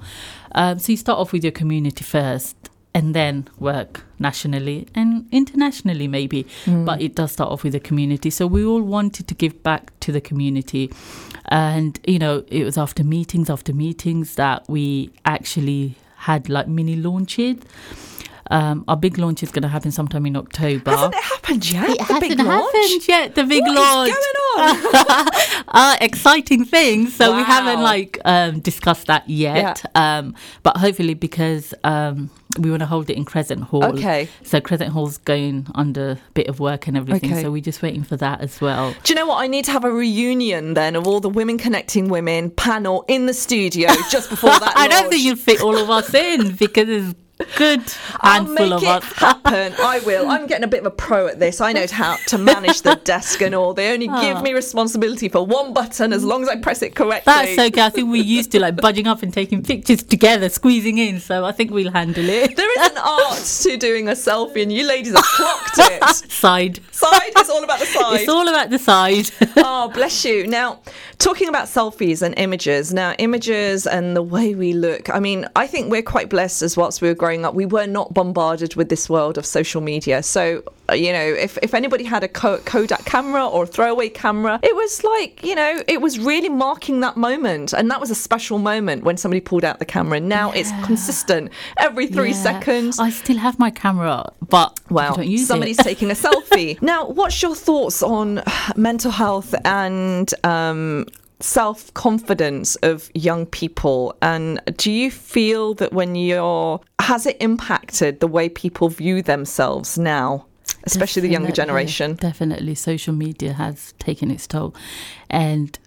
Um, 0.54 0.78
so 0.78 0.92
you 0.92 0.98
start 0.98 1.18
off 1.18 1.32
with 1.32 1.42
your 1.42 1.52
community 1.52 2.04
first 2.04 2.56
and 2.92 3.14
then 3.14 3.48
work 3.58 4.04
nationally 4.18 4.86
and 4.94 5.26
internationally, 5.32 6.06
maybe. 6.06 6.46
But 6.84 7.00
it 7.00 7.14
does 7.14 7.32
start 7.32 7.50
off 7.50 7.64
with 7.64 7.72
the 7.72 7.80
community. 7.80 8.28
So 8.28 8.46
we 8.46 8.64
all 8.64 8.82
wanted 8.82 9.26
to 9.28 9.34
give 9.34 9.62
back 9.62 9.98
to 10.00 10.12
the 10.12 10.20
community. 10.20 10.92
And, 11.46 11.98
you 12.06 12.18
know, 12.18 12.44
it 12.48 12.64
was 12.64 12.76
after 12.76 13.02
meetings, 13.02 13.48
after 13.48 13.72
meetings 13.72 14.34
that 14.34 14.68
we 14.68 15.10
actually 15.24 15.96
had 16.18 16.48
like 16.50 16.68
mini 16.68 16.96
launches. 16.96 17.56
Um, 18.50 18.84
our 18.88 18.96
big 18.96 19.18
launch 19.18 19.42
is 19.42 19.50
going 19.50 19.62
to 19.62 19.68
happen 19.68 19.90
sometime 19.90 20.26
in 20.26 20.36
October. 20.36 20.90
Hasn't 20.90 21.14
it 21.14 21.22
happened 21.22 21.72
yet? 21.72 21.90
It 21.90 21.98
the 21.98 22.04
hasn't 22.04 22.20
big 22.20 22.38
launch? 22.38 22.74
happened 22.74 23.08
yet. 23.08 23.34
The 23.34 23.44
big 23.44 23.62
What 23.62 23.74
launch. 23.74 24.12
going 24.12 25.24
on? 25.24 25.64
uh, 25.68 25.96
exciting 26.00 26.64
things. 26.64 27.14
So 27.14 27.36
we 27.36 27.42
haven't 27.42 27.82
like 27.82 28.18
um, 28.24 28.60
discussed 28.60 29.06
that 29.06 29.28
yet. 29.28 29.84
Um, 29.96 30.34
but 30.62 30.76
hopefully, 30.76 31.14
because 31.14 31.72
um, 31.84 32.30
we 32.58 32.70
want 32.70 32.80
to 32.80 32.86
hold 32.86 33.10
it 33.10 33.16
in 33.16 33.24
Crescent 33.24 33.62
Hall. 33.62 33.84
Okay. 33.84 34.28
So 34.42 34.60
Crescent 34.60 34.92
Hall's 34.92 35.18
going 35.18 35.66
under 35.74 36.10
a 36.12 36.18
bit 36.34 36.48
of 36.48 36.60
work 36.60 36.86
and 36.86 36.96
everything. 36.96 37.32
Okay. 37.32 37.42
So 37.42 37.50
we're 37.50 37.62
just 37.62 37.82
waiting 37.82 38.04
for 38.04 38.16
that 38.18 38.40
as 38.40 38.60
well. 38.60 38.94
Do 39.04 39.12
you 39.12 39.18
know 39.18 39.26
what? 39.26 39.38
I 39.42 39.46
need 39.46 39.64
to 39.66 39.72
have 39.72 39.84
a 39.84 39.90
reunion 39.90 40.74
then 40.74 40.96
of 40.96 41.06
all 41.06 41.20
the 41.20 41.30
Women 41.30 41.58
Connecting 41.58 42.08
Women 42.08 42.50
panel 42.50 43.04
in 43.08 43.26
the 43.26 43.34
studio 43.34 43.88
just 44.10 44.30
before 44.30 44.50
that. 44.58 44.72
I 44.76 44.88
don't 44.88 45.10
think 45.10 45.22
you'll 45.22 45.36
fit 45.36 45.60
all 45.62 45.76
of 45.76 45.90
us 45.90 46.12
in 46.14 46.54
because 46.56 46.88
it's 46.88 47.14
good 47.56 47.82
I'll 48.20 48.44
handful 48.44 48.70
make 48.70 48.72
of 48.72 48.84
us. 48.84 49.12
happen. 49.14 49.74
I 49.80 50.00
will. 50.00 50.28
I'm 50.28 50.46
getting 50.46 50.64
a 50.64 50.68
bit 50.68 50.80
of 50.80 50.86
a 50.86 50.90
pro 50.90 51.26
at 51.26 51.38
this. 51.38 51.60
I 51.60 51.72
know 51.72 51.86
how 51.90 52.16
to 52.28 52.38
manage 52.38 52.82
the 52.82 52.94
desk 53.04 53.42
and 53.42 53.54
all. 53.54 53.74
They 53.74 53.92
only 53.92 54.06
give 54.06 54.36
ah. 54.36 54.42
me 54.42 54.52
responsibility 54.52 55.28
for 55.28 55.44
one 55.44 55.72
button 55.72 56.12
as 56.12 56.24
long 56.24 56.42
as 56.42 56.48
I 56.48 56.56
press 56.56 56.82
it 56.82 56.94
correctly. 56.94 57.32
That's 57.32 57.58
okay. 57.58 57.82
I 57.82 57.90
think 57.90 58.10
we're 58.10 58.22
used 58.22 58.52
to 58.52 58.60
like 58.60 58.76
budging 58.76 59.06
up 59.06 59.22
and 59.22 59.32
taking 59.32 59.62
pictures 59.62 60.02
together, 60.02 60.48
squeezing 60.48 60.98
in. 60.98 61.20
So 61.20 61.44
I 61.44 61.52
think 61.52 61.70
we'll 61.70 61.92
handle 61.92 62.28
it. 62.28 62.56
There 62.56 62.80
is 62.80 62.90
an 62.90 62.98
art 62.98 63.44
to 63.62 63.76
doing 63.76 64.08
a 64.08 64.12
selfie, 64.12 64.62
and 64.62 64.72
you 64.72 64.86
ladies 64.86 65.14
have 65.14 65.24
clocked 65.24 65.78
it. 65.78 66.04
Side. 66.30 66.80
Side, 66.92 67.20
it's 67.36 67.50
all 67.50 67.64
about 67.64 67.80
the 67.80 67.86
side. 67.86 68.20
It's 68.20 68.28
all 68.28 68.48
about 68.48 68.70
the 68.70 68.78
side. 68.78 69.30
oh, 69.56 69.90
bless 69.92 70.24
you. 70.24 70.46
Now, 70.46 70.80
talking 71.18 71.48
about 71.48 71.66
selfies 71.66 72.22
and 72.22 72.34
images, 72.38 72.92
now, 72.92 73.14
images 73.18 73.86
and 73.86 74.16
the 74.16 74.22
way 74.22 74.54
we 74.54 74.72
look, 74.72 75.10
I 75.10 75.20
mean, 75.20 75.46
I 75.56 75.66
think 75.66 75.90
we're 75.90 76.02
quite 76.02 76.28
blessed 76.28 76.62
as 76.62 76.76
whilst 76.76 77.02
we 77.02 77.08
were 77.08 77.14
growing 77.24 77.46
up, 77.46 77.54
we 77.54 77.64
were 77.64 77.86
not 77.86 78.12
bombarded 78.12 78.76
with 78.76 78.90
this 78.90 79.08
world 79.08 79.38
of 79.38 79.46
social 79.46 79.80
media. 79.80 80.22
So, 80.22 80.62
uh, 80.90 80.94
you 80.94 81.10
know, 81.10 81.24
if, 81.46 81.56
if 81.62 81.72
anybody 81.72 82.04
had 82.04 82.22
a 82.22 82.28
Kodak 82.28 83.06
camera 83.06 83.46
or 83.46 83.62
a 83.64 83.66
throwaway 83.66 84.10
camera, 84.10 84.60
it 84.62 84.76
was 84.76 85.02
like, 85.02 85.42
you 85.42 85.54
know, 85.54 85.82
it 85.88 86.02
was 86.02 86.18
really 86.18 86.50
marking 86.50 87.00
that 87.00 87.16
moment. 87.16 87.72
And 87.72 87.90
that 87.90 87.98
was 87.98 88.10
a 88.10 88.14
special 88.14 88.58
moment 88.58 89.04
when 89.04 89.16
somebody 89.16 89.40
pulled 89.40 89.64
out 89.64 89.78
the 89.78 89.86
camera. 89.86 90.20
Now 90.20 90.50
it's 90.52 90.70
consistent 90.84 91.50
every 91.78 92.06
three 92.08 92.32
Yeah. 92.36 92.42
seconds. 92.50 92.98
I 92.98 93.08
still 93.08 93.38
have 93.38 93.58
my 93.58 93.70
camera, 93.70 94.30
but 94.46 94.78
Well, 94.90 95.14
don't 95.16 95.26
use 95.26 95.46
somebody's 95.46 95.78
taking 95.90 96.10
a 96.10 96.14
selfie. 96.14 96.80
Now, 96.82 97.06
what's 97.08 97.40
your 97.40 97.54
thoughts 97.54 98.02
on 98.02 98.42
mental 98.76 99.10
health 99.10 99.54
and 99.64 100.28
um, 100.44 101.06
self 101.40 101.92
confidence 101.94 102.76
of 102.76 103.10
young 103.14 103.46
people? 103.46 104.16
And 104.22 104.60
do 104.76 104.90
you 104.90 105.10
feel 105.10 105.74
that 105.74 105.92
when 105.92 106.14
you're, 106.14 106.80
has 107.00 107.26
it 107.26 107.36
impacted 107.40 108.20
the 108.20 108.26
way 108.26 108.48
people 108.48 108.88
view 108.88 109.22
themselves 109.22 109.98
now? 109.98 110.46
Especially 110.84 111.22
the 111.22 111.28
younger 111.28 111.52
generation. 111.52 112.14
Definitely, 112.14 112.74
social 112.74 113.14
media 113.14 113.54
has 113.54 113.94
taken 113.98 114.30
its 114.30 114.46
toll, 114.46 114.74
and 115.30 115.78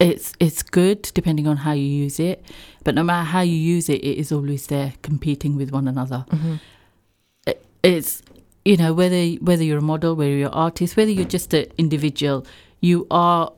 it's 0.00 0.32
it's 0.40 0.62
good 0.62 1.02
depending 1.14 1.46
on 1.46 1.58
how 1.58 1.72
you 1.72 1.84
use 1.84 2.18
it. 2.18 2.44
But 2.84 2.94
no 2.94 3.02
matter 3.02 3.24
how 3.24 3.40
you 3.40 3.56
use 3.56 3.88
it, 3.88 4.02
it 4.02 4.18
is 4.18 4.32
always 4.32 4.66
there 4.68 4.94
competing 5.02 5.56
with 5.56 5.70
one 5.72 5.86
another. 5.86 6.24
Mm-hmm. 6.30 6.54
It, 7.46 7.64
it's 7.82 8.22
you 8.64 8.76
know 8.76 8.92
whether 8.94 9.24
whether 9.40 9.62
you're 9.62 9.78
a 9.78 9.82
model, 9.82 10.14
whether 10.14 10.30
you're 10.30 10.48
an 10.48 10.54
artist, 10.54 10.96
whether 10.96 11.10
you're 11.10 11.24
just 11.24 11.52
an 11.54 11.66
individual, 11.78 12.46
you 12.80 13.06
are. 13.10 13.52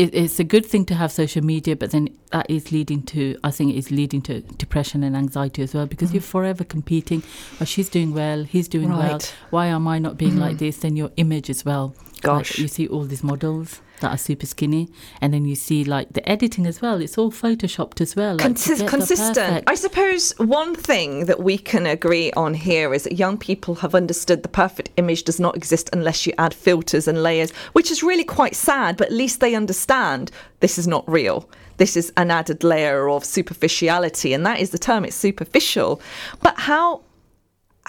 It, 0.00 0.14
it's 0.14 0.40
a 0.40 0.44
good 0.44 0.64
thing 0.64 0.86
to 0.86 0.94
have 0.94 1.12
social 1.12 1.44
media, 1.44 1.76
but 1.76 1.90
then 1.90 2.08
that 2.32 2.48
is 2.48 2.72
leading 2.72 3.02
to, 3.02 3.36
I 3.44 3.50
think, 3.50 3.74
it 3.74 3.76
is 3.78 3.90
leading 3.90 4.22
to 4.22 4.40
depression 4.40 5.02
and 5.02 5.14
anxiety 5.14 5.62
as 5.62 5.74
well 5.74 5.84
because 5.84 6.14
you're 6.14 6.22
mm-hmm. 6.22 6.30
forever 6.30 6.64
competing. 6.64 7.22
Oh, 7.60 7.66
she's 7.66 7.90
doing 7.90 8.14
well, 8.14 8.44
he's 8.44 8.66
doing 8.66 8.88
well. 8.96 9.20
Why 9.50 9.66
am 9.66 9.86
I 9.86 9.98
not 9.98 10.16
being 10.16 10.38
like 10.38 10.56
mm-hmm. 10.56 10.64
this? 10.64 10.78
Then 10.78 10.96
your 10.96 11.10
image 11.18 11.50
as 11.50 11.66
well 11.66 11.94
Gosh. 12.22 12.58
you 12.58 12.66
see 12.66 12.88
all 12.88 13.04
these 13.04 13.22
models 13.22 13.82
that 14.00 14.12
are 14.12 14.18
super 14.18 14.46
skinny, 14.46 14.88
and 15.20 15.32
then 15.32 15.44
you 15.44 15.54
see 15.54 15.84
like 15.84 16.12
the 16.12 16.28
editing 16.28 16.66
as 16.66 16.82
well. 16.82 17.00
It's 17.00 17.16
all 17.16 17.30
photoshopped 17.30 18.00
as 18.00 18.16
well. 18.16 18.36
Like, 18.36 18.46
to 18.46 18.52
Consis- 18.52 18.68
get 18.68 18.78
the 18.78 18.86
consistent. 18.86 19.64
I 19.66 19.74
suppose 19.74 20.32
one 20.38 20.74
thing 20.74 21.26
that 21.26 21.42
we 21.42 21.56
can 21.56 21.86
agree 21.86 22.32
on 22.32 22.54
here 22.54 22.92
is 22.92 23.04
that 23.04 23.18
young 23.18 23.38
people 23.38 23.76
have 23.76 23.94
understood 23.94 24.42
the 24.42 24.48
perfect 24.48 24.90
image 24.96 25.24
does 25.24 25.40
not 25.40 25.56
exist 25.56 25.88
unless 25.92 26.26
you 26.26 26.32
add 26.38 26.54
filters 26.54 27.08
and 27.08 27.22
layers, 27.22 27.52
which 27.72 27.90
is 27.90 28.02
really 28.02 28.24
quite 28.24 28.54
sad, 28.54 28.96
but 28.96 29.08
at 29.08 29.12
least 29.12 29.40
they 29.40 29.54
understand 29.54 30.30
this 30.60 30.78
is 30.78 30.86
not 30.86 31.08
real. 31.08 31.48
This 31.76 31.96
is 31.96 32.12
an 32.16 32.30
added 32.30 32.62
layer 32.62 33.08
of 33.08 33.24
superficiality, 33.24 34.34
and 34.34 34.44
that 34.44 34.60
is 34.60 34.70
the 34.70 34.78
term, 34.78 35.04
it's 35.04 35.16
superficial. 35.16 36.00
But 36.42 36.58
how 36.58 37.02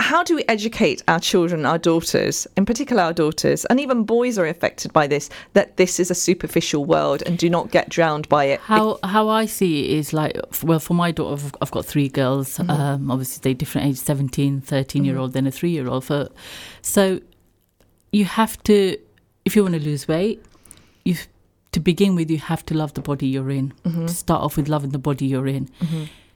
how 0.01 0.23
do 0.23 0.35
we 0.35 0.43
educate 0.47 1.03
our 1.07 1.19
children, 1.19 1.65
our 1.65 1.77
daughters, 1.77 2.47
in 2.57 2.65
particular 2.65 3.01
our 3.03 3.13
daughters, 3.13 3.65
and 3.65 3.79
even 3.79 4.03
boys 4.03 4.37
are 4.37 4.45
affected 4.45 4.91
by 4.93 5.07
this, 5.07 5.29
that 5.53 5.77
this 5.77 5.99
is 5.99 6.11
a 6.11 6.15
superficial 6.15 6.85
world 6.85 7.23
and 7.25 7.37
do 7.37 7.49
not 7.49 7.71
get 7.71 7.89
drowned 7.89 8.27
by 8.27 8.45
it? 8.45 8.59
How 8.61 8.99
how 9.03 9.29
I 9.29 9.45
see 9.45 9.85
it 9.85 9.97
is 9.97 10.13
like 10.13 10.37
well 10.63 10.79
for 10.79 10.93
my 10.93 11.11
daughter 11.11 11.33
I've- 11.33 11.57
I've 11.61 11.71
got 11.71 11.85
three 11.85 12.09
girls. 12.09 12.57
Mm-hmm. 12.57 12.69
Um, 12.69 13.11
obviously 13.11 13.41
they're 13.41 13.53
different 13.53 13.87
age 13.87 13.97
17 13.97 14.61
13 14.61 15.03
year 15.03 15.13
mm-hmm. 15.13 15.21
old 15.21 15.33
then 15.33 15.47
a 15.47 15.51
3 15.51 15.69
year 15.69 15.87
old 15.87 16.05
for 16.05 16.29
so 16.81 17.19
you 18.11 18.25
have 18.25 18.61
to 18.63 18.97
if 19.45 19.55
you 19.55 19.61
want 19.63 19.75
to 19.75 19.81
lose 19.81 20.07
weight 20.07 20.43
you 21.05 21.15
to 21.71 21.79
begin 21.79 22.15
with 22.15 22.29
you 22.29 22.37
have 22.37 22.65
to 22.65 22.73
love 22.75 22.93
the 22.93 23.01
body 23.01 23.27
you're 23.27 23.49
in. 23.49 23.73
To 24.07 24.13
start 24.13 24.41
off 24.43 24.57
with 24.57 24.67
loving 24.67 24.89
the 24.91 24.99
body 24.99 25.25
you're 25.25 25.47
in. 25.47 25.69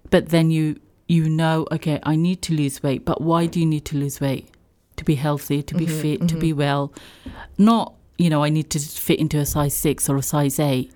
But 0.09 0.29
then 0.29 0.51
you 0.51 0.79
you 1.07 1.29
know 1.29 1.67
okay 1.71 1.99
I 2.03 2.15
need 2.15 2.41
to 2.43 2.53
lose 2.53 2.81
weight 2.81 3.05
but 3.05 3.21
why 3.21 3.45
do 3.45 3.59
you 3.59 3.65
need 3.65 3.85
to 3.85 3.97
lose 3.97 4.19
weight 4.19 4.49
to 4.97 5.03
be 5.03 5.15
healthy 5.15 5.61
to 5.63 5.75
be 5.75 5.85
mm-hmm, 5.85 6.01
fit 6.01 6.19
to 6.19 6.25
mm-hmm. 6.25 6.39
be 6.39 6.53
well 6.53 6.93
not 7.57 7.93
you 8.17 8.29
know 8.29 8.43
I 8.43 8.49
need 8.49 8.69
to 8.71 8.79
fit 8.79 9.19
into 9.19 9.37
a 9.37 9.45
size 9.45 9.73
6 9.73 10.09
or 10.09 10.17
a 10.17 10.23
size 10.23 10.59
8 10.59 10.91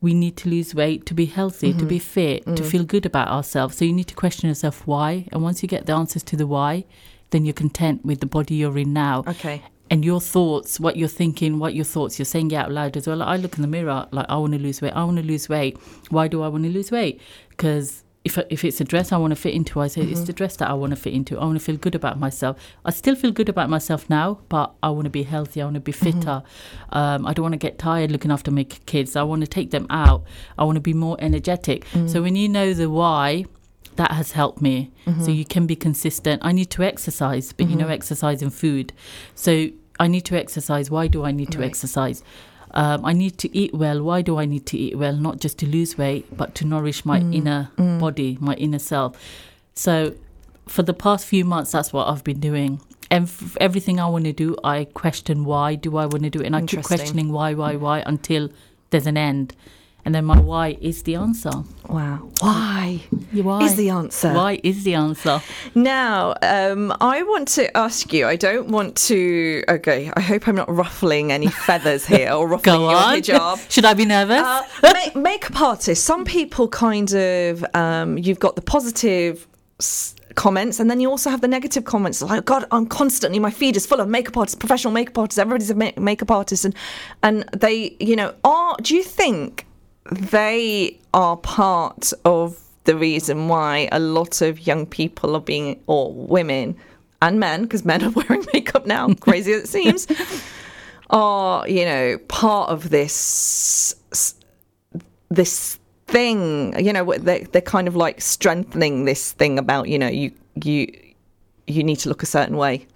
we 0.00 0.14
need 0.14 0.36
to 0.38 0.48
lose 0.48 0.74
weight 0.74 1.06
to 1.06 1.14
be 1.14 1.26
healthy, 1.26 1.72
to 1.72 1.78
mm-hmm, 1.78 1.88
be 1.88 1.98
fit, 1.98 2.44
to 2.44 2.62
mm. 2.62 2.70
feel 2.70 2.84
good 2.84 3.04
about 3.04 3.28
ourselves. 3.28 3.76
So 3.76 3.84
you 3.84 3.92
need 3.92 4.06
to 4.08 4.14
question 4.14 4.48
yourself 4.48 4.86
why. 4.86 5.26
And 5.32 5.42
once 5.42 5.62
you 5.62 5.68
get 5.68 5.86
the 5.86 5.92
answers 5.92 6.22
to 6.24 6.36
the 6.36 6.46
why, 6.46 6.84
then 7.30 7.44
you're 7.44 7.54
content 7.54 8.04
with 8.04 8.20
the 8.20 8.26
body 8.26 8.56
you're 8.56 8.78
in 8.78 8.92
now. 8.92 9.24
Okay. 9.26 9.62
And 9.90 10.04
your 10.04 10.20
thoughts, 10.20 10.78
what 10.78 10.96
you're 10.96 11.08
thinking, 11.08 11.58
what 11.58 11.74
your 11.74 11.84
thoughts, 11.84 12.18
you're 12.18 12.26
saying 12.26 12.50
it 12.50 12.56
out 12.56 12.70
loud 12.70 12.96
as 12.96 13.06
well. 13.06 13.16
Like, 13.16 13.28
I 13.28 13.36
look 13.36 13.56
in 13.56 13.62
the 13.62 13.68
mirror, 13.68 14.06
like, 14.12 14.26
I 14.28 14.36
want 14.36 14.52
to 14.52 14.58
lose 14.58 14.80
weight. 14.80 14.92
I 14.92 15.02
want 15.02 15.16
to 15.16 15.22
lose 15.22 15.48
weight. 15.48 15.78
Why 16.10 16.28
do 16.28 16.42
I 16.42 16.48
want 16.48 16.64
to 16.64 16.70
lose 16.70 16.90
weight? 16.90 17.20
Because 17.48 18.04
if, 18.24 18.38
if 18.50 18.64
it's 18.64 18.80
a 18.80 18.84
dress 18.84 19.12
I 19.12 19.16
want 19.16 19.30
to 19.30 19.36
fit 19.36 19.54
into, 19.54 19.80
I 19.80 19.86
say 19.86 20.02
it's 20.02 20.20
mm-hmm. 20.20 20.26
the 20.26 20.32
dress 20.32 20.56
that 20.56 20.68
I 20.68 20.74
want 20.74 20.90
to 20.90 20.96
fit 20.96 21.14
into. 21.14 21.38
I 21.38 21.44
want 21.44 21.58
to 21.58 21.64
feel 21.64 21.76
good 21.76 21.94
about 21.94 22.18
myself. 22.18 22.58
I 22.84 22.90
still 22.90 23.14
feel 23.14 23.30
good 23.30 23.48
about 23.48 23.70
myself 23.70 24.10
now, 24.10 24.40
but 24.48 24.74
I 24.82 24.90
want 24.90 25.04
to 25.04 25.10
be 25.10 25.22
healthy. 25.22 25.62
I 25.62 25.64
want 25.64 25.74
to 25.74 25.80
be 25.80 25.92
mm-hmm. 25.92 26.18
fitter. 26.18 26.42
Um, 26.90 27.26
I 27.26 27.32
don't 27.32 27.44
want 27.44 27.54
to 27.54 27.58
get 27.58 27.78
tired 27.78 28.10
looking 28.10 28.30
after 28.30 28.50
my 28.50 28.64
kids. 28.64 29.16
I 29.16 29.22
want 29.22 29.42
to 29.42 29.46
take 29.46 29.70
them 29.70 29.86
out. 29.88 30.24
I 30.58 30.64
want 30.64 30.76
to 30.76 30.80
be 30.80 30.94
more 30.94 31.16
energetic. 31.20 31.86
So 31.92 31.98
mm. 31.98 32.22
when 32.22 32.36
you 32.36 32.48
know 32.48 32.74
the 32.74 32.90
why, 32.90 33.46
that 33.96 34.12
has 34.12 34.32
helped 34.32 34.62
me. 34.62 34.92
So 35.04 35.10
mm-hmm. 35.10 35.30
you 35.30 35.44
can 35.44 35.66
be 35.66 35.74
consistent. 35.74 36.40
I 36.44 36.52
need 36.52 36.70
to 36.70 36.82
exercise, 36.82 37.52
but 37.52 37.68
you 37.68 37.76
know, 37.76 37.88
exercise 37.88 38.42
and 38.42 38.54
food. 38.54 38.92
So 39.34 39.70
I 39.98 40.06
need 40.06 40.24
to 40.26 40.38
exercise. 40.38 40.90
Why 40.90 41.08
do 41.08 41.24
I 41.24 41.32
need 41.32 41.50
to 41.52 41.58
Right. 41.58 41.66
exercise? 41.66 42.22
Um, 42.80 43.04
I 43.04 43.12
need 43.12 43.34
to 43.38 43.48
eat 43.60 43.72
well. 43.74 43.98
Why 44.08 44.18
do 44.22 44.38
I 44.38 44.44
need 44.54 44.64
to 44.66 44.76
eat 44.84 44.96
well? 45.02 45.16
Not 45.28 45.40
just 45.44 45.58
to 45.60 45.66
lose 45.66 45.98
weight, 45.98 46.24
but 46.40 46.54
to 46.58 46.62
nourish 46.64 47.04
my 47.04 47.18
inner 47.38 47.60
body, 47.76 48.30
my 48.40 48.54
inner 48.54 48.78
self. 48.78 49.10
So, 49.74 50.14
for 50.66 50.82
the 50.84 50.94
past 50.94 51.26
few 51.26 51.44
months, 51.44 51.72
that's 51.72 51.92
what 51.92 52.06
I've 52.08 52.22
been 52.22 52.40
doing. 52.50 52.80
And 53.10 53.24
f- 53.24 53.56
everything 53.60 53.98
I 53.98 54.06
want 54.14 54.26
to 54.26 54.32
do, 54.32 54.54
I 54.62 54.84
question 55.02 55.44
why 55.44 55.74
do 55.74 55.96
I 55.96 56.06
want 56.06 56.22
to 56.24 56.30
do 56.30 56.40
it, 56.42 56.46
and 56.46 56.54
I 56.54 56.60
keep 56.60 56.78
questioning 56.98 57.32
why, 57.32 57.54
why, 57.54 57.74
why 57.76 58.02
until 58.06 58.48
there's 58.90 59.06
an 59.08 59.16
end. 59.16 59.56
And 60.08 60.14
then 60.14 60.24
my 60.24 60.40
why 60.40 60.78
is 60.80 61.02
the 61.02 61.16
answer. 61.16 61.50
Wow. 61.86 62.30
Why? 62.40 63.02
Your 63.30 63.44
Why 63.44 63.60
Is 63.64 63.74
the 63.74 63.90
answer. 63.90 64.32
Why 64.32 64.58
is 64.64 64.82
the 64.82 64.94
answer? 64.94 65.42
Now, 65.74 66.34
um, 66.40 66.96
I 66.98 67.22
want 67.24 67.48
to 67.48 67.76
ask 67.76 68.10
you. 68.10 68.26
I 68.26 68.36
don't 68.36 68.68
want 68.68 68.96
to. 69.08 69.64
Okay, 69.68 70.10
I 70.16 70.20
hope 70.22 70.48
I'm 70.48 70.54
not 70.54 70.74
ruffling 70.74 71.30
any 71.30 71.48
feathers 71.66 72.06
here 72.06 72.32
or 72.32 72.48
ruffling 72.48 72.76
Go 72.76 72.90
your 72.90 72.98
hijab. 72.98 73.70
Should 73.70 73.84
I 73.84 73.92
be 73.92 74.06
nervous? 74.06 74.38
Uh, 74.40 74.62
ma- 74.82 75.20
makeup 75.20 75.60
artists. 75.60 76.02
Some 76.06 76.24
people 76.24 76.68
kind 76.68 77.12
of. 77.12 77.62
Um, 77.74 78.16
you've 78.16 78.40
got 78.40 78.56
the 78.56 78.62
positive. 78.62 79.46
S- 79.78 80.14
comments 80.34 80.78
and 80.78 80.88
then 80.88 81.00
you 81.00 81.10
also 81.10 81.30
have 81.30 81.40
the 81.40 81.48
negative 81.48 81.84
comments 81.84 82.22
like 82.22 82.44
god 82.44 82.64
i'm 82.70 82.86
constantly 82.86 83.40
my 83.40 83.50
feed 83.50 83.76
is 83.76 83.86
full 83.86 83.98
of 83.98 84.08
makeup 84.08 84.36
artists 84.36 84.54
professional 84.56 84.92
makeup 84.92 85.18
artists 85.18 85.36
everybody's 85.36 85.70
a 85.70 85.74
ma- 85.74 85.90
makeup 85.96 86.30
artist 86.30 86.64
and 86.64 86.76
and 87.24 87.42
they 87.56 87.96
you 87.98 88.14
know 88.14 88.32
are 88.44 88.76
do 88.80 88.94
you 88.94 89.02
think 89.02 89.66
they 90.10 90.98
are 91.14 91.36
part 91.36 92.12
of 92.24 92.58
the 92.84 92.96
reason 92.96 93.48
why 93.48 93.88
a 93.92 93.98
lot 93.98 94.40
of 94.40 94.66
young 94.66 94.86
people 94.86 95.36
are 95.36 95.40
being 95.40 95.80
or 95.86 96.12
women 96.12 96.76
and 97.20 97.38
men 97.38 97.62
because 97.62 97.84
men 97.84 98.02
are 98.02 98.10
wearing 98.28 98.44
makeup 98.54 98.86
now 98.86 99.12
crazy 99.14 99.52
as 99.52 99.64
it 99.64 99.68
seems 99.68 100.06
are 101.10 101.68
you 101.68 101.84
know 101.84 102.18
part 102.28 102.70
of 102.70 102.90
this 102.90 103.94
this 105.30 105.78
thing 106.06 106.78
you 106.82 106.92
know 106.92 107.12
they, 107.18 107.40
they're 107.52 107.60
kind 107.60 107.86
of 107.86 107.94
like 107.94 108.20
strengthening 108.20 109.04
this 109.04 109.32
thing 109.32 109.58
about 109.58 109.88
you 109.88 109.98
know 109.98 110.08
you 110.08 110.32
you 110.64 110.86
you 111.68 111.84
need 111.84 111.96
to 111.96 112.08
look 112.08 112.22
a 112.22 112.26
certain 112.26 112.56
way. 112.56 112.86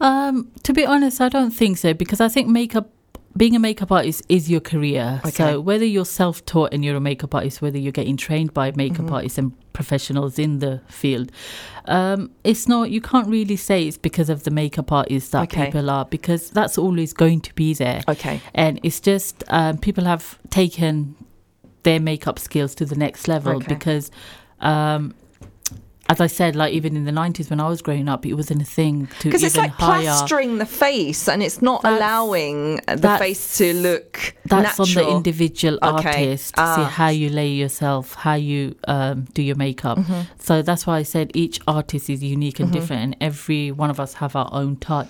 Um, 0.00 0.50
to 0.64 0.72
be 0.72 0.84
honest, 0.84 1.20
I 1.20 1.28
don't 1.28 1.50
think 1.50 1.78
so 1.78 1.94
because 1.94 2.20
I 2.20 2.28
think 2.28 2.48
makeup, 2.48 2.90
being 3.36 3.56
a 3.56 3.58
makeup 3.58 3.90
artist, 3.90 4.22
is 4.28 4.50
your 4.50 4.60
career. 4.60 5.20
Okay. 5.24 5.30
So 5.30 5.60
whether 5.60 5.84
you're 5.84 6.04
self-taught 6.04 6.72
and 6.74 6.84
you're 6.84 6.96
a 6.96 7.00
makeup 7.00 7.34
artist, 7.34 7.62
whether 7.62 7.78
you're 7.78 7.92
getting 7.92 8.16
trained 8.16 8.52
by 8.52 8.72
makeup 8.72 9.06
Mm-hmm. 9.06 9.14
artists 9.14 9.38
and 9.38 9.52
professionals 9.72 10.38
in 10.38 10.58
the 10.58 10.80
field, 10.88 11.32
um, 11.86 12.30
it's 12.44 12.68
not. 12.68 12.90
You 12.90 13.00
can't 13.00 13.26
really 13.28 13.56
say 13.56 13.86
it's 13.88 13.96
because 13.98 14.28
of 14.28 14.44
the 14.44 14.50
makeup 14.50 14.92
artists 14.92 15.30
that 15.30 15.42
Okay. 15.44 15.66
people 15.66 15.88
are 15.90 16.04
because 16.04 16.50
that's 16.50 16.76
always 16.78 17.12
going 17.12 17.40
to 17.42 17.54
be 17.54 17.72
there. 17.74 18.02
okay 18.08 18.40
And 18.54 18.78
it's 18.82 19.00
just 19.00 19.42
um, 19.48 19.78
people 19.78 20.04
have 20.04 20.38
taken 20.50 21.14
their 21.84 22.00
makeup 22.00 22.38
skills 22.38 22.74
to 22.76 22.84
the 22.84 22.96
next 22.96 23.28
level 23.28 23.56
Okay. 23.56 23.66
because. 23.74 24.10
Um, 24.60 25.14
as 26.12 26.18
I 26.26 26.28
said, 26.38 26.52
like 26.62 26.72
even 26.78 26.96
in 26.98 27.04
the 27.10 27.12
nineties 27.22 27.48
when 27.52 27.60
I 27.66 27.68
was 27.74 27.80
growing 27.86 28.08
up, 28.12 28.20
it 28.26 28.34
wasn't 28.34 28.60
a 28.68 28.70
thing 28.78 28.94
to 29.20 29.24
because 29.28 29.42
it's 29.48 29.56
like 29.64 29.70
hire. 29.72 30.02
plastering 30.02 30.58
the 30.58 30.66
face 30.86 31.22
and 31.32 31.42
it's 31.46 31.60
not 31.70 31.78
That's- 31.82 31.98
allowing 31.98 32.58
the 33.06 33.16
face 33.24 33.42
to 33.58 33.66
look 33.88 34.12
That's 34.52 34.78
natural. 34.78 35.06
on 35.06 35.10
the 35.10 35.16
individual 35.16 35.76
Okay. 35.82 36.08
artist 36.08 36.46
to 36.56 36.60
Ah. 36.62 36.76
see 36.76 36.86
how 36.98 37.08
you 37.20 37.28
lay 37.40 37.48
yourself, 37.62 38.04
how 38.26 38.34
you 38.50 38.60
um, 38.94 39.16
do 39.36 39.42
your 39.50 39.56
makeup. 39.66 39.98
Mm-hmm. 39.98 40.20
So 40.38 40.52
that's 40.68 40.86
why 40.86 40.96
I 40.98 41.04
said 41.14 41.26
each 41.44 41.56
artist 41.66 42.04
is 42.14 42.20
unique 42.36 42.58
and 42.60 42.70
different, 42.76 43.02
and 43.02 43.16
every 43.20 43.70
one 43.82 43.90
of 43.90 43.98
us 44.04 44.12
have 44.22 44.32
our 44.36 44.50
own 44.52 44.76
touch. 44.76 45.08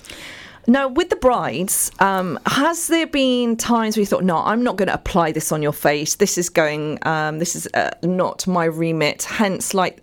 Now, 0.69 0.87
with 0.99 1.09
the 1.11 1.17
brides, 1.17 1.91
um, 1.99 2.39
has 2.47 2.87
there 2.87 3.09
been 3.09 3.57
times 3.57 3.97
where 3.97 4.03
you 4.03 4.07
thought, 4.13 4.23
"No, 4.23 4.37
I'm 4.51 4.63
not 4.63 4.77
going 4.77 4.87
to 4.93 4.95
apply 4.95 5.33
this 5.33 5.51
on 5.51 5.61
your 5.61 5.73
face. 5.73 6.15
This 6.25 6.39
is 6.39 6.49
going. 6.49 6.85
Um, 7.03 7.41
this 7.41 7.57
is 7.57 7.67
uh, 7.75 7.91
not 8.05 8.47
my 8.47 8.67
remit." 8.67 9.25
Hence, 9.25 9.75
like 9.75 9.95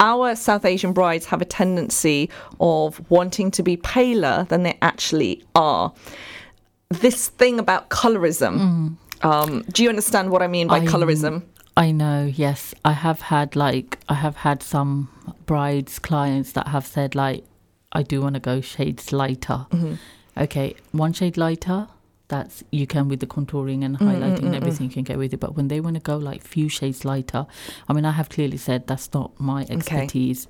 our 0.00 0.36
South 0.36 0.64
Asian 0.64 0.92
brides 0.92 1.26
have 1.26 1.40
a 1.42 1.44
tendency 1.44 2.30
of 2.60 3.00
wanting 3.10 3.50
to 3.52 3.62
be 3.62 3.76
paler 3.76 4.46
than 4.48 4.62
they 4.62 4.76
actually 4.82 5.42
are. 5.54 5.92
This 6.90 7.28
thing 7.28 7.58
about 7.58 7.90
colorism. 7.90 8.96
Um, 9.22 9.64
do 9.72 9.82
you 9.82 9.88
understand 9.88 10.30
what 10.30 10.42
I 10.42 10.46
mean 10.46 10.68
by 10.68 10.78
I- 10.78 10.86
colorism? 10.86 11.42
I 11.76 11.92
know, 11.92 12.24
yes. 12.24 12.74
I 12.84 12.92
have 12.92 13.20
had 13.20 13.54
like 13.54 13.98
I 14.08 14.14
have 14.14 14.36
had 14.36 14.64
some 14.64 15.08
brides 15.46 16.00
clients 16.00 16.52
that 16.52 16.66
have 16.68 16.84
said 16.84 17.14
like 17.14 17.44
I 17.92 18.02
do 18.02 18.20
want 18.20 18.34
to 18.34 18.40
go 18.40 18.60
shades 18.60 19.12
lighter. 19.12 19.66
Mm-hmm. 19.70 19.94
Okay, 20.36 20.74
one 20.90 21.12
shade 21.12 21.36
lighter. 21.36 21.86
That's 22.28 22.62
you 22.70 22.86
can 22.86 23.08
with 23.08 23.20
the 23.20 23.26
contouring 23.26 23.82
and 23.84 23.98
Mm, 23.98 24.06
highlighting 24.06 24.46
and 24.46 24.54
everything 24.54 24.84
you 24.86 24.92
can 24.92 25.02
get 25.02 25.18
with 25.18 25.32
it. 25.32 25.40
But 25.40 25.56
when 25.56 25.68
they 25.68 25.80
want 25.80 25.94
to 25.94 26.00
go 26.00 26.16
like 26.16 26.42
few 26.42 26.68
shades 26.68 27.04
lighter, 27.04 27.46
I 27.88 27.92
mean 27.94 28.04
I 28.04 28.12
have 28.12 28.28
clearly 28.28 28.58
said 28.58 28.86
that's 28.86 29.12
not 29.14 29.38
my 29.40 29.66
expertise. 29.70 30.46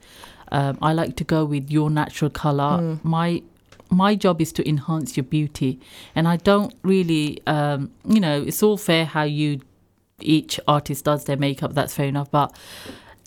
Um, 0.51 0.79
I 0.83 0.93
like 0.93 1.15
to 1.17 1.25
go 1.25 1.45
with 1.45 1.71
your 1.71 1.91
natural 1.91 2.31
color. 2.31 2.79
Mm. 2.81 3.05
My 3.05 3.43
my 3.91 4.15
job 4.17 4.41
is 4.41 4.53
to 4.53 4.69
enhance 4.69 5.17
your 5.17 5.25
beauty, 5.25 5.81
and 6.15 6.29
I 6.29 6.37
don't 6.37 6.75
really, 6.83 7.41
um, 7.47 7.91
you 8.05 8.21
know, 8.21 8.43
it's 8.43 8.63
all 8.63 8.77
fair 8.77 9.05
how 9.07 9.23
you 9.23 9.61
each 10.21 10.59
artist 10.67 11.05
does 11.05 11.25
their 11.25 11.37
makeup. 11.37 11.75
That's 11.75 11.95
fair 11.95 12.07
enough, 12.07 12.31
but 12.31 12.55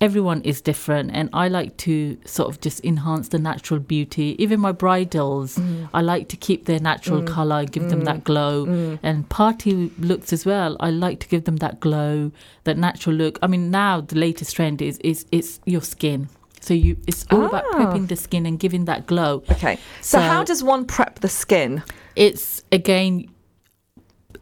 everyone 0.01 0.41
is 0.41 0.59
different, 0.61 1.11
and 1.13 1.29
I 1.31 1.47
like 1.47 1.77
to 1.77 2.17
sort 2.25 2.49
of 2.49 2.59
just 2.59 2.83
enhance 2.83 3.29
the 3.29 3.39
natural 3.39 3.79
beauty. 3.79 4.35
Even 4.39 4.59
my 4.59 4.71
bridals, 4.71 5.57
mm. 5.57 5.87
I 5.93 6.01
like 6.01 6.27
to 6.29 6.37
keep 6.37 6.65
their 6.65 6.79
natural 6.79 7.21
mm. 7.21 7.27
color, 7.27 7.63
give 7.65 7.89
them 7.89 8.03
that 8.05 8.17
mm. 8.17 8.23
glow, 8.23 8.97
and 9.03 9.29
party 9.29 9.91
looks 9.99 10.33
as 10.33 10.45
well. 10.45 10.75
I 10.79 10.89
like 10.89 11.19
to 11.21 11.27
give 11.27 11.43
them 11.45 11.57
that 11.57 11.79
glow, 11.79 12.31
that 12.63 12.77
natural 12.77 13.15
look. 13.15 13.37
I 13.41 13.47
mean, 13.47 13.69
now 13.71 14.01
the 14.01 14.17
latest 14.17 14.55
trend 14.55 14.81
is 14.81 14.97
is 14.99 15.25
it's 15.31 15.59
your 15.65 15.81
skin. 15.81 16.27
So 16.59 16.75
you, 16.75 16.97
it's 17.07 17.25
all 17.31 17.45
about 17.45 17.63
Ah. 17.71 17.77
prepping 17.77 18.07
the 18.07 18.15
skin 18.15 18.45
and 18.45 18.59
giving 18.59 18.85
that 18.85 19.07
glow. 19.07 19.43
Okay. 19.51 19.79
So, 20.01 20.19
So- 20.19 20.21
how 20.21 20.43
does 20.43 20.63
one 20.63 20.85
prep 20.85 21.19
the 21.19 21.27
skin? 21.27 21.81
It's 22.15 22.63
again, 22.71 23.29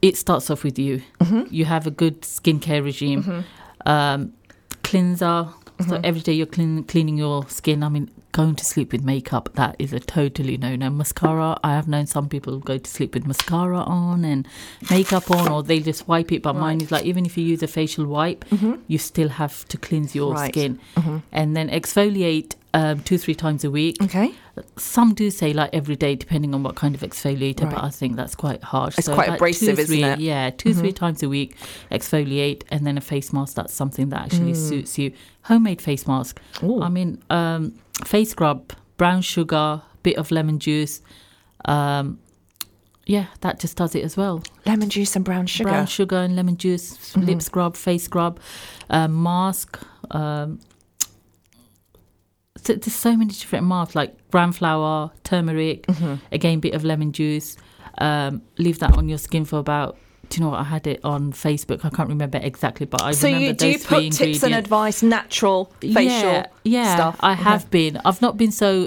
it 0.02 0.16
starts 0.16 0.50
off 0.50 0.62
with 0.64 0.78
you. 0.78 1.02
Mm-hmm. 1.20 1.42
You 1.50 1.64
have 1.64 1.86
a 1.86 1.90
good 1.90 2.20
skincare 2.22 2.84
regime, 2.84 3.22
mm-hmm. 3.22 3.88
um, 3.88 4.32
cleanser. 4.82 5.48
So 5.80 5.86
mm-hmm. 5.86 6.04
every 6.04 6.20
day 6.20 6.32
you're 6.34 6.46
clean, 6.46 6.84
cleaning 6.84 7.16
your 7.16 7.48
skin. 7.48 7.82
I 7.82 7.88
mean, 7.88 8.10
going 8.32 8.54
to 8.54 8.64
sleep 8.64 8.92
with 8.92 9.02
makeup 9.02 9.48
that 9.54 9.74
is 9.78 9.92
a 9.92 9.98
totally 10.00 10.56
no 10.56 10.76
no. 10.76 10.90
Mascara. 10.90 11.58
I 11.64 11.72
have 11.74 11.88
known 11.88 12.06
some 12.06 12.28
people 12.28 12.58
go 12.58 12.78
to 12.78 12.90
sleep 12.90 13.14
with 13.14 13.26
mascara 13.26 13.78
on 13.78 14.24
and 14.24 14.46
makeup 14.90 15.30
on, 15.30 15.48
or 15.50 15.62
they 15.62 15.80
just 15.80 16.06
wipe 16.06 16.32
it. 16.32 16.42
But 16.42 16.54
mine 16.54 16.80
is 16.80 16.90
like 16.90 17.04
even 17.04 17.24
if 17.26 17.36
you 17.38 17.44
use 17.44 17.62
a 17.62 17.66
facial 17.66 18.06
wipe, 18.06 18.44
mm-hmm. 18.50 18.74
you 18.88 18.98
still 18.98 19.30
have 19.30 19.66
to 19.68 19.78
cleanse 19.78 20.14
your 20.14 20.34
Right. 20.34 20.52
skin, 20.52 20.78
mm-hmm. 20.96 21.18
and 21.32 21.56
then 21.56 21.68
exfoliate 21.70 22.54
um, 22.74 23.00
two 23.00 23.18
three 23.18 23.34
times 23.34 23.64
a 23.64 23.70
week. 23.70 23.96
Okay. 24.02 24.32
Some 24.76 25.14
do 25.14 25.30
say 25.30 25.52
like 25.52 25.70
every 25.72 25.96
day, 25.96 26.14
depending 26.16 26.54
on 26.54 26.62
what 26.62 26.74
kind 26.76 26.94
of 26.94 27.00
exfoliator, 27.02 27.64
Right. 27.64 27.74
but 27.74 27.84
I 27.84 27.90
think 27.90 28.16
that's 28.16 28.34
quite 28.34 28.62
harsh. 28.62 28.98
It's 28.98 29.08
quite 29.08 29.26
about 29.28 29.36
abrasive, 29.38 29.76
two, 29.76 29.82
isn't 29.82 29.98
it? 29.98 30.02
Mm-hmm. 30.02 30.20
Yeah, 30.20 30.50
2 30.50 30.74
three 30.74 30.92
times 30.92 31.22
a 31.22 31.28
week, 31.28 31.56
exfoliate, 31.90 32.62
and 32.70 32.86
then 32.86 32.96
a 32.98 33.00
face 33.00 33.32
mask. 33.32 33.54
That's 33.56 33.72
something 33.74 34.08
that 34.10 34.22
actually 34.22 34.52
Mm. 34.52 34.68
suits 34.68 34.98
you. 34.98 35.12
Homemade 35.42 35.80
face 35.80 36.06
mask. 36.06 36.40
I 36.62 36.88
mean, 36.88 37.22
um, 37.30 37.74
face 38.04 38.30
scrub, 38.30 38.72
brown 38.96 39.22
sugar, 39.22 39.82
bit 40.02 40.16
of 40.16 40.30
lemon 40.30 40.58
juice. 40.58 41.02
Um, 41.64 42.18
yeah, 43.06 43.26
that 43.40 43.58
just 43.60 43.76
does 43.76 43.94
it 43.94 44.04
as 44.04 44.16
well. 44.16 44.42
Lemon 44.66 44.88
juice 44.88 45.16
and 45.16 45.24
brown 45.24 45.46
sugar. 45.46 45.70
Brown 45.70 45.86
sugar 45.86 46.16
and 46.16 46.36
lemon 46.36 46.56
juice, 46.56 46.92
Mm-hmm. 46.96 47.26
lip 47.26 47.42
scrub, 47.42 47.76
face 47.76 48.04
scrub, 48.04 48.38
um, 48.88 49.22
mask. 49.22 49.78
Um, 50.12 50.60
so 52.62 52.74
there's 52.74 52.94
so 52.94 53.16
many 53.16 53.30
different 53.30 53.66
masks 53.66 53.94
like 53.94 54.14
gram 54.30 54.52
flour, 54.52 55.10
turmeric, 55.24 55.86
Mm-hmm. 55.86 56.14
again 56.32 56.60
bit 56.60 56.74
of 56.74 56.84
lemon 56.84 57.12
juice. 57.12 57.56
Um, 57.98 58.42
leave 58.58 58.78
that 58.78 58.96
on 58.96 59.08
your 59.08 59.18
skin 59.18 59.44
for 59.44 59.58
about. 59.58 59.96
Do 60.28 60.36
you 60.38 60.44
know 60.44 60.50
what? 60.52 60.60
I 60.60 60.62
had 60.62 60.86
it 60.86 61.00
on 61.02 61.32
Facebook. 61.32 61.84
I 61.84 61.90
can't 61.90 62.08
remember 62.08 62.38
exactly, 62.40 62.86
but 62.86 63.02
I 63.02 63.10
so 63.10 63.26
remember 63.26 63.46
you 63.46 63.52
do 63.52 63.72
those 63.72 63.84
three 63.84 64.10
put 64.10 64.16
tips 64.16 64.42
and 64.44 64.54
advice, 64.54 65.02
natural 65.02 65.72
facial 65.80 66.04
yeah, 66.04 66.46
yeah, 66.62 66.94
stuff. 66.94 67.16
I 67.18 67.32
Okay. 67.32 67.42
have 67.42 67.68
been. 67.72 68.00
I've 68.04 68.22
not 68.22 68.36
been 68.36 68.52
so 68.52 68.84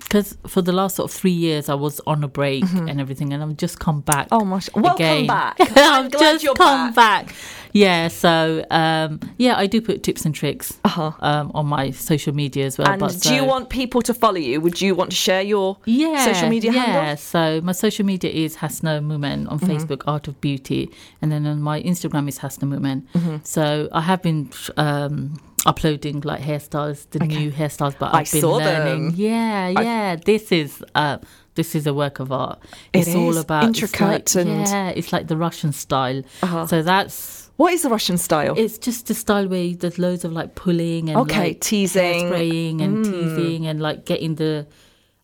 because 0.00 0.36
for 0.48 0.62
the 0.62 0.72
last 0.72 0.96
sort 0.96 1.10
of 1.12 1.16
three 1.16 1.30
years 1.30 1.68
I 1.68 1.74
was 1.74 2.00
on 2.08 2.24
a 2.24 2.28
break 2.28 2.64
and 2.72 3.00
everything, 3.00 3.32
and 3.32 3.40
I've 3.40 3.56
just 3.56 3.78
come 3.78 4.00
back. 4.00 4.30
Mm-hmm. 4.30 4.42
Oh 4.42 4.44
my! 4.46 4.60
Welcome 4.74 5.04
again. 5.06 5.26
back. 5.28 5.56
I'm 5.60 6.06
I've 6.06 6.10
just 6.10 6.42
you're 6.42 6.54
come 6.54 6.92
back. 6.92 7.26
back. 7.28 7.34
Yeah, 7.76 8.06
so 8.08 8.64
um, 8.70 9.18
yeah, 9.36 9.56
I 9.56 9.66
do 9.66 9.80
put 9.82 10.02
tips 10.04 10.24
and 10.24 10.32
tricks 10.34 10.78
Uh-huh. 10.84 11.10
um, 11.20 11.50
on 11.54 11.66
my 11.66 11.90
social 11.90 12.32
media 12.32 12.66
as 12.66 12.78
well. 12.78 12.88
And 12.88 13.00
but 13.00 13.20
do 13.20 13.34
you 13.34 13.44
want 13.44 13.68
people 13.68 14.00
to 14.02 14.14
follow 14.14 14.36
you? 14.38 14.60
Would 14.60 14.80
you 14.80 14.94
want 14.94 15.10
to 15.10 15.16
share 15.16 15.42
your 15.42 15.76
yeah, 15.84 16.24
social 16.24 16.48
media 16.48 16.70
yeah. 16.72 16.84
handle? 16.84 17.16
So 17.16 17.60
my 17.62 17.72
social 17.72 18.06
media 18.06 18.30
is 18.30 18.54
Hasna 18.56 19.00
Mumen 19.02 19.50
on 19.50 19.58
Facebook, 19.58 20.02
Art 20.06 20.28
of 20.28 20.40
Beauty, 20.40 20.88
and 21.20 21.32
then 21.32 21.46
on 21.46 21.60
my 21.60 21.82
Instagram 21.82 22.28
is 22.28 22.38
Hasna 22.38 22.66
Mumen. 22.68 23.02
So 23.44 23.88
I 23.90 24.02
have 24.02 24.22
been 24.22 24.50
um, 24.76 25.34
uploading 25.66 26.20
like 26.20 26.40
hairstyles, 26.42 27.10
the 27.10 27.18
new 27.20 27.50
hairstyles, 27.50 27.98
but 27.98 28.14
I 28.14 28.20
I've 28.20 28.30
been 28.32 28.40
saw 28.40 28.56
learning. 28.56 29.08
them. 29.08 29.14
Yeah, 29.16 29.68
yeah. 29.68 30.16
This 30.16 30.52
is 30.52 30.84
uh, 30.94 31.18
this 31.56 31.74
is 31.74 31.86
a 31.88 31.92
work 31.94 32.20
of 32.20 32.30
art. 32.30 32.58
It 32.92 33.08
It's 33.08 33.16
all 33.16 33.36
about 33.36 33.64
it's 33.68 33.82
intricate 33.82 34.34
like- 34.36 34.46
and- 34.46 34.68
yeah, 34.68 34.88
it's 34.90 35.12
like 35.12 35.26
the 35.26 35.36
Russian 35.36 35.72
style. 35.72 36.22
Uh-huh. 36.40 36.66
So 36.68 36.80
that's. 36.82 37.43
What 37.56 37.72
is 37.72 37.82
the 37.82 37.88
Russian 37.88 38.18
style? 38.18 38.54
It's 38.58 38.78
just 38.78 39.08
a 39.10 39.14
style 39.14 39.46
where 39.46 39.74
there's 39.74 39.98
loads 39.98 40.24
of 40.24 40.32
like 40.32 40.54
pulling 40.54 41.08
and 41.08 41.18
Okay, 41.20 41.48
like 41.48 41.60
teasing. 41.60 42.28
spraying 42.28 42.80
and 42.80 43.06
hmm. 43.06 43.12
teasing 43.12 43.66
and 43.66 43.80
like 43.80 44.04
getting 44.04 44.34
the 44.34 44.66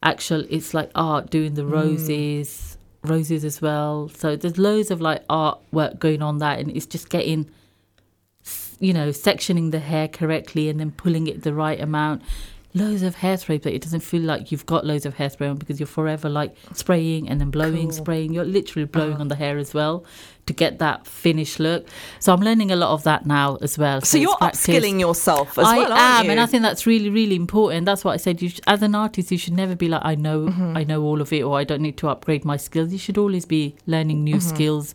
actual. 0.03 0.45
It's 0.49 0.73
like 0.73 0.91
art 0.95 1.31
doing 1.31 1.55
the 1.55 1.63
hmm. 1.63 1.73
roses, 1.73 2.79
roses 3.03 3.45
as 3.45 3.61
well. 3.61 4.09
So 4.11 4.37
there's 4.37 4.59
loads 4.59 4.91
of 4.91 5.01
like 5.01 5.27
artwork 5.27 5.99
going 5.99 6.23
on 6.23 6.39
that, 6.39 6.61
and 6.61 6.71
it's 6.71 6.87
just 6.87 7.09
getting, 7.09 7.51
you 8.79 8.93
know, 8.93 9.09
sectioning 9.09 9.73
the 9.73 9.81
hair 9.81 10.07
correctly 10.07 10.69
and 10.69 10.79
then 10.79 10.93
pulling 10.93 11.27
it 11.27 11.43
the 11.43 11.53
right 11.53 11.81
amount. 11.81 12.23
Loads 12.73 13.03
of 13.03 13.17
hairspray, 13.17 13.61
but 13.63 13.73
it 13.73 13.83
doesn't 13.83 14.01
feel 14.01 14.23
like 14.23 14.53
you've 14.53 14.65
got 14.67 14.87
loads 14.87 15.05
of 15.05 15.17
hairspray 15.17 15.51
on 15.51 15.57
because 15.57 15.81
you're 15.81 15.87
forever 15.89 16.29
like 16.29 16.55
spraying 16.73 17.29
and 17.29 17.41
then 17.41 17.51
blowing, 17.51 17.91
spraying. 17.91 18.33
You're 18.33 18.45
literally 18.45 18.87
blowing 18.87 19.15
Uh-huh. 19.15 19.23
on 19.23 19.29
the 19.29 19.35
hair 19.35 19.59
as 19.59 19.75
well 19.75 20.05
to 20.47 20.53
get 20.53 20.79
that 20.79 21.05
finished 21.07 21.59
look. 21.61 21.87
So 22.21 22.33
I'm 22.33 22.41
learning 22.41 22.71
a 22.71 22.77
lot 22.77 22.91
of 22.93 23.03
that 23.05 23.27
now 23.27 23.57
as 23.57 23.77
well. 23.77 24.01
so 24.03 24.19
you're 24.19 24.31
it's 24.31 24.39
practice. 24.39 24.67
upskilling 24.69 25.01
yourself 25.01 25.59
as 25.59 25.67
I 25.67 25.79
well, 25.79 25.93
am, 25.93 26.25
you? 26.27 26.31
and 26.31 26.41
I 26.41 26.47
think 26.47 26.63
that's 26.63 26.87
really, 26.87 27.11
really 27.11 27.35
important. 27.37 27.87
That's 27.87 28.05
what 28.05 28.13
I 28.13 28.17
said. 28.19 28.41
You 28.41 28.49
sh- 28.51 28.61
as 28.69 28.83
an 28.83 28.95
artist, 28.95 29.31
you 29.33 29.39
should 29.39 29.53
never 29.55 29.75
be 29.75 29.89
like, 29.89 30.03
I 30.05 30.15
know, 30.15 30.47
Mm-hmm. 30.47 30.77
I 30.77 30.85
know 30.85 31.03
all 31.03 31.21
of 31.21 31.33
it, 31.33 31.43
or 31.43 31.59
I 31.59 31.65
don't 31.65 31.83
need 31.83 31.97
to 31.99 32.09
upgrade 32.09 32.45
my 32.45 32.57
skills. 32.57 32.93
You 32.93 32.99
should 32.99 33.19
always 33.19 33.45
be 33.47 33.75
learning 33.87 34.23
new 34.25 34.37
Mm-hmm. 34.37 34.55
skills, 34.55 34.95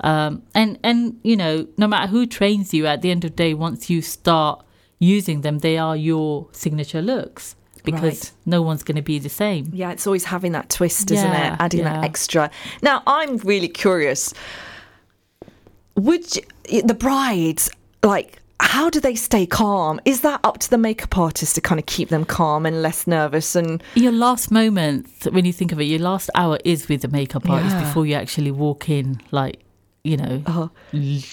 um, 0.00 0.42
and 0.54 0.78
and 0.84 1.18
you 1.24 1.36
know, 1.36 1.66
no 1.76 1.86
matter 1.88 2.06
who 2.06 2.26
trains 2.26 2.72
you, 2.72 2.86
at 2.86 3.02
the 3.02 3.10
end 3.10 3.24
of 3.24 3.32
the 3.32 3.36
day, 3.36 3.54
once 3.54 3.90
you 3.90 4.02
start 4.02 4.64
using 4.98 5.42
them, 5.42 5.58
they 5.60 5.78
are 5.78 5.96
your 5.96 6.48
signature 6.52 7.00
looks 7.02 7.54
because 7.84 8.02
Right. 8.02 8.32
no 8.46 8.62
one's 8.62 8.82
going 8.82 8.96
to 8.96 9.02
be 9.02 9.18
the 9.18 9.28
same. 9.28 9.70
Yeah, 9.72 9.90
it's 9.92 10.06
always 10.06 10.24
having 10.24 10.52
that 10.52 10.68
twist, 10.68 11.10
isn't 11.10 11.24
Yeah, 11.32 11.54
it? 11.54 11.56
Adding 11.60 11.84
that 11.84 12.04
extra. 12.04 12.50
Now, 12.82 13.02
I'm 13.06 13.36
really 13.38 13.68
curious. 13.68 14.34
Would 15.96 16.36
you, 16.36 16.82
the 16.82 16.94
brides 16.94 17.70
like? 18.02 18.40
How 18.60 18.90
do 18.90 18.98
they 18.98 19.14
stay 19.14 19.46
calm? 19.46 20.00
Is 20.04 20.22
that 20.22 20.40
up 20.42 20.58
to 20.58 20.68
the 20.68 20.78
makeup 20.78 21.16
artist 21.16 21.54
to 21.54 21.60
kind 21.60 21.78
of 21.78 21.86
keep 21.86 22.08
them 22.08 22.24
calm 22.24 22.66
and 22.66 22.82
less 22.82 23.06
nervous? 23.06 23.54
And 23.54 23.80
Your 23.94 24.10
last 24.10 24.50
moment, 24.50 25.06
when 25.30 25.44
you 25.44 25.52
think 25.52 25.70
of 25.70 25.80
it, 25.80 25.84
your 25.84 26.00
last 26.00 26.28
hour 26.34 26.58
is 26.64 26.88
with 26.88 27.02
the 27.02 27.08
makeup 27.08 27.48
artist 27.48 27.76
Yeah. 27.76 27.84
before 27.84 28.04
you 28.04 28.14
actually 28.16 28.50
walk 28.50 28.88
in, 28.90 29.20
like 29.30 29.60
you 30.10 30.16
know, 30.16 30.42
Uh-huh. 30.46 30.68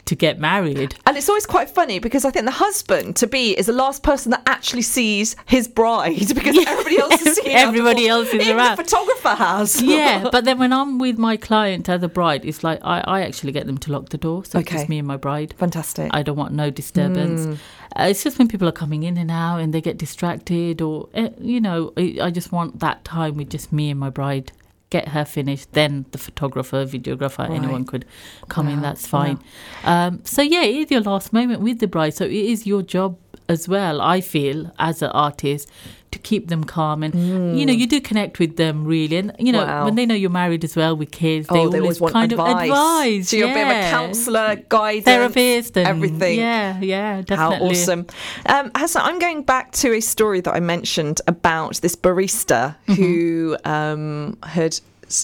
to 0.09 0.15
get 0.15 0.39
married. 0.39 0.95
and 1.05 1.17
it's 1.17 1.29
always 1.29 1.45
quite 1.55 1.69
funny 1.69 1.97
because 1.99 2.23
I 2.25 2.31
think 2.31 2.45
the 2.45 2.51
husband 2.67 3.15
to 3.21 3.27
be 3.27 3.43
is 3.59 3.65
the 3.67 3.73
last 3.85 4.03
person 4.03 4.29
that 4.31 4.43
actually 4.55 4.81
sees 4.97 5.35
his 5.55 5.67
bride 5.67 6.27
because 6.37 6.57
everybody 6.67 6.97
else 6.99 7.21
is 7.25 7.35
seeing 7.43 7.55
Everybody 7.55 8.07
else 8.07 8.27
is 8.29 8.41
even 8.41 8.57
around. 8.57 8.77
The 8.77 8.83
photographer 8.83 9.33
has. 9.35 9.81
yeah, 9.95 10.27
but 10.31 10.43
then 10.45 10.57
when 10.59 10.73
I'm 10.73 10.97
with 10.99 11.17
my 11.17 11.35
client 11.37 11.87
as 11.89 12.03
a 12.03 12.07
bride, 12.09 12.43
it's 12.45 12.63
like 12.63 12.79
I, 12.83 12.97
I 13.15 13.21
actually 13.27 13.51
get 13.53 13.65
them 13.65 13.77
to 13.79 13.91
lock 13.91 14.09
the 14.09 14.17
door. 14.17 14.43
So 14.45 14.59
it's 14.59 14.71
just 14.71 14.89
me 14.89 14.97
and 14.99 15.07
my 15.07 15.17
bride. 15.17 15.53
fantastic. 15.57 16.07
I 16.13 16.21
don't 16.23 16.37
want 16.37 16.53
no 16.53 16.69
disturbance. 16.69 17.59
Uh, 17.97 18.07
it's 18.09 18.23
just 18.23 18.37
when 18.39 18.47
people 18.49 18.67
are 18.67 18.73
coming 18.83 19.03
in 19.03 19.15
and 19.17 19.31
out 19.31 19.57
and 19.61 19.73
they 19.73 19.79
get 19.81 19.97
distracted, 19.97 20.81
or, 20.81 21.07
uh, 21.15 21.29
you 21.39 21.61
know, 21.61 21.93
I, 21.97 22.17
I 22.23 22.29
just 22.31 22.51
want 22.51 22.79
that 22.81 23.05
time 23.05 23.35
with 23.37 23.49
just 23.49 23.71
me 23.71 23.89
and 23.89 23.99
my 23.99 24.09
bride. 24.09 24.51
Get 24.91 25.09
her 25.09 25.25
finished, 25.25 25.73
then 25.73 26.05
the 26.11 26.17
photographer, 26.17 26.85
videographer, 26.85 27.49
anyone 27.49 27.85
could 27.85 28.05
come 28.49 28.67
in. 28.67 28.81
That's 28.81 29.07
fine. 29.07 29.39
Um, 29.83 30.21
so 30.23 30.41
yeah, 30.41 30.63
it 30.63 30.75
is 30.75 30.91
your 30.91 31.01
last 31.01 31.33
moment 31.33 31.61
with 31.61 31.79
the 31.79 31.87
bride. 31.87 32.13
So 32.13 32.25
it 32.25 32.31
is 32.31 32.67
your 32.67 32.83
job 32.83 33.17
as 33.49 33.67
well. 33.67 34.01
I 34.01 34.21
feel 34.21 34.71
as 34.79 35.01
an 35.01 35.09
artist 35.11 35.69
to 36.11 36.19
keep 36.19 36.47
them 36.47 36.63
calm 36.63 37.03
and 37.03 37.13
you 37.59 37.65
know 37.65 37.73
you 37.73 37.85
do 37.85 37.99
connect 37.99 38.39
with 38.39 38.55
them 38.55 38.85
really, 38.85 39.17
and 39.17 39.33
you 39.37 39.51
know 39.51 39.63
Mm. 39.65 39.67
Wow. 39.67 39.85
when 39.85 39.95
they 39.95 40.05
know 40.05 40.15
you're 40.15 40.29
married 40.29 40.63
as 40.63 40.73
well 40.75 40.95
with 40.95 41.11
kids, 41.11 41.47
they, 41.47 41.59
oh, 41.59 41.67
they 41.69 41.79
always 41.81 41.99
want 41.99 42.13
kind 42.13 42.31
advice. 42.31 42.53
of 42.53 42.61
advise. 42.61 43.29
So 43.29 43.35
you're 43.37 43.49
a 43.49 43.53
bit 43.53 43.67
of 43.67 43.75
a 43.75 43.89
counsellor, 43.89 44.55
guidance, 44.69 45.05
therapist, 45.05 45.77
and 45.77 45.87
everything. 45.87 46.39
Yeah, 46.39 46.79
yeah, 46.79 47.21
definitely. 47.21 47.57
How 47.57 47.63
awesome. 47.71 48.05
Um, 48.45 48.71
Hasna, 48.75 49.01
I'm 49.01 49.19
going 49.19 49.43
back 49.43 49.73
to 49.73 49.93
a 49.93 49.99
story 49.99 50.39
that 50.41 50.53
I 50.53 50.61
mentioned 50.61 51.19
about 51.27 51.81
this 51.81 51.95
barista 51.97 52.75
Mm-hmm. 52.87 52.93
who 52.93 53.57
um, 53.65 54.37
had 54.43 54.79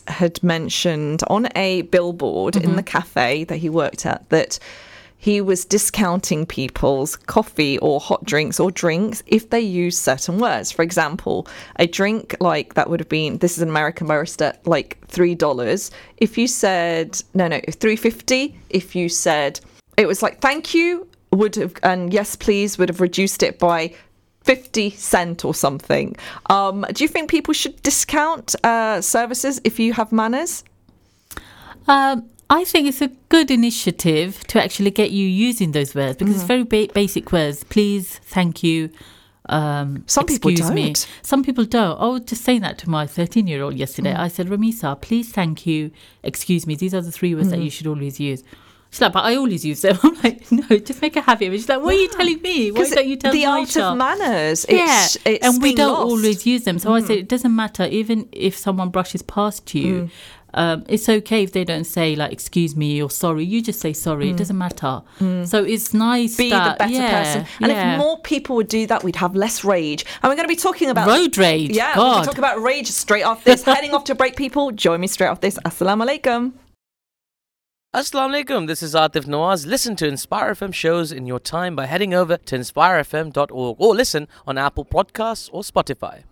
had 0.07 0.43
mentioned 0.43 1.21
on 1.27 1.47
a 1.55 1.83
billboard 1.83 2.55
in 2.57 2.63
Mm-hmm. 2.63 2.75
the 2.75 2.83
cafe 2.83 3.43
that 3.45 3.57
he 3.57 3.69
worked 3.69 4.05
at 4.05 4.27
that 4.29 4.59
he 5.21 5.39
was 5.39 5.65
discounting 5.65 6.47
people's 6.47 7.15
coffee 7.15 7.77
or 7.77 7.99
hot 7.99 8.25
drinks 8.25 8.59
or 8.59 8.71
drinks 8.71 9.21
if 9.27 9.51
they 9.51 9.61
use 9.61 9.95
certain 9.95 10.39
words. 10.39 10.71
For 10.71 10.81
example, 10.81 11.47
a 11.75 11.85
drink 11.85 12.35
like 12.39 12.73
that 12.73 12.89
would 12.89 12.99
have 12.99 13.07
been 13.07 13.37
this 13.37 13.55
is 13.55 13.61
an 13.61 13.69
American 13.69 14.07
barista 14.07 14.57
like 14.65 14.97
three 15.07 15.35
dollars. 15.35 15.91
If 16.17 16.39
you 16.39 16.47
said 16.47 17.21
no, 17.35 17.47
no, 17.47 17.61
three 17.69 17.95
fifty. 17.95 18.57
If 18.71 18.95
you 18.95 19.09
said 19.09 19.59
it 19.95 20.07
was 20.07 20.23
like 20.23 20.41
thank 20.41 20.73
you 20.73 21.07
would 21.31 21.55
have 21.55 21.75
and 21.83 22.11
yes 22.11 22.35
please 22.35 22.79
would 22.79 22.89
have 22.89 22.99
reduced 22.99 23.43
it 23.43 23.59
by 23.59 23.93
50 24.43 24.89
cent 24.89 25.45
or 25.45 25.53
something 25.53 26.15
um 26.47 26.83
do 26.93 27.03
you 27.03 27.07
think 27.07 27.29
people 27.29 27.53
should 27.53 27.79
discount 27.83 28.55
uh 28.65 28.99
services 29.01 29.61
if 29.63 29.79
you 29.79 29.93
have 29.93 30.11
manners 30.11 30.63
Um, 31.87 32.29
I 32.51 32.65
think 32.65 32.87
it's 32.87 33.01
a 33.01 33.07
good 33.29 33.49
initiative 33.49 34.45
to 34.47 34.61
actually 34.61 34.91
get 34.91 35.09
you 35.11 35.25
using 35.25 35.71
those 35.71 35.95
words 35.95 36.17
because 36.17 36.35
Mm-hmm. 36.35 36.41
it's 36.41 36.47
very 36.47 36.63
ba- 36.87 36.93
basic 36.93 37.31
words. 37.31 37.63
Please, 37.63 38.19
thank 38.25 38.61
you. 38.61 38.89
Um, 39.47 40.03
Some 40.05 40.25
people 40.25 40.51
excuse 40.51 40.69
me. 40.71 40.83
don't. 40.87 41.07
Some 41.23 41.43
people 41.43 41.65
don't. 41.65 41.97
I 41.99 42.07
was 42.07 42.21
just 42.21 42.43
saying 42.43 42.61
that 42.61 42.77
to 42.79 42.89
my 42.89 43.07
13 43.07 43.47
year 43.47 43.63
old 43.63 43.75
yesterday. 43.75 44.13
Mm. 44.13 44.19
I 44.19 44.27
said, 44.27 44.47
Ramisa, 44.47 44.99
please, 45.01 45.31
thank 45.31 45.65
you, 45.65 45.91
excuse 46.23 46.67
me. 46.67 46.75
These 46.75 46.93
are 46.93 47.01
the 47.01 47.11
three 47.11 47.33
words 47.33 47.47
Mm-hmm. 47.47 47.57
that 47.59 47.63
you 47.63 47.69
should 47.71 47.87
always 47.87 48.19
use. 48.19 48.43
She's 48.91 48.99
like, 48.99 49.13
but 49.13 49.23
I 49.23 49.37
always 49.37 49.63
use 49.63 49.81
them. 49.81 49.97
I'm 50.03 50.15
like, 50.21 50.51
no, 50.51 50.67
just 50.77 51.01
make 51.01 51.15
a 51.15 51.21
habit 51.21 51.47
of 51.47 51.53
it. 51.53 51.57
She's 51.59 51.69
like, 51.69 51.81
what 51.81 51.95
are 51.95 51.97
you 51.97 52.09
telling 52.09 52.41
me? 52.41 52.71
Why 52.71 52.89
don't 52.89 53.07
you 53.07 53.15
tell 53.15 53.31
the 53.31 53.45
art 53.45 53.69
child? 53.69 53.93
of 53.93 53.97
manners 53.97 54.65
yeah, 54.69 55.05
it's, 55.05 55.17
it's 55.25 55.45
and 55.47 55.61
we 55.63 55.73
don't 55.73 55.93
lost. 55.93 56.07
Mm. 56.07 56.09
always 56.11 56.45
use 56.45 56.63
them. 56.65 56.77
So 56.77 56.93
I 56.93 56.99
said 56.99 57.17
it 57.17 57.29
doesn't 57.29 57.55
matter 57.55 57.85
even 57.85 58.27
if 58.33 58.57
someone 58.57 58.89
brushes 58.89 59.21
past 59.21 59.73
you. 59.73 60.09
Um, 60.53 60.85
it's 60.87 61.07
okay 61.07 61.43
if 61.43 61.51
they 61.51 61.63
don't 61.63 61.85
say 61.85 62.15
like 62.15 62.31
excuse 62.31 62.75
me 62.75 63.01
or 63.01 63.09
sorry. 63.09 63.45
You 63.45 63.61
just 63.61 63.79
say 63.79 63.93
sorry. 63.93 64.29
It 64.29 64.37
doesn't 64.37 64.57
matter. 64.57 65.01
So 65.45 65.63
it's 65.63 65.93
nice 65.93 66.31
Mm. 66.31 66.37
Be 66.37 66.49
that, 66.49 66.77
the 66.77 66.83
better 66.83 66.93
yeah, 66.93 67.23
person. 67.23 67.45
And 67.61 67.71
yeah. 67.71 67.93
if 67.93 67.99
more 67.99 68.19
people 68.21 68.55
would 68.57 68.67
do 68.67 68.87
that, 68.87 69.03
we'd 69.03 69.15
have 69.17 69.35
less 69.35 69.63
rage. 69.63 70.05
And 70.21 70.29
we're 70.29 70.35
going 70.35 70.47
to 70.47 70.53
be 70.53 70.55
talking 70.55 70.89
about 70.89 71.07
road 71.07 71.37
rage, 71.37 71.71
Yeah, 71.75 71.97
we're 71.97 72.03
going 72.03 72.23
to 72.23 72.29
talk 72.29 72.37
about 72.37 72.61
rage 72.61 72.87
straight 72.87 73.23
off 73.23 73.43
this. 73.43 73.63
Heading 73.71 73.93
off 73.93 74.03
to 74.05 74.15
break, 74.15 74.35
people. 74.35 74.71
Join 74.71 75.01
me 75.01 75.07
straight 75.07 75.27
off 75.27 75.41
this. 75.41 75.57
Assalamu 75.65 76.05
alaikum. 76.07 76.53
Assalamu 77.93 78.43
alaikum. 78.43 78.67
This 78.67 78.81
is 78.81 78.93
Atif 78.93 79.25
Nawaz. 79.25 79.65
Listen 79.65 79.95
to 79.97 80.07
Inspire 80.07 80.53
FM 80.53 80.73
shows 80.73 81.11
in 81.11 81.25
your 81.25 81.39
time 81.39 81.75
by 81.75 81.85
heading 81.85 82.13
over 82.13 82.37
to 82.37 82.55
inspirefm.org 82.57 83.75
or 83.79 83.95
listen 83.95 84.27
on 84.47 84.57
Apple 84.57 84.85
Podcasts 84.85 85.49
or 85.51 85.61
Spotify. 85.61 86.23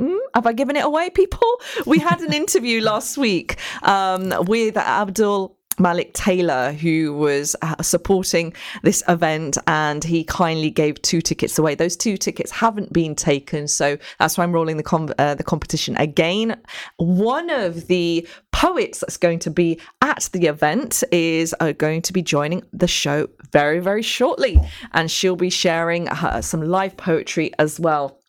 Mm, 0.00 0.18
have 0.34 0.46
I 0.46 0.52
given 0.52 0.76
it 0.76 0.84
away, 0.84 1.10
people? 1.10 1.48
We 1.86 1.98
had 1.98 2.20
an 2.20 2.32
interview 2.32 2.80
last 2.80 3.16
week 3.16 3.56
um, 3.82 4.32
with 4.46 4.76
Abdul 4.76 5.56
Malik 5.78 6.12
Taylor, 6.14 6.72
who 6.72 7.14
was 7.14 7.56
uh, 7.62 7.82
supporting 7.82 8.52
this 8.82 9.02
event, 9.08 9.58
and 9.66 10.04
he 10.04 10.24
kindly 10.24 10.70
gave 10.70 11.00
two 11.02 11.20
tickets 11.20 11.58
away. 11.58 11.74
Those 11.74 11.96
two 11.96 12.16
tickets 12.16 12.50
haven't 12.50 12.92
been 12.92 13.14
taken, 13.14 13.66
so 13.68 13.98
that's 14.18 14.38
why 14.38 14.44
I'm 14.44 14.52
rolling 14.52 14.76
the 14.76 14.82
com- 14.82 15.14
uh, 15.18 15.34
the 15.34 15.42
competition 15.42 15.96
again. 15.96 16.60
One 16.96 17.50
of 17.50 17.88
the 17.88 18.26
poets 18.52 19.00
that's 19.00 19.16
going 19.16 19.40
to 19.40 19.50
be 19.50 19.80
at 20.00 20.28
the 20.32 20.46
event 20.46 21.02
is 21.10 21.54
uh, 21.60 21.72
going 21.72 22.02
to 22.02 22.12
be 22.12 22.22
joining 22.22 22.62
the 22.72 22.88
show 22.88 23.28
very, 23.52 23.80
very 23.80 24.02
shortly, 24.02 24.60
and 24.92 25.10
she'll 25.10 25.36
be 25.36 25.50
sharing 25.50 26.08
uh, 26.08 26.40
some 26.40 26.62
live 26.62 26.96
poetry 26.96 27.52
as 27.58 27.80
well. 27.80 28.20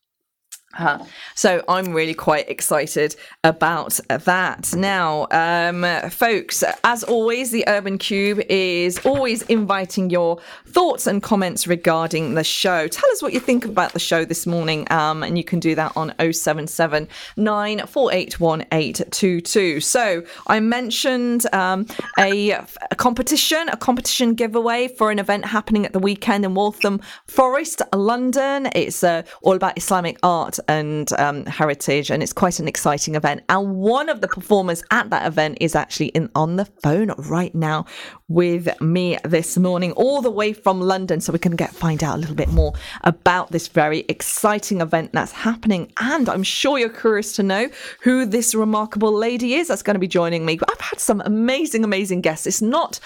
Uh, 0.78 1.00
so 1.36 1.64
I'm 1.68 1.94
really 1.94 2.14
quite 2.14 2.50
excited 2.50 3.16
about 3.44 4.00
that. 4.10 4.74
Now, 4.76 5.28
um, 5.32 5.86
folks, 6.10 6.64
as 6.84 7.04
always, 7.04 7.52
the 7.52 7.64
Urban 7.68 7.98
Kube 7.98 8.46
is 8.50 9.00
always 9.06 9.42
inviting 9.44 10.10
your 10.10 10.42
thoughts 10.68 11.08
and 11.08 11.24
comments 11.24 11.68
regarding 11.68 12.34
the 12.36 12.44
show. 12.44 12.88
Tell 12.88 13.10
us 13.12 13.22
what 13.22 13.34
you 13.34 13.40
think 13.40 13.64
about 13.66 13.94
the 13.94 14.00
show 14.00 14.26
this 14.26 14.46
morning, 14.46 14.92
um, 14.92 15.24
and 15.24 15.38
you 15.38 15.44
can 15.44 15.60
do 15.60 15.76
that 15.76 15.96
on 15.96 16.14
077 16.20 17.08
9481822. 17.38 19.84
So 19.84 20.24
I 20.48 20.60
mentioned 20.60 21.46
um, 21.54 21.86
a, 22.18 22.52
a 22.52 22.96
competition, 22.98 23.70
a 23.70 23.78
competition 23.78 24.34
giveaway 24.34 24.88
for 24.88 25.12
an 25.12 25.20
event 25.20 25.46
happening 25.46 25.86
at 25.86 25.94
the 25.94 26.00
weekend 26.00 26.44
in 26.44 26.56
Waltham 26.56 27.00
Forest, 27.28 27.84
London. 27.94 28.68
It's 28.76 29.04
uh, 29.04 29.22
all 29.42 29.56
about 29.56 29.78
Islamic 29.78 30.18
art 30.24 30.60
and 30.68 31.12
um, 31.14 31.46
heritage, 31.46 32.10
and 32.10 32.22
it's 32.24 32.34
quite 32.34 32.60
an 32.60 32.68
exciting 32.68 33.16
event. 33.16 33.44
And 33.50 33.76
one 33.76 34.10
of 34.10 34.22
the 34.22 34.28
performers 34.28 34.84
at 34.92 35.10
that 35.10 35.26
event 35.28 35.58
is 35.62 35.76
actually 35.76 36.08
in 36.08 36.30
on 36.36 36.56
the 36.56 36.66
phone 36.66 37.14
right 37.30 37.54
now 37.54 37.86
with 38.28 38.70
me 38.82 39.18
this 39.24 39.58
morning, 39.58 39.92
all 39.94 40.22
the 40.22 40.32
way 40.32 40.54
from 40.54 40.82
London, 40.82 41.22
so 41.22 41.32
we 41.32 41.40
can 41.40 41.56
get 41.56 41.74
find 41.74 42.04
out 42.04 42.16
a 42.16 42.20
little 42.20 42.36
bit 42.36 42.50
more 42.50 42.74
about 43.04 43.52
this 43.52 43.68
very 43.68 44.06
exciting 44.10 44.82
event 44.82 45.12
that's 45.14 45.32
happening. 45.32 45.92
And 46.00 46.28
I'm 46.30 46.44
sure 46.44 46.78
you're 46.80 46.90
curious 46.90 47.36
to 47.36 47.44
know 47.44 47.70
who 48.02 48.26
this 48.26 48.56
remarkable 48.56 49.14
lady 49.14 49.56
is 49.56 49.68
that's 49.68 49.84
going 49.84 49.96
to 49.96 50.00
be 50.00 50.08
joining 50.08 50.46
me. 50.46 50.60
I've 50.70 50.82
had 50.82 51.00
some 51.00 51.22
amazing, 51.26 51.84
amazing 51.84 52.22
guests. 52.22 52.48
It's 52.48 52.62
not 52.62 53.00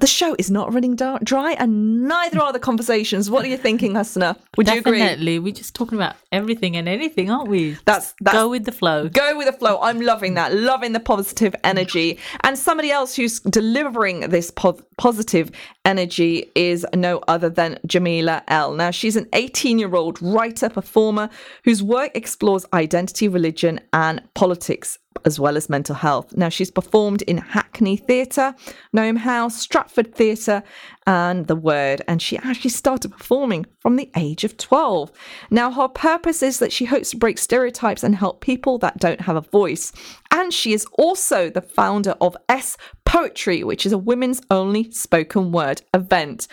the 0.00 0.06
show 0.06 0.34
is 0.38 0.50
not 0.50 0.72
running 0.72 0.96
da- 0.96 1.18
dry, 1.22 1.52
and 1.52 2.04
neither 2.04 2.40
are 2.40 2.52
the 2.52 2.58
conversations. 2.58 3.30
What 3.30 3.44
are 3.44 3.48
you 3.48 3.58
thinking, 3.58 3.94
Hasna? 3.94 4.36
Would 4.56 4.68
you 4.68 4.78
agree? 4.78 4.98
Definitely. 4.98 5.38
We're 5.38 5.52
just 5.52 5.74
talking 5.74 5.98
about 5.98 6.16
everything 6.32 6.76
and 6.76 6.88
anything, 6.88 7.30
aren't 7.30 7.48
we? 7.48 7.76
That's 7.84 8.14
that's 8.20 8.34
Go 8.36 8.48
with 8.48 8.64
the 8.64 8.72
flow. 8.72 9.08
Go 9.08 9.36
with 9.36 9.46
the 9.46 9.52
flow. 9.52 9.78
I'm 9.82 10.00
loving 10.00 10.34
that. 10.34 10.54
Loving 10.54 10.92
the 10.92 11.00
positive 11.00 11.54
energy. 11.62 12.18
And 12.42 12.58
somebody 12.58 12.90
else 12.90 13.14
who's 13.14 13.40
delivering 13.40 14.30
this 14.30 14.50
po- 14.50 14.80
positive 14.96 15.50
energy 15.84 16.50
is 16.54 16.86
no 16.94 17.20
other 17.28 17.50
than 17.50 17.78
Jamilah 17.86 18.42
El. 18.48 18.72
Now, 18.72 18.90
she's 18.90 19.16
an 19.16 19.28
18 19.34 19.78
year 19.78 19.94
old 19.94 20.20
writer 20.22 20.70
performer 20.70 21.28
whose 21.64 21.82
work 21.82 22.12
explores 22.14 22.64
identity, 22.72 23.28
religion, 23.28 23.78
and 23.92 24.22
politics. 24.34 24.98
As 25.24 25.38
well 25.38 25.56
as 25.56 25.68
mental 25.68 25.94
health. 25.94 26.36
Now, 26.36 26.48
she's 26.48 26.70
performed 26.70 27.22
in 27.22 27.38
Hackney 27.38 27.96
Theatre, 27.96 28.54
Gnome 28.92 29.16
House, 29.16 29.56
Stratford 29.56 30.14
Theatre, 30.14 30.62
and 31.06 31.46
The 31.46 31.56
Word. 31.56 32.02
And 32.08 32.20
she 32.20 32.36
actually 32.38 32.70
started 32.70 33.12
performing 33.12 33.66
from 33.80 33.96
the 33.96 34.10
age 34.16 34.44
of 34.44 34.56
12. 34.56 35.12
Now, 35.50 35.70
her 35.70 35.88
purpose 35.88 36.42
is 36.42 36.58
that 36.58 36.72
she 36.72 36.84
hopes 36.84 37.10
to 37.10 37.16
break 37.16 37.38
stereotypes 37.38 38.02
and 38.02 38.14
help 38.14 38.40
people 38.40 38.78
that 38.78 38.98
don't 38.98 39.20
have 39.22 39.36
a 39.36 39.40
voice. 39.40 39.92
And 40.30 40.52
she 40.52 40.72
is 40.72 40.86
also 40.98 41.50
the 41.50 41.62
founder 41.62 42.14
of 42.20 42.36
S 42.48 42.76
Poetry, 43.04 43.62
which 43.62 43.84
is 43.84 43.92
a 43.92 43.98
women's 43.98 44.40
only 44.50 44.90
spoken 44.90 45.52
word 45.52 45.82
event. 45.92 46.48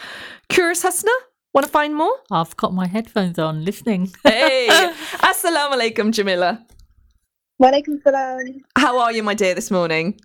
Curious 0.49 0.83
Hasna? 0.83 1.11
Want 1.53 1.65
to 1.65 1.71
find 1.71 1.95
more? 1.95 2.15
I've 2.29 2.55
got 2.57 2.73
my 2.73 2.85
headphones 2.85 3.39
on 3.39 3.65
listening. 3.65 4.11
Hey, 4.23 4.67
Assalamu 5.13 5.73
alaikum, 5.73 6.11
Jamilah. 6.11 6.63
Walaikum 7.61 8.01
salam. 8.03 8.61
How 8.77 8.99
are 8.99 9.11
you, 9.11 9.21
my 9.21 9.33
dear, 9.33 9.53
this 9.53 9.69
morning? 9.69 10.17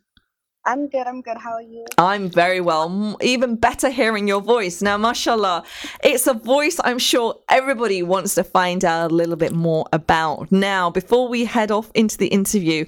I'm 0.67 0.89
good, 0.89 1.09
I'm 1.09 1.21
good. 1.21 1.37
How 1.37 1.55
are 1.55 1.63
you? 1.63 1.85
I'm 1.99 2.31
very 2.31 2.61
well. 2.61 3.17
Even 3.21 3.57
better 3.57 3.91
hearing 3.91 4.29
your 4.29 4.41
voice. 4.41 4.81
Now, 4.81 4.97
mashallah, 4.97 5.65
it's 6.05 6.29
a 6.29 6.35
voice 6.35 6.79
I'm 6.85 7.01
sure 7.01 7.35
everybody 7.49 8.05
wants 8.05 8.37
to 8.37 8.45
find 8.45 8.85
out 8.85 9.11
a 9.11 9.15
little 9.15 9.35
bit 9.35 9.53
more 9.53 9.85
about. 9.93 10.53
Now, 10.53 10.91
before 10.91 11.27
we 11.29 11.45
head 11.45 11.73
off 11.73 11.91
into 11.97 12.17
the 12.17 12.29
interview, 12.29 12.87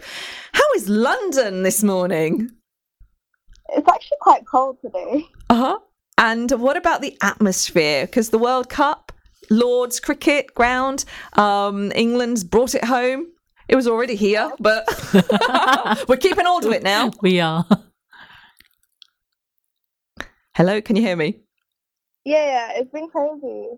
how 0.53 0.73
is 0.77 0.89
London 0.89 1.65
this 1.65 1.83
morning? 1.83 2.53
It's 3.71 3.89
actually 3.89 4.19
quite 4.21 4.47
cold 4.47 4.79
today. 4.81 5.27
Uh 5.51 5.55
huh. 5.57 5.79
And 6.19 6.53
what 6.53 6.77
about 6.77 7.01
the 7.01 7.19
atmosphere? 7.21 8.07
Because 8.07 8.31
the 8.31 8.39
World 8.39 8.69
Cup, 8.69 9.11
Lord's 9.51 9.99
cricket 9.99 10.55
ground, 10.55 11.05
um, 11.33 11.91
England's 11.97 12.45
brought 12.45 12.77
it 12.77 12.85
home. 12.85 13.27
It 13.69 13.75
was 13.77 13.89
already 13.89 14.15
here, 14.15 14.53
but 14.61 14.87
we're 16.09 16.17
keeping 16.17 16.47
hold 16.47 16.65
of 16.65 16.73
it 16.73 16.83
now. 16.83 17.11
we 17.21 17.41
are. 17.41 17.67
Hello, 20.55 20.81
can 20.81 20.97
you 20.97 21.03
hear 21.03 21.17
me? 21.17 21.41
Yeah, 22.25 22.45
yeah, 22.45 22.73
it's 22.77 22.91
been 22.91 23.09
crazy. 23.09 23.69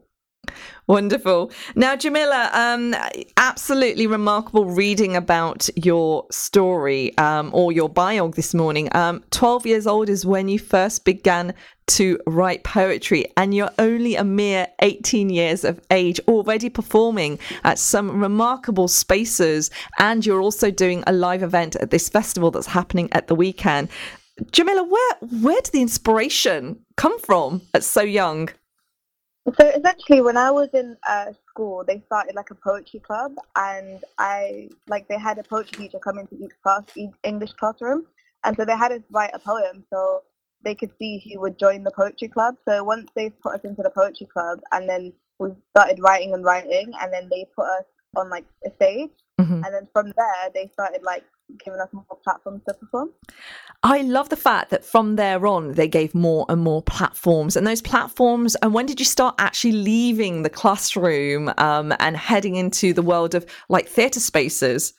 Wonderful. 0.87 1.53
Now, 1.75 1.97
Jamilah, 1.97 2.55
um, 2.55 2.95
absolutely 3.37 4.07
remarkable 4.07 4.65
reading 4.65 5.17
about 5.17 5.69
your 5.77 6.27
story 6.31 7.17
um, 7.19 7.51
or 7.53 7.73
your 7.73 7.91
biog 7.91 8.37
this 8.37 8.55
morning. 8.55 8.89
Um, 8.95 9.23
12 9.31 9.67
years 9.67 9.87
old 9.87 10.09
is 10.09 10.25
when 10.25 10.49
you 10.49 10.59
first 10.59 11.05
began 11.05 11.53
to 11.89 12.19
write 12.27 12.65
poetry, 12.65 13.25
and 13.37 13.55
you're 13.55 13.71
only 13.79 14.15
a 14.15 14.25
mere 14.25 14.69
18 14.81 15.31
years 15.31 15.65
of 15.65 15.81
age, 15.91 16.21
already 16.29 16.69
performing 16.69 17.39
at 17.65 17.79
some 17.79 18.21
remarkable 18.21 18.89
spaces. 18.89 19.71
And 19.99 20.25
you're 20.25 20.41
also 20.41 20.71
doing 20.71 21.03
a 21.07 21.13
live 21.13 21.43
event 21.43 21.77
at 21.77 21.91
this 21.91 22.09
festival 22.09 22.51
that's 22.51 22.67
happening 22.67 23.09
at 23.13 23.27
the 23.27 23.35
weekend. 23.35 23.89
Jamilah, 24.53 24.89
where, 24.89 25.15
where 25.43 25.61
did 25.61 25.73
the 25.73 25.83
inspiration 25.83 26.79
come 26.97 27.19
from 27.19 27.63
at 27.75 27.83
so 27.83 28.03
young? 28.03 28.49
So 29.59 29.67
essentially, 29.67 30.21
when 30.21 30.37
I 30.37 30.51
was 30.51 30.69
in 30.75 30.97
uh, 31.09 31.33
school, 31.49 31.83
they 31.87 32.03
started 32.07 32.35
like 32.35 32.51
a 32.51 32.55
poetry 32.55 33.01
club, 33.01 33.33
and 33.57 34.05
I 34.19 34.69
like 34.89 35.09
they 35.09 35.19
had 35.19 35.39
a 35.39 35.43
poetry 35.43 35.87
teacher 35.87 35.99
come 35.99 36.19
into 36.19 36.35
each 36.37 36.53
class, 36.63 36.83
each 36.97 37.15
English 37.25 37.53
classroom, 37.55 38.07
and 38.45 38.57
so 38.57 38.65
they 38.65 38.77
had 38.77 38.93
us 38.93 39.01
write 39.11 39.31
a 39.33 39.39
poem 39.39 39.85
so 39.91 40.23
they 40.65 40.75
could 40.75 40.91
see 40.99 41.23
who 41.33 41.41
would 41.41 41.59
join 41.59 41.85
the 41.85 41.91
poetry 41.91 42.29
club. 42.29 42.57
So 42.69 42.85
once 42.85 43.11
they 43.15 43.31
put 43.31 43.55
us 43.55 43.61
into 43.65 43.83
the 43.83 43.91
poetry 43.91 44.27
club, 44.27 44.61
and 44.73 44.89
then 44.89 45.13
we 45.39 45.51
started 45.71 45.99
writing 46.01 46.35
and 46.35 46.45
writing, 46.45 46.93
and 47.01 47.13
then 47.13 47.29
they 47.31 47.47
put 47.57 47.67
us 47.67 47.85
on 48.17 48.31
like 48.31 48.45
a 48.67 48.71
stage, 48.77 49.11
Mhm. 49.41 49.65
and 49.65 49.75
then 49.75 49.89
from 49.93 50.07
there 50.17 50.51
they 50.53 50.71
started 50.73 51.03
like 51.03 51.25
giving 51.65 51.81
us 51.81 51.89
more 51.93 52.05
platforms 52.25 52.63
to 52.67 52.75
perform. 52.75 53.11
I 53.83 54.03
love 54.03 54.29
the 54.29 54.37
fact 54.37 54.71
that 54.71 54.85
from 54.85 55.17
there 55.17 55.47
on, 55.47 55.73
they 55.73 55.87
gave 55.87 56.15
more 56.15 56.45
and 56.49 56.61
more 56.61 56.83
platforms. 56.83 57.57
And 57.57 57.67
those 57.67 57.81
platforms, 57.81 58.57
and 58.57 58.75
when 58.75 58.87
did 58.87 58.99
you 58.99 59.07
start 59.07 59.37
actually 59.39 59.73
leaving 59.73 60.43
the 60.43 60.51
classroom 60.51 61.53
um, 61.59 61.95
and 62.01 62.17
heading 62.17 62.57
into 62.57 62.93
the 62.93 63.03
world 63.03 63.35
of 63.35 63.47
like 63.69 63.89
theatre 63.89 64.21
spaces? 64.21 64.95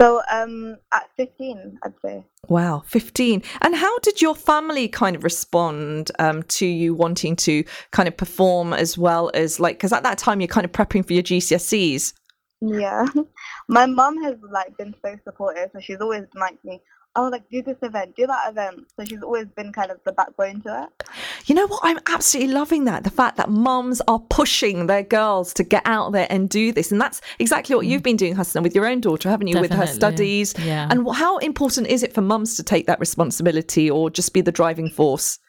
So 0.00 0.22
um, 0.32 0.78
at 0.92 1.10
15, 1.18 1.78
I'd 1.84 1.92
say. 2.02 2.24
Wow, 2.48 2.82
15. 2.86 3.42
And 3.60 3.76
how 3.76 3.98
did 3.98 4.22
your 4.22 4.34
family 4.34 4.88
kind 4.88 5.14
of 5.14 5.24
respond 5.24 6.10
um, 6.18 6.42
to 6.44 6.66
you 6.66 6.94
wanting 6.94 7.36
to 7.36 7.64
kind 7.90 8.08
of 8.08 8.16
perform 8.16 8.72
as 8.72 8.96
well 8.96 9.30
as 9.34 9.60
like, 9.60 9.76
because 9.76 9.92
at 9.92 10.02
that 10.04 10.16
time 10.16 10.40
you're 10.40 10.48
kind 10.48 10.64
of 10.64 10.72
prepping 10.72 11.06
for 11.06 11.12
your 11.12 11.22
GCSEs? 11.22 12.14
Yeah, 12.62 13.06
my 13.68 13.84
mum 13.84 14.22
has 14.22 14.36
like 14.50 14.76
been 14.78 14.94
so 15.02 15.16
supportive, 15.24 15.70
so 15.72 15.80
she's 15.80 16.00
always 16.00 16.24
like 16.34 16.58
me. 16.64 16.80
Oh, 17.16 17.28
like 17.28 17.48
do 17.50 17.60
this 17.60 17.76
event, 17.82 18.14
do 18.14 18.26
that 18.28 18.50
event. 18.50 18.86
So 18.96 19.04
she's 19.04 19.22
always 19.22 19.46
been 19.56 19.72
kind 19.72 19.90
of 19.90 19.98
the 20.04 20.12
backbone 20.12 20.60
to 20.62 20.84
it. 20.84 21.08
You 21.46 21.56
know 21.56 21.66
what? 21.66 21.80
I'm 21.82 21.98
absolutely 22.06 22.54
loving 22.54 22.84
that. 22.84 23.02
The 23.02 23.10
fact 23.10 23.36
that 23.36 23.50
mums 23.50 24.00
are 24.06 24.20
pushing 24.30 24.86
their 24.86 25.02
girls 25.02 25.52
to 25.54 25.64
get 25.64 25.82
out 25.86 26.12
there 26.12 26.28
and 26.30 26.48
do 26.48 26.72
this. 26.72 26.92
And 26.92 27.00
that's 27.00 27.20
exactly 27.40 27.74
what 27.74 27.84
mm. 27.84 27.88
you've 27.88 28.04
been 28.04 28.16
doing, 28.16 28.36
Hasna, 28.36 28.62
with 28.62 28.76
your 28.76 28.86
own 28.86 29.00
daughter, 29.00 29.28
haven't 29.28 29.48
you? 29.48 29.60
With 29.60 29.72
her 29.72 29.88
studies. 29.88 30.54
Yeah. 30.58 30.86
And 30.88 31.04
how 31.12 31.38
important 31.38 31.88
is 31.88 32.04
it 32.04 32.14
for 32.14 32.20
mums 32.20 32.54
to 32.56 32.62
take 32.62 32.86
that 32.86 33.00
responsibility 33.00 33.90
or 33.90 34.08
just 34.08 34.32
be 34.32 34.40
the 34.40 34.52
driving 34.52 34.88
force? 34.88 35.40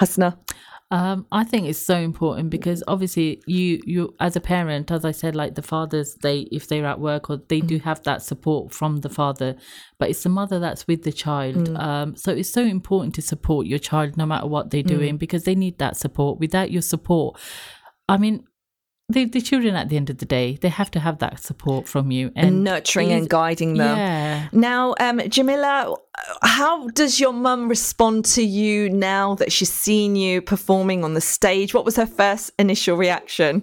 Hasna? 0.00 0.38
Um, 0.92 1.26
I 1.32 1.42
think 1.42 1.66
it's 1.66 1.80
so 1.80 1.96
important 1.96 2.48
because 2.48 2.84
obviously 2.86 3.42
you 3.46 3.82
you 3.84 4.14
as 4.20 4.36
a 4.36 4.40
parent, 4.40 4.92
as 4.92 5.04
I 5.04 5.10
said, 5.10 5.34
like 5.34 5.56
the 5.56 5.62
fathers, 5.62 6.14
they 6.22 6.40
if 6.52 6.68
they're 6.68 6.86
at 6.86 7.00
work 7.00 7.28
or 7.28 7.38
they 7.48 7.60
do 7.60 7.78
have 7.78 8.04
that 8.04 8.22
support 8.22 8.72
from 8.72 8.98
the 8.98 9.08
father, 9.08 9.56
but 9.98 10.10
it's 10.10 10.22
the 10.22 10.28
mother 10.28 10.60
that's 10.60 10.86
with 10.86 11.02
the 11.02 11.10
child. 11.10 11.76
Um, 11.76 12.14
so 12.14 12.30
it's 12.30 12.50
so 12.50 12.62
important 12.62 13.16
to 13.16 13.22
support 13.22 13.66
your 13.66 13.80
child 13.80 14.16
no 14.16 14.26
matter 14.26 14.46
what 14.46 14.70
they're 14.70 14.84
doing 14.84 15.16
because 15.16 15.42
they 15.42 15.56
need 15.56 15.78
that 15.78 15.96
support. 15.96 16.38
Without 16.38 16.70
your 16.70 16.82
support, 16.82 17.36
I 18.08 18.16
mean, 18.16 18.44
the 19.08 19.24
the 19.24 19.40
children 19.40 19.76
at 19.76 19.88
the 19.88 19.96
end 19.96 20.10
of 20.10 20.18
the 20.18 20.26
day, 20.26 20.58
they 20.60 20.68
have 20.68 20.90
to 20.90 21.00
have 21.00 21.18
that 21.18 21.40
support 21.40 21.86
from 21.86 22.10
you 22.10 22.32
And, 22.34 22.64
nurturing 22.64 23.12
and 23.12 23.28
guiding 23.28 23.74
them. 23.74 23.96
Yeah. 23.96 24.48
Now, 24.52 24.94
um, 24.98 25.18
Jamilah, 25.20 25.96
how 26.42 26.88
does 26.88 27.20
your 27.20 27.32
mum 27.32 27.68
respond 27.68 28.24
to 28.36 28.42
you 28.42 28.90
now 28.90 29.36
that 29.36 29.52
she's 29.52 29.72
seen 29.72 30.16
you 30.16 30.42
performing 30.42 31.04
on 31.04 31.14
the 31.14 31.20
stage? 31.20 31.72
What 31.72 31.84
was 31.84 31.96
her 31.96 32.06
first 32.06 32.50
initial 32.58 32.96
reaction? 32.96 33.62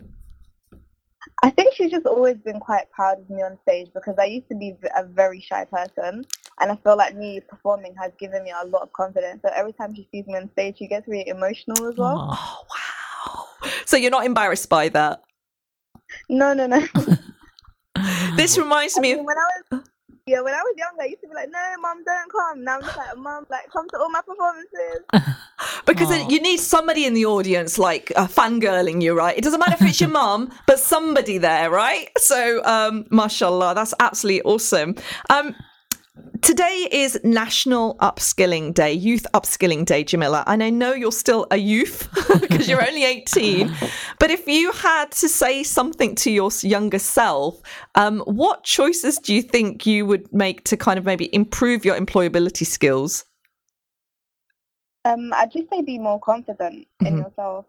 I 1.43 1.49
think 1.49 1.73
she's 1.73 1.91
just 1.91 2.05
always 2.05 2.37
been 2.37 2.61
quite 2.61 2.89
proud 2.91 3.19
of 3.19 3.29
me 3.29 3.43
on 3.43 3.57
stage 3.63 3.89
because 3.93 4.15
I 4.17 4.25
used 4.25 4.47
to 4.47 4.55
be 4.55 4.75
a 4.95 5.03
very 5.03 5.41
shy 5.41 5.65
person, 5.65 6.23
and 6.61 6.71
I 6.71 6.77
feel 6.77 6.95
like 6.95 7.17
me 7.17 7.41
performing 7.41 7.95
has 8.01 8.13
given 8.17 8.45
me 8.45 8.53
a 8.63 8.65
lot 8.65 8.83
of 8.83 8.93
confidence. 8.93 9.41
So 9.41 9.51
every 9.53 9.73
time 9.73 9.93
she 9.93 10.07
sees 10.09 10.25
me 10.25 10.37
on 10.37 10.49
stage, 10.53 10.77
she 10.77 10.87
gets 10.87 11.05
really 11.05 11.27
emotional 11.27 11.89
as 11.89 11.97
well. 11.97 12.29
Oh, 12.31 12.59
wow. 12.69 13.69
So 13.85 13.97
you're 13.97 14.09
not 14.09 14.25
embarrassed 14.25 14.69
by 14.69 14.87
that? 14.89 15.21
No, 16.29 16.53
no, 16.53 16.67
no. 16.67 16.85
This 18.35 18.57
reminds 18.57 18.97
I 18.97 19.01
me 19.01 19.11
mean, 19.11 19.19
of 19.19 19.25
when 19.25 19.37
I 19.37 19.47
was 19.71 19.83
yeah, 20.25 20.39
when 20.39 20.53
I 20.53 20.61
was 20.61 20.73
younger, 20.77 21.01
I 21.01 21.05
used 21.07 21.21
to 21.21 21.27
be 21.27 21.33
like, 21.33 21.49
"No, 21.51 21.59
mom, 21.81 22.03
don't 22.05 22.31
come." 22.31 22.63
Now 22.63 22.75
I'm 22.75 22.81
just 22.81 22.97
like, 22.97 23.17
"Mom, 23.17 23.45
like, 23.49 23.69
come 23.71 23.89
to 23.89 23.97
all 23.99 24.09
my 24.09 24.21
performances." 24.21 25.03
because 25.85 26.09
Aw. 26.11 26.29
you 26.29 26.41
need 26.41 26.57
somebody 26.61 27.05
in 27.05 27.13
the 27.13 27.25
audience 27.25 27.77
like 27.77 28.11
uh, 28.15 28.27
fangirling 28.27 29.01
you, 29.01 29.17
right? 29.17 29.37
It 29.37 29.43
doesn't 29.43 29.59
matter 29.59 29.73
if 29.73 29.81
it's 29.81 29.99
your 29.99 30.09
mom, 30.21 30.49
but 30.65 30.79
somebody 30.79 31.37
there, 31.39 31.69
right? 31.69 32.09
So, 32.17 32.63
um, 32.63 33.05
mashallah, 33.09 33.75
that's 33.75 33.93
absolutely 33.99 34.43
awesome. 34.43 34.95
Um, 35.29 35.55
today 36.43 36.87
is 36.91 37.19
National 37.23 37.95
Upskilling 37.97 38.73
Day, 38.73 38.93
Youth 38.93 39.25
Upskilling 39.33 39.85
Day, 39.85 40.03
Jamilah. 40.03 40.43
And 40.45 40.61
I 40.61 40.69
know 40.69 40.93
you're 40.93 41.11
still 41.11 41.47
a 41.49 41.57
youth 41.57 42.09
because 42.41 42.67
you're 42.69 42.85
only 42.85 43.03
18. 43.05 43.73
But 44.19 44.29
if 44.29 44.47
you 44.47 44.71
had 44.71 45.11
to 45.13 45.27
say 45.27 45.63
something 45.63 46.15
to 46.15 46.31
your 46.31 46.49
younger 46.61 46.99
self, 46.99 47.61
um, 47.95 48.19
what 48.21 48.63
choices 48.63 49.17
do 49.17 49.33
you 49.33 49.41
think 49.41 49.85
you 49.85 50.05
would 50.05 50.31
make 50.31 50.63
to 50.65 50.77
kind 50.77 50.97
of 50.97 51.05
maybe 51.05 51.33
improve 51.35 51.83
your 51.83 51.97
employability 51.97 52.65
skills? 52.65 53.25
Um, 55.03 55.33
I'd 55.33 55.51
just 55.51 55.69
say 55.69 55.81
be 55.81 55.99
more 55.99 56.19
confident 56.19 56.87
in 57.01 57.15
Mhm. 57.15 57.23
yourself. 57.23 57.65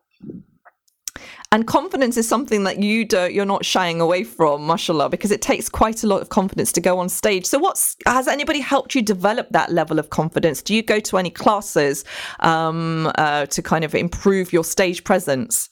And 1.52 1.66
confidence 1.66 2.16
is 2.16 2.28
something 2.28 2.64
that 2.64 2.82
you 2.82 3.04
don't, 3.04 3.32
you're 3.32 3.44
not 3.44 3.64
shying 3.64 4.00
away 4.00 4.24
from, 4.24 4.66
mashallah, 4.66 5.08
because 5.08 5.30
it 5.30 5.42
takes 5.42 5.68
quite 5.68 6.02
a 6.02 6.06
lot 6.06 6.20
of 6.20 6.28
confidence 6.28 6.72
to 6.72 6.80
go 6.80 6.98
on 6.98 7.08
stage. 7.08 7.46
So, 7.46 7.58
what's 7.58 7.96
has 8.06 8.28
anybody 8.28 8.60
helped 8.60 8.94
you 8.94 9.02
develop 9.02 9.48
that 9.50 9.70
level 9.72 9.98
of 9.98 10.10
confidence? 10.10 10.62
Do 10.62 10.74
you 10.74 10.82
go 10.82 11.00
to 11.00 11.18
any 11.18 11.30
classes 11.30 12.04
um, 12.40 13.10
uh, 13.16 13.46
to 13.46 13.62
kind 13.62 13.84
of 13.84 13.94
improve 13.94 14.52
your 14.52 14.64
stage 14.64 15.04
presence? 15.04 15.70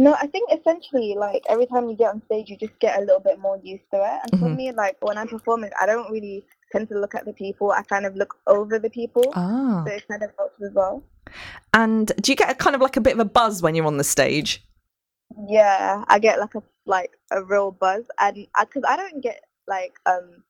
No, 0.00 0.14
I 0.14 0.28
think 0.28 0.50
essentially, 0.52 1.16
like 1.18 1.42
every 1.48 1.66
time 1.66 1.90
you 1.90 1.96
get 1.96 2.10
on 2.10 2.22
stage, 2.26 2.48
you 2.48 2.56
just 2.56 2.78
get 2.78 2.98
a 2.98 3.00
little 3.00 3.20
bit 3.20 3.40
more 3.40 3.58
used 3.60 3.82
to 3.92 3.96
it. 3.98 4.20
And 4.22 4.38
for 4.38 4.48
Mhm. 4.48 4.56
me, 4.56 4.72
like 4.72 4.96
when 5.00 5.18
I'm 5.18 5.26
performing, 5.26 5.72
I 5.80 5.86
don't 5.86 6.10
really 6.10 6.46
tend 6.72 6.88
to 6.88 6.98
look 6.98 7.14
at 7.14 7.24
the 7.24 7.32
people. 7.32 7.70
I 7.70 7.82
kind 7.82 8.06
of 8.06 8.16
look 8.16 8.36
over 8.46 8.78
the 8.78 8.90
people, 8.90 9.24
Ah. 9.34 9.84
so 9.86 9.92
it 9.92 10.06
kind 10.08 10.22
of 10.22 10.30
helps 10.38 10.60
as 10.62 10.72
well. 10.72 11.02
And 11.74 12.12
do 12.20 12.32
you 12.32 12.36
get 12.36 12.50
a 12.50 12.54
kind 12.54 12.74
of 12.74 12.82
like 12.82 12.96
a 12.96 13.00
bit 13.00 13.12
of 13.14 13.20
a 13.20 13.24
buzz 13.24 13.62
when 13.62 13.74
you're 13.74 13.86
on 13.86 13.98
the 13.98 14.04
stage? 14.04 14.64
Yeah, 15.46 16.04
I 16.08 16.18
get 16.18 16.40
like 16.40 16.54
a 16.54 16.62
like 16.86 17.12
a 17.30 17.44
real 17.44 17.70
buzz, 17.70 18.04
and 18.18 18.46
because 18.60 18.82
I, 18.88 18.96
don't 18.96 19.22
get 19.22 19.44
like 19.66 19.92
um 20.06 20.42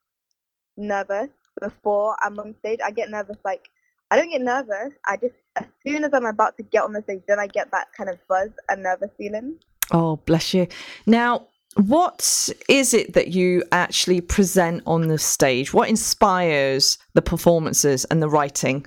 nervous 0.77 1.31
before 1.61 2.16
I'm 2.23 2.39
on 2.39 2.55
stage. 2.61 2.78
I 2.85 2.90
get 2.93 3.11
nervous 3.11 3.36
like 3.45 3.69
I 4.11 4.16
don't 4.16 4.31
get 4.31 4.40
nervous. 4.40 4.93
I 5.07 5.16
just 5.16 5.35
as 5.57 5.65
soon 5.85 6.05
as 6.05 6.15
I'm 6.15 6.27
about 6.27 6.57
to 6.59 6.62
get 6.62 6.85
on 6.85 6.93
the 6.93 7.03
stage, 7.03 7.23
then 7.27 7.39
I 7.40 7.47
get 7.49 7.70
that 7.73 7.89
kind 7.97 8.09
of 8.09 8.19
buzz 8.28 8.51
and 8.69 8.82
nervous 8.82 9.11
feeling. 9.19 9.57
Oh, 9.90 10.16
bless 10.16 10.55
you. 10.55 10.69
Now, 11.07 11.49
what 11.77 12.49
is 12.69 12.95
it 12.95 13.12
that 13.15 13.28
you 13.28 13.62
actually 13.73 14.20
present 14.20 14.82
on 14.86 15.09
the 15.09 15.19
stage? 15.19 15.73
What 15.73 15.89
inspires 15.89 16.99
the 17.15 17.23
performances 17.23 18.05
and 18.07 18.23
the 18.23 18.28
writing? 18.28 18.86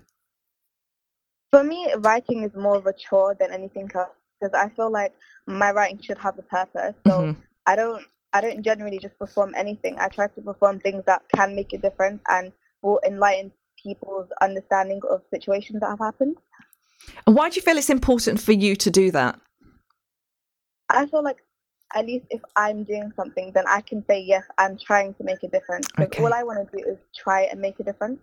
For 1.51 1.63
me, 1.63 1.93
writing 1.97 2.43
is 2.43 2.51
more 2.55 2.77
of 2.77 2.85
a 2.87 2.93
chore 2.93 3.35
than 3.39 3.51
anything 3.51 3.89
else 3.93 4.09
because 4.39 4.53
I 4.53 4.69
feel 4.69 4.89
like 4.89 5.13
my 5.47 5.71
writing 5.71 6.01
should 6.01 6.17
have 6.17 6.37
a 6.39 6.43
purpose. 6.43 6.95
So 7.05 7.21
Mhm. 7.21 7.37
I 7.65 7.75
don't 7.75 8.05
I 8.33 8.39
don't 8.39 8.61
generally 8.63 8.97
just 8.97 9.19
perform 9.19 9.53
anything. 9.55 9.99
I 9.99 10.07
try 10.07 10.27
to 10.27 10.41
perform 10.41 10.79
things 10.79 11.03
that 11.05 11.21
can 11.35 11.53
make 11.53 11.73
a 11.73 11.77
difference 11.77 12.21
and 12.29 12.53
will 12.81 13.01
enlighten 13.05 13.51
people's 13.81 14.29
understanding 14.39 15.01
of 15.09 15.21
situations 15.29 15.81
that 15.81 15.89
have 15.89 15.99
happened. 15.99 16.37
And 17.27 17.35
why 17.35 17.49
do 17.49 17.55
you 17.55 17.61
feel 17.61 17.77
it's 17.77 17.89
important 17.89 18.39
for 18.39 18.53
you 18.53 18.77
to 18.77 18.89
do 18.89 19.11
that? 19.11 19.37
I 20.87 21.07
feel 21.07 21.23
like 21.23 21.43
at 21.93 22.05
least 22.05 22.25
if 22.29 22.41
I'm 22.55 22.83
doing 22.83 23.11
something, 23.15 23.51
then 23.53 23.65
I 23.67 23.81
can 23.81 24.03
say 24.07 24.19
yes, 24.21 24.43
I'm 24.57 24.77
trying 24.77 25.13
to 25.15 25.23
make 25.23 25.43
a 25.43 25.47
difference. 25.47 25.87
Okay. 25.99 26.21
all 26.23 26.33
I 26.33 26.43
want 26.43 26.69
to 26.69 26.77
do 26.77 26.83
is 26.83 26.97
try 27.15 27.41
and 27.43 27.59
make 27.59 27.79
a 27.79 27.83
difference. 27.83 28.19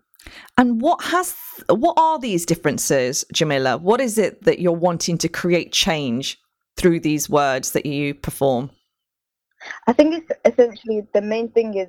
And 0.56 0.80
what 0.80 1.02
has 1.04 1.34
what 1.68 1.94
are 1.98 2.18
these 2.18 2.44
differences, 2.44 3.24
Jamilah? 3.32 3.80
What 3.80 4.00
is 4.00 4.18
it 4.18 4.42
that 4.44 4.58
you're 4.58 4.72
wanting 4.72 5.18
to 5.18 5.28
create 5.28 5.72
change 5.72 6.38
through 6.76 7.00
these 7.00 7.30
words 7.30 7.72
that 7.72 7.86
you 7.86 8.14
perform? 8.14 8.70
I 9.86 9.92
think 9.92 10.14
it's 10.14 10.40
essentially 10.44 11.06
the 11.12 11.20
main 11.20 11.48
thing 11.50 11.74
is 11.74 11.88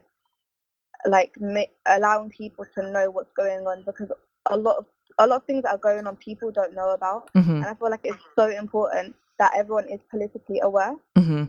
like 1.05 1.33
ma- 1.39 1.63
allowing 1.85 2.29
people 2.29 2.65
to 2.75 2.91
know 2.91 3.09
what's 3.09 3.31
going 3.33 3.65
on 3.65 3.83
because 3.85 4.11
a 4.47 4.57
lot 4.57 4.77
of 4.77 4.85
a 5.17 5.27
lot 5.27 5.37
of 5.37 5.45
things 5.45 5.63
that 5.63 5.71
are 5.71 5.77
going 5.77 6.07
on 6.07 6.15
people 6.15 6.51
don't 6.51 6.73
know 6.73 6.91
about, 6.91 7.29
Mhm. 7.33 7.57
and 7.57 7.65
I 7.65 7.73
feel 7.73 7.89
like 7.89 8.05
it's 8.05 8.23
so 8.35 8.49
important 8.49 9.15
that 9.39 9.53
everyone 9.55 9.87
is 9.89 9.99
politically 10.11 10.59
aware. 10.59 10.95
hmm 11.15 11.45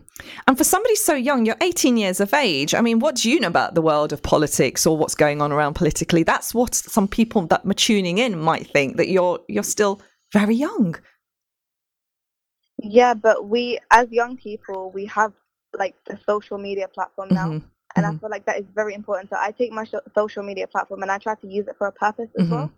And 0.47 0.57
for 0.57 0.63
somebody 0.63 0.95
so 0.95 1.13
young, 1.13 1.45
you're 1.45 1.57
18 1.61 1.97
years 1.97 2.19
of 2.19 2.33
age. 2.33 2.73
I 2.73 2.81
mean, 2.81 2.99
what 2.99 3.15
do 3.15 3.29
you 3.29 3.39
know 3.39 3.47
about 3.47 3.75
the 3.75 3.81
world 3.81 4.13
of 4.13 4.23
politics 4.23 4.87
or 4.87 4.97
what's 4.97 5.15
going 5.15 5.41
on 5.41 5.51
around 5.51 5.75
politically? 5.75 6.23
That's 6.23 6.53
what 6.53 6.73
some 6.75 7.07
people 7.07 7.45
that 7.47 7.65
are 7.65 7.73
tuning 7.73 8.17
in 8.17 8.39
might 8.39 8.67
think 8.67 8.97
that 8.97 9.09
you're 9.09 9.39
you're 9.47 9.63
still 9.63 10.01
very 10.33 10.55
young. 10.55 10.95
Yeah, 12.83 13.13
but 13.13 13.47
we, 13.47 13.79
as 13.91 14.07
young 14.11 14.37
people, 14.37 14.91
we 14.91 15.05
have 15.05 15.33
like 15.77 15.95
the 16.07 16.17
social 16.25 16.57
media 16.57 16.87
platform 16.87 17.29
now. 17.29 17.47
Mhm, 17.47 17.63
And 17.95 18.05
I 18.05 18.11
mhm. 18.11 18.19
feel 18.19 18.29
like 18.29 18.45
that 18.45 18.59
is 18.59 18.65
very 18.73 18.93
important. 18.93 19.29
So 19.29 19.35
I 19.37 19.51
take 19.51 19.71
my 19.71 19.85
social 20.15 20.43
media 20.43 20.67
platform 20.67 21.01
and 21.03 21.11
I 21.11 21.17
try 21.17 21.35
to 21.35 21.47
use 21.47 21.67
it 21.67 21.75
for 21.77 21.87
a 21.87 21.91
purpose 21.91 22.29
as 22.39 22.47
well. 22.49 22.71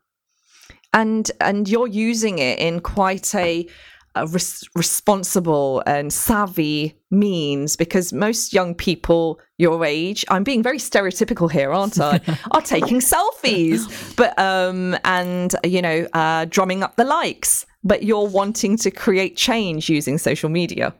and 0.93 1.31
and 1.39 1.67
you're 1.67 1.87
using 1.87 2.37
it 2.39 2.59
in 2.59 2.79
quite 2.79 3.33
a, 3.35 3.67
a 4.15 4.27
res- 4.27 4.63
responsible 4.75 5.81
and 5.85 6.13
savvy 6.13 6.97
means 7.09 7.75
because 7.75 8.13
most 8.13 8.53
young 8.53 8.73
people 8.75 9.39
your 9.57 9.83
age 9.85 10.25
i'm 10.29 10.43
being 10.43 10.63
very 10.63 10.77
stereotypical 10.77 11.51
here 11.51 11.71
aren't 11.71 11.99
i? 11.99 12.19
Are 12.51 12.61
taking 12.61 12.99
selfies. 12.99 14.15
But 14.15 14.37
um 14.39 14.97
and 15.03 15.55
you 15.63 15.81
know 15.81 16.07
uh 16.13 16.45
drumming 16.45 16.83
up 16.83 16.95
the 16.95 17.03
likes. 17.03 17.65
But 17.83 18.03
you're 18.03 18.27
wanting 18.27 18.77
to 18.77 18.91
create 18.91 19.35
change 19.35 19.89
using 19.89 20.17
social 20.17 20.49
media. 20.49 20.93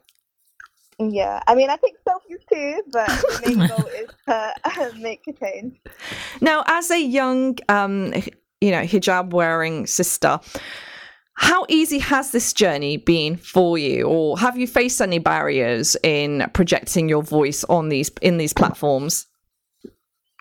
Yeah, 0.99 1.41
I 1.48 1.56
mean, 1.56 1.69
I 1.69 1.77
take 1.77 1.95
selfies 2.06 2.45
too, 2.52 2.81
but 2.91 3.07
the 3.44 3.56
main 3.56 3.68
goal 3.68 3.88
is 3.88 4.10
to 4.27 4.99
make 4.99 5.22
a 5.27 5.34
change. 5.34 5.80
Now, 6.41 6.64
as 6.68 6.91
a 6.91 7.02
young, 7.02 7.57
um, 7.69 8.14
you 8.61 8.72
know, 8.72 8.81
hijab 8.81 9.31
wearing 9.31 9.88
sister, 9.88 10.40
how 11.35 11.65
easy 11.68 11.99
has 11.99 12.31
this 12.31 12.53
journey 12.53 12.97
been 12.97 13.38
for 13.38 13.77
you, 13.77 14.03
or 14.03 14.38
have 14.38 14.57
you 14.57 14.68
faced 14.68 15.01
any 15.01 15.19
barriers 15.19 15.95
in 16.03 16.49
projecting 16.53 17.10
your 17.10 17.23
voice 17.23 17.64
on 17.65 17.89
these 17.89 18.10
in 18.22 18.38
these 18.38 18.53
platforms? 18.53 19.27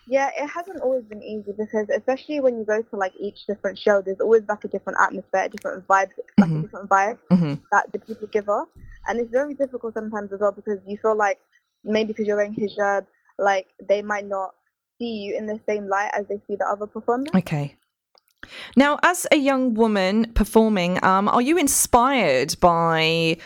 Yeah, 0.08 0.30
it 0.36 0.48
hasn't 0.48 0.80
always 0.80 1.04
been 1.04 1.22
easy 1.22 1.52
because 1.56 1.88
especially 1.88 2.40
when 2.40 2.58
you 2.58 2.64
go 2.64 2.82
to 2.82 2.96
like 2.96 3.12
each 3.18 3.46
different 3.46 3.78
show, 3.78 4.02
there's 4.02 4.20
always 4.20 4.42
like 4.48 4.64
a 4.64 4.68
different 4.68 4.98
atmosphere, 5.00 5.44
a 5.44 5.48
different 5.48 5.86
vibe, 5.86 6.10
like 6.38 6.50
Mhm. 6.50 6.58
a 6.58 6.62
different 6.62 6.90
vibe 6.90 7.18
hmm 7.30 7.54
that 7.70 7.90
the 7.92 7.98
people 7.98 8.26
give 8.28 8.48
off, 8.48 8.68
and 9.06 9.18
it's 9.20 9.30
very 9.30 9.54
difficult 9.54 9.94
sometimes 9.94 10.32
as 10.32 10.40
well 10.40 10.52
because 10.52 10.78
you 10.86 10.98
feel 10.98 11.16
like 11.16 11.38
maybe 11.84 12.08
because 12.08 12.26
you're 12.26 12.36
wearing 12.36 12.54
hijab, 12.54 13.06
like 13.38 13.68
they 13.88 14.02
might 14.02 14.26
not 14.26 14.54
see 14.98 15.22
you 15.24 15.36
in 15.36 15.46
the 15.46 15.58
same 15.66 15.88
light 15.88 16.10
as 16.12 16.26
they 16.28 16.40
see 16.46 16.56
the 16.56 16.66
other 16.66 16.86
performers. 16.86 17.32
Okay. 17.34 17.76
Now, 18.76 18.98
as 19.02 19.26
a 19.30 19.36
young 19.36 19.74
woman 19.74 20.32
performing, 20.34 21.02
um, 21.04 21.28
are 21.28 21.42
you 21.42 21.58
inspired 21.58 22.58
by 22.60 23.38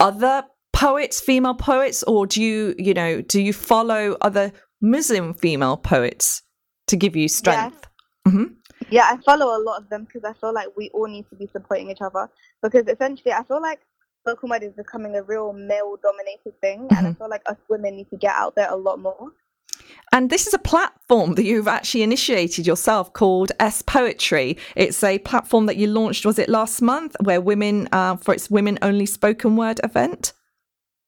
other 0.00 0.44
poets, 0.72 1.20
female 1.20 1.54
poets, 1.54 2.02
or 2.04 2.26
do 2.26 2.42
you, 2.42 2.74
you 2.78 2.94
know, 2.94 3.22
do 3.22 3.40
you 3.40 3.52
follow 3.52 4.16
other 4.20 4.52
Muslim 4.80 5.34
female 5.34 5.76
poets 5.76 6.42
to 6.88 6.96
give 6.96 7.14
you 7.16 7.28
strength? 7.28 7.86
hmm 8.26 8.44
Yeah, 8.90 9.04
I 9.04 9.16
follow 9.24 9.56
a 9.56 9.62
lot 9.62 9.80
of 9.80 9.88
them 9.88 10.04
because 10.04 10.24
I 10.24 10.38
feel 10.38 10.52
like 10.52 10.68
we 10.76 10.90
all 10.92 11.06
need 11.06 11.28
to 11.30 11.36
be 11.36 11.46
supporting 11.46 11.90
each 11.90 12.00
other. 12.00 12.28
Because 12.62 12.86
essentially, 12.88 13.32
I 13.32 13.44
feel 13.44 13.62
like 13.62 13.80
spoken 14.22 14.50
word 14.50 14.62
is 14.62 14.72
becoming 14.74 15.16
a 15.16 15.22
real 15.22 15.52
male-dominated 15.52 16.60
thing, 16.60 16.88
and 16.90 17.06
I 17.08 17.12
feel 17.14 17.28
like 17.28 17.42
us 17.46 17.56
women 17.68 17.96
need 17.96 18.10
to 18.10 18.16
get 18.16 18.34
out 18.34 18.54
there 18.54 18.70
a 18.70 18.76
lot 18.76 18.98
more. 18.98 19.32
And 20.14 20.28
this 20.28 20.46
is 20.46 20.52
a 20.52 20.58
platform 20.58 21.36
that 21.36 21.44
you've 21.44 21.68
actually 21.68 22.02
initiated 22.02 22.66
yourself 22.66 23.12
called 23.14 23.52
S 23.58 23.80
Poetry. 23.80 24.58
It's 24.76 25.02
a 25.02 25.18
platform 25.20 25.66
that 25.66 25.76
you 25.76 25.86
launched, 25.86 26.26
was 26.26 26.38
it 26.38 26.50
last 26.50 26.82
month, 26.82 27.16
where 27.20 27.40
women, 27.40 27.88
uh, 27.92 28.16
for 28.16 28.34
its 28.34 28.50
women 28.50 28.78
only 28.82 29.06
spoken 29.06 29.56
word 29.56 29.80
event? 29.82 30.34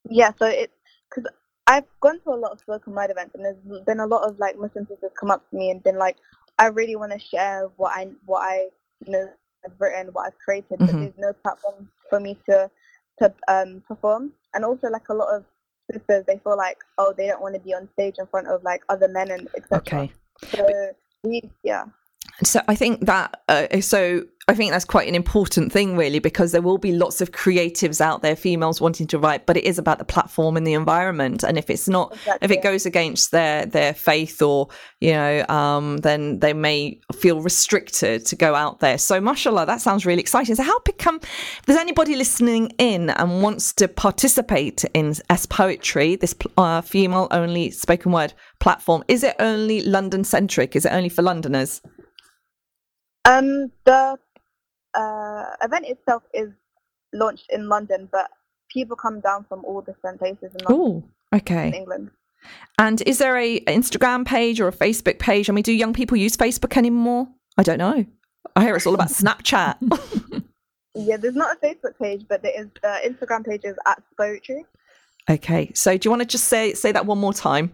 Yeah, 0.08 0.32
so 0.38 0.46
it 0.46 0.70
because 1.08 1.30
I've 1.66 1.84
gone 2.00 2.20
to 2.20 2.30
a 2.30 2.36
lot 2.36 2.52
of 2.52 2.60
spoken 2.60 2.94
word 2.94 3.10
events, 3.10 3.34
and 3.34 3.44
there's 3.44 3.84
been 3.84 4.00
a 4.00 4.06
lot 4.06 4.28
of 4.28 4.38
like 4.38 4.58
Muslim 4.58 4.86
sisters 4.86 5.12
come 5.18 5.30
up 5.30 5.48
to 5.50 5.56
me 5.56 5.70
and 5.70 5.82
been 5.82 5.98
like, 5.98 6.16
"I 6.58 6.66
really 6.66 6.96
want 6.96 7.12
to 7.12 7.18
share 7.18 7.70
what 7.76 7.92
I 7.94 8.08
what 8.26 8.40
I 8.42 8.68
you 9.04 9.12
know 9.12 9.28
have 9.64 9.72
written, 9.78 10.12
what 10.12 10.26
I've 10.26 10.38
created, 10.44 10.78
but 10.78 10.90
Mhm. 10.90 10.98
there's 10.98 11.18
no 11.18 11.32
platform 11.32 11.90
for 12.10 12.20
me 12.20 12.38
to 12.46 12.70
to 13.18 13.32
um 13.48 13.82
perform." 13.86 14.32
And 14.54 14.64
also, 14.64 14.88
like 14.88 15.08
a 15.08 15.14
lot 15.14 15.34
of 15.34 15.44
sisters, 15.92 16.24
they 16.26 16.38
feel 16.38 16.56
like, 16.56 16.78
oh, 16.98 17.14
they 17.16 17.26
don't 17.26 17.42
want 17.42 17.54
to 17.54 17.60
be 17.60 17.74
on 17.74 17.88
stage 17.92 18.16
in 18.18 18.26
front 18.26 18.48
of 18.48 18.62
like 18.62 18.82
other 18.88 19.08
men 19.08 19.30
and 19.30 19.48
etc. 19.56 19.78
Okay. 19.78 20.12
So 20.48 20.92
we, 21.22 21.42
yeah. 21.62 21.84
So 22.42 22.60
I 22.66 22.74
think 22.74 23.06
that 23.06 23.42
uh, 23.48 23.80
so 23.80 24.24
I 24.46 24.54
think 24.54 24.72
that's 24.72 24.84
quite 24.84 25.08
an 25.08 25.14
important 25.14 25.72
thing, 25.72 25.96
really, 25.96 26.18
because 26.18 26.52
there 26.52 26.60
will 26.60 26.76
be 26.76 26.92
lots 26.92 27.22
of 27.22 27.32
creatives 27.32 28.00
out 28.00 28.20
there, 28.20 28.36
females 28.36 28.78
wanting 28.78 29.06
to 29.06 29.18
write, 29.18 29.46
but 29.46 29.56
it 29.56 29.64
is 29.64 29.78
about 29.78 29.98
the 29.98 30.04
platform 30.04 30.58
and 30.58 30.66
the 30.66 30.74
environment. 30.74 31.42
And 31.42 31.56
if 31.56 31.70
it's 31.70 31.88
not, 31.88 32.14
if 32.42 32.50
it 32.50 32.62
goes 32.62 32.84
against 32.84 33.30
their 33.30 33.64
their 33.64 33.94
faith, 33.94 34.42
or 34.42 34.68
you 35.00 35.12
know, 35.12 35.46
um, 35.48 35.96
then 35.98 36.40
they 36.40 36.52
may 36.52 37.00
feel 37.14 37.40
restricted 37.40 38.26
to 38.26 38.36
go 38.36 38.54
out 38.54 38.80
there. 38.80 38.98
So, 38.98 39.18
mashallah, 39.18 39.64
that 39.64 39.80
sounds 39.80 40.04
really 40.04 40.20
exciting. 40.20 40.54
So, 40.56 40.62
how 40.62 40.78
become? 40.80 41.20
If 41.22 41.62
there's 41.64 41.78
anybody 41.78 42.14
listening 42.14 42.70
in 42.76 43.10
and 43.10 43.42
wants 43.42 43.72
to 43.74 43.88
participate 43.88 44.84
in 44.92 45.14
S 45.30 45.46
Poetry, 45.46 46.16
this 46.16 46.34
uh, 46.58 46.82
female 46.82 47.28
only 47.30 47.70
spoken 47.70 48.12
word 48.12 48.34
platform, 48.60 49.04
is 49.08 49.22
it 49.22 49.36
only 49.38 49.80
London 49.82 50.22
centric? 50.22 50.76
Is 50.76 50.84
it 50.84 50.92
only 50.92 51.08
for 51.08 51.22
Londoners? 51.22 51.80
Um, 53.24 53.72
the 53.84 54.18
uh, 54.94 55.44
event 55.62 55.86
itself 55.86 56.22
is 56.32 56.50
launched 57.12 57.46
in 57.50 57.68
London, 57.68 58.08
but 58.10 58.28
people 58.70 58.96
come 58.96 59.20
down 59.20 59.44
from 59.48 59.64
all 59.64 59.80
different 59.80 60.18
places 60.18 60.52
in 60.58 60.64
London, 60.66 61.02
Oh, 61.32 61.36
okay. 61.36 61.68
in 61.68 61.74
England. 61.74 62.10
And 62.78 63.00
is 63.02 63.18
there 63.18 63.36
a 63.38 63.60
Instagram 63.60 64.26
page 64.26 64.60
or 64.60 64.68
a 64.68 64.72
Facebook 64.72 65.18
page? 65.18 65.48
I 65.48 65.52
mean, 65.52 65.62
do 65.62 65.72
young 65.72 65.92
people 65.94 66.16
use 66.16 66.36
Facebook 66.36 66.76
anymore? 66.76 67.28
I 67.56 67.62
don't 67.62 67.78
know. 67.78 68.04
I 68.56 68.62
hear 68.64 68.76
it's 68.76 68.86
all 68.86 68.94
about 68.94 69.08
Snapchat. 69.08 69.76
Yeah, 70.96 71.16
there's 71.16 71.34
not 71.34 71.56
a 71.56 71.66
Facebook 71.66 71.98
page, 72.00 72.24
but 72.28 72.42
there 72.42 72.52
is 72.56 72.68
the 72.80 73.00
Instagram 73.04 73.44
page 73.44 73.62
is 73.64 73.74
at 73.84 74.00
poetry. 74.16 74.64
okay, 75.28 75.72
so 75.74 75.98
do 75.98 76.06
you 76.06 76.10
want 76.10 76.22
to 76.22 76.26
just 76.28 76.44
say 76.44 76.72
say 76.74 76.92
that 76.92 77.04
one 77.04 77.18
more 77.18 77.32
time? 77.34 77.72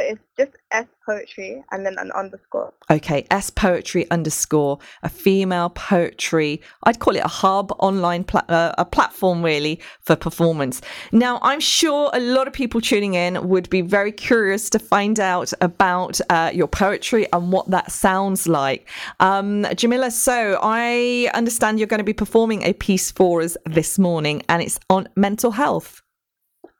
So 0.00 0.06
it's 0.06 0.20
just 0.38 0.52
S 0.72 0.86
poetry 1.04 1.62
and 1.72 1.84
then 1.84 1.96
an 1.98 2.10
underscore. 2.12 2.72
Okay, 2.90 3.26
S 3.30 3.50
Poetry 3.50 4.10
underscore 4.10 4.78
a 5.02 5.10
female 5.10 5.68
poetry. 5.68 6.62
I'd 6.84 7.00
call 7.00 7.16
it 7.16 7.24
a 7.24 7.28
hub 7.28 7.72
online 7.80 8.24
pla- 8.24 8.44
uh, 8.48 8.72
a 8.78 8.86
platform 8.86 9.44
really 9.44 9.78
for 10.00 10.16
performance. 10.16 10.80
Now, 11.12 11.38
I'm 11.42 11.60
sure 11.60 12.10
a 12.14 12.20
lot 12.20 12.46
of 12.46 12.54
people 12.54 12.80
tuning 12.80 13.12
in 13.12 13.46
would 13.48 13.68
be 13.68 13.82
very 13.82 14.12
curious 14.12 14.70
to 14.70 14.78
find 14.78 15.20
out 15.20 15.52
about 15.60 16.18
uh, 16.30 16.50
your 16.54 16.68
poetry 16.68 17.26
and 17.32 17.52
what 17.52 17.68
that 17.70 17.92
sounds 17.92 18.48
like. 18.48 18.88
Um, 19.18 19.64
Jamilah, 19.64 20.12
so 20.12 20.58
I 20.62 21.30
understand 21.34 21.78
you're 21.78 21.88
going 21.88 21.98
to 21.98 22.04
be 22.04 22.14
performing 22.14 22.62
a 22.62 22.72
piece 22.72 23.10
for 23.10 23.42
us 23.42 23.56
this 23.66 23.98
morning, 23.98 24.42
and 24.48 24.62
it's 24.62 24.80
on 24.88 25.08
mental 25.14 25.50
health. 25.50 26.00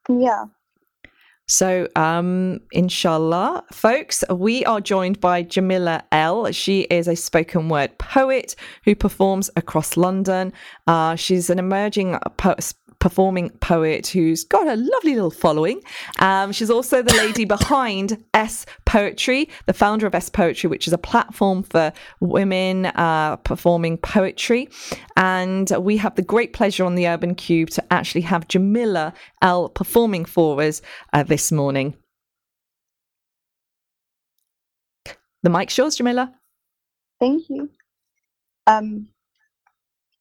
Yeah. 0.09 0.47
So, 1.51 1.89
um, 1.97 2.61
inshallah, 2.71 3.65
folks, 3.73 4.23
we 4.31 4.65
are 4.67 4.81
joined 4.81 5.19
by 5.19 5.43
Jamilah 5.43 6.03
El. 6.13 6.53
She 6.53 6.83
is 6.83 7.09
a 7.09 7.17
spoken 7.17 7.69
word 7.69 7.99
poet 7.99 8.55
who 8.85 8.95
performs 8.95 9.51
across 9.57 9.97
London. 9.97 10.53
Uh, 10.87 11.17
she's 11.17 11.51
an 11.51 11.59
emerging 11.59 12.17
po- 12.37 12.55
performing 13.01 13.51
poet 13.59 14.07
who's 14.07 14.45
got 14.45 14.69
a 14.69 14.77
lovely 14.77 15.15
little 15.15 15.31
following. 15.31 15.83
Um, 16.21 16.53
she's 16.53 16.71
also 16.71 17.03
the 17.03 17.15
lady 17.15 17.45
behind 17.57 18.23
S 18.33 18.67
Poetry, 18.85 19.49
the 19.67 19.73
founder 19.73 20.07
of 20.07 20.15
S 20.15 20.29
Poetry, 20.29 20.69
which 20.69 20.87
is 20.87 20.93
a 20.93 20.99
platform 20.99 21.65
for 21.65 21.93
women 22.21 22.87
uh, 22.87 23.37
performing 23.37 23.97
poetry. 23.99 24.69
And 25.17 25.71
we 25.81 25.97
have 25.97 26.15
the 26.15 26.23
great 26.23 26.53
pleasure 26.53 26.85
on 26.85 26.95
the 26.95 27.09
Urban 27.09 27.35
Kube 27.35 27.71
to 27.71 27.93
actually 27.93 28.23
have 28.23 28.47
Jamilah 28.47 29.15
El 29.43 29.71
performing 29.71 30.25
for 30.25 30.61
us 30.63 30.83
uh, 31.13 31.23
this 31.23 31.51
morning. 31.51 31.97
The 35.43 35.51
mic's 35.51 35.77
yours, 35.79 35.97
Jamilah. 35.97 36.33
Thank 37.19 37.49
you. 37.49 37.71
Um, 38.67 39.09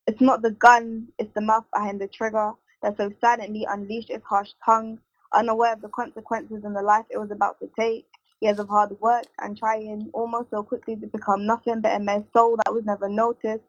it's 0.07 0.21
not 0.21 0.41
the 0.41 0.51
gun, 0.51 1.09
it's 1.19 1.33
the 1.35 1.41
mouth 1.41 1.65
behind 1.73 1.99
the 1.99 2.07
trigger 2.07 2.53
that 2.81 2.97
so 2.97 3.11
silently 3.21 3.65
unleashed 3.69 4.09
its 4.09 4.25
harsh 4.25 4.51
tongue, 4.65 4.99
unaware 5.33 5.73
of 5.73 5.81
the 5.81 5.89
consequences 5.89 6.63
in 6.63 6.73
the 6.73 6.81
life 6.81 7.05
it 7.09 7.17
was 7.17 7.31
about 7.31 7.59
to 7.59 7.69
take. 7.77 8.07
Years 8.41 8.59
of 8.59 8.69
hard 8.69 8.99
work 9.01 9.25
and 9.39 9.57
trying 9.57 10.09
almost 10.13 10.49
so 10.51 10.63
quickly 10.63 10.95
to 10.95 11.07
become 11.07 11.45
nothing 11.45 11.81
but 11.81 11.95
a 11.95 11.99
mere 11.99 12.23
soul 12.33 12.55
that 12.57 12.73
was 12.73 12.85
never 12.85 13.09
noticed. 13.09 13.65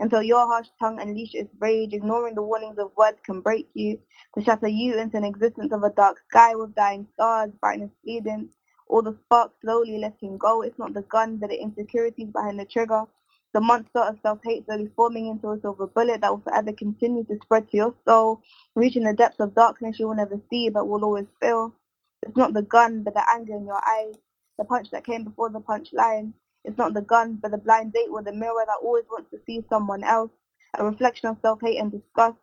Until 0.00 0.22
your 0.22 0.46
harsh 0.46 0.68
tongue 0.80 0.98
unleashed 1.00 1.34
its 1.34 1.54
rage, 1.60 1.92
ignoring 1.92 2.34
the 2.34 2.42
warnings 2.42 2.78
of 2.78 2.90
words 2.96 3.18
can 3.24 3.40
break 3.40 3.68
you, 3.74 4.00
to 4.34 4.42
shatter 4.42 4.66
you 4.66 4.98
into 4.98 5.18
an 5.18 5.24
existence 5.24 5.72
of 5.72 5.82
a 5.82 5.90
dark 5.90 6.18
sky 6.28 6.54
with 6.54 6.74
dying 6.74 7.06
stars, 7.14 7.50
brightness 7.60 7.90
fading, 8.04 8.48
all 8.88 9.02
the 9.02 9.16
sparks 9.26 9.54
slowly 9.60 9.98
letting 9.98 10.38
go. 10.38 10.62
It's 10.62 10.78
not 10.78 10.94
the 10.94 11.02
gun, 11.02 11.36
but 11.36 11.50
the 11.50 11.60
insecurities 11.60 12.30
behind 12.32 12.58
the 12.58 12.64
trigger 12.64 13.04
The 13.52 13.60
monster 13.60 13.98
of 13.98 14.18
self-hate 14.22 14.66
slowly 14.66 14.90
forming 14.94 15.26
into 15.26 15.50
a 15.50 15.60
silver 15.60 15.88
bullet 15.88 16.20
that 16.20 16.30
will 16.30 16.40
forever 16.40 16.72
continue 16.72 17.24
to 17.24 17.38
spread 17.42 17.68
to 17.70 17.76
your 17.76 17.94
soul, 18.06 18.42
reaching 18.76 19.02
the 19.04 19.12
depths 19.12 19.40
of 19.40 19.54
darkness 19.56 19.98
you 19.98 20.06
will 20.06 20.14
never 20.14 20.40
see 20.50 20.68
but 20.68 20.86
will 20.86 21.04
always 21.04 21.26
feel. 21.40 21.74
It's 22.22 22.36
not 22.36 22.54
the 22.54 22.62
gun, 22.62 23.02
but 23.02 23.14
the 23.14 23.28
anger 23.28 23.54
in 23.54 23.66
your 23.66 23.82
eyes, 23.88 24.14
the 24.58 24.64
punch 24.64 24.90
that 24.92 25.04
came 25.04 25.24
before 25.24 25.50
the 25.50 25.60
punchline. 25.60 26.32
It's 26.64 26.78
not 26.78 26.94
the 26.94 27.02
gun, 27.02 27.38
but 27.42 27.50
the 27.50 27.58
blind 27.58 27.92
date 27.92 28.12
with 28.12 28.26
the 28.26 28.32
mirror 28.32 28.64
that 28.66 28.78
always 28.82 29.04
wants 29.10 29.30
to 29.30 29.40
see 29.46 29.64
someone 29.68 30.04
else, 30.04 30.30
a 30.78 30.84
reflection 30.84 31.28
of 31.28 31.38
self-hate 31.42 31.78
and 31.78 31.90
disgust. 31.90 32.38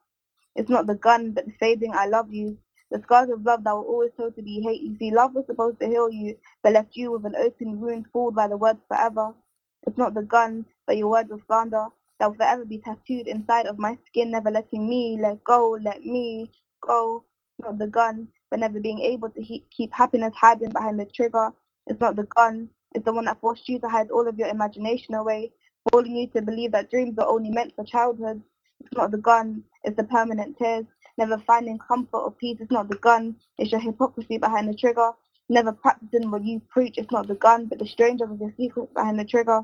It's 0.55 0.69
not 0.69 0.88
the 0.88 0.95
gun, 0.95 1.31
but 1.31 1.45
the 1.45 1.53
fading 1.59 1.93
I 1.93 2.07
love 2.07 2.34
you, 2.34 2.57
the 2.91 3.01
scars 3.03 3.29
of 3.29 3.45
love 3.45 3.63
that 3.63 3.75
were 3.75 3.84
always 3.84 4.11
told 4.17 4.35
to 4.35 4.41
be 4.41 4.59
hate. 4.61 4.81
You 4.81 4.97
see, 4.97 5.11
love 5.11 5.35
was 5.35 5.45
supposed 5.45 5.79
to 5.79 5.88
heal 5.88 6.09
you, 6.09 6.35
but 6.63 6.73
left 6.73 6.95
you 6.97 7.11
with 7.11 7.25
an 7.25 7.35
open 7.35 7.79
wound 7.79 8.07
fooled 8.11 8.35
by 8.35 8.47
the 8.47 8.57
words 8.57 8.79
forever. 8.89 9.34
It's 9.85 9.97
not 9.97 10.13
the 10.13 10.23
gun, 10.23 10.65
but 10.88 10.97
your 10.97 11.09
words 11.09 11.31
of 11.31 11.41
slander 11.47 11.88
that 12.19 12.27
will 12.27 12.35
forever 12.38 12.65
be 12.65 12.80
tattooed 12.80 13.27
inside 13.27 13.68
of 13.68 13.80
my 13.80 13.97
skin, 14.07 14.31
never 14.31 14.51
letting 14.51 14.89
me 14.89 15.19
let 15.22 15.43
go, 15.45 15.77
let 15.81 16.05
me 16.05 16.51
go. 16.81 17.26
Not 17.59 17.80
the 17.80 17.88
gun, 17.88 18.30
but 18.51 18.59
never 18.61 18.81
being 18.81 19.01
able 19.01 19.30
to 19.31 19.41
he- 19.43 19.65
keep 19.72 19.93
happiness 19.93 20.34
hiding 20.35 20.72
behind 20.72 20.99
the 20.99 21.05
trigger. 21.05 21.51
It's 21.88 22.01
not 22.01 22.18
the 22.18 22.27
gun, 22.35 22.69
it's 22.95 23.05
the 23.05 23.14
one 23.14 23.26
that 23.26 23.41
forced 23.41 23.69
you 23.69 23.80
to 23.81 23.89
hide 23.89 24.11
all 24.11 24.27
of 24.27 24.38
your 24.39 24.49
imagination 24.49 25.15
away, 25.15 25.53
forcing 25.91 26.15
you 26.18 26.27
to 26.30 26.41
believe 26.43 26.73
that 26.73 26.91
dreams 26.91 27.18
are 27.19 27.27
only 27.30 27.51
meant 27.51 27.73
for 27.76 27.85
childhood. 27.85 28.41
It's 28.81 28.95
not 28.95 29.11
the 29.11 29.19
gun, 29.19 29.64
it's 29.84 29.97
the 29.97 30.05
permanent 30.05 30.57
tears, 30.57 30.85
never 31.18 31.39
finding 31.47 31.80
comfort 31.80 32.18
or 32.19 32.31
peace. 32.31 32.57
It's 32.61 32.72
not 32.72 32.89
the 32.89 32.97
gun, 32.97 33.38
it's 33.59 33.72
your 33.72 33.81
hypocrisy 33.81 34.38
behind 34.39 34.69
the 34.69 34.76
trigger. 34.76 35.11
Never 35.49 35.73
practicing 35.73 36.31
what 36.31 36.43
you 36.45 36.61
preach. 36.69 36.97
It's 36.97 37.11
not 37.11 37.27
the 37.27 37.35
gun, 37.35 37.68
but 37.68 37.80
the 37.80 37.88
stranger 37.88 38.26
with 38.26 38.41
your 38.41 38.53
secrets 38.57 38.93
behind 38.93 39.19
the 39.19 39.26
trigger. 39.26 39.64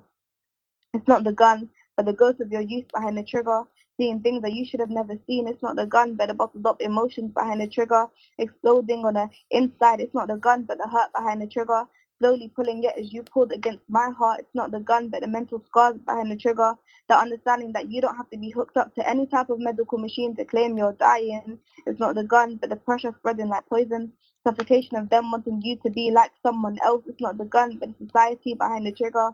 It's 0.95 1.07
not 1.07 1.23
the 1.23 1.33
gun, 1.33 1.71
but 1.97 2.05
the 2.05 2.13
ghost 2.13 2.39
of 2.39 2.51
your 2.51 2.61
youth 2.61 2.85
behind 2.93 3.17
the 3.17 3.23
trigger. 3.23 3.63
Seeing 3.97 4.21
things 4.21 4.43
that 4.43 4.53
you 4.53 4.63
should 4.63 4.79
have 4.79 4.91
never 4.91 5.15
seen. 5.25 5.47
It's 5.47 5.63
not 5.63 5.75
the 5.75 5.87
gun, 5.87 6.13
but 6.13 6.27
the 6.27 6.35
bottled 6.35 6.67
up 6.67 6.81
emotions 6.81 7.31
behind 7.33 7.61
the 7.61 7.67
trigger. 7.67 8.05
Exploding 8.37 9.03
on 9.03 9.15
the 9.15 9.27
inside. 9.49 10.01
It's 10.01 10.13
not 10.13 10.27
the 10.27 10.37
gun, 10.37 10.63
but 10.63 10.77
the 10.77 10.87
hurt 10.87 11.11
behind 11.11 11.41
the 11.41 11.47
trigger. 11.47 11.85
Slowly 12.19 12.49
pulling 12.55 12.83
it 12.83 12.93
as 12.95 13.11
you 13.11 13.23
pulled 13.23 13.51
against 13.51 13.81
my 13.89 14.11
heart. 14.11 14.41
It's 14.41 14.53
not 14.53 14.69
the 14.69 14.81
gun, 14.81 15.09
but 15.09 15.21
the 15.21 15.27
mental 15.27 15.63
scars 15.65 15.97
behind 15.97 16.29
the 16.31 16.35
trigger. 16.35 16.75
The 17.09 17.17
understanding 17.17 17.73
that 17.73 17.89
you 17.89 17.99
don't 17.99 18.15
have 18.15 18.29
to 18.29 18.37
be 18.37 18.51
hooked 18.51 18.77
up 18.77 18.93
to 18.93 19.09
any 19.09 19.25
type 19.25 19.49
of 19.49 19.59
medical 19.59 19.97
machine 19.97 20.35
to 20.35 20.45
claim 20.45 20.77
you're 20.77 20.93
dying. 20.93 21.57
It's 21.87 21.99
not 21.99 22.13
the 22.13 22.23
gun, 22.23 22.57
but 22.57 22.69
the 22.69 22.75
pressure 22.75 23.15
spreading 23.17 23.49
like 23.49 23.65
poison. 23.67 24.13
Suffocation 24.45 24.97
of 24.97 25.09
them 25.09 25.31
wanting 25.31 25.61
you 25.63 25.75
to 25.83 25.89
be 25.89 26.11
like 26.11 26.31
someone 26.43 26.77
else. 26.83 27.03
It's 27.07 27.19
not 27.21 27.39
the 27.39 27.45
gun, 27.45 27.77
but 27.79 27.89
the 27.97 28.05
society 28.05 28.53
behind 28.53 28.85
the 28.85 28.91
trigger 28.91 29.31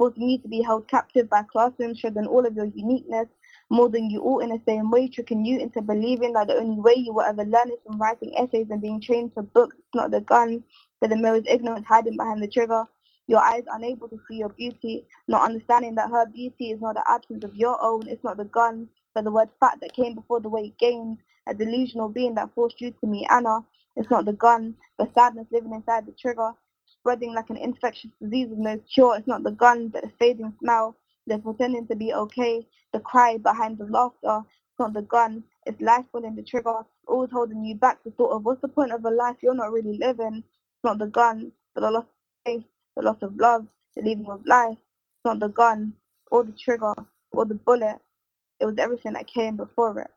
forcing 0.00 0.30
you 0.30 0.38
to 0.40 0.48
be 0.48 0.62
held 0.62 0.88
captive 0.88 1.30
by 1.30 1.44
classrooms, 1.44 2.00
shedding 2.00 2.26
all 2.26 2.46
of 2.46 2.56
your 2.56 2.66
uniqueness, 2.74 3.28
molding 3.70 4.10
you 4.10 4.22
all 4.22 4.40
in 4.40 4.48
the 4.50 4.62
same 4.66 4.90
way, 4.90 5.08
tricking 5.08 5.44
you 5.44 5.60
into 5.60 5.82
believing 5.82 6.32
that 6.32 6.48
the 6.48 6.56
only 6.56 6.80
way 6.80 6.94
you 6.96 7.12
will 7.14 7.22
ever 7.22 7.44
learn 7.44 7.68
is 7.70 7.78
from 7.86 8.00
writing 8.00 8.32
essays 8.38 8.68
and 8.70 8.82
being 8.82 9.02
trained 9.02 9.32
for 9.34 9.44
books. 9.44 9.76
Not 9.94 10.10
the 10.12 10.22
gun, 10.22 10.64
but 11.02 11.10
the 11.10 11.18
mirror's 11.18 11.44
ignorance 11.46 11.86
hiding 11.86 12.16
behind 12.16 12.42
the 12.42 12.48
trigger. 12.48 12.84
Your 13.28 13.40
eyes 13.40 13.64
unable 13.72 14.08
to 14.08 14.18
see 14.28 14.38
your 14.38 14.50
beauty, 14.50 15.06
not 15.28 15.44
understanding 15.44 15.96
that 15.96 16.10
her 16.10 16.26
beauty 16.26 16.72
is 16.72 16.80
not 16.82 16.96
the 16.96 17.04
absence 17.10 17.44
of 17.44 17.54
your 17.56 17.78
own. 17.84 18.08
It's 18.08 18.24
not 18.24 18.38
the 18.38 18.46
gun, 18.46 18.88
but 19.14 19.24
the 19.24 19.32
word 19.32 19.50
fat 19.60 19.78
that 19.82 19.94
came 19.94 20.16
before 20.16 20.40
the 20.40 20.50
weight 20.50 20.78
gained, 20.78 21.18
a 21.46 21.54
delusional 21.54 22.08
being 22.10 22.34
that 22.36 22.54
forced 22.56 22.80
you 22.80 22.92
to 22.92 23.06
meet 23.06 23.28
Anna. 23.30 23.60
It's 23.96 24.10
not 24.10 24.24
the 24.26 24.32
gun, 24.34 24.76
but 24.98 25.14
sadness 25.14 25.48
living 25.52 25.74
inside 25.74 26.06
the 26.06 26.12
trigger, 26.12 26.52
spreading 27.00 27.34
like 27.34 27.50
an 27.50 27.56
infectious 27.56 28.10
disease 28.20 28.48
with 28.50 28.58
no 28.58 28.78
cure. 28.92 29.16
It's 29.16 29.26
not 29.26 29.42
the 29.42 29.50
gun, 29.50 29.88
but 29.88 30.02
the 30.02 30.10
fading 30.18 30.54
smell. 30.60 30.96
They're 31.26 31.38
pretending 31.38 31.86
to 31.88 31.96
be 31.96 32.12
okay. 32.12 32.66
The 32.92 33.00
cry 33.00 33.38
behind 33.38 33.78
the 33.78 33.84
laughter. 33.84 34.40
It's 34.46 34.78
not 34.78 34.94
the 34.94 35.02
gun. 35.02 35.44
It's 35.66 35.80
life 35.80 36.04
pulling 36.12 36.36
the 36.36 36.42
trigger, 36.42 36.80
always 37.06 37.30
holding 37.30 37.64
you 37.64 37.74
back. 37.74 38.02
The 38.04 38.10
thought 38.12 38.32
of 38.32 38.44
what's 38.44 38.60
the 38.60 38.68
point 38.68 38.92
of 38.92 39.04
a 39.04 39.10
life 39.10 39.36
you're 39.42 39.54
not 39.54 39.72
really 39.72 39.98
living. 39.98 40.38
It's 40.38 40.84
not 40.84 40.98
the 40.98 41.06
gun, 41.06 41.52
but 41.74 41.82
the 41.82 41.90
loss 41.90 42.04
of 42.04 42.08
faith, 42.44 42.64
the 42.96 43.02
loss 43.02 43.18
of 43.22 43.36
love, 43.36 43.66
the 43.96 44.02
leaving 44.02 44.26
of 44.30 44.44
life. 44.46 44.76
It's 44.78 45.24
not 45.24 45.40
the 45.40 45.48
gun, 45.48 45.92
or 46.30 46.44
the 46.44 46.52
trigger, 46.52 46.94
or 47.32 47.44
the 47.44 47.54
bullet. 47.54 47.98
It 48.58 48.66
was 48.66 48.78
everything 48.78 49.12
that 49.14 49.26
came 49.26 49.56
before 49.56 50.00
it. 50.00 50.10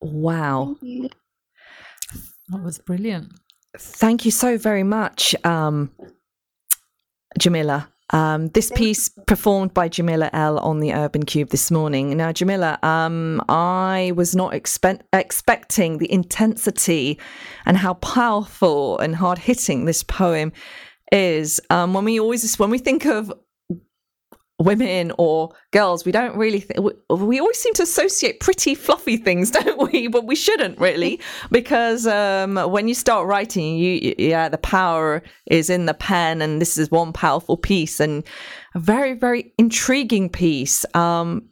Wow. 0.00 0.76
Thank 0.80 0.82
you. 0.82 1.10
That 2.48 2.62
was 2.62 2.78
brilliant. 2.78 3.32
Thank 3.78 4.24
you 4.24 4.30
so 4.30 4.58
very 4.58 4.82
much, 4.82 5.34
um, 5.44 5.90
Jamilah. 7.38 7.88
Um, 8.10 8.48
this 8.50 8.70
piece 8.70 9.08
performed 9.26 9.74
by 9.74 9.88
Jamilah 9.88 10.30
El 10.32 10.58
on 10.60 10.78
the 10.78 10.92
Urban 10.92 11.24
Kube 11.24 11.50
this 11.50 11.72
morning. 11.72 12.16
Now, 12.16 12.30
Jamilah, 12.30 12.82
um, 12.84 13.42
I 13.48 14.12
was 14.14 14.36
not 14.36 14.52
expe- 14.52 15.00
expecting 15.12 15.98
the 15.98 16.10
intensity 16.12 17.18
and 17.64 17.76
how 17.76 17.94
powerful 17.94 18.98
and 19.00 19.16
hard 19.16 19.38
hitting 19.38 19.86
this 19.86 20.04
poem 20.04 20.52
is. 21.10 21.60
Um, 21.70 21.94
when 21.94 22.04
we 22.04 22.20
always, 22.20 22.56
when 22.60 22.70
we 22.70 22.78
think 22.78 23.06
of 23.06 23.32
women 24.58 25.12
or 25.18 25.50
girls, 25.72 26.04
we 26.04 26.12
don't 26.12 26.36
really, 26.36 26.60
th- 26.60 26.80
we, 26.80 26.92
we 27.14 27.40
always 27.40 27.58
seem 27.58 27.74
to 27.74 27.82
associate 27.82 28.40
pretty 28.40 28.74
fluffy 28.74 29.16
things, 29.16 29.50
don't 29.52 29.92
we? 29.92 30.08
But 30.08 30.26
we 30.26 30.36
shouldn't 30.36 30.78
really, 30.78 31.20
because 31.50 32.06
um, 32.06 32.56
when 32.56 32.88
you 32.88 32.94
start 32.94 33.26
writing, 33.26 33.76
you, 33.76 34.14
yeah, 34.18 34.48
the 34.48 34.58
power 34.58 35.22
is 35.46 35.70
in 35.70 35.86
the 35.86 35.94
pen, 35.94 36.40
and 36.42 36.60
this 36.60 36.78
is 36.78 36.90
one 36.90 37.12
powerful 37.12 37.56
piece 37.56 38.00
and 38.00 38.24
a 38.74 38.78
very, 38.78 39.14
very 39.14 39.52
intriguing 39.58 40.28
piece. 40.28 40.84
Um, 40.94 41.48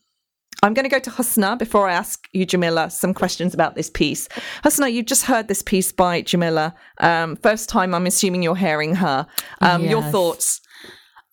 I'm 0.62 0.72
going 0.72 0.85
to 0.85 0.90
go 0.90 0.98
to 0.98 1.10
Hasna 1.10 1.56
before 1.59 1.86
I 1.89 1.93
ask 1.93 2.26
you, 2.32 2.47
Jamilah, 2.47 2.90
some 2.90 3.12
questions 3.12 3.52
about 3.52 3.74
this 3.74 3.90
piece. 3.90 4.31
Hasna, 4.62 4.89
you 4.89 5.02
just 5.02 5.24
heard 5.24 5.47
this 5.47 5.60
piece 5.60 5.93
by 5.93 6.22
Jamilah. 6.22 6.72
Um, 7.01 7.36
first 7.36 7.68
time, 7.68 7.94
I'm 7.94 8.06
assuming 8.06 8.43
you're 8.43 8.56
hearing 8.56 8.94
her. 8.94 9.26
Um, 9.60 9.85
Your 9.85 10.02
thoughts? 10.02 10.62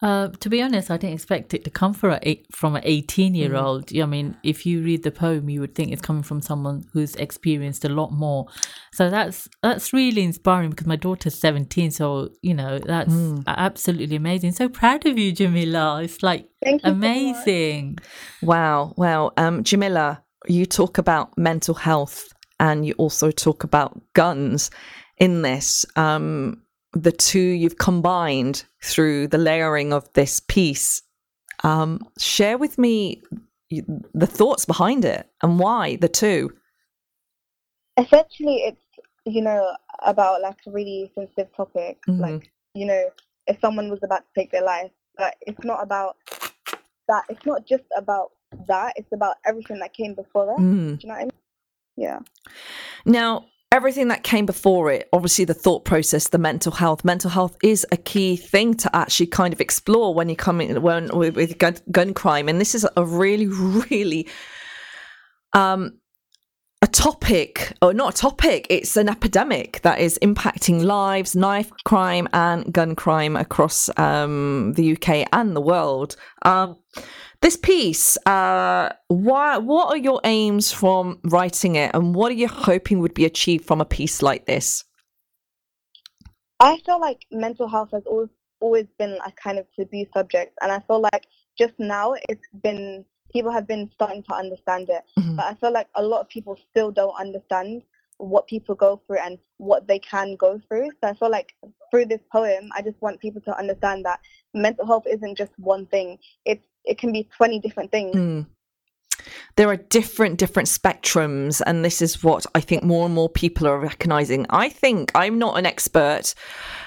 Uh, 0.01 0.29
to 0.39 0.49
be 0.49 0.61
honest, 0.61 0.89
I 0.89 0.97
didn't 0.97 1.13
expect 1.13 1.53
it 1.53 1.63
to 1.63 1.69
come 1.69 1.93
from 1.93 2.17
a 2.23 2.43
from 2.51 2.75
an 2.75 2.81
eighteen-year-old. 2.85 3.95
I 3.95 4.05
mean, 4.05 4.35
if 4.43 4.65
you 4.65 4.81
read 4.81 5.03
the 5.03 5.11
poem, 5.11 5.47
you 5.47 5.59
would 5.61 5.75
think 5.75 5.91
it's 5.91 6.01
coming 6.01 6.23
from 6.23 6.41
someone 6.41 6.85
who's 6.91 7.15
experienced 7.15 7.85
a 7.85 7.89
lot 7.89 8.11
more. 8.11 8.47
So 8.93 9.11
that's 9.11 9.47
that's 9.61 9.93
really 9.93 10.23
inspiring 10.23 10.71
because 10.71 10.87
my 10.87 10.95
daughter's 10.95 11.37
seventeen. 11.37 11.91
So 11.91 12.29
you 12.41 12.55
know 12.55 12.79
that's 12.79 13.13
absolutely 13.45 14.15
amazing. 14.15 14.53
So 14.53 14.69
proud 14.69 15.05
of 15.05 15.19
you, 15.19 15.33
Jamilah. 15.33 16.03
It's 16.03 16.23
like 16.23 16.49
Thank 16.63 16.83
you 16.83 16.89
so 16.89 16.95
much. 16.95 17.05
amazing. 17.05 17.97
Wow. 18.41 18.93
Well, 18.97 19.33
um, 19.37 19.63
Jamilah, 19.63 20.21
you 20.47 20.65
talk 20.65 20.97
about 20.97 21.37
mental 21.37 21.75
health 21.75 22.33
and 22.59 22.85
you 22.85 22.93
also 22.97 23.29
talk 23.31 23.63
about 23.63 24.01
guns 24.13 24.71
in 25.17 25.43
this. 25.43 25.85
Um, 25.95 26.63
the 26.93 27.11
two 27.11 27.39
you've 27.39 27.77
combined 27.77 28.63
through 28.83 29.27
the 29.27 29.37
layering 29.37 29.93
of 29.93 30.11
this 30.13 30.39
piece. 30.41 31.01
Um, 31.63 31.99
share 32.17 32.57
with 32.57 32.77
me 32.77 33.21
the 33.69 34.27
thoughts 34.27 34.65
behind 34.65 35.05
it 35.05 35.29
and 35.41 35.59
why 35.59 35.95
the 35.97 36.09
two. 36.09 36.51
essentially 37.97 38.57
it's 38.69 38.81
you 39.25 39.41
know 39.41 39.75
about 40.03 40.41
like 40.41 40.57
a 40.67 40.71
really 40.71 41.11
sensitive 41.13 41.53
topic 41.55 41.99
Mhm. 42.07 42.19
like 42.19 42.51
you 42.73 42.85
know 42.85 43.03
if 43.47 43.59
someone 43.59 43.89
was 43.89 43.99
about 44.03 44.23
to 44.25 44.31
take 44.39 44.51
their 44.51 44.63
life 44.63 44.91
but 45.17 45.35
it's 45.41 45.63
not 45.63 45.83
about 45.83 46.17
that 47.07 47.23
it's 47.29 47.45
not 47.45 47.65
just 47.67 47.83
about 47.97 48.31
that 48.67 48.93
it's 48.95 49.11
about 49.11 49.35
everything 49.45 49.79
that 49.79 49.93
came 49.93 50.15
before 50.15 50.45
that 50.47 50.57
Mm. 50.59 50.97
do 50.99 51.07
you 51.07 51.07
know 51.07 51.13
what 51.13 51.21
i 51.21 51.23
mean 51.25 51.31
yeah 51.97 52.19
Now, 53.05 53.45
everything 53.71 54.09
that 54.09 54.23
came 54.23 54.45
before 54.45 54.91
it, 54.91 55.07
obviously 55.13 55.45
the 55.45 55.53
thought 55.53 55.85
process, 55.85 56.29
the 56.29 56.37
mental 56.37 56.71
health. 56.71 57.05
Mental 57.05 57.29
health 57.29 57.55
is 57.63 57.85
a 57.91 57.97
key 57.97 58.35
thing 58.35 58.73
to 58.75 58.95
actually 58.95 59.27
kind 59.27 59.53
of 59.53 59.61
explore 59.61 60.13
when 60.13 60.29
you 60.29 60.35
come 60.35 60.59
in 60.59 60.81
when 60.81 61.09
with, 61.17 61.35
with 61.35 61.57
gun, 61.57 61.77
gun 61.91 62.13
crime, 62.13 62.49
and 62.49 62.59
this 62.59 62.75
is 62.75 62.85
a 62.95 63.05
really, 63.05 63.47
really 63.91 64.27
um 65.53 65.97
a 66.83 66.87
topic 66.87 67.73
or 67.81 67.93
not 67.93 68.15
a 68.15 68.17
topic 68.17 68.65
it's 68.69 68.97
an 68.97 69.07
epidemic 69.07 69.81
that 69.83 69.99
is 69.99 70.17
impacting 70.23 70.83
lives 70.83 71.35
knife 71.35 71.71
crime 71.85 72.27
and 72.33 72.73
gun 72.73 72.95
crime 72.95 73.35
across 73.35 73.89
um, 73.97 74.73
the 74.73 74.93
uk 74.93 75.09
and 75.31 75.55
the 75.55 75.61
world. 75.61 76.15
Um, 76.41 76.77
this 77.41 77.55
piece 77.55 78.17
uh, 78.25 78.89
why, 79.07 79.57
what 79.57 79.89
are 79.89 79.97
your 79.97 80.21
aims 80.23 80.71
from 80.71 81.19
writing 81.25 81.75
it 81.75 81.91
and 81.93 82.15
what 82.15 82.31
are 82.31 82.35
you 82.35 82.47
hoping 82.47 82.99
would 82.99 83.13
be 83.13 83.25
achieved 83.25 83.65
from 83.65 83.81
a 83.81 83.85
piece 83.85 84.21
like 84.21 84.45
this? 84.45 84.83
I 86.59 86.79
feel 86.85 86.99
like 86.99 87.25
mental 87.31 87.67
health 87.67 87.89
has 87.91 88.03
always 88.05 88.29
always 88.59 88.85
been 88.97 89.17
a 89.25 89.31
kind 89.31 89.57
of 89.57 89.65
taboo 89.75 90.05
subject 90.13 90.55
and 90.61 90.71
i 90.71 90.79
feel 90.81 91.01
like 91.01 91.25
just 91.57 91.73
now 91.79 92.13
it's 92.29 92.47
been 92.63 93.03
people 93.31 93.51
have 93.51 93.67
been 93.67 93.89
starting 93.93 94.23
to 94.23 94.33
understand 94.33 94.89
it 94.89 95.03
Mhm. 95.17 95.35
but 95.37 95.45
i 95.45 95.53
feel 95.55 95.71
like 95.71 95.87
a 95.95 96.03
lot 96.03 96.21
of 96.21 96.29
people 96.29 96.57
still 96.69 96.91
don't 96.91 97.15
understand 97.19 97.83
what 98.21 98.47
people 98.47 98.75
go 98.75 99.01
through 99.07 99.17
and 99.17 99.37
what 99.57 99.87
they 99.87 99.99
can 99.99 100.35
go 100.35 100.61
through. 100.67 100.89
So 101.01 101.09
I 101.09 101.13
feel 101.15 101.31
like 101.31 101.55
through 101.89 102.05
this 102.05 102.21
poem, 102.31 102.69
I 102.75 102.81
just 102.81 103.01
want 103.01 103.19
people 103.19 103.41
to 103.41 103.57
understand 103.57 104.05
that 104.05 104.19
mental 104.53 104.85
health 104.85 105.05
isn't 105.07 105.37
just 105.37 105.51
one 105.57 105.87
thing. 105.87 106.19
It's 106.45 106.65
it 106.85 106.97
can 106.97 107.11
be 107.11 107.27
20 107.35 107.59
different 107.59 107.91
things. 107.91 108.15
Mm. 108.15 108.45
There 109.55 109.69
are 109.69 109.77
different 109.77 110.39
different 110.39 110.67
spectrums 110.67 111.61
and 111.65 111.85
this 111.85 112.01
is 112.01 112.23
what 112.23 112.45
I 112.55 112.61
think 112.61 112.83
more 112.83 113.05
and 113.05 113.13
more 113.13 113.29
people 113.29 113.67
are 113.67 113.79
recognizing. 113.79 114.45
I 114.49 114.69
think 114.69 115.11
I'm 115.13 115.37
not 115.37 115.57
an 115.57 115.65
expert 115.65 116.33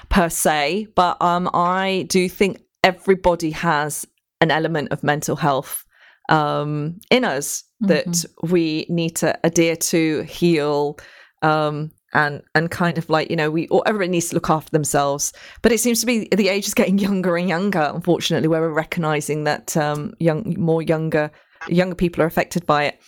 per 0.09 0.29
se, 0.29 0.87
but 0.95 1.21
um 1.21 1.49
I 1.53 2.05
do 2.09 2.27
think 2.29 2.61
everybody 2.83 3.51
has 3.51 4.05
an 4.41 4.51
element 4.51 4.89
of 4.91 5.03
mental 5.03 5.35
health 5.37 5.84
um 6.29 6.99
in 7.11 7.23
us 7.23 7.63
that 7.81 8.07
mm-hmm. 8.07 8.51
we 8.51 8.85
need 8.89 9.15
to 9.17 9.37
adhere 9.43 9.75
to, 9.75 10.23
heal, 10.23 10.97
um, 11.41 11.91
and 12.13 12.41
and 12.55 12.71
kind 12.71 12.97
of 12.97 13.09
like 13.09 13.29
you 13.29 13.35
know 13.35 13.51
we 13.51 13.67
everybody 13.85 14.09
needs 14.09 14.29
to 14.29 14.35
look 14.35 14.49
after 14.49 14.71
themselves. 14.71 15.33
But 15.61 15.71
it 15.71 15.79
seems 15.79 15.99
to 15.99 16.05
be 16.05 16.27
the 16.33 16.49
age 16.49 16.67
is 16.67 16.73
getting 16.73 16.97
younger 17.07 17.37
and 17.37 17.47
younger 17.49 17.91
unfortunately. 17.93 18.47
Where 18.47 18.61
we're 18.61 18.69
recognizing 18.69 19.43
that 19.43 19.75
um, 19.77 20.13
young 20.19 20.55
more 20.57 20.81
younger 20.81 21.31
younger 21.67 21.95
people 21.95 22.23
are 22.23 22.27
affected 22.27 22.65
by 22.65 22.85
it. 22.85 23.01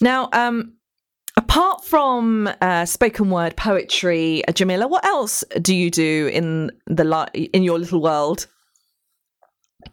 Now 0.00 0.28
um, 0.32 0.74
apart 1.36 1.84
from 1.84 2.48
uh, 2.60 2.84
spoken 2.84 3.30
word 3.30 3.56
poetry 3.56 4.44
uh, 4.46 4.52
jamilah 4.52 4.90
what 4.90 5.04
else 5.04 5.44
do 5.62 5.74
you 5.74 5.90
do 5.90 6.28
in 6.32 6.70
the 6.86 7.04
li- 7.04 7.44
in 7.52 7.62
your 7.62 7.78
little 7.78 8.02
world 8.02 8.46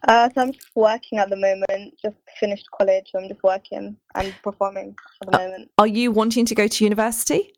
uh, 0.07 0.29
so 0.33 0.41
I'm 0.41 0.51
just 0.51 0.67
working 0.75 1.19
at 1.19 1.29
the 1.29 1.35
moment. 1.35 1.93
Just 2.01 2.15
finished 2.39 2.65
college. 2.77 3.09
So 3.11 3.19
I'm 3.19 3.27
just 3.27 3.43
working 3.43 3.95
and 4.15 4.35
performing 4.43 4.95
at 5.21 5.31
the 5.31 5.37
uh, 5.37 5.43
moment. 5.43 5.71
Are 5.77 5.87
you 5.87 6.11
wanting 6.11 6.45
to 6.45 6.55
go 6.55 6.67
to 6.67 6.83
university? 6.83 7.53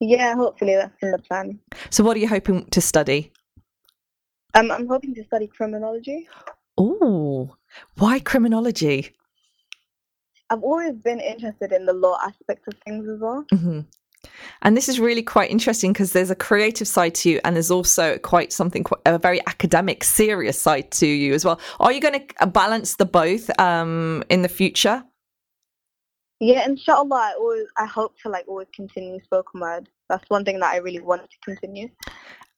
Yeah, 0.00 0.34
hopefully 0.34 0.74
that's 0.74 0.96
in 1.02 1.10
the 1.10 1.18
plan. 1.18 1.58
So, 1.90 2.02
what 2.02 2.16
are 2.16 2.20
you 2.20 2.28
hoping 2.28 2.64
to 2.70 2.80
study? 2.80 3.32
Um, 4.54 4.70
I'm 4.70 4.86
hoping 4.86 5.14
to 5.14 5.24
study 5.24 5.46
criminology. 5.46 6.26
Oh, 6.78 7.54
why 7.98 8.18
criminology? 8.20 9.14
I've 10.48 10.62
always 10.62 10.94
been 10.94 11.20
interested 11.20 11.72
in 11.72 11.84
the 11.86 11.92
law 11.92 12.18
aspect 12.24 12.66
of 12.66 12.74
things 12.84 13.08
as 13.08 13.20
well. 13.20 13.44
Mm-hmm. 13.52 13.80
And 14.62 14.76
this 14.76 14.88
is 14.88 15.00
really 15.00 15.22
quite 15.22 15.50
interesting 15.50 15.92
because 15.92 16.12
there's 16.12 16.30
a 16.30 16.34
creative 16.34 16.88
side 16.88 17.14
to 17.16 17.30
you, 17.30 17.40
and 17.44 17.56
there's 17.56 17.70
also 17.70 18.18
quite 18.18 18.52
something, 18.52 18.84
quite, 18.84 19.00
a 19.06 19.18
very 19.18 19.40
academic, 19.46 20.04
serious 20.04 20.60
side 20.60 20.90
to 20.92 21.06
you 21.06 21.34
as 21.34 21.44
well. 21.44 21.60
Are 21.80 21.92
you 21.92 22.00
going 22.00 22.26
to 22.38 22.46
balance 22.46 22.96
the 22.96 23.06
both 23.06 23.50
um, 23.58 24.24
in 24.28 24.42
the 24.42 24.48
future? 24.48 25.04
Yeah, 26.40 26.64
inshallah, 26.64 27.14
I 27.14 27.34
always 27.38 27.66
I 27.76 27.84
hope 27.84 28.18
to 28.22 28.30
like 28.30 28.48
always 28.48 28.68
continue 28.74 29.20
spoken 29.22 29.60
word. 29.60 29.90
That's 30.08 30.24
one 30.28 30.44
thing 30.44 30.58
that 30.60 30.72
I 30.72 30.78
really 30.78 31.00
want 31.00 31.22
to 31.30 31.36
continue. 31.44 31.88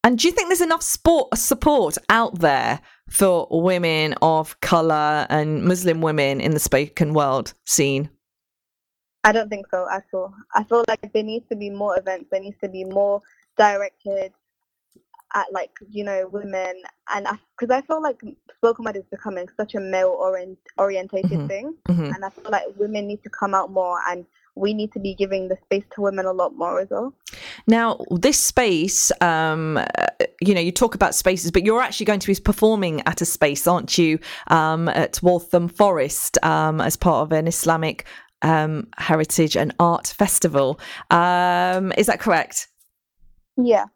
And 0.05 0.19
do 0.19 0.29
you 0.29 0.33
think 0.33 0.49
there's 0.49 0.61
enough 0.61 0.83
sport 0.83 1.37
support 1.37 1.99
out 2.09 2.39
there 2.39 2.81
for 3.11 3.47
women 3.51 4.15
of 4.23 4.59
color 4.61 5.27
and 5.31 5.65
Muslim 5.65 6.01
women 6.01 6.41
in 6.41 6.53
the 6.53 6.61
spoken 6.61 7.13
world 7.13 7.55
scene? 7.67 8.09
I 9.25 9.33
don't 9.33 9.49
think 9.49 9.67
so 9.71 9.87
at 9.91 10.05
all. 10.13 10.35
I 10.55 10.65
feel 10.65 10.85
like 10.89 11.13
there 11.13 11.23
needs 11.23 11.49
to 11.49 11.57
be 11.57 11.71
more 11.71 11.99
events. 11.99 12.27
There 12.31 12.41
needs 12.41 12.59
to 12.63 12.69
be 12.69 12.85
more 12.85 13.23
directed 13.57 14.33
at 15.35 15.53
like 15.53 15.71
you 15.91 16.05
know 16.05 16.29
women 16.31 16.75
and 17.15 17.27
because 17.59 17.73
I, 17.73 17.79
I, 17.79 17.83
feel 17.83 18.03
like 18.03 18.21
spoken 18.57 18.85
word 18.85 18.97
is 18.97 19.05
becoming 19.11 19.49
such 19.57 19.75
a 19.75 19.81
male 19.81 20.15
orient, 20.19 20.59
orientated 20.79 21.31
mm-hmm. 21.31 21.47
thing 21.47 21.75
mm-hmm. 21.89 22.05
and 22.05 22.25
i 22.25 22.29
feel 22.29 22.51
like 22.51 22.65
women 22.77 23.07
need 23.07 23.23
to 23.23 23.31
come 23.31 23.55
out 23.55 23.71
more 23.71 23.99
and 24.11 24.27
we 24.55 24.75
need 24.75 24.93
to 24.93 25.01
be 25.01 25.15
giving 25.15 25.49
the 25.49 25.57
space 25.65 25.85
to 25.95 26.03
women 26.03 26.27
a 26.27 26.33
lot 26.33 26.55
more 26.55 26.81
as 26.81 26.89
well 26.91 27.15
now 27.67 27.99
this 28.11 28.39
space 28.39 29.11
um, 29.23 29.83
you 30.43 30.55
know 30.55 30.61
you 30.61 30.73
talk 30.73 30.95
about 30.95 31.15
spaces 31.15 31.51
but 31.51 31.65
you're 31.65 31.81
actually 31.81 32.05
going 32.05 32.21
to 32.21 32.27
be 32.27 32.35
performing 32.35 33.01
at 33.07 33.21
a 33.21 33.25
space 33.25 33.67
aren't 33.67 33.97
you 33.97 34.19
um, 34.49 34.89
at 34.91 35.19
waltham 35.23 35.69
forest 35.69 36.37
um, 36.43 36.81
as 36.81 36.97
part 36.97 37.23
of 37.23 37.33
an 37.33 37.47
islamic 37.47 38.05
um, 38.43 38.89
heritage 38.99 39.57
and 39.57 39.75
art 39.79 40.09
festival. 40.09 40.79
Um, 41.11 41.93
is 41.97 42.07
that 42.07 42.21
correct? 42.21 42.69
Yeah 43.57 43.87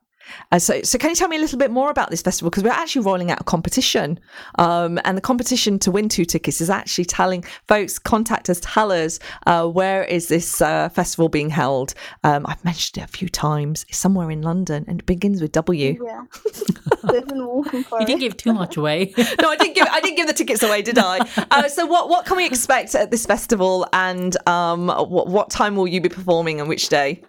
uh, 0.53 0.59
so, 0.59 0.83
so 0.83 0.99
can 0.99 1.11
you 1.11 1.17
tell 1.17 1.29
me 1.29 1.37
a 1.37 1.41
little 1.41 1.59
bit 1.59 1.71
more 1.71 1.91
about 1.91 2.11
this 2.11 2.23
festival? 2.23 2.51
Because 2.51 2.63
we're 2.63 2.71
actually 2.71 3.05
rolling 3.05 3.31
out 3.31 3.41
a 3.41 3.45
competition, 3.45 4.19
um, 4.59 4.99
and 5.05 5.17
the 5.17 5.23
competition 5.23 5.79
to 5.81 5.91
win 5.91 6.09
two 6.09 6.25
tickets 6.25 6.61
is 6.61 6.71
actually 6.71 7.05
telling 7.05 7.45
folks 7.69 7.99
contact 7.99 8.49
us, 8.51 8.61
tell 8.63 8.93
us 8.93 9.19
uh, 9.47 9.67
where 9.67 10.05
is 10.05 10.29
this 10.29 10.61
uh, 10.61 10.89
festival 10.89 11.29
being 11.29 11.51
held. 11.51 11.95
Um, 12.25 12.47
I've 12.47 12.65
mentioned 12.65 13.03
it 13.03 13.09
a 13.09 13.13
few 13.13 13.29
times. 13.29 13.85
It's 13.89 13.99
somewhere 13.99 14.31
in 14.31 14.43
London, 14.43 14.85
and 14.89 15.01
it 15.01 15.07
begins 15.07 15.41
with 15.43 15.53
W. 15.53 15.99
Yeah, 16.05 16.25
you 17.13 18.07
didn't 18.07 18.21
give 18.21 18.37
too 18.37 18.53
much 18.53 18.77
away. 18.77 19.13
no, 19.41 19.51
I 19.51 19.57
didn't 19.57 19.75
give. 19.75 19.87
I 19.91 20.01
didn't 20.01 20.17
give 20.17 20.27
the 20.27 20.33
tickets 20.33 20.63
away, 20.63 20.83
did 20.83 20.99
I? 20.99 21.19
Uh, 21.51 21.69
so, 21.69 21.87
what 21.87 22.09
what 22.09 22.27
can 22.27 22.37
we 22.37 22.47
expect 22.47 22.95
at 22.95 23.11
this 23.11 23.27
festival, 23.27 23.87
and 23.93 24.37
um, 24.49 24.89
what 24.89 25.29
what 25.29 25.51
time 25.51 25.77
will 25.77 25.89
you 25.89 26.01
be 26.01 26.09
performing, 26.09 26.61
and 26.61 26.69
which 26.69 26.89
day? 26.89 27.23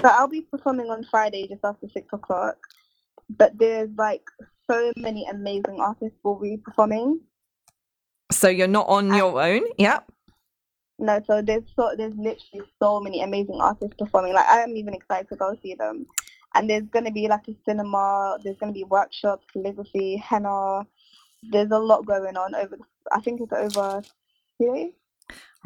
So 0.00 0.08
I'll 0.08 0.28
be 0.28 0.42
performing 0.42 0.90
on 0.90 1.04
Friday 1.10 1.48
just 1.48 1.64
after 1.64 1.88
six 1.88 2.06
o'clock. 2.12 2.56
But 3.30 3.58
there's 3.58 3.90
like 3.96 4.22
so 4.70 4.92
many 4.96 5.26
amazing 5.30 5.78
artists 5.80 6.18
will 6.22 6.38
be 6.38 6.58
performing. 6.58 7.20
So 8.32 8.48
you're 8.48 8.68
not 8.68 8.88
on 8.88 9.06
and 9.06 9.16
your 9.16 9.40
own? 9.40 9.62
Yep. 9.78 10.12
No, 10.98 11.20
so 11.26 11.42
there's 11.42 11.64
so 11.74 11.94
there's 11.96 12.14
literally 12.14 12.66
so 12.82 13.00
many 13.00 13.22
amazing 13.22 13.60
artists 13.60 13.96
performing. 13.98 14.32
Like 14.34 14.46
I 14.46 14.60
am 14.60 14.76
even 14.76 14.94
excited 14.94 15.28
to 15.28 15.36
go 15.36 15.54
see 15.62 15.74
them. 15.74 16.06
And 16.54 16.70
there's 16.70 16.88
gonna 16.90 17.10
be 17.10 17.28
like 17.28 17.48
a 17.48 17.56
cinema. 17.68 18.38
There's 18.42 18.56
gonna 18.58 18.72
be 18.72 18.84
workshops, 18.84 19.46
calligraphy, 19.52 20.16
henna. 20.16 20.86
There's 21.50 21.70
a 21.70 21.78
lot 21.78 22.06
going 22.06 22.36
on 22.36 22.54
over. 22.54 22.78
I 23.12 23.20
think 23.20 23.40
it's 23.40 23.52
over 23.52 24.02
two 24.60 24.74
days. 24.74 24.92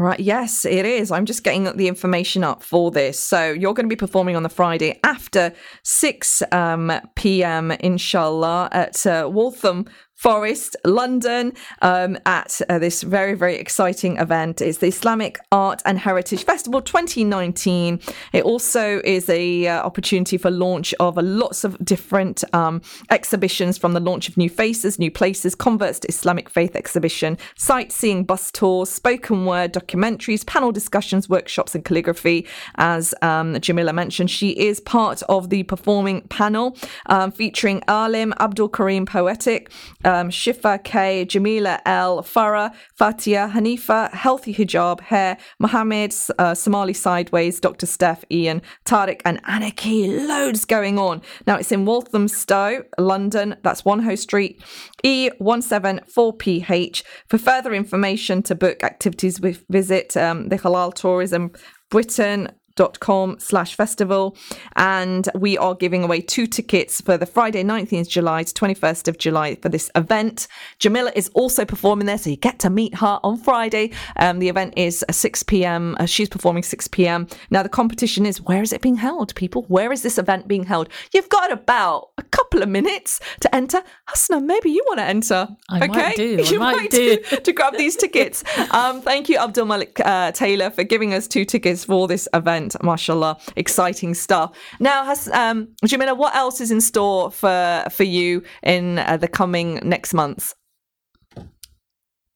Right. 0.01 0.19
Yes, 0.19 0.65
it 0.65 0.87
is. 0.87 1.11
I'm 1.11 1.27
just 1.27 1.45
getting 1.45 1.65
the 1.77 1.87
information 1.87 2.43
up 2.43 2.63
for 2.63 2.91
this. 2.91 3.19
So 3.19 3.53
you're 3.53 3.75
going 3.75 3.85
to 3.85 3.95
be 3.95 3.97
performing 3.97 4.35
on 4.35 4.43
the 4.43 4.49
Friday 4.49 4.99
after 5.05 5.53
6 5.85 6.43
um, 6.53 6.91
p.m. 7.17 7.71
inshallah 7.71 8.71
at 8.73 9.07
uh, 9.07 9.29
Waltham 9.31 9.85
Forest, 10.21 10.77
London, 10.85 11.55
um, 11.81 12.19
at 12.27 12.61
uh, 12.69 12.79
this 12.79 13.03
very, 13.03 13.33
very 13.33 13.57
exciting 13.57 14.19
event. 14.19 14.61
It's 14.61 14.77
the 14.77 14.89
Islamic 14.89 15.39
Art 15.51 15.81
and 15.87 15.99
Heritage 15.99 16.45
Festival 16.45 16.83
2019. 16.83 17.99
It 18.35 18.45
also 18.45 19.01
is 19.03 19.31
a 19.31 19.67
uh, 19.67 19.83
opportunity 19.83 20.37
for 20.37 20.51
launch 20.51 20.93
of 21.01 21.17
uh, 21.17 21.23
lots 21.23 21.65
of 21.65 21.83
different 21.83 22.45
um, 22.53 22.83
exhibitions 23.09 23.79
from 23.79 23.95
the 23.95 24.01
launch 24.01 24.29
of 24.29 24.37
New 24.37 24.51
Faces, 24.51 24.99
New 24.99 25.11
Places, 25.11 25.55
Converts 25.55 26.01
to 26.01 26.09
Islamic 26.09 26.51
Faith 26.51 26.77
exhibition, 26.77 27.39
sightseeing 27.57 28.25
bus 28.25 28.51
tours, 28.51 28.91
spoken 28.91 29.47
word 29.47 29.73
documentaries, 29.73 30.45
panel 30.45 30.71
discussions, 30.71 31.31
workshops, 31.31 31.75
and 31.75 31.83
calligraphy. 31.83 32.47
As 32.75 33.15
um, 33.23 33.55
Jamilah 33.55 33.95
mentioned, 33.95 34.31
she 34.31 34.51
is 34.51 34.81
part 34.81 35.23
of 35.31 35.49
the 35.49 35.63
performing 35.63 36.21
panel 36.29 36.77
um, 37.07 37.33
featuring 37.33 37.83
Alim 37.89 38.35
Abdul 38.39 38.69
Karim 38.69 39.07
Poetic 39.07 39.71
um, 40.11 40.31
Shifa 40.31 40.83
K, 40.83 41.25
Jamilah 41.25 41.81
El, 41.87 42.23
Farah, 42.23 42.75
Fatia, 42.95 43.51
Hanifa, 43.55 44.13
Healthy 44.13 44.55
Hijab, 44.55 45.01
Hair, 45.01 45.39
Mohammed, 45.59 46.15
uh, 46.39 46.55
Somali 46.55 46.93
Sideways, 46.93 47.61
Dr. 47.61 47.87
Steph, 47.87 48.25
Ian, 48.31 48.61
Tariq, 48.85 49.23
and 49.25 49.41
Anarchy. 49.47 50.09
Loads 50.09 50.65
going 50.65 50.99
on. 50.99 51.23
Now 51.47 51.57
it's 51.57 51.71
in 51.73 51.85
Walthamstow, 51.85 52.85
London. 52.99 53.57
That's 53.63 53.85
One 53.85 54.01
Hoe 54.01 54.17
Street, 54.17 54.61
E174PH. 55.05 57.03
For 57.29 57.39
further 57.39 57.73
information 57.73 58.43
to 58.43 58.55
book 58.55 58.83
activities, 58.83 59.39
visit 59.39 60.17
um, 60.17 60.49
the 60.49 60.57
Halal 60.57 60.93
Tourism 60.93 61.53
Britain 61.91 62.49
com 62.89 63.37
slash 63.39 63.75
festival. 63.75 64.37
And 64.77 65.29
we 65.35 65.59
are 65.59 65.75
giving 65.75 66.03
away 66.03 66.21
two 66.21 66.47
tickets 66.47 67.01
for 67.01 67.17
the 67.17 67.27
friday 67.27 67.63
19th 67.63 68.09
july 68.09 68.43
to 68.43 68.55
21st 68.55 69.09
of 69.09 69.19
july 69.19 69.57
for 69.57 69.69
this 69.69 69.91
event. 69.95 70.49
Jamilah 70.79 71.13
is 71.15 71.29
also 71.35 71.65
performing 71.65 72.07
there 72.07 72.19
so 72.19 72.31
you 72.31 72.37
get 72.37 72.59
to 72.61 72.71
meet 72.71 72.95
her 72.97 73.21
on 73.23 73.37
friday. 73.37 73.91
Um, 74.17 74.39
the 74.39 74.49
event 74.49 74.75
is 74.77 75.05
6pm 75.11 76.01
uh, 76.01 76.07
she's 76.07 76.29
performing 76.29 76.63
6pm 76.63 77.33
now 77.51 77.63
the 77.63 77.69
competition 77.69 78.27
is 78.27 78.41
where 78.41 78.63
is 78.63 78.73
it 78.73 78.81
being 78.81 78.97
held 78.97 79.35
people? 79.35 79.65
Where 79.69 79.93
is 79.93 80.03
this 80.03 80.19
event 80.19 80.49
being 80.49 80.65
held? 80.65 80.89
You've 81.13 81.29
got 81.29 81.53
about 81.53 82.11
a 82.19 82.23
couple 82.23 82.63
of 82.63 82.69
minutes 82.69 83.21
to 83.41 83.55
enter. 83.55 83.83
Hasna 84.07 84.41
maybe 84.41 84.71
you 84.71 84.83
want 84.87 84.99
to 84.99 85.05
enter 85.05 85.49
I 85.69 85.79
okay? 85.79 85.87
might 85.87 86.17
do. 86.17 86.43
you 86.45 86.59
might, 86.59 86.77
might 86.77 86.91
do. 86.91 87.19
to 87.45 87.53
grab 87.53 87.77
these 87.77 87.97
tickets. 87.97 88.43
Um, 88.73 89.03
thank 89.03 89.29
you 89.29 89.37
abdul 89.39 89.67
malik 89.67 90.01
uh, 90.05 90.33
taylor 90.33 90.71
for 90.71 90.85
giving 90.85 91.15
us 91.15 91.27
two 91.27 91.45
tickets 91.45 91.85
for 91.85 92.09
this 92.09 92.29
event 92.35 92.70
event. 92.75 92.85
Mashallah, 92.85 93.39
exciting 93.57 94.15
stuff. 94.15 94.57
Now, 94.79 95.05
has 95.05 95.29
um, 95.29 95.69
Jamilah, 95.85 96.17
what 96.17 96.35
else 96.35 96.61
is 96.61 96.71
in 96.71 96.81
store 96.81 97.31
for 97.31 97.85
for 97.91 98.05
you 98.05 98.43
in 98.63 98.99
uh, 98.99 99.17
the 99.17 99.29
coming 99.29 99.81
next 99.83 100.15
months? 100.15 100.55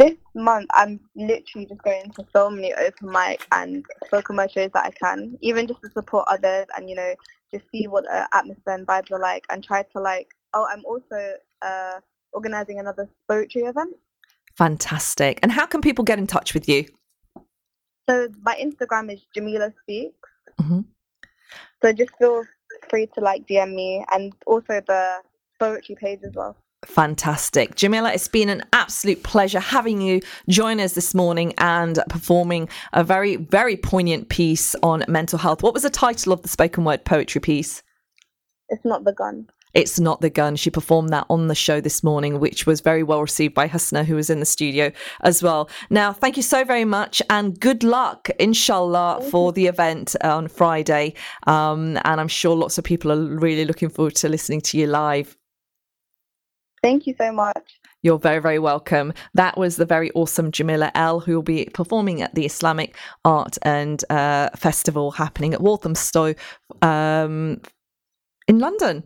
this 0.01 0.17
month 0.35 0.67
I'm 0.75 0.99
literally 1.15 1.67
just 1.67 1.83
going 1.83 2.11
to 2.17 2.27
so 2.33 2.51
many 2.51 2.75
open 2.75 3.13
mic 3.13 3.47
and 3.53 3.87
spoken 4.07 4.37
word 4.37 4.51
shows 4.51 4.71
that 4.75 4.87
I 4.87 4.91
can, 4.91 5.39
even 5.41 5.69
just 5.69 5.81
to 5.83 5.91
support 5.91 6.27
others 6.29 6.67
and 6.77 6.91
you 6.91 6.97
know 6.97 7.15
just 7.53 7.65
see 7.71 7.87
what 7.87 8.05
the 8.05 8.27
atmosphere 8.33 8.75
and 8.75 8.87
vibes 8.87 9.13
are 9.13 9.21
like, 9.21 9.45
and 9.51 9.63
try 9.63 9.83
to 9.83 10.01
like. 10.01 10.29
Oh, 10.57 10.67
I'm 10.71 10.85
also 10.85 11.35
uh, 11.63 12.01
organizing 12.33 12.79
another 12.79 13.09
poetry 13.29 13.63
event. 13.63 13.95
Fantastic. 14.57 15.41
And 15.43 15.51
how 15.51 15.67
can 15.67 15.81
people 15.81 16.05
get 16.05 16.19
in 16.19 16.29
touch 16.29 16.55
with 16.55 16.69
you? 16.69 16.87
So 18.09 18.29
my 18.43 18.57
Instagram 18.57 19.13
is 19.13 19.21
Jamila 19.35 19.73
Speaks. 19.83 20.29
Mhm. 20.61 20.85
So 21.83 21.93
just 21.93 22.11
feel 22.19 22.45
free 22.89 23.07
to 23.15 23.21
like 23.21 23.47
DM 23.47 23.75
me 23.75 24.05
and 24.13 24.33
also 24.47 24.81
the 24.87 25.23
poetry 25.59 25.95
page 25.95 26.21
as 26.25 26.35
well. 26.35 26.57
Fantastic. 26.85 27.77
Jamilah, 27.77 28.15
it's 28.15 28.29
been 28.29 28.49
an 28.51 28.63
absolute 28.73 29.23
pleasure 29.23 29.61
having 29.61 30.01
you 30.01 30.21
join 30.49 30.81
us 30.81 30.93
this 30.93 31.15
morning 31.15 31.55
and 31.59 31.99
performing 32.11 32.69
a 32.93 33.03
very, 33.03 33.37
very 33.37 33.77
poignant 33.77 34.29
piece 34.29 34.75
on 34.83 35.05
mental 35.09 35.39
health. 35.39 35.63
What 35.63 35.73
was 35.73 35.83
the 35.83 35.91
title 35.91 36.33
of 36.33 36.43
the 36.43 36.49
spoken 36.49 36.85
word 36.85 37.05
poetry 37.05 37.41
piece? 37.41 37.83
It's 38.69 38.85
not 38.85 39.05
the 39.05 39.13
gun. 39.13 39.49
It's 39.75 39.99
Not 39.99 40.21
the 40.21 40.31
Gun. 40.31 40.57
She 40.57 40.71
performed 40.71 41.11
that 41.11 41.27
on 41.29 41.49
the 41.49 41.55
show 41.55 41.81
this 41.81 42.03
morning, 42.03 42.41
which 42.41 42.67
was 42.67 42.81
very 42.81 43.03
well 43.03 43.21
received 43.21 43.55
by 43.55 43.67
Hasna, 43.67 44.05
who 44.05 44.15
was 44.15 44.31
in 44.31 44.41
the 44.41 44.47
studio 44.47 44.93
as 45.23 45.43
well. 45.43 45.69
Now, 45.91 46.13
thank 46.13 46.37
you 46.37 46.43
so 46.43 46.65
very 46.65 46.85
much 46.85 47.21
and 47.29 47.59
good 47.59 47.83
luck, 47.83 48.31
inshallah, 48.39 49.29
for 49.31 49.53
the 49.53 49.67
event 49.67 50.15
on 50.23 50.49
Friday. 50.49 51.15
Um, 51.47 51.99
and 52.05 52.21
I'm 52.21 52.29
sure 52.29 52.55
lots 52.55 52.79
of 52.79 52.85
people 52.85 53.13
are 53.13 53.37
really 53.37 53.65
looking 53.65 53.89
forward 53.89 54.15
to 54.17 54.29
listening 54.29 54.61
to 54.63 54.79
you 54.79 54.87
live. 54.87 55.37
Thank 56.83 57.07
you 57.07 57.15
so 57.19 57.33
much. 57.33 57.81
You're 58.03 58.19
very, 58.19 58.41
very 58.41 58.59
welcome. 58.59 59.15
That 59.33 59.57
was 59.57 59.77
the 59.77 59.87
very 59.87 60.11
awesome 60.11 60.53
Jamilah 60.53 60.91
El, 60.95 61.21
who 61.21 61.35
will 61.35 61.43
be 61.43 61.65
performing 61.73 62.21
at 62.21 62.35
the 62.35 62.45
Islamic 62.45 62.95
Art 63.25 63.57
and 63.63 64.05
uh, 64.11 64.51
Festival 64.55 65.11
happening 65.11 65.55
at 65.55 65.63
Walthamstow 65.63 66.35
um, 66.83 67.63
in 68.47 68.59
London. 68.59 69.05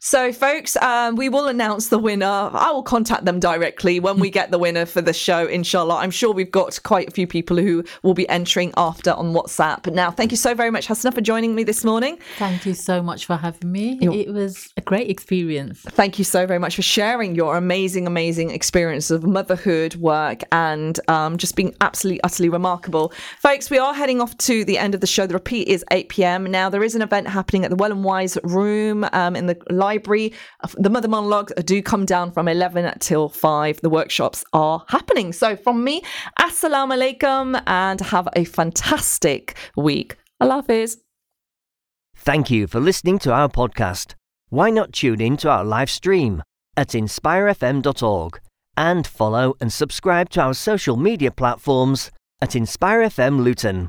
So, 0.00 0.32
folks, 0.32 0.76
um, 0.76 1.16
we 1.16 1.28
will 1.28 1.46
announce 1.48 1.88
the 1.88 1.98
winner. 1.98 2.26
I 2.52 2.70
will 2.70 2.82
contact 2.82 3.24
them 3.24 3.40
directly 3.40 3.98
when 4.00 4.18
we 4.18 4.30
get 4.30 4.50
the 4.50 4.58
winner 4.58 4.86
for 4.86 5.00
the 5.02 5.12
show, 5.12 5.46
inshallah. 5.46 5.96
I'm 5.96 6.10
sure 6.10 6.32
we've 6.32 6.50
got 6.50 6.78
quite 6.84 7.08
a 7.08 7.10
few 7.10 7.26
people 7.26 7.56
who 7.56 7.84
will 8.02 8.14
be 8.14 8.28
entering 8.28 8.72
after 8.76 9.12
on 9.12 9.32
WhatsApp. 9.34 9.92
Now, 9.92 10.10
thank 10.10 10.30
you 10.30 10.36
so 10.36 10.54
very 10.54 10.70
much, 10.70 10.86
Hasna, 10.86 11.12
for 11.12 11.20
joining 11.20 11.54
me 11.54 11.64
this 11.64 11.84
morning. 11.84 12.18
Thank 12.38 12.64
you 12.66 12.74
so 12.74 13.02
much 13.02 13.26
for 13.26 13.36
having 13.36 13.70
me. 13.72 13.98
You're- 14.00 14.18
It 14.20 14.32
was 14.32 14.72
a 14.76 14.80
great 14.80 15.08
experience. 15.10 15.80
Thank 15.80 16.18
you 16.18 16.24
so 16.24 16.46
very 16.46 16.58
much 16.58 16.76
for 16.76 16.82
sharing 16.82 17.34
your 17.34 17.56
amazing, 17.56 18.06
amazing 18.06 18.50
experience 18.50 19.10
of 19.10 19.24
motherhood, 19.24 19.94
work, 19.96 20.42
and 20.52 20.98
um, 21.08 21.36
just 21.38 21.56
being 21.56 21.74
absolutely, 21.80 22.20
utterly 22.22 22.48
remarkable. 22.48 23.12
Folks, 23.40 23.70
we 23.70 23.78
are 23.78 23.94
heading 23.94 24.20
off 24.20 24.36
to 24.38 24.64
the 24.64 24.78
end 24.78 24.94
of 24.94 25.00
the 25.00 25.06
show. 25.06 25.26
The 25.26 25.34
repeat 25.34 25.68
is 25.68 25.84
8 25.90 26.08
p.m. 26.08 26.44
Now, 26.44 26.68
there 26.68 26.82
is 26.84 26.94
an 26.94 27.02
event 27.02 27.28
happening 27.28 27.64
at 27.64 27.70
the 27.70 27.76
Well 27.76 27.92
and 27.92 28.04
Wise 28.04 28.36
room 28.44 29.06
um, 29.12 29.36
in 29.36 29.46
the 29.46 29.56
library. 29.70 30.32
The 30.74 30.90
Mother 30.90 31.08
Monologues 31.08 31.52
uh, 31.56 31.62
do 31.62 31.82
come 31.82 32.04
down 32.04 32.32
from 32.32 32.48
11 32.48 32.98
till 32.98 33.28
5. 33.28 33.80
The 33.80 33.90
workshops 33.90 34.44
are 34.52 34.84
happening. 34.88 35.32
So, 35.32 35.56
from 35.56 35.84
me, 35.84 36.02
Assalamu 36.38 36.96
alaikum 36.96 37.62
and 37.66 38.00
have 38.00 38.28
a 38.34 38.44
fantastic 38.44 39.56
week. 39.76 40.16
Allah 40.40 40.56
Hafiz. 40.56 40.98
Thank 42.16 42.50
you 42.50 42.66
for 42.66 42.80
listening 42.80 43.18
to 43.20 43.32
our 43.32 43.48
podcast. 43.48 44.14
Why 44.50 44.70
not 44.70 44.92
tune 44.92 45.20
in 45.20 45.36
to 45.38 45.50
our 45.50 45.64
live 45.64 45.90
stream 45.90 46.42
at 46.76 46.88
inspirefm.org 46.88 48.40
and 48.76 49.06
follow 49.06 49.56
and 49.60 49.72
subscribe 49.72 50.30
to 50.30 50.40
our 50.40 50.54
social 50.54 50.96
media 50.96 51.30
platforms 51.30 52.10
at 52.40 52.50
InspireFM 52.50 53.42
Luton. 53.42 53.88